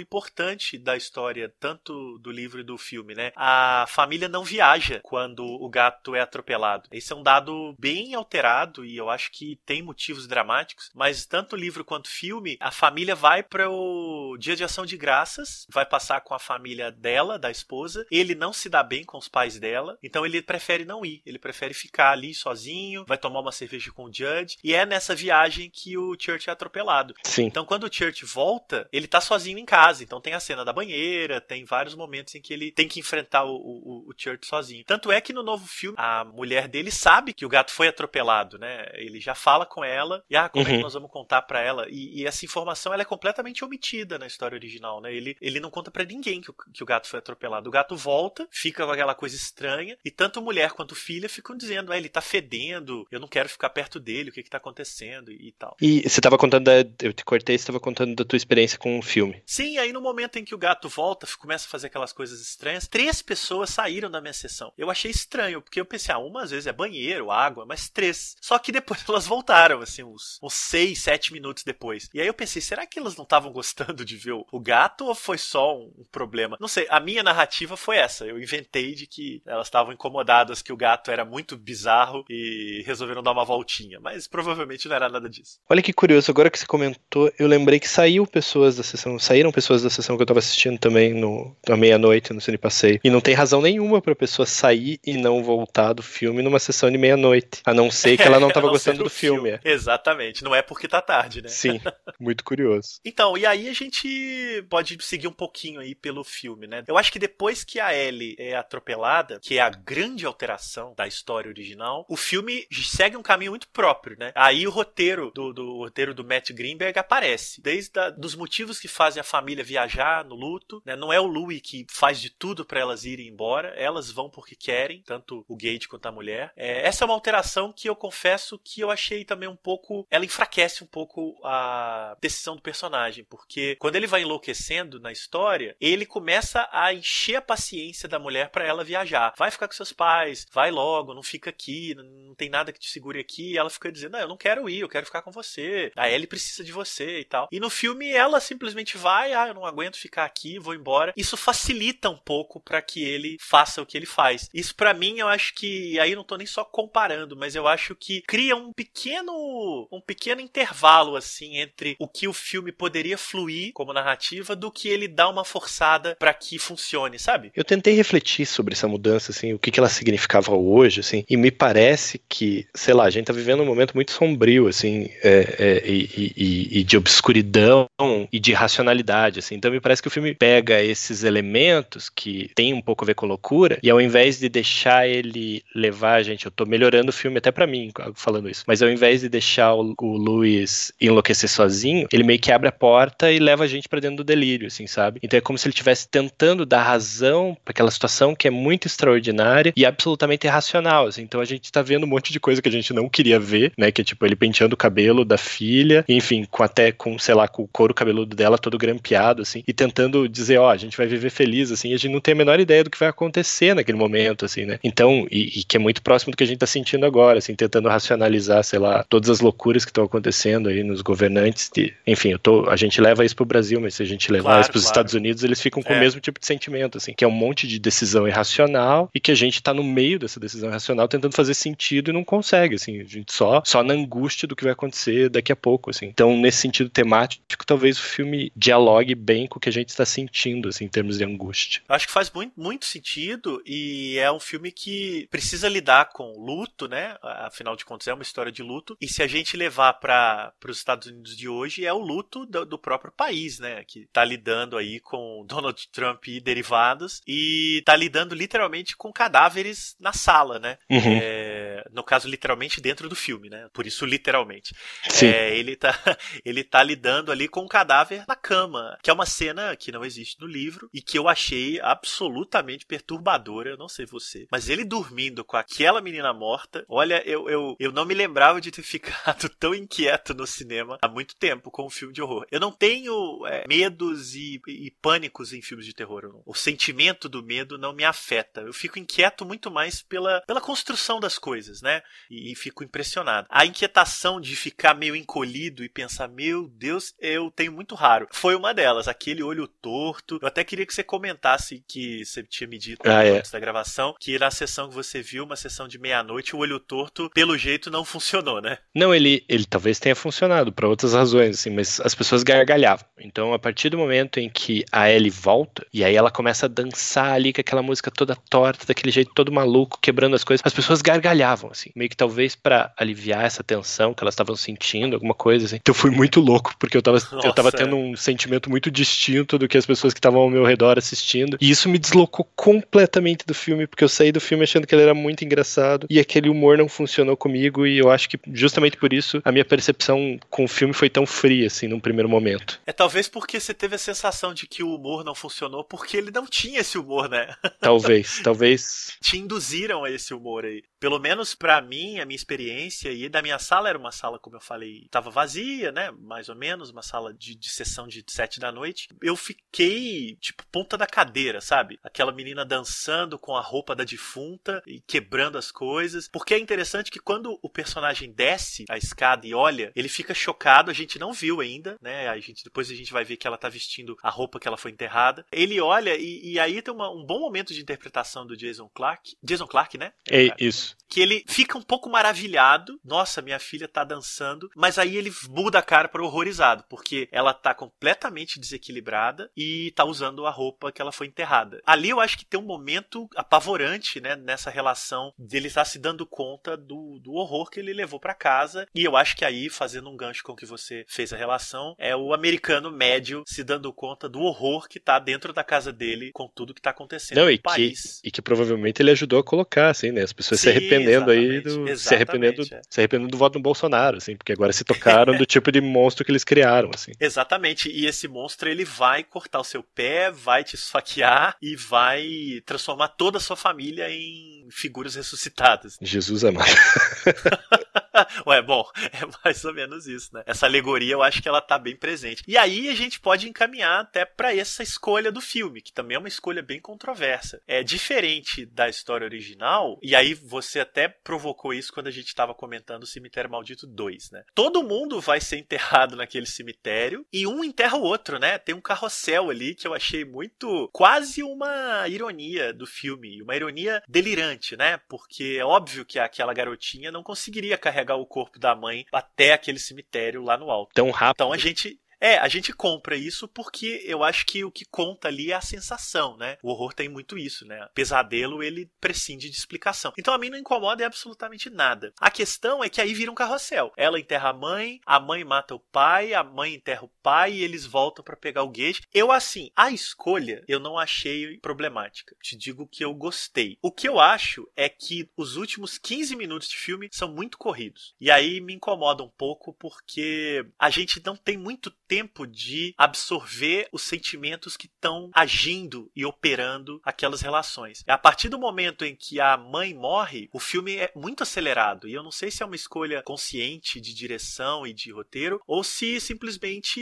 importante 0.00 0.78
da 0.78 0.96
história, 0.96 1.52
tanto 1.60 2.18
do 2.18 2.30
livro 2.30 2.60
e 2.60 2.64
do 2.64 2.78
filme, 2.78 3.14
né? 3.14 3.32
A 3.36 3.84
família 3.88 4.28
não 4.28 4.44
viaja 4.44 5.00
quando 5.02 5.44
o 5.44 5.68
gato 5.68 6.14
é 6.14 6.20
atropelado. 6.20 6.88
Esse 6.92 7.12
é 7.12 7.16
um 7.16 7.22
dado 7.22 7.74
bem 7.78 8.14
alterado 8.14 8.84
e 8.84 8.96
eu 8.96 9.10
acho 9.10 9.30
que 9.30 9.58
tem 9.64 9.82
motivos 9.82 10.26
dramáticos, 10.26 10.90
mas 10.94 11.26
tanto 11.26 11.54
o 11.54 11.58
livro 11.58 11.84
quanto 11.84 12.06
o 12.06 12.10
filme, 12.10 12.56
a 12.60 12.70
família 12.70 13.14
vai 13.14 13.42
para 13.42 13.70
o 13.70 14.36
dia 14.38 14.56
de 14.56 14.64
ação 14.64 14.86
de 14.86 14.96
graças, 14.96 15.66
vai 15.70 15.86
passar 15.86 16.20
com 16.20 16.34
a 16.34 16.38
família 16.38 16.90
dela, 16.90 17.38
da 17.38 17.50
esposa. 17.50 18.06
Ele 18.10 18.34
não 18.34 18.52
se 18.52 18.68
dá 18.68 18.82
bem 18.82 19.04
com 19.04 19.18
os 19.18 19.28
pais 19.28 19.58
dela, 19.58 19.98
então 20.02 20.24
ele 20.24 20.42
prefere 20.42 20.84
não 20.84 21.04
ir, 21.04 21.22
ele 21.24 21.38
prefere 21.38 21.74
ficar 21.74 22.12
ali 22.12 22.34
sozinho, 22.34 23.04
vai 23.06 23.18
tomar 23.18 23.40
uma 23.40 23.52
cerveja 23.52 23.92
com 23.92 24.04
o 24.04 24.12
Judge, 24.12 24.58
e 24.62 24.74
é 24.74 24.86
nessa 24.86 25.14
viagem 25.14 25.70
que 25.70 25.96
o 25.96 26.16
Church 26.18 26.48
é 26.48 26.52
atropelado. 26.52 27.14
Sim. 27.24 27.44
Então, 27.44 27.64
quando 27.64 27.84
o 27.84 27.92
Church 27.92 28.24
volta, 28.24 28.88
ele 28.92 29.06
tá 29.06 29.20
sozinho 29.20 29.33
em 29.60 29.64
casa. 29.64 30.02
Então, 30.02 30.20
tem 30.20 30.32
a 30.34 30.40
cena 30.40 30.64
da 30.64 30.72
banheira, 30.72 31.40
tem 31.40 31.64
vários 31.64 31.94
momentos 31.94 32.34
em 32.34 32.40
que 32.40 32.52
ele 32.52 32.70
tem 32.72 32.88
que 32.88 33.00
enfrentar 33.00 33.44
o, 33.44 33.54
o, 33.54 34.08
o 34.08 34.14
Church 34.16 34.46
sozinho. 34.46 34.84
Tanto 34.84 35.10
é 35.10 35.20
que 35.20 35.32
no 35.32 35.42
novo 35.42 35.66
filme, 35.66 35.96
a 35.98 36.24
mulher 36.24 36.68
dele 36.68 36.90
sabe 36.90 37.32
que 37.32 37.44
o 37.46 37.48
gato 37.48 37.70
foi 37.72 37.88
atropelado, 37.88 38.58
né? 38.58 38.86
Ele 38.94 39.20
já 39.20 39.34
fala 39.34 39.66
com 39.66 39.84
ela, 39.84 40.22
e 40.28 40.36
ah, 40.36 40.48
como 40.48 40.66
é 40.66 40.70
Uhum. 40.70 40.76
que 40.78 40.82
nós 40.82 40.94
vamos 40.94 41.10
contar 41.10 41.42
pra 41.42 41.60
ela? 41.60 41.86
E, 41.90 42.20
e 42.20 42.26
essa 42.26 42.44
informação 42.44 42.92
ela 42.92 43.02
é 43.02 43.04
completamente 43.04 43.64
omitida 43.64 44.18
na 44.18 44.26
história 44.26 44.56
original, 44.56 45.00
né? 45.00 45.12
Ele, 45.14 45.36
ele 45.40 45.60
não 45.60 45.70
conta 45.70 45.90
pra 45.90 46.04
ninguém 46.04 46.40
que 46.40 46.50
o, 46.50 46.54
que 46.72 46.82
o 46.82 46.86
gato 46.86 47.06
foi 47.08 47.18
atropelado. 47.18 47.68
O 47.68 47.72
gato 47.72 47.96
volta, 47.96 48.46
fica 48.50 48.84
com 48.84 48.92
aquela 48.92 49.14
coisa 49.14 49.36
estranha, 49.36 49.96
e 50.04 50.10
tanto 50.10 50.40
mulher 50.42 50.72
quanto 50.72 50.94
filha 50.94 51.28
ficam 51.28 51.56
dizendo, 51.56 51.92
ah, 51.92 51.96
ele 51.98 52.08
tá 52.08 52.20
fedendo, 52.20 53.06
eu 53.10 53.20
não 53.20 53.28
quero 53.28 53.48
ficar 53.48 53.70
perto 53.70 53.98
dele, 54.00 54.30
o 54.30 54.32
que 54.32 54.42
que 54.42 54.50
tá 54.50 54.58
acontecendo 54.58 55.30
e, 55.30 55.48
e 55.48 55.52
tal. 55.52 55.76
E 55.80 56.02
você 56.08 56.20
tava 56.20 56.36
contando, 56.38 56.64
da, 56.64 56.72
eu 57.02 57.12
te 57.12 57.24
cortei, 57.24 57.56
você 57.58 57.66
tava 57.66 57.80
contando 57.80 58.14
da 58.14 58.24
tua 58.24 58.36
experiência 58.36 58.78
com 58.78 58.98
o 58.98 59.02
filme. 59.02 59.23
Sim, 59.46 59.78
aí 59.78 59.92
no 59.92 60.00
momento 60.00 60.38
em 60.38 60.44
que 60.44 60.54
o 60.54 60.58
gato 60.58 60.88
volta, 60.88 61.26
começa 61.38 61.66
a 61.66 61.70
fazer 61.70 61.88
aquelas 61.88 62.12
coisas 62.12 62.40
estranhas, 62.40 62.86
três 62.86 63.22
pessoas 63.22 63.70
saíram 63.70 64.10
da 64.10 64.20
minha 64.20 64.32
sessão. 64.32 64.72
Eu 64.76 64.90
achei 64.90 65.10
estranho, 65.10 65.62
porque 65.62 65.80
eu 65.80 65.84
pensei, 65.84 66.14
ah, 66.14 66.18
uma 66.18 66.42
às 66.42 66.50
vezes 66.50 66.66
é 66.66 66.72
banheiro, 66.72 67.30
água, 67.30 67.64
mas 67.66 67.88
três. 67.88 68.36
Só 68.40 68.58
que 68.58 68.72
depois 68.72 69.04
elas 69.08 69.26
voltaram, 69.26 69.80
assim, 69.80 70.02
uns, 70.02 70.38
uns 70.42 70.54
seis, 70.54 71.00
sete 71.00 71.32
minutos 71.32 71.64
depois. 71.64 72.08
E 72.12 72.20
aí 72.20 72.26
eu 72.26 72.34
pensei, 72.34 72.60
será 72.60 72.86
que 72.86 72.98
elas 72.98 73.16
não 73.16 73.24
estavam 73.24 73.52
gostando 73.52 74.04
de 74.04 74.16
ver 74.16 74.32
o, 74.32 74.46
o 74.50 74.60
gato 74.60 75.06
ou 75.06 75.14
foi 75.14 75.38
só 75.38 75.76
um, 75.76 75.92
um 75.98 76.04
problema? 76.10 76.56
Não 76.60 76.68
sei, 76.68 76.86
a 76.90 77.00
minha 77.00 77.22
narrativa 77.22 77.76
foi 77.76 77.96
essa. 77.96 78.24
Eu 78.24 78.40
inventei 78.40 78.94
de 78.94 79.06
que 79.06 79.42
elas 79.46 79.66
estavam 79.66 79.92
incomodadas 79.92 80.62
que 80.62 80.72
o 80.72 80.76
gato 80.76 81.10
era 81.10 81.24
muito 81.24 81.56
bizarro 81.56 82.24
e 82.28 82.82
resolveram 82.86 83.22
dar 83.22 83.32
uma 83.32 83.44
voltinha. 83.44 84.00
Mas 84.00 84.26
provavelmente 84.26 84.88
não 84.88 84.96
era 84.96 85.08
nada 85.08 85.28
disso. 85.28 85.58
Olha 85.68 85.82
que 85.82 85.92
curioso, 85.92 86.30
agora 86.30 86.50
que 86.50 86.58
você 86.58 86.66
comentou, 86.66 87.32
eu 87.38 87.46
lembrei 87.46 87.80
que 87.80 87.88
saiu 87.88 88.26
pessoas 88.26 88.76
da 88.76 88.82
sessão, 88.82 89.13
saíram 89.18 89.52
pessoas 89.52 89.82
da 89.82 89.90
sessão 89.90 90.16
que 90.16 90.22
eu 90.22 90.26
tava 90.26 90.38
assistindo 90.38 90.78
também 90.78 91.12
no, 91.14 91.56
na 91.68 91.76
meia-noite 91.76 92.32
no 92.32 92.40
Cine 92.40 92.58
Passeio. 92.58 93.00
E 93.02 93.10
não 93.10 93.20
tem 93.20 93.34
razão 93.34 93.60
nenhuma 93.60 94.00
pra 94.00 94.14
pessoa 94.14 94.46
sair 94.46 94.98
e 95.04 95.14
não 95.16 95.42
voltar 95.42 95.92
do 95.92 96.02
filme 96.02 96.42
numa 96.42 96.58
sessão 96.58 96.90
de 96.90 96.98
meia-noite. 96.98 97.62
A 97.64 97.74
não 97.74 97.90
ser 97.90 98.16
que 98.16 98.22
ela 98.22 98.40
não 98.40 98.50
tava 98.52 98.68
A 98.68 98.70
gostando 98.70 99.04
do 99.04 99.10
filme. 99.10 99.50
é. 99.50 99.60
Exatamente, 99.64 100.42
não 100.44 100.54
é 100.54 100.62
porque 100.62 100.88
tá 100.88 101.00
tarde, 101.00 101.42
né? 101.42 101.48
Sim, 101.48 101.80
muito 102.18 102.44
curioso. 102.44 103.00
Então, 103.04 103.36
e 103.36 103.46
aí 103.46 103.68
a 103.68 103.72
gente 103.72 104.64
pode 104.68 104.96
seguir 105.02 105.28
um 105.28 105.32
pouquinho 105.32 105.80
aí 105.80 105.94
pelo 105.94 106.24
filme, 106.24 106.66
né? 106.66 106.82
Eu 106.86 106.96
acho 106.96 107.12
que 107.12 107.18
depois 107.18 107.64
que 107.64 107.80
a 107.80 107.94
Ellie 107.94 108.36
é 108.38 108.56
atropelada, 108.56 109.38
que 109.40 109.58
é 109.58 109.60
a 109.60 109.70
grande 109.70 110.26
alteração 110.26 110.94
da 110.96 111.06
história 111.06 111.48
original, 111.48 112.04
o 112.08 112.16
filme 112.16 112.66
segue 112.72 113.16
um 113.16 113.22
caminho 113.22 113.52
muito 113.52 113.68
próprio, 113.68 114.16
né? 114.18 114.32
Aí 114.34 114.66
o 114.66 114.70
roteiro 114.70 115.30
do, 115.34 115.52
do 115.52 115.78
roteiro 115.78 116.14
do 116.14 116.24
Matt 116.24 116.50
Greenberg 116.52 116.98
aparece, 116.98 117.60
desde 117.60 117.98
a, 117.98 118.10
dos 118.10 118.34
motivos 118.34 118.78
que 118.80 118.88
fazem 118.88 119.03
a 119.20 119.24
família 119.24 119.64
viajar 119.64 120.24
no 120.24 120.34
luto, 120.34 120.82
né? 120.84 120.96
Não 120.96 121.12
é 121.12 121.20
o 121.20 121.26
Louis 121.26 121.60
que 121.60 121.86
faz 121.90 122.20
de 122.20 122.30
tudo 122.30 122.64
para 122.64 122.80
elas 122.80 123.04
irem 123.04 123.28
embora, 123.28 123.68
elas 123.76 124.10
vão 124.10 124.28
porque 124.28 124.56
querem, 124.56 125.02
tanto 125.02 125.44
o 125.48 125.56
Gage 125.56 125.88
quanto 125.88 126.06
a 126.06 126.12
mulher. 126.12 126.52
É, 126.56 126.86
essa 126.86 127.04
é 127.04 127.06
uma 127.06 127.14
alteração 127.14 127.72
que 127.72 127.88
eu 127.88 127.96
confesso 127.96 128.58
que 128.58 128.80
eu 128.80 128.90
achei 128.90 129.24
também 129.24 129.48
um 129.48 129.56
pouco, 129.56 130.06
ela 130.10 130.24
enfraquece 130.24 130.82
um 130.82 130.86
pouco 130.86 131.38
a 131.44 132.16
decisão 132.20 132.56
do 132.56 132.62
personagem, 132.62 133.24
porque 133.24 133.76
quando 133.76 133.96
ele 133.96 134.06
vai 134.06 134.22
enlouquecendo 134.22 135.00
na 135.00 135.12
história, 135.12 135.76
ele 135.80 136.06
começa 136.06 136.68
a 136.72 136.92
encher 136.92 137.36
a 137.36 137.42
paciência 137.42 138.08
da 138.08 138.18
mulher 138.18 138.50
para 138.50 138.66
ela 138.66 138.84
viajar. 138.84 139.34
Vai 139.36 139.50
ficar 139.50 139.68
com 139.68 139.74
seus 139.74 139.92
pais, 139.92 140.46
vai 140.52 140.70
logo, 140.70 141.14
não 141.14 141.22
fica 141.22 141.50
aqui, 141.50 141.94
não 141.94 142.24
não 142.24 142.34
tem 142.34 142.50
nada 142.50 142.72
que 142.72 142.80
te 142.80 142.90
segure 142.90 143.20
aqui. 143.20 143.52
E 143.52 143.58
ela 143.58 143.70
fica 143.70 143.90
dizendo: 143.90 144.12
Não, 144.12 144.20
eu 144.20 144.28
não 144.28 144.36
quero 144.36 144.68
ir, 144.68 144.80
eu 144.80 144.88
quero 144.88 145.06
ficar 145.06 145.22
com 145.22 145.30
você. 145.30 145.92
A 145.96 146.10
Ellie 146.10 146.26
precisa 146.26 146.64
de 146.64 146.72
você 146.72 147.20
e 147.20 147.24
tal. 147.24 147.48
E 147.50 147.60
no 147.60 147.70
filme 147.70 148.10
ela 148.10 148.40
simplesmente 148.40 148.93
vai: 148.98 149.32
Ah, 149.32 149.48
eu 149.48 149.54
não 149.54 149.66
aguento 149.66 149.96
ficar 149.96 150.24
aqui, 150.24 150.58
vou 150.58 150.74
embora. 150.74 151.12
Isso 151.16 151.36
facilita 151.36 152.08
um 152.10 152.16
pouco 152.16 152.60
para 152.60 152.80
que 152.82 153.02
ele 153.02 153.36
faça 153.40 153.80
o 153.82 153.86
que 153.86 153.96
ele 153.96 154.06
faz. 154.06 154.48
Isso 154.52 154.74
para 154.74 154.94
mim 154.94 155.18
eu 155.18 155.28
acho 155.28 155.54
que 155.54 155.98
aí 156.00 156.14
não 156.14 156.24
tô 156.24 156.36
nem 156.36 156.46
só 156.46 156.64
comparando, 156.64 157.36
mas 157.36 157.54
eu 157.54 157.66
acho 157.66 157.94
que 157.94 158.22
cria 158.22 158.56
um 158.56 158.72
pequeno 158.72 159.88
um 159.92 160.00
pequeno 160.00 160.40
intervalo 160.40 161.16
assim 161.16 161.58
entre 161.58 161.96
o 161.98 162.08
que 162.08 162.26
o 162.28 162.32
filme 162.32 162.72
poderia 162.72 163.16
fluir 163.18 163.72
como 163.72 163.92
narrativa 163.92 164.56
do 164.56 164.70
que 164.70 164.88
ele 164.88 165.08
dá 165.08 165.28
uma 165.28 165.44
forçada 165.44 166.16
para 166.18 166.32
que 166.34 166.58
funcione, 166.58 167.18
sabe? 167.18 167.50
Eu 167.54 167.64
tentei 167.64 167.94
refletir 167.94 168.46
sobre 168.46 168.74
essa 168.74 168.88
mudança, 168.88 169.30
assim, 169.32 169.52
o 169.52 169.58
que, 169.58 169.70
que 169.70 169.78
ela 169.78 169.88
significava 169.88 170.54
hoje, 170.54 171.00
assim, 171.00 171.24
e 171.28 171.36
me 171.36 171.50
parece 171.50 172.20
que, 172.28 172.66
sei 172.74 172.94
lá, 172.94 173.04
a 173.04 173.10
gente 173.10 173.26
tá 173.26 173.32
vivendo 173.32 173.62
um 173.62 173.66
momento 173.66 173.94
muito 173.94 174.12
sombrio, 174.12 174.66
assim, 174.68 175.08
é, 175.22 175.56
é, 175.82 175.88
e, 175.88 176.32
e- 176.36 176.78
e 176.80 176.84
de 176.84 176.96
obscuridão 176.96 177.86
e 178.32 178.38
de 178.40 178.52
racionalidade, 178.52 178.83
assim. 178.90 179.54
Então 179.54 179.70
me 179.70 179.80
parece 179.80 180.02
que 180.02 180.08
o 180.08 180.10
filme 180.10 180.34
pega 180.34 180.82
esses 180.82 181.24
elementos 181.24 182.08
que 182.08 182.50
tem 182.54 182.74
um 182.74 182.80
pouco 182.80 183.04
a 183.04 183.06
ver 183.06 183.14
com 183.14 183.26
loucura 183.26 183.78
e 183.82 183.90
ao 183.90 184.00
invés 184.00 184.38
de 184.38 184.48
deixar 184.48 185.08
ele 185.08 185.62
levar, 185.74 186.22
gente, 186.22 186.46
eu 186.46 186.50
tô 186.50 186.64
melhorando 186.64 187.10
o 187.10 187.12
filme 187.12 187.38
até 187.38 187.50
pra 187.50 187.66
mim 187.66 187.90
falando 188.14 188.48
isso, 188.48 188.64
mas 188.66 188.82
ao 188.82 188.88
invés 188.88 189.20
de 189.20 189.28
deixar 189.28 189.74
o, 189.74 189.94
o 190.00 190.16
Luiz 190.16 190.92
enlouquecer 191.00 191.48
sozinho, 191.48 192.06
ele 192.12 192.22
meio 192.22 192.38
que 192.38 192.52
abre 192.52 192.68
a 192.68 192.72
porta 192.72 193.30
e 193.30 193.38
leva 193.38 193.64
a 193.64 193.66
gente 193.66 193.88
pra 193.88 194.00
dentro 194.00 194.18
do 194.18 194.24
delírio, 194.24 194.66
assim, 194.66 194.86
sabe? 194.86 195.20
Então 195.22 195.38
é 195.38 195.40
como 195.40 195.58
se 195.58 195.66
ele 195.66 195.72
estivesse 195.72 196.08
tentando 196.08 196.66
dar 196.66 196.82
razão 196.82 197.56
pra 197.64 197.72
aquela 197.72 197.90
situação 197.90 198.34
que 198.34 198.48
é 198.48 198.50
muito 198.50 198.86
extraordinária 198.86 199.72
e 199.76 199.84
absolutamente 199.84 200.46
irracional, 200.46 201.06
assim. 201.06 201.22
Então 201.22 201.40
a 201.40 201.44
gente 201.44 201.70
tá 201.70 201.82
vendo 201.82 202.04
um 202.04 202.08
monte 202.08 202.32
de 202.32 202.40
coisa 202.40 202.60
que 202.60 202.68
a 202.68 202.72
gente 202.72 202.92
não 202.92 203.08
queria 203.08 203.38
ver, 203.38 203.72
né? 203.76 203.90
Que 203.90 204.00
é 204.00 204.04
tipo 204.04 204.24
ele 204.24 204.36
penteando 204.36 204.74
o 204.74 204.78
cabelo 204.78 205.24
da 205.24 205.38
filha, 205.38 206.04
enfim, 206.08 206.44
com 206.50 206.62
até 206.62 206.92
com, 206.92 207.18
sei 207.18 207.34
lá, 207.34 207.48
com 207.48 207.62
o 207.62 207.68
couro 207.68 207.94
cabeludo 207.94 208.34
dela 208.34 208.58
todo 208.58 208.73
grampeado, 208.78 209.42
assim, 209.42 209.62
e 209.66 209.72
tentando 209.72 210.28
dizer, 210.28 210.58
ó, 210.58 210.70
a 210.70 210.76
gente 210.76 210.96
vai 210.96 211.06
viver 211.06 211.30
feliz, 211.30 211.70
assim, 211.70 211.90
e 211.90 211.94
a 211.94 211.96
gente 211.96 212.12
não 212.12 212.20
tem 212.20 212.32
a 212.32 212.36
menor 212.36 212.60
ideia 212.60 212.84
do 212.84 212.90
que 212.90 212.98
vai 212.98 213.08
acontecer 213.08 213.74
naquele 213.74 213.98
momento, 213.98 214.44
assim, 214.44 214.64
né? 214.64 214.78
Então, 214.82 215.26
e, 215.30 215.60
e 215.60 215.64
que 215.64 215.76
é 215.76 215.80
muito 215.80 216.02
próximo 216.02 216.30
do 216.32 216.36
que 216.36 216.44
a 216.44 216.46
gente 216.46 216.58
tá 216.58 216.66
sentindo 216.66 217.04
agora, 217.06 217.38
assim, 217.38 217.54
tentando 217.54 217.88
racionalizar, 217.88 218.62
sei 218.64 218.78
lá, 218.78 219.04
todas 219.08 219.30
as 219.30 219.40
loucuras 219.40 219.84
que 219.84 219.90
estão 219.90 220.04
acontecendo 220.04 220.68
aí 220.68 220.82
nos 220.82 221.00
governantes. 221.02 221.70
De, 221.74 221.92
enfim, 222.06 222.30
eu 222.30 222.38
tô, 222.38 222.68
a 222.68 222.76
gente 222.76 223.00
leva 223.00 223.24
isso 223.24 223.36
pro 223.36 223.44
Brasil, 223.44 223.80
mas 223.80 223.94
se 223.94 224.02
a 224.02 224.06
gente 224.06 224.30
levar 224.30 224.44
Claro, 224.50 224.60
isso 224.62 224.70
pros 224.70 224.82
claro. 224.82 224.92
Estados 224.92 225.14
Unidos, 225.14 225.44
eles 225.44 225.60
ficam 225.60 225.82
com 225.82 225.92
É. 225.92 225.96
o 225.96 226.00
mesmo 226.00 226.20
tipo 226.20 226.38
de 226.40 226.46
sentimento, 226.46 226.98
assim, 226.98 227.12
que 227.12 227.24
é 227.24 227.28
um 227.28 227.30
monte 227.30 227.66
de 227.66 227.78
decisão 227.78 228.26
irracional 228.28 229.10
e 229.14 229.20
que 229.20 229.30
a 229.30 229.34
gente 229.34 229.62
tá 229.62 229.72
no 229.74 229.82
meio 229.84 230.18
dessa 230.18 230.38
decisão 230.38 230.68
irracional 230.68 231.08
tentando 231.08 231.34
fazer 231.34 231.54
sentido 231.54 232.10
e 232.10 232.12
não 232.12 232.24
consegue, 232.24 232.74
assim, 232.76 233.00
a 233.00 233.04
gente 233.04 233.32
só, 233.32 233.62
só 233.64 233.82
na 233.82 233.94
angústia 233.94 234.46
do 234.46 234.54
que 234.56 234.64
vai 234.64 234.72
acontecer 234.72 235.28
daqui 235.28 235.52
a 235.52 235.56
pouco, 235.56 235.90
assim. 235.90 236.06
Então, 236.06 236.36
nesse 236.36 236.58
sentido 236.58 236.90
temático, 236.90 237.42
talvez 237.66 237.98
o 237.98 238.02
filme 238.02 238.52
dialogue 238.64 239.14
bem 239.14 239.46
com 239.46 239.58
o 239.58 239.60
que 239.60 239.68
a 239.68 239.72
gente 239.72 239.90
está 239.90 240.06
sentindo, 240.06 240.70
assim, 240.70 240.86
em 240.86 240.88
termos 240.88 241.18
de 241.18 241.24
angústia. 241.24 241.82
Eu 241.86 241.94
acho 241.94 242.06
que 242.06 242.12
faz 242.12 242.30
muito, 242.30 242.58
muito 242.58 242.86
sentido 242.86 243.62
e 243.66 244.16
é 244.18 244.32
um 244.32 244.40
filme 244.40 244.72
que 244.72 245.28
precisa 245.30 245.68
lidar 245.68 246.10
com 246.10 246.32
luto, 246.38 246.88
né? 246.88 247.16
Afinal 247.22 247.76
de 247.76 247.84
contas, 247.84 248.08
é 248.08 248.14
uma 248.14 248.22
história 248.22 248.50
de 248.50 248.62
luto. 248.62 248.96
E 249.00 249.06
se 249.06 249.22
a 249.22 249.26
gente 249.26 249.56
levar 249.56 249.94
para 249.94 250.54
os 250.66 250.78
Estados 250.78 251.08
Unidos 251.08 251.36
de 251.36 251.46
hoje, 251.46 251.84
é 251.84 251.92
o 251.92 251.98
luto 251.98 252.46
do, 252.46 252.64
do 252.64 252.78
próprio 252.78 253.12
país, 253.12 253.58
né? 253.58 253.84
Que 253.84 254.06
tá 254.10 254.24
lidando 254.24 254.78
aí 254.78 254.98
com 254.98 255.44
Donald 255.46 255.86
Trump 255.92 256.26
e 256.28 256.40
derivados 256.40 257.20
e 257.26 257.82
tá 257.84 257.94
lidando 257.94 258.34
literalmente 258.34 258.96
com 258.96 259.12
cadáveres 259.12 259.94
na 260.00 260.14
sala, 260.14 260.58
né? 260.58 260.78
Uhum. 260.88 261.18
É, 261.20 261.84
no 261.92 262.02
caso, 262.02 262.28
literalmente 262.28 262.80
dentro 262.80 263.10
do 263.10 263.14
filme, 263.14 263.50
né? 263.50 263.68
Por 263.74 263.86
isso, 263.86 264.06
literalmente. 264.06 264.74
É, 265.22 265.54
ele, 265.54 265.76
tá, 265.76 265.92
ele 266.44 266.64
tá 266.64 266.82
lidando 266.82 267.30
ali 267.30 267.46
com 267.46 267.60
um 267.60 267.68
cadáver 267.68 268.24
na 268.26 268.36
cama, 268.48 268.98
que 269.02 269.08
é 269.08 269.12
uma 269.12 269.24
cena 269.24 269.74
que 269.74 269.90
não 269.90 270.04
existe 270.04 270.38
no 270.38 270.46
livro 270.46 270.90
e 270.92 271.00
que 271.00 271.18
eu 271.18 271.28
achei 271.28 271.80
absolutamente 271.80 272.84
perturbadora. 272.84 273.70
Eu 273.70 273.78
não 273.78 273.88
sei 273.88 274.04
você, 274.04 274.46
mas 274.52 274.68
ele 274.68 274.84
dormindo 274.84 275.42
com 275.44 275.56
aquela 275.56 276.00
menina 276.02 276.32
morta, 276.34 276.84
olha, 276.88 277.22
eu, 277.26 277.48
eu, 277.48 277.74
eu 277.80 277.90
não 277.90 278.04
me 278.04 278.12
lembrava 278.14 278.60
de 278.60 278.70
ter 278.70 278.82
ficado 278.84 279.48
tão 279.48 279.74
inquieto 279.74 280.34
no 280.34 280.46
cinema 280.46 280.98
há 281.02 281.08
muito 281.08 281.34
tempo 281.36 281.70
com 281.70 281.86
um 281.86 281.90
filme 281.90 282.12
de 282.12 282.20
horror. 282.20 282.44
Eu 282.50 282.60
não 282.60 282.70
tenho 282.70 283.46
é, 283.46 283.64
medos 283.66 284.34
e, 284.34 284.60
e 284.68 284.90
pânicos 285.00 285.52
em 285.52 285.62
filmes 285.62 285.86
de 285.86 285.94
terror. 285.94 286.22
não- 286.24 286.42
O 286.44 286.54
sentimento 286.54 287.28
do 287.28 287.42
medo 287.42 287.78
não 287.78 287.94
me 287.94 288.04
afeta. 288.04 288.60
Eu 288.60 288.72
fico 288.72 288.98
inquieto 288.98 289.44
muito 289.46 289.70
mais 289.70 290.02
pela, 290.02 290.42
pela 290.42 290.60
construção 290.60 291.18
das 291.18 291.38
coisas. 291.38 291.44
coisas, 291.54 291.82
né? 291.82 292.02
E, 292.30 292.50
e 292.52 292.54
fico 292.56 292.82
impressionado. 292.82 293.46
A 293.50 293.64
inquietação 293.64 294.40
de 294.40 294.56
ficar 294.56 294.94
meio 294.94 295.14
encolhido 295.14 295.84
e 295.84 295.88
pensar, 295.88 296.26
meu 296.26 296.68
Deus, 296.68 297.12
eu 297.18 297.50
tenho 297.50 297.70
muito 297.70 297.94
raro. 297.94 298.26
Foi 298.34 298.54
uma 298.56 298.74
delas, 298.74 299.06
aquele 299.08 299.42
olho 299.42 299.66
torto. 299.66 300.38
Eu 300.42 300.48
até 300.48 300.64
queria 300.64 300.84
que 300.84 300.92
você 300.92 301.04
comentasse 301.04 301.82
que 301.86 302.24
você 302.24 302.42
tinha 302.42 302.68
me 302.68 302.76
dito 302.76 303.00
Ah, 303.04 303.24
é. 303.24 303.38
antes 303.38 303.50
da 303.50 303.60
gravação, 303.60 304.14
que 304.20 304.38
na 304.38 304.50
sessão 304.50 304.88
que 304.88 304.94
você 304.94 305.22
viu, 305.22 305.44
uma 305.44 305.56
sessão 305.56 305.86
de 305.86 305.98
meia-noite, 305.98 306.54
o 306.54 306.58
olho 306.58 306.80
torto, 306.80 307.30
pelo 307.30 307.56
jeito, 307.56 307.90
não 307.90 308.04
funcionou, 308.04 308.60
né? 308.60 308.78
Não, 308.94 309.14
ele, 309.14 309.44
ele 309.48 309.64
talvez 309.64 309.98
tenha 309.98 310.16
funcionado 310.16 310.72
por 310.72 310.86
outras 310.86 311.14
razões, 311.14 311.60
assim, 311.60 311.70
mas 311.70 312.00
as 312.00 312.14
pessoas 312.14 312.42
gargalhavam. 312.42 313.06
Então, 313.18 313.54
a 313.54 313.58
partir 313.58 313.88
do 313.88 313.96
momento 313.96 314.40
em 314.40 314.50
que 314.50 314.84
a 314.90 315.10
Ellie 315.10 315.30
volta, 315.30 315.86
e 315.92 316.04
aí 316.04 316.14
ela 316.14 316.30
começa 316.30 316.66
a 316.66 316.68
dançar 316.68 317.32
ali 317.32 317.52
com 317.52 317.60
aquela 317.60 317.82
música 317.82 318.10
toda 318.10 318.36
torta, 318.50 318.84
daquele 318.84 319.12
jeito 319.12 319.32
todo 319.32 319.52
maluco, 319.52 319.98
quebrando 320.02 320.34
as 320.34 320.44
coisas, 320.44 320.62
as 320.64 320.74
pessoas 320.74 321.00
gargalhavam, 321.00 321.70
assim, 321.70 321.90
meio 321.94 322.10
que 322.10 322.16
talvez 322.16 322.56
pra 322.56 322.92
aliviar 322.96 323.44
essa 323.44 323.62
tensão 323.62 324.12
que 324.12 324.22
elas 324.22 324.34
estavam 324.34 324.56
sentindo, 324.56 325.14
alguma 325.14 325.34
coisa 325.34 325.66
assim. 325.66 325.76
Então, 325.76 325.94
eu 325.94 325.98
fui 325.98 326.10
muito 326.10 326.40
louco, 326.40 326.74
porque 326.78 326.96
eu 326.96 327.02
tava, 327.02 327.18
eu 327.42 327.52
tava 327.52 327.68
é. 327.68 327.72
tendo 327.72 327.96
um 327.96 328.16
sentimento 328.24 328.70
muito 328.70 328.90
distinto 328.90 329.58
do 329.58 329.68
que 329.68 329.78
as 329.78 329.86
pessoas 329.86 330.12
que 330.12 330.18
estavam 330.18 330.40
ao 330.40 330.50
meu 330.50 330.64
redor 330.64 330.98
assistindo, 330.98 331.56
e 331.60 331.70
isso 331.70 331.88
me 331.88 331.98
deslocou 331.98 332.46
completamente 332.56 333.46
do 333.46 333.54
filme, 333.54 333.86
porque 333.86 334.04
eu 334.04 334.08
saí 334.08 334.32
do 334.32 334.40
filme 334.40 334.64
achando 334.64 334.86
que 334.86 334.94
ele 334.94 335.02
era 335.02 335.14
muito 335.14 335.44
engraçado, 335.44 336.06
e 336.10 336.18
aquele 336.18 336.48
humor 336.48 336.78
não 336.78 336.88
funcionou 336.88 337.36
comigo, 337.36 337.86
e 337.86 337.98
eu 337.98 338.10
acho 338.10 338.28
que 338.28 338.38
justamente 338.52 338.96
por 338.96 339.12
isso 339.12 339.40
a 339.44 339.52
minha 339.52 339.64
percepção 339.64 340.38
com 340.50 340.64
o 340.64 340.68
filme 340.68 340.94
foi 340.94 341.10
tão 341.10 341.26
fria, 341.26 341.66
assim, 341.66 341.88
num 341.88 342.00
primeiro 342.00 342.28
momento. 342.28 342.80
É 342.86 342.92
talvez 342.92 343.28
porque 343.28 343.60
você 343.60 343.74
teve 343.74 343.94
a 343.96 343.98
sensação 343.98 344.54
de 344.54 344.66
que 344.66 344.82
o 344.82 344.94
humor 344.94 345.24
não 345.24 345.34
funcionou, 345.34 345.84
porque 345.84 346.16
ele 346.16 346.30
não 346.30 346.46
tinha 346.46 346.80
esse 346.80 346.98
humor, 346.98 347.28
né? 347.28 347.54
Talvez, 347.80 348.40
talvez. 348.42 349.12
Te 349.22 349.38
induziram 349.38 350.04
a 350.04 350.10
esse 350.10 350.32
humor 350.32 350.64
aí. 350.64 350.82
Pelo 351.04 351.18
menos 351.18 351.54
pra 351.54 351.82
mim, 351.82 352.18
a 352.18 352.24
minha 352.24 352.34
experiência 352.34 353.10
e 353.12 353.28
da 353.28 353.42
minha 353.42 353.58
sala 353.58 353.90
era 353.90 353.98
uma 353.98 354.10
sala, 354.10 354.38
como 354.38 354.56
eu 354.56 354.60
falei, 354.60 355.06
tava 355.10 355.28
vazia, 355.28 355.92
né? 355.92 356.10
Mais 356.12 356.48
ou 356.48 356.54
menos, 356.56 356.88
uma 356.88 357.02
sala 357.02 357.34
de, 357.34 357.54
de 357.54 357.68
sessão 357.68 358.08
de 358.08 358.24
sete 358.26 358.58
da 358.58 358.72
noite. 358.72 359.08
Eu 359.20 359.36
fiquei, 359.36 360.34
tipo, 360.40 360.64
ponta 360.72 360.96
da 360.96 361.06
cadeira, 361.06 361.60
sabe? 361.60 361.98
Aquela 362.02 362.32
menina 362.32 362.64
dançando 362.64 363.38
com 363.38 363.54
a 363.54 363.60
roupa 363.60 363.94
da 363.94 364.02
defunta 364.02 364.82
e 364.86 364.98
quebrando 365.06 365.58
as 365.58 365.70
coisas. 365.70 366.26
Porque 366.26 366.54
é 366.54 366.58
interessante 366.58 367.10
que 367.10 367.18
quando 367.20 367.58
o 367.60 367.68
personagem 367.68 368.32
desce 368.32 368.86
a 368.88 368.96
escada 368.96 369.46
e 369.46 369.52
olha, 369.52 369.92
ele 369.94 370.08
fica 370.08 370.32
chocado, 370.32 370.90
a 370.90 370.94
gente 370.94 371.18
não 371.18 371.34
viu 371.34 371.60
ainda, 371.60 371.98
né? 372.00 372.28
A 372.28 372.38
gente, 372.40 372.64
depois 372.64 372.90
a 372.90 372.94
gente 372.94 373.12
vai 373.12 373.24
ver 373.24 373.36
que 373.36 373.46
ela 373.46 373.58
tá 373.58 373.68
vestindo 373.68 374.16
a 374.22 374.30
roupa 374.30 374.58
que 374.58 374.66
ela 374.66 374.78
foi 374.78 374.90
enterrada. 374.90 375.44
Ele 375.52 375.78
olha 375.82 376.16
e, 376.16 376.52
e 376.52 376.58
aí 376.58 376.80
tem 376.80 376.94
uma- 376.94 377.10
um 377.10 377.26
bom 377.26 377.40
momento 377.40 377.74
de 377.74 377.82
interpretação 377.82 378.46
do 378.46 378.56
Jason 378.56 378.88
Clark. 378.88 379.36
Jason 379.42 379.66
Clark, 379.66 379.98
né? 379.98 380.10
É 380.30 380.44
isso. 380.58 380.93
Que 381.08 381.20
ele 381.20 381.44
fica 381.46 381.78
um 381.78 381.82
pouco 381.82 382.10
maravilhado. 382.10 382.98
Nossa, 383.04 383.42
minha 383.42 383.58
filha 383.58 383.86
tá 383.88 384.04
dançando. 384.04 384.68
Mas 384.74 384.98
aí 384.98 385.16
ele 385.16 385.32
muda 385.48 385.78
a 385.78 385.82
cara 385.82 386.08
para 386.08 386.22
horrorizado, 386.24 386.84
porque 386.88 387.28
ela 387.30 387.54
tá 387.54 387.74
completamente 387.74 388.58
desequilibrada 388.58 389.50
e 389.56 389.92
tá 389.94 390.04
usando 390.04 390.46
a 390.46 390.50
roupa 390.50 390.90
que 390.90 391.00
ela 391.00 391.12
foi 391.12 391.26
enterrada. 391.26 391.80
Ali 391.86 392.10
eu 392.10 392.20
acho 392.20 392.38
que 392.38 392.44
tem 392.44 392.58
um 392.58 392.64
momento 392.64 393.28
apavorante, 393.36 394.20
né, 394.20 394.36
nessa 394.36 394.70
relação 394.70 395.32
dele 395.38 395.68
estar 395.68 395.84
se 395.84 395.98
dando 395.98 396.26
conta 396.26 396.76
do, 396.76 397.18
do 397.20 397.32
horror 397.34 397.70
que 397.70 397.80
ele 397.80 397.92
levou 397.92 398.18
para 398.18 398.34
casa. 398.34 398.86
E 398.94 399.04
eu 399.04 399.16
acho 399.16 399.36
que 399.36 399.44
aí, 399.44 399.68
fazendo 399.68 400.10
um 400.10 400.16
gancho 400.16 400.42
com 400.42 400.52
o 400.52 400.56
que 400.56 400.66
você 400.66 401.04
fez 401.08 401.32
a 401.32 401.36
relação, 401.36 401.94
é 401.98 402.14
o 402.16 402.32
americano 402.32 402.90
médio 402.90 403.42
se 403.46 403.62
dando 403.62 403.92
conta 403.92 404.28
do 404.28 404.40
horror 404.40 404.88
que 404.88 404.98
tá 405.00 405.18
dentro 405.18 405.52
da 405.52 405.62
casa 405.64 405.92
dele 405.92 406.30
com 406.32 406.48
tudo 406.48 406.74
que 406.74 406.82
tá 406.82 406.90
acontecendo 406.90 407.38
Não, 407.38 407.44
no 407.44 407.50
e 407.50 407.56
que, 407.56 407.62
país. 407.62 408.20
e 408.24 408.30
que 408.30 408.42
provavelmente 408.42 409.00
ele 409.00 409.10
ajudou 409.10 409.38
a 409.38 409.44
colocar, 409.44 409.90
assim, 409.90 410.10
né? 410.10 410.22
As 410.22 410.32
pessoas 410.32 410.60
se 410.60 410.70
Sim, 410.70 410.73
arrependendo 410.76 411.30
aí 411.30 411.60
do. 411.60 411.96
Se 411.96 412.14
arrependendo, 412.14 412.62
é. 412.62 412.80
se 412.88 413.00
arrependendo 413.00 413.30
do 413.30 413.38
voto 413.38 413.58
no 413.58 413.62
Bolsonaro, 413.62 414.16
assim, 414.16 414.36
porque 414.36 414.52
agora 414.52 414.72
se 414.72 414.84
tocaram 414.84 415.36
do 415.36 415.46
tipo 415.46 415.70
de 415.70 415.80
monstro 415.80 416.24
que 416.24 416.30
eles 416.30 416.44
criaram, 416.44 416.90
assim. 416.94 417.12
Exatamente, 417.20 417.90
e 417.90 418.06
esse 418.06 418.28
monstro 418.28 418.68
ele 418.68 418.84
vai 418.84 419.22
cortar 419.22 419.60
o 419.60 419.64
seu 419.64 419.82
pé, 419.82 420.30
vai 420.30 420.64
te 420.64 420.74
esfaquear 420.74 421.56
e 421.60 421.76
vai 421.76 422.62
transformar 422.64 423.08
toda 423.08 423.38
a 423.38 423.40
sua 423.40 423.56
família 423.56 424.10
em 424.10 424.66
figuras 424.70 425.14
ressuscitadas. 425.14 425.96
Jesus 426.00 426.44
amado. 426.44 426.66
Ué, 428.46 428.62
bom, 428.62 428.84
é 429.12 429.26
mais 429.44 429.64
ou 429.64 429.74
menos 429.74 430.06
isso, 430.06 430.34
né? 430.34 430.42
Essa 430.46 430.66
alegoria 430.66 431.12
eu 431.12 431.22
acho 431.22 431.42
que 431.42 431.48
ela 431.48 431.60
tá 431.60 431.78
bem 431.78 431.96
presente. 431.96 432.42
E 432.46 432.56
aí 432.56 432.88
a 432.88 432.94
gente 432.94 433.20
pode 433.20 433.48
encaminhar 433.48 434.00
até 434.00 434.24
pra 434.24 434.54
essa 434.54 434.82
escolha 434.82 435.32
do 435.32 435.40
filme, 435.40 435.82
que 435.82 435.92
também 435.92 436.16
é 436.16 436.18
uma 436.18 436.28
escolha 436.28 436.62
bem 436.62 436.80
controversa. 436.80 437.60
É 437.66 437.82
diferente 437.82 438.64
da 438.66 438.88
história 438.88 439.24
original, 439.24 439.98
e 440.02 440.14
aí 440.14 440.34
você 440.34 440.80
até 440.80 441.08
provocou 441.08 441.74
isso 441.74 441.92
quando 441.92 442.06
a 442.06 442.12
gente 442.12 442.34
tava 442.34 442.54
comentando 442.54 443.02
o 443.02 443.06
Cemitério 443.06 443.50
Maldito 443.50 443.86
2, 443.86 444.30
né? 444.30 444.44
Todo 444.54 444.82
mundo 444.82 445.20
vai 445.20 445.40
ser 445.40 445.58
enterrado 445.58 446.16
naquele 446.16 446.46
cemitério 446.46 447.26
e 447.32 447.46
um 447.46 447.64
enterra 447.64 447.96
o 447.96 448.02
outro, 448.02 448.38
né? 448.38 448.58
Tem 448.58 448.74
um 448.74 448.80
carrossel 448.80 449.50
ali 449.50 449.74
que 449.74 449.86
eu 449.86 449.94
achei 449.94 450.24
muito 450.24 450.88
quase 450.92 451.42
uma 451.42 452.06
ironia 452.08 452.72
do 452.72 452.86
filme, 452.86 453.42
uma 453.42 453.56
ironia 453.56 454.02
delirante, 454.08 454.76
né? 454.76 454.98
Porque 455.08 455.56
é 455.58 455.64
óbvio 455.64 456.04
que 456.04 456.18
aquela 456.18 456.54
garotinha 456.54 457.10
não 457.10 457.22
conseguiria 457.22 457.78
carregar 457.78 458.03
o 458.12 458.26
corpo 458.26 458.58
da 458.58 458.74
mãe 458.74 459.06
até 459.12 459.52
aquele 459.52 459.78
cemitério 459.78 460.42
lá 460.42 460.56
no 460.56 460.70
alto. 460.70 460.92
Tão 460.94 461.10
rápido. 461.10 461.44
Então 461.44 461.52
a 461.52 461.56
gente. 461.56 461.98
É, 462.24 462.38
a 462.38 462.48
gente 462.48 462.72
compra 462.72 463.14
isso 463.14 463.46
porque 463.46 464.02
eu 464.06 464.24
acho 464.24 464.46
que 464.46 464.64
o 464.64 464.70
que 464.70 464.86
conta 464.86 465.28
ali 465.28 465.52
é 465.52 465.54
a 465.54 465.60
sensação, 465.60 466.38
né? 466.38 466.56
O 466.62 466.70
horror 466.70 466.94
tem 466.94 467.06
muito 467.06 467.36
isso, 467.36 467.66
né? 467.66 467.86
Pesadelo, 467.94 468.62
ele 468.62 468.90
prescinde 468.98 469.50
de 469.50 469.54
explicação. 469.54 470.10
Então 470.16 470.32
a 470.32 470.38
mim 470.38 470.48
não 470.48 470.56
incomoda 470.56 471.04
absolutamente 471.04 471.68
nada. 471.68 472.14
A 472.18 472.30
questão 472.30 472.82
é 472.82 472.88
que 472.88 472.98
aí 472.98 473.12
vira 473.12 473.30
um 473.30 473.34
carrossel. 473.34 473.92
Ela 473.94 474.18
enterra 474.18 474.48
a 474.48 474.54
mãe, 474.54 475.00
a 475.04 475.20
mãe 475.20 475.44
mata 475.44 475.74
o 475.74 475.78
pai, 475.78 476.32
a 476.32 476.42
mãe 476.42 476.72
enterra 476.72 477.04
o 477.04 477.12
pai 477.22 477.52
e 477.52 477.62
eles 477.62 477.84
voltam 477.84 478.24
pra 478.24 478.36
pegar 478.36 478.62
o 478.62 478.70
gate. 478.70 479.02
Eu, 479.12 479.30
assim, 479.30 479.70
a 479.76 479.90
escolha 479.90 480.64
eu 480.66 480.80
não 480.80 480.98
achei 480.98 481.58
problemática. 481.58 482.34
Te 482.42 482.56
digo 482.56 482.88
que 482.88 483.04
eu 483.04 483.12
gostei. 483.12 483.76
O 483.82 483.92
que 483.92 484.08
eu 484.08 484.18
acho 484.18 484.66
é 484.74 484.88
que 484.88 485.28
os 485.36 485.56
últimos 485.56 485.98
15 485.98 486.34
minutos 486.36 486.70
de 486.70 486.78
filme 486.78 487.10
são 487.12 487.30
muito 487.30 487.58
corridos. 487.58 488.14
E 488.18 488.30
aí 488.30 488.62
me 488.62 488.72
incomoda 488.72 489.22
um 489.22 489.28
pouco 489.28 489.74
porque 489.74 490.64
a 490.78 490.88
gente 490.88 491.20
não 491.22 491.36
tem 491.36 491.58
muito 491.58 491.90
tempo 491.90 492.13
de 492.50 492.94
absorver 492.96 493.88
os 493.92 494.02
sentimentos 494.02 494.76
que 494.76 494.86
estão 494.86 495.30
agindo 495.34 496.10
e 496.14 496.24
operando 496.24 497.00
aquelas 497.04 497.40
relações. 497.40 498.04
A 498.06 498.18
partir 498.18 498.48
do 498.48 498.58
momento 498.58 499.04
em 499.04 499.16
que 499.16 499.40
a 499.40 499.56
mãe 499.56 499.94
morre, 499.94 500.48
o 500.52 500.60
filme 500.60 500.96
é 500.96 501.10
muito 501.14 501.42
acelerado. 501.42 502.08
E 502.08 502.12
eu 502.12 502.22
não 502.22 502.30
sei 502.30 502.50
se 502.50 502.62
é 502.62 502.66
uma 502.66 502.76
escolha 502.76 503.22
consciente 503.22 504.00
de 504.00 504.14
direção 504.14 504.86
e 504.86 504.92
de 504.92 505.10
roteiro, 505.10 505.60
ou 505.66 505.82
se 505.82 506.20
simplesmente 506.20 507.00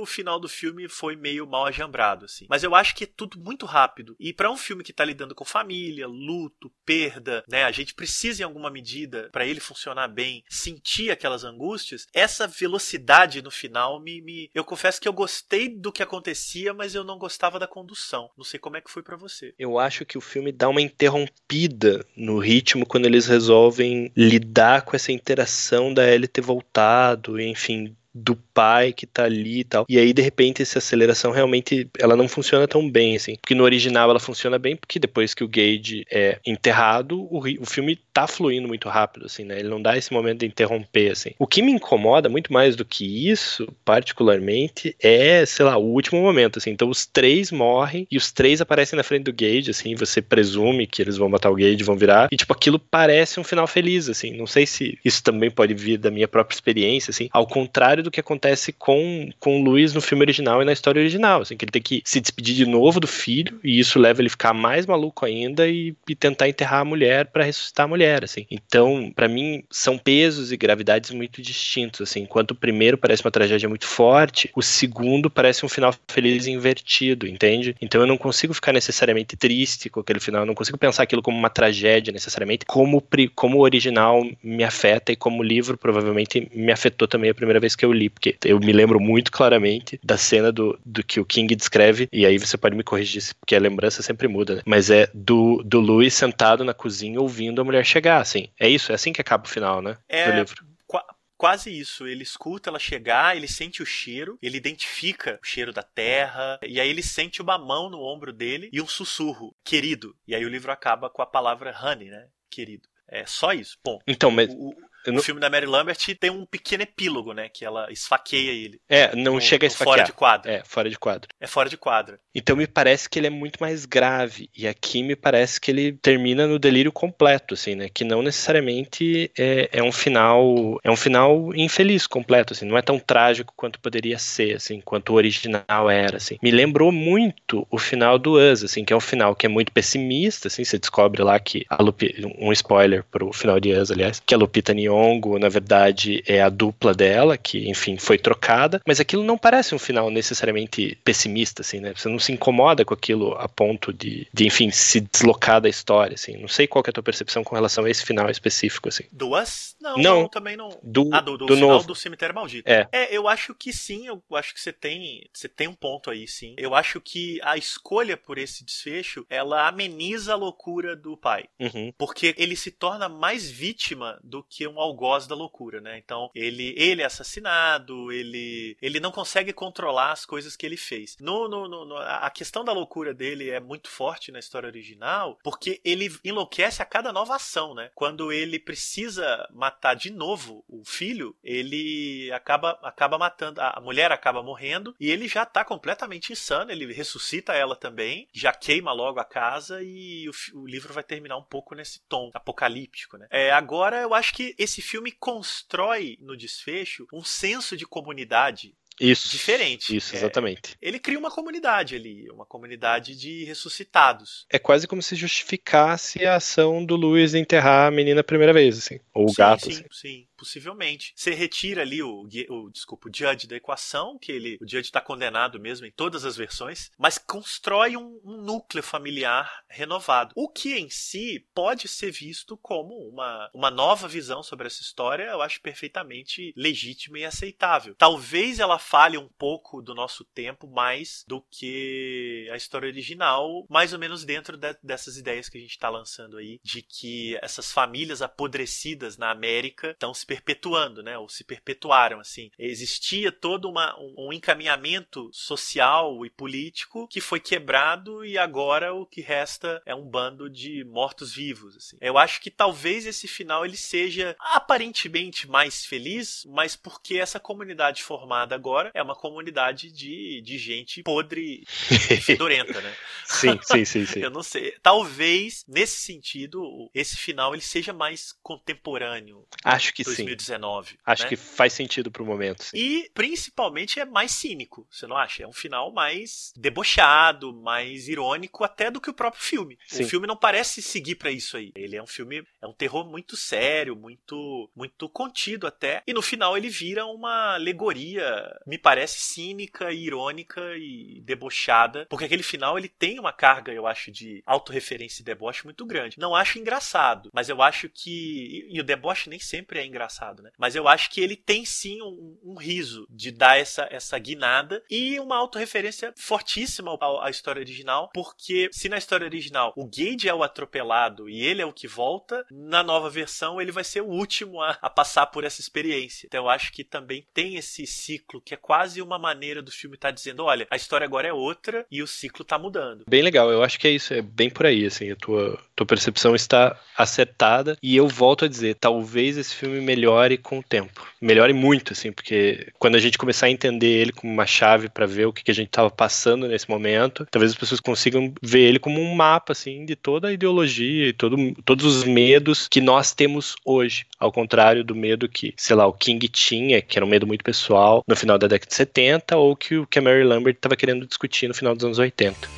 o 0.00 0.06
final 0.06 0.38
do 0.38 0.48
filme 0.48 0.88
foi 0.88 1.16
meio 1.16 1.46
mal 1.46 1.66
ajambrado, 1.66 2.24
assim. 2.24 2.46
Mas 2.48 2.62
eu 2.62 2.74
acho 2.74 2.94
que 2.94 3.04
é 3.04 3.08
tudo 3.08 3.38
muito 3.38 3.66
rápido. 3.66 4.16
E 4.18 4.32
para 4.32 4.50
um 4.50 4.56
filme 4.56 4.84
que 4.84 4.92
tá 4.92 5.04
lidando 5.04 5.34
com 5.34 5.44
família, 5.44 6.06
luto, 6.06 6.72
perda, 6.84 7.44
né? 7.48 7.64
A 7.64 7.72
gente 7.72 7.94
precisa 7.94 8.42
em 8.42 8.44
alguma 8.44 8.70
medida 8.70 9.28
para 9.32 9.46
ele 9.46 9.60
funcionar 9.60 10.08
bem, 10.08 10.42
sentir 10.48 11.10
aquelas 11.10 11.44
angústias. 11.44 12.06
Essa 12.12 12.46
velocidade 12.46 13.42
no 13.42 13.50
final 13.50 14.00
me, 14.00 14.20
me 14.20 14.33
eu 14.54 14.64
confesso 14.64 15.00
que 15.00 15.08
eu 15.08 15.12
gostei 15.12 15.68
do 15.68 15.92
que 15.92 16.02
acontecia, 16.02 16.72
mas 16.72 16.94
eu 16.94 17.04
não 17.04 17.18
gostava 17.18 17.58
da 17.58 17.66
condução. 17.66 18.28
Não 18.36 18.44
sei 18.44 18.58
como 18.58 18.76
é 18.76 18.80
que 18.80 18.90
foi 18.90 19.02
para 19.02 19.16
você. 19.16 19.54
Eu 19.58 19.78
acho 19.78 20.04
que 20.04 20.18
o 20.18 20.20
filme 20.20 20.52
dá 20.52 20.68
uma 20.68 20.80
interrompida 20.80 22.04
no 22.16 22.38
ritmo 22.38 22.86
quando 22.86 23.06
eles 23.06 23.26
resolvem 23.26 24.12
lidar 24.16 24.82
com 24.82 24.96
essa 24.96 25.12
interação 25.12 25.92
da 25.92 26.08
Ellie 26.08 26.28
ter 26.28 26.40
voltado, 26.40 27.40
enfim, 27.40 27.96
do 28.14 28.36
pai 28.54 28.92
que 28.92 29.06
tá 29.06 29.24
ali 29.24 29.60
e 29.60 29.64
tal. 29.64 29.84
E 29.88 29.98
aí, 29.98 30.12
de 30.12 30.22
repente, 30.22 30.62
essa 30.62 30.78
aceleração 30.78 31.32
realmente 31.32 31.88
ela 31.98 32.14
não 32.14 32.28
funciona 32.28 32.68
tão 32.68 32.88
bem, 32.88 33.16
assim. 33.16 33.34
Porque 33.36 33.54
no 33.54 33.64
original 33.64 34.08
ela 34.08 34.20
funciona 34.20 34.58
bem, 34.58 34.76
porque 34.76 35.00
depois 35.00 35.34
que 35.34 35.42
o 35.42 35.48
Gage 35.48 36.06
é 36.10 36.38
enterrado, 36.46 37.20
o, 37.20 37.42
o 37.60 37.66
filme 37.66 37.98
tá 38.12 38.28
fluindo 38.28 38.68
muito 38.68 38.88
rápido, 38.88 39.26
assim, 39.26 39.44
né? 39.44 39.58
Ele 39.58 39.68
não 39.68 39.82
dá 39.82 39.98
esse 39.98 40.12
momento 40.12 40.40
de 40.40 40.46
interromper, 40.46 41.10
assim. 41.10 41.32
O 41.38 41.46
que 41.46 41.60
me 41.60 41.72
incomoda 41.72 42.28
muito 42.28 42.52
mais 42.52 42.76
do 42.76 42.84
que 42.84 43.28
isso, 43.28 43.66
particularmente, 43.84 44.94
é, 45.02 45.44
sei 45.44 45.64
lá, 45.64 45.76
o 45.76 45.84
último 45.84 46.22
momento, 46.22 46.58
assim. 46.58 46.70
Então, 46.70 46.88
os 46.88 47.04
três 47.06 47.50
morrem 47.50 48.06
e 48.08 48.16
os 48.16 48.30
três 48.30 48.60
aparecem 48.60 48.96
na 48.96 49.02
frente 49.02 49.24
do 49.24 49.32
Gage, 49.32 49.70
assim. 49.70 49.96
Você 49.96 50.22
presume 50.22 50.86
que 50.86 51.02
eles 51.02 51.16
vão 51.16 51.28
matar 51.28 51.50
o 51.50 51.56
Gage, 51.56 51.82
vão 51.82 51.96
virar. 51.96 52.28
E, 52.30 52.36
tipo, 52.36 52.52
aquilo 52.52 52.78
parece 52.78 53.40
um 53.40 53.44
final 53.44 53.66
feliz, 53.66 54.08
assim. 54.08 54.36
Não 54.36 54.46
sei 54.46 54.64
se 54.64 54.96
isso 55.04 55.20
também 55.20 55.50
pode 55.50 55.74
vir 55.74 55.98
da 55.98 56.10
minha 56.10 56.28
própria 56.28 56.54
experiência, 56.54 57.10
assim. 57.10 57.28
Ao 57.32 57.46
contrário 57.46 58.03
do 58.04 58.10
que 58.10 58.20
acontece 58.20 58.72
com, 58.72 59.30
com 59.40 59.60
o 59.60 59.64
Luiz 59.64 59.92
no 59.92 60.00
filme 60.00 60.22
original 60.22 60.62
e 60.62 60.64
na 60.64 60.72
história 60.72 61.00
original, 61.00 61.42
assim, 61.42 61.56
que 61.56 61.64
ele 61.64 61.72
tem 61.72 61.82
que 61.82 62.02
se 62.04 62.20
despedir 62.20 62.54
de 62.54 62.66
novo 62.66 63.00
do 63.00 63.06
filho, 63.06 63.58
e 63.64 63.78
isso 63.78 63.98
leva 63.98 64.20
ele 64.20 64.28
a 64.28 64.30
ficar 64.30 64.54
mais 64.54 64.86
maluco 64.86 65.24
ainda 65.24 65.66
e, 65.68 65.94
e 66.08 66.14
tentar 66.14 66.48
enterrar 66.48 66.80
a 66.80 66.84
mulher 66.84 67.26
para 67.26 67.44
ressuscitar 67.44 67.84
a 67.84 67.88
mulher, 67.88 68.24
assim. 68.24 68.46
Então, 68.50 69.12
para 69.14 69.28
mim, 69.28 69.64
são 69.70 69.98
pesos 69.98 70.52
e 70.52 70.56
gravidades 70.56 71.10
muito 71.10 71.42
distintos, 71.42 72.00
assim. 72.00 72.20
Enquanto 72.20 72.52
o 72.52 72.54
primeiro 72.54 72.98
parece 72.98 73.24
uma 73.24 73.30
tragédia 73.30 73.68
muito 73.68 73.86
forte, 73.86 74.50
o 74.54 74.62
segundo 74.62 75.30
parece 75.30 75.64
um 75.64 75.68
final 75.68 75.94
feliz 76.08 76.46
invertido, 76.46 77.26
entende? 77.26 77.74
Então 77.80 78.00
eu 78.00 78.06
não 78.06 78.16
consigo 78.16 78.54
ficar 78.54 78.72
necessariamente 78.72 79.36
triste 79.36 79.88
com 79.88 80.00
aquele 80.00 80.20
final, 80.20 80.42
eu 80.42 80.46
não 80.46 80.54
consigo 80.54 80.78
pensar 80.78 81.02
aquilo 81.02 81.22
como 81.22 81.36
uma 81.36 81.50
tragédia 81.50 82.12
necessariamente, 82.12 82.64
como, 82.64 83.02
como 83.34 83.58
o 83.58 83.62
original 83.62 84.24
me 84.42 84.64
afeta 84.64 85.12
e 85.12 85.16
como 85.16 85.40
o 85.40 85.44
livro 85.44 85.76
provavelmente 85.76 86.48
me 86.54 86.72
afetou 86.72 87.08
também 87.08 87.30
a 87.30 87.34
primeira 87.34 87.60
vez 87.60 87.74
que 87.74 87.84
eu 87.84 87.92
li, 87.94 88.10
porque 88.10 88.36
eu 88.44 88.58
me 88.60 88.72
lembro 88.72 89.00
muito 89.00 89.30
claramente 89.32 89.98
da 90.02 90.16
cena 90.18 90.52
do, 90.52 90.78
do 90.84 91.02
que 91.02 91.20
o 91.20 91.24
King 91.24 91.54
descreve, 91.54 92.08
e 92.12 92.26
aí 92.26 92.38
você 92.38 92.56
pode 92.56 92.76
me 92.76 92.82
corrigir, 92.84 93.22
porque 93.40 93.54
a 93.54 93.60
lembrança 93.60 94.02
sempre 94.02 94.28
muda, 94.28 94.56
né? 94.56 94.62
Mas 94.66 94.90
é 94.90 95.08
do, 95.14 95.62
do 95.64 95.80
Louis 95.80 96.12
sentado 96.12 96.64
na 96.64 96.74
cozinha 96.74 97.20
ouvindo 97.20 97.60
a 97.60 97.64
mulher 97.64 97.84
chegar, 97.86 98.20
assim. 98.20 98.48
É 98.58 98.68
isso, 98.68 98.92
é 98.92 98.94
assim 98.94 99.12
que 99.12 99.20
acaba 99.20 99.46
o 99.46 99.48
final, 99.50 99.80
né? 99.80 99.96
É, 100.08 100.30
do 100.30 100.36
livro. 100.38 100.64
qua- 100.86 101.04
quase 101.36 101.70
isso. 101.78 102.06
Ele 102.06 102.22
escuta 102.22 102.70
ela 102.70 102.78
chegar, 102.78 103.36
ele 103.36 103.46
sente 103.48 103.82
o 103.82 103.86
cheiro, 103.86 104.38
ele 104.42 104.56
identifica 104.56 105.38
o 105.42 105.46
cheiro 105.46 105.72
da 105.72 105.82
terra, 105.82 106.58
e 106.66 106.80
aí 106.80 106.88
ele 106.88 107.02
sente 107.02 107.40
uma 107.42 107.58
mão 107.58 107.90
no 107.90 108.00
ombro 108.00 108.32
dele 108.32 108.68
e 108.72 108.80
um 108.80 108.86
sussurro, 108.86 109.54
querido. 109.64 110.14
E 110.26 110.34
aí 110.34 110.44
o 110.44 110.48
livro 110.48 110.72
acaba 110.72 111.08
com 111.10 111.22
a 111.22 111.26
palavra 111.26 111.74
honey, 111.82 112.08
né? 112.10 112.26
Querido. 112.50 112.88
É 113.06 113.26
só 113.26 113.52
isso, 113.52 113.78
ponto. 113.82 114.02
Então, 114.06 114.30
mas 114.30 114.48
O, 114.50 114.74
o- 115.06 115.08
eu 115.08 115.12
o 115.12 115.16
não- 115.16 115.22
filme 115.22 115.40
da 115.40 115.50
Mary 115.50 115.66
Lambert 115.66 115.98
tem 116.18 116.30
um 116.30 116.44
pequeno 116.46 116.82
epílogo, 116.82 117.32
né? 117.32 117.48
Que 117.52 117.64
ela 117.64 117.90
esfaqueia 117.90 118.50
ele. 118.50 118.80
É, 118.88 119.14
não 119.14 119.34
No- 119.34 119.40
chega 119.40 119.66
a 119.66 119.68
no 119.68 119.72
esfaquear. 119.72 119.94
Fora 119.96 120.04
de 120.06 120.12
quadro. 120.12 120.50
É, 120.50 120.62
fora 120.64 120.90
de 120.90 120.98
quadro. 120.98 121.28
É 121.40 121.46
fora 121.46 121.68
de 121.68 121.76
quadro. 121.76 122.18
Então 122.34 122.56
me 122.56 122.66
parece 122.66 123.08
que 123.08 123.18
ele 123.18 123.26
é 123.26 123.30
muito 123.30 123.58
mais 123.60 123.84
grave. 123.84 124.48
E 124.56 124.66
aqui 124.66 125.02
me 125.02 125.14
parece 125.16 125.60
que 125.60 125.70
ele 125.70 125.92
termina 125.92 126.46
no 126.46 126.58
delírio 126.58 126.92
completo, 126.92 127.54
assim, 127.54 127.74
né? 127.74 127.88
Que 127.92 128.04
não 128.04 128.22
necessariamente 128.22 129.30
é, 129.38 129.68
é 129.72 129.82
um 129.82 129.92
final. 129.92 130.78
É 130.82 130.90
um 130.90 130.96
final 130.96 131.54
infeliz 131.54 132.06
completo, 132.06 132.52
assim. 132.52 132.64
Não 132.66 132.76
é 132.78 132.82
tão 132.82 132.98
trágico 132.98 133.52
quanto 133.56 133.78
poderia 133.80 134.18
ser, 134.18 134.56
assim, 134.56 134.80
quanto 134.80 135.10
o 135.12 135.16
original 135.16 135.90
era, 135.90 136.16
assim. 136.16 136.38
Me 136.42 136.50
lembrou 136.50 136.90
muito 136.92 137.66
o 137.70 137.78
final 137.78 138.18
do 138.18 138.34
Us, 138.38 138.64
assim, 138.64 138.84
que 138.84 138.92
é 138.92 138.96
um 138.96 139.00
final 139.00 139.34
que 139.34 139.46
é 139.46 139.48
muito 139.48 139.72
pessimista, 139.72 140.48
assim. 140.48 140.64
Você 140.64 140.78
descobre 140.78 141.22
lá 141.22 141.38
que 141.38 141.64
a 141.68 141.82
Lupi, 141.82 142.14
um 142.38 142.52
spoiler 142.52 143.04
pro 143.10 143.32
final 143.32 143.58
de 143.60 143.72
Us, 143.72 143.90
aliás, 143.90 144.20
que 144.24 144.34
a 144.34 144.38
Lupita 144.38 144.72
Nyong'o, 144.72 144.93
na 145.38 145.48
verdade, 145.48 146.22
é 146.26 146.40
a 146.42 146.48
dupla 146.48 146.94
dela, 146.94 147.36
que, 147.36 147.68
enfim, 147.68 147.96
foi 147.96 148.18
trocada. 148.18 148.80
Mas 148.86 149.00
aquilo 149.00 149.22
não 149.24 149.36
parece 149.38 149.74
um 149.74 149.78
final 149.78 150.10
necessariamente 150.10 150.96
pessimista, 151.04 151.62
assim, 151.62 151.80
né? 151.80 151.92
Você 151.96 152.08
não 152.08 152.18
se 152.18 152.32
incomoda 152.32 152.84
com 152.84 152.94
aquilo 152.94 153.34
a 153.34 153.48
ponto 153.48 153.92
de, 153.92 154.26
de 154.32 154.46
enfim, 154.46 154.70
se 154.70 155.00
deslocar 155.00 155.60
da 155.60 155.68
história, 155.68 156.14
assim. 156.14 156.36
Não 156.36 156.48
sei 156.48 156.66
qual 156.66 156.82
é 156.86 156.90
a 156.90 156.92
tua 156.92 157.02
percepção 157.02 157.42
com 157.44 157.54
relação 157.54 157.84
a 157.84 157.90
esse 157.90 158.04
final 158.04 158.30
específico, 158.30 158.88
assim. 158.88 159.04
Do 159.12 159.36
Us? 159.38 159.74
Não, 159.80 159.96
Não. 159.96 160.20
não, 160.22 160.28
também 160.28 160.56
não. 160.56 160.78
Do, 160.82 161.10
Ah, 161.12 161.20
do, 161.20 161.36
do, 161.36 161.46
do 161.46 161.54
final 161.54 161.68
novo. 161.70 161.86
do 161.86 161.94
Cemitério 161.94 162.34
Maldito. 162.34 162.68
É. 162.70 162.88
eu 163.10 163.28
acho 163.28 163.54
que 163.54 163.72
sim, 163.72 164.06
eu 164.06 164.22
acho 164.34 164.54
que 164.54 164.60
você 164.60 164.72
tem, 164.72 165.28
você 165.32 165.48
tem 165.48 165.68
um 165.68 165.74
ponto 165.74 166.10
aí, 166.10 166.26
sim. 166.26 166.54
Eu 166.58 166.74
acho 166.74 167.00
que 167.00 167.38
a 167.42 167.56
escolha 167.56 168.16
por 168.16 168.38
esse 168.38 168.64
desfecho, 168.64 169.26
ela 169.28 169.68
ameniza 169.68 170.32
a 170.32 170.36
loucura 170.36 170.96
do 170.96 171.16
pai. 171.16 171.44
Uhum. 171.58 171.92
Porque 171.98 172.34
ele 172.38 172.56
se 172.56 172.70
torna 172.70 173.08
mais 173.08 173.50
vítima 173.50 174.18
do 174.22 174.42
que 174.42 174.66
um 174.66 174.78
algoz 174.84 175.26
da 175.26 175.34
loucura, 175.34 175.80
né? 175.80 175.98
Então, 175.98 176.30
ele, 176.34 176.74
ele 176.76 177.02
é 177.02 177.04
assassinado, 177.04 178.12
ele, 178.12 178.76
ele 178.80 179.00
não 179.00 179.10
consegue 179.10 179.52
controlar 179.52 180.12
as 180.12 180.24
coisas 180.24 180.56
que 180.56 180.64
ele 180.66 180.76
fez. 180.76 181.16
No, 181.20 181.48
no, 181.48 181.68
no- 181.68 181.96
a 181.96 182.30
questão 182.30 182.64
da 182.64 182.72
loucura 182.72 183.12
dele 183.14 183.50
é 183.50 183.60
muito 183.60 183.88
forte 183.88 184.30
na 184.32 184.38
história 184.38 184.66
original, 184.68 185.38
porque 185.42 185.80
ele 185.84 186.14
enlouquece 186.24 186.82
a 186.82 186.86
cada 186.86 187.12
nova 187.12 187.36
ação, 187.36 187.74
né? 187.74 187.90
Quando 187.94 188.32
ele 188.32 188.58
precisa 188.58 189.48
matar 189.52 189.94
de 189.94 190.10
novo 190.10 190.64
o 190.68 190.84
filho, 190.84 191.36
ele 191.42 192.30
acaba, 192.32 192.78
acaba 192.82 193.18
matando, 193.18 193.60
a 193.60 193.80
mulher 193.80 194.12
acaba 194.12 194.42
morrendo 194.42 194.94
e 195.00 195.10
ele 195.10 195.28
já 195.28 195.44
tá 195.44 195.64
completamente 195.64 196.32
insano, 196.32 196.70
ele 196.70 196.92
ressuscita 196.92 197.52
ela 197.54 197.76
também, 197.76 198.28
já 198.32 198.52
queima 198.52 198.92
logo 198.92 199.18
a 199.20 199.24
casa 199.24 199.82
e 199.82 200.28
o, 200.28 200.60
o 200.60 200.66
livro 200.66 200.92
vai 200.92 201.02
terminar 201.02 201.36
um 201.36 201.42
pouco 201.42 201.74
nesse 201.74 202.00
tom 202.08 202.30
apocalíptico, 202.34 203.16
né? 203.16 203.26
É, 203.30 203.50
agora 203.50 204.00
eu 204.00 204.14
acho 204.14 204.32
que 204.34 204.54
esse 204.58 204.73
filme 204.82 205.12
constrói 205.12 206.16
no 206.20 206.36
desfecho 206.36 207.06
um 207.12 207.24
senso 207.24 207.76
de 207.76 207.86
comunidade 207.86 208.76
Isso. 209.00 209.28
diferente. 209.28 209.96
Isso, 209.96 210.14
É, 210.14 210.18
exatamente. 210.18 210.76
ele 210.80 210.98
cria 210.98 211.18
uma 211.18 211.30
comunidade 211.30 211.94
ali, 211.94 212.30
uma 212.30 212.46
comunidade 212.46 213.16
de 213.16 213.44
ressuscitados. 213.44 214.46
É 214.50 214.58
quase 214.58 214.86
como 214.86 215.02
se 215.02 215.16
justificasse 215.16 216.24
a 216.24 216.36
ação 216.36 216.84
do 216.84 216.96
Luiz 216.96 217.34
enterrar 217.34 217.88
a 217.88 217.90
menina 217.90 218.20
a 218.20 218.24
primeira 218.24 218.52
vez, 218.52 218.78
assim. 218.78 219.00
Ou 219.12 219.26
o 219.26 219.28
sim, 219.28 219.34
gato, 219.36 219.64
sim, 219.64 219.72
assim. 219.72 219.84
sim, 219.90 220.28
possivelmente. 220.36 221.12
Você 221.16 221.32
retira 221.34 221.82
ali 221.82 222.02
o, 222.02 222.26
o 222.48 222.70
desculpa, 222.70 223.08
o 223.08 223.12
Judge 223.14 223.46
da 223.46 223.56
equação, 223.56 224.18
que 224.18 224.30
ele, 224.32 224.56
o 224.60 224.64
Judge 224.64 224.88
está 224.88 225.00
condenado 225.00 225.58
mesmo 225.60 225.86
em 225.86 225.90
todas 225.92 226.24
as 226.24 226.36
versões, 226.36 226.90
mas 226.98 227.18
constrói 227.18 227.96
um, 227.96 228.20
um 228.24 228.36
núcleo 228.42 228.82
familiar 228.82 229.62
renovado. 229.68 230.32
O 230.36 230.48
que 230.48 230.74
em 230.74 230.88
si 230.90 231.44
pode 231.54 231.88
ser 231.88 232.10
visto 232.10 232.56
como 232.56 232.94
uma, 233.08 233.50
uma 233.54 233.70
nova 233.70 234.06
visão 234.08 234.42
sobre 234.42 234.66
essa 234.66 234.82
história, 234.82 235.24
eu 235.24 235.42
acho 235.42 235.60
perfeitamente 235.60 236.52
legítima 236.56 237.18
e 237.18 237.24
aceitável. 237.24 237.94
Talvez 237.96 238.58
ela 238.58 238.78
fale 238.84 239.16
um 239.16 239.28
pouco 239.28 239.80
do 239.80 239.94
nosso 239.94 240.24
tempo 240.24 240.66
mais 240.66 241.24
do 241.26 241.40
que 241.50 242.48
a 242.52 242.56
história 242.56 242.86
original, 242.88 243.64
mais 243.68 243.92
ou 243.92 243.98
menos 243.98 244.24
dentro 244.24 244.56
de- 244.56 244.76
dessas 244.82 245.16
ideias 245.16 245.48
que 245.48 245.56
a 245.56 245.60
gente 245.60 245.70
está 245.70 245.88
lançando 245.88 246.36
aí, 246.36 246.60
de 246.62 246.82
que 246.82 247.36
essas 247.42 247.72
famílias 247.72 248.20
apodrecidas 248.20 249.16
na 249.16 249.30
América 249.30 249.90
estão 249.90 250.12
se 250.12 250.26
perpetuando, 250.26 251.02
né? 251.02 251.16
Ou 251.18 251.28
se 251.28 251.44
perpetuaram, 251.44 252.20
assim. 252.20 252.50
Existia 252.58 253.32
todo 253.32 253.68
uma, 253.68 253.98
um, 253.98 254.28
um 254.28 254.32
encaminhamento 254.32 255.30
social 255.32 256.24
e 256.26 256.30
político 256.30 257.08
que 257.08 257.20
foi 257.20 257.40
quebrado 257.40 258.24
e 258.24 258.36
agora 258.36 258.92
o 258.92 259.06
que 259.06 259.20
resta 259.20 259.82
é 259.86 259.94
um 259.94 260.04
bando 260.04 260.50
de 260.50 260.84
mortos-vivos, 260.84 261.76
assim. 261.76 261.96
Eu 262.00 262.18
acho 262.18 262.40
que 262.40 262.50
talvez 262.50 263.06
esse 263.06 263.26
final 263.26 263.64
ele 263.64 263.76
seja 263.76 264.36
aparentemente 264.38 265.48
mais 265.48 265.86
feliz, 265.86 266.44
mas 266.46 266.76
porque 266.76 267.16
essa 267.16 267.40
comunidade 267.40 268.02
formada 268.02 268.54
agora 268.54 268.73
é 268.94 269.02
uma 269.02 269.14
comunidade 269.14 269.90
de, 269.92 270.40
de 270.42 270.58
gente 270.58 271.02
podre 271.02 271.62
e 271.62 271.66
fedorenta, 272.20 272.80
né? 272.80 272.94
Sim, 273.24 273.58
sim, 273.62 273.84
sim, 273.84 274.06
sim. 274.06 274.20
Eu 274.24 274.30
não 274.30 274.42
sei. 274.42 274.74
Talvez, 274.82 275.64
nesse 275.66 275.98
sentido, 275.98 276.90
esse 276.94 277.16
final 277.16 277.54
ele 277.54 277.62
seja 277.62 277.92
mais 277.92 278.32
contemporâneo. 278.42 279.46
Acho 279.64 279.92
que 279.92 280.04
sim. 280.04 280.24
2019. 280.24 280.98
Acho 281.04 281.22
né? 281.24 281.28
que 281.28 281.36
faz 281.36 281.72
sentido 281.72 282.10
pro 282.10 282.24
momento. 282.24 282.64
sim. 282.64 282.76
E 282.76 283.10
principalmente 283.14 284.00
é 284.00 284.04
mais 284.04 284.32
cínico, 284.32 284.86
você 284.90 285.06
não 285.06 285.16
acha? 285.16 285.42
É 285.42 285.46
um 285.46 285.52
final 285.52 285.92
mais 285.92 286.52
debochado, 286.56 287.52
mais 287.52 288.08
irônico 288.08 288.64
até 288.64 288.90
do 288.90 289.00
que 289.00 289.10
o 289.10 289.14
próprio 289.14 289.42
filme. 289.42 289.78
Sim. 289.86 290.04
O 290.04 290.08
filme 290.08 290.26
não 290.26 290.36
parece 290.36 290.82
seguir 290.82 291.16
pra 291.16 291.30
isso 291.30 291.56
aí. 291.56 291.72
Ele 291.74 291.96
é 291.96 292.02
um 292.02 292.06
filme, 292.06 292.44
é 292.60 292.66
um 292.66 292.72
terror 292.72 293.04
muito 293.04 293.36
sério, 293.36 293.96
muito 293.96 294.70
muito 294.74 295.08
contido 295.08 295.66
até. 295.66 296.02
E 296.06 296.12
no 296.12 296.22
final 296.22 296.56
ele 296.56 296.68
vira 296.68 297.06
uma 297.06 297.54
alegoria, 297.54 298.24
me 298.66 298.78
parece 298.78 299.20
cínica, 299.20 299.92
irônica 299.92 300.60
e 300.76 301.20
debochada, 301.22 302.06
porque 302.08 302.24
aquele 302.24 302.42
final 302.42 302.78
ele 302.78 302.88
tem 302.88 303.18
uma 303.18 303.32
carga, 303.32 303.72
eu 303.72 303.86
acho, 303.86 304.10
de 304.10 304.42
autorreferência 304.46 305.22
e 305.22 305.24
deboche 305.24 305.64
muito 305.64 305.84
grande. 305.86 306.18
Não 306.18 306.34
acho 306.34 306.58
engraçado, 306.58 307.30
mas 307.32 307.48
eu 307.48 307.62
acho 307.62 307.88
que 307.88 308.66
e, 308.70 308.80
o 308.80 308.84
deboche 308.84 309.28
nem 309.28 309.38
sempre 309.38 309.78
é 309.78 309.86
engraçado, 309.86 310.42
né? 310.42 310.50
Mas 310.58 310.74
eu 310.74 310.88
acho 310.88 311.10
que 311.10 311.20
ele 311.20 311.36
tem 311.36 311.64
sim 311.64 312.00
um, 312.02 312.38
um 312.42 312.54
riso 312.56 313.06
de 313.10 313.30
dar 313.30 313.58
essa 313.58 313.88
essa 313.90 314.18
guinada 314.18 314.82
e 314.90 315.18
uma 315.20 315.36
autorreferência 315.36 316.12
fortíssima 316.16 316.96
ao- 317.00 317.22
à 317.22 317.30
história 317.30 317.60
original, 317.60 318.10
porque 318.14 318.68
se 318.72 318.88
na 318.88 318.96
história 318.98 319.26
original 319.26 319.72
o 319.76 319.86
Gage 319.86 320.28
é 320.28 320.34
o 320.34 320.42
atropelado 320.42 321.28
e 321.28 321.40
ele 321.42 321.62
é 321.62 321.66
o 321.66 321.72
que 321.72 321.86
volta, 321.86 322.44
na 322.50 322.82
nova 322.82 323.10
versão 323.10 323.60
ele 323.60 323.72
vai 323.72 323.84
ser 323.84 324.00
o 324.00 324.08
último 324.08 324.60
a, 324.60 324.78
a 324.80 324.90
passar 324.90 325.26
por 325.26 325.44
essa 325.44 325.60
experiência. 325.60 326.26
Então 326.26 326.44
eu 326.44 326.48
acho 326.48 326.72
que 326.72 326.82
também 326.84 327.26
tem 327.32 327.56
esse 327.56 327.86
ciclo 327.86 328.40
que 328.40 328.53
é 328.54 328.56
quase 328.56 329.02
uma 329.02 329.18
maneira 329.18 329.60
do 329.60 329.70
filme 329.70 329.96
estar 329.96 330.10
dizendo, 330.10 330.44
olha, 330.44 330.66
a 330.70 330.76
história 330.76 331.04
agora 331.04 331.28
é 331.28 331.32
outra 331.32 331.84
e 331.90 332.02
o 332.02 332.06
ciclo 332.06 332.44
tá 332.44 332.58
mudando. 332.58 333.04
Bem 333.08 333.22
legal, 333.22 333.50
eu 333.50 333.62
acho 333.62 333.78
que 333.78 333.88
é 333.88 333.90
isso, 333.90 334.14
é 334.14 334.22
bem 334.22 334.48
por 334.48 334.66
aí, 334.66 334.86
assim, 334.86 335.10
a 335.10 335.16
tua, 335.16 335.58
tua 335.74 335.86
percepção 335.86 336.34
está 336.34 336.78
acertada, 336.96 337.76
e 337.82 337.96
eu 337.96 338.08
volto 338.08 338.44
a 338.44 338.48
dizer, 338.48 338.76
talvez 338.76 339.36
esse 339.36 339.54
filme 339.54 339.80
melhore 339.80 340.38
com 340.38 340.58
o 340.58 340.62
tempo. 340.62 341.06
Melhore 341.20 341.52
muito, 341.52 341.92
assim, 341.92 342.12
porque 342.12 342.68
quando 342.78 342.94
a 342.94 343.00
gente 343.00 343.18
começar 343.18 343.46
a 343.46 343.50
entender 343.50 343.86
ele 343.86 344.12
como 344.12 344.32
uma 344.32 344.46
chave 344.46 344.88
para 344.88 345.06
ver 345.06 345.26
o 345.26 345.32
que, 345.32 345.42
que 345.42 345.50
a 345.50 345.54
gente 345.54 345.68
estava 345.68 345.90
passando 345.90 346.46
nesse 346.46 346.68
momento, 346.68 347.26
talvez 347.30 347.52
as 347.52 347.58
pessoas 347.58 347.80
consigam 347.80 348.32
ver 348.42 348.60
ele 348.60 348.78
como 348.78 349.00
um 349.00 349.14
mapa, 349.14 349.52
assim, 349.52 349.84
de 349.84 349.96
toda 349.96 350.28
a 350.28 350.32
ideologia 350.32 351.08
e 351.08 351.12
todo, 351.12 351.36
todos 351.64 351.84
os 351.84 352.04
medos 352.04 352.68
que 352.68 352.80
nós 352.80 353.12
temos 353.12 353.56
hoje. 353.64 354.06
Ao 354.18 354.30
contrário 354.30 354.84
do 354.84 354.94
medo 354.94 355.28
que, 355.28 355.52
sei 355.56 355.74
lá, 355.74 355.86
o 355.86 355.92
King 355.92 356.28
tinha, 356.28 356.80
que 356.80 356.98
era 356.98 357.04
um 357.04 357.08
medo 357.08 357.26
muito 357.26 357.44
pessoal, 357.44 358.04
no 358.06 358.16
final 358.16 358.38
da 358.44 358.54
década 358.56 358.68
de 358.68 358.74
70, 358.74 359.36
ou 359.36 359.56
que 359.56 359.76
o 359.78 359.86
que 359.86 359.98
a 359.98 360.02
Mary 360.02 360.24
Lambert 360.24 360.56
estava 360.56 360.76
querendo 360.76 361.06
discutir 361.06 361.48
no 361.48 361.54
final 361.54 361.74
dos 361.74 361.84
anos 361.84 361.98
80. 361.98 362.48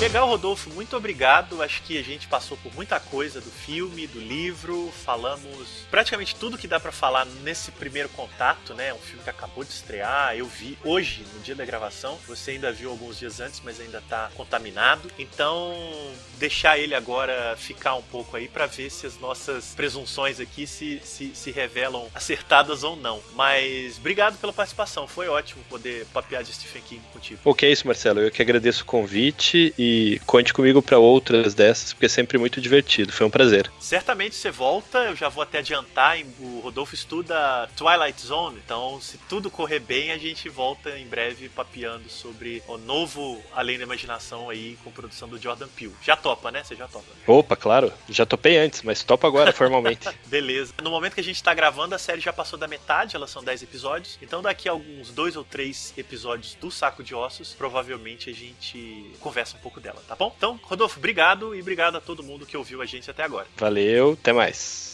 Legal, 0.00 0.26
Rodolfo, 0.26 0.70
muito 0.70 0.96
obrigado. 0.96 1.62
Acho 1.62 1.82
que 1.82 1.98
a 1.98 2.02
gente 2.02 2.26
passou 2.26 2.56
por 2.56 2.74
muita 2.74 2.98
coisa 2.98 3.38
do 3.38 3.50
filme, 3.50 4.06
do 4.06 4.18
livro, 4.18 4.90
falamos 5.04 5.84
praticamente 5.90 6.34
tudo 6.34 6.56
que 6.56 6.66
dá 6.66 6.80
pra 6.80 6.90
falar 6.90 7.26
nesse 7.44 7.70
primeiro 7.70 8.08
contato, 8.08 8.72
né? 8.72 8.94
Um 8.94 8.98
filme 8.98 9.22
que 9.22 9.28
acabou 9.28 9.62
de 9.62 9.68
estrear, 9.70 10.34
eu 10.34 10.46
vi 10.46 10.78
hoje, 10.82 11.22
no 11.34 11.40
dia 11.40 11.54
da 11.54 11.66
gravação. 11.66 12.18
Você 12.26 12.52
ainda 12.52 12.72
viu 12.72 12.88
alguns 12.88 13.18
dias 13.18 13.40
antes, 13.40 13.60
mas 13.62 13.78
ainda 13.78 14.02
tá 14.08 14.30
contaminado. 14.34 15.10
Então, 15.18 15.76
deixar 16.38 16.78
ele 16.78 16.94
agora 16.94 17.54
ficar 17.58 17.94
um 17.94 18.02
pouco 18.02 18.38
aí 18.38 18.48
pra 18.48 18.64
ver 18.64 18.88
se 18.88 19.06
as 19.06 19.20
nossas 19.20 19.74
presunções 19.74 20.40
aqui 20.40 20.66
se, 20.66 20.98
se, 21.04 21.32
se 21.34 21.50
revelam 21.50 22.08
acertadas 22.14 22.82
ou 22.84 22.96
não. 22.96 23.20
Mas 23.34 23.98
obrigado 23.98 24.38
pela 24.38 24.52
participação, 24.52 25.06
foi 25.06 25.28
ótimo 25.28 25.62
poder 25.68 26.06
papear 26.06 26.42
de 26.42 26.54
Stephen 26.54 26.80
King 26.80 27.02
contigo. 27.12 27.38
O 27.44 27.54
que 27.54 27.66
é 27.66 27.70
isso, 27.70 27.86
Marcelo? 27.86 28.20
Eu 28.20 28.30
que 28.30 28.40
agradeço 28.40 28.82
o 28.82 28.86
convite 28.86 29.74
e 29.76 29.89
conte 30.26 30.52
comigo 30.52 30.82
para 30.82 30.98
outras 30.98 31.54
dessas, 31.54 31.92
porque 31.92 32.06
é 32.06 32.08
sempre 32.08 32.38
muito 32.38 32.60
divertido. 32.60 33.12
Foi 33.12 33.26
um 33.26 33.30
prazer. 33.30 33.70
Certamente 33.80 34.34
você 34.34 34.50
volta, 34.50 34.98
eu 35.04 35.16
já 35.16 35.28
vou 35.28 35.42
até 35.42 35.58
adiantar. 35.58 36.18
O 36.38 36.60
Rodolfo 36.60 36.94
estuda 36.94 37.68
Twilight 37.76 38.20
Zone, 38.20 38.60
então 38.64 39.00
se 39.00 39.18
tudo 39.28 39.50
correr 39.50 39.80
bem, 39.80 40.10
a 40.10 40.18
gente 40.18 40.48
volta 40.48 40.98
em 40.98 41.06
breve 41.06 41.48
papeando 41.48 42.08
sobre 42.08 42.62
o 42.66 42.76
novo 42.76 43.40
Além 43.54 43.78
da 43.78 43.84
Imaginação 43.84 44.50
aí 44.50 44.78
com 44.82 44.90
produção 44.90 45.28
do 45.28 45.38
Jordan 45.38 45.68
Peele. 45.68 45.94
Já 46.02 46.16
topa, 46.16 46.50
né? 46.50 46.62
Você 46.64 46.74
já 46.74 46.86
topa. 46.86 47.06
Opa, 47.26 47.56
claro. 47.56 47.92
Já 48.08 48.26
topei 48.26 48.58
antes, 48.58 48.82
mas 48.82 49.02
topo 49.02 49.26
agora 49.26 49.52
formalmente. 49.52 50.08
Beleza. 50.26 50.74
No 50.82 50.90
momento 50.90 51.14
que 51.14 51.20
a 51.20 51.24
gente 51.24 51.42
tá 51.42 51.54
gravando, 51.54 51.94
a 51.94 51.98
série 51.98 52.20
já 52.20 52.32
passou 52.32 52.58
da 52.58 52.68
metade, 52.68 53.16
elas 53.16 53.30
são 53.30 53.42
10 53.42 53.62
episódios. 53.62 54.18
Então 54.22 54.42
daqui 54.42 54.68
a 54.68 54.72
alguns 54.72 55.10
dois 55.10 55.36
ou 55.36 55.44
três 55.44 55.92
episódios 55.96 56.54
do 56.54 56.70
Saco 56.70 57.02
de 57.02 57.14
Ossos, 57.14 57.54
provavelmente 57.54 58.30
a 58.30 58.34
gente 58.34 59.12
conversa 59.20 59.56
um 59.56 59.60
pouco 59.60 59.79
dela, 59.80 60.02
tá 60.06 60.14
bom? 60.14 60.32
Então, 60.36 60.58
Rodolfo, 60.62 60.98
obrigado 60.98 61.54
e 61.54 61.60
obrigado 61.60 61.96
a 61.96 62.00
todo 62.00 62.22
mundo 62.22 62.46
que 62.46 62.56
ouviu 62.56 62.82
a 62.82 62.86
gente 62.86 63.10
até 63.10 63.22
agora. 63.22 63.46
Valeu, 63.56 64.12
até 64.12 64.32
mais. 64.32 64.89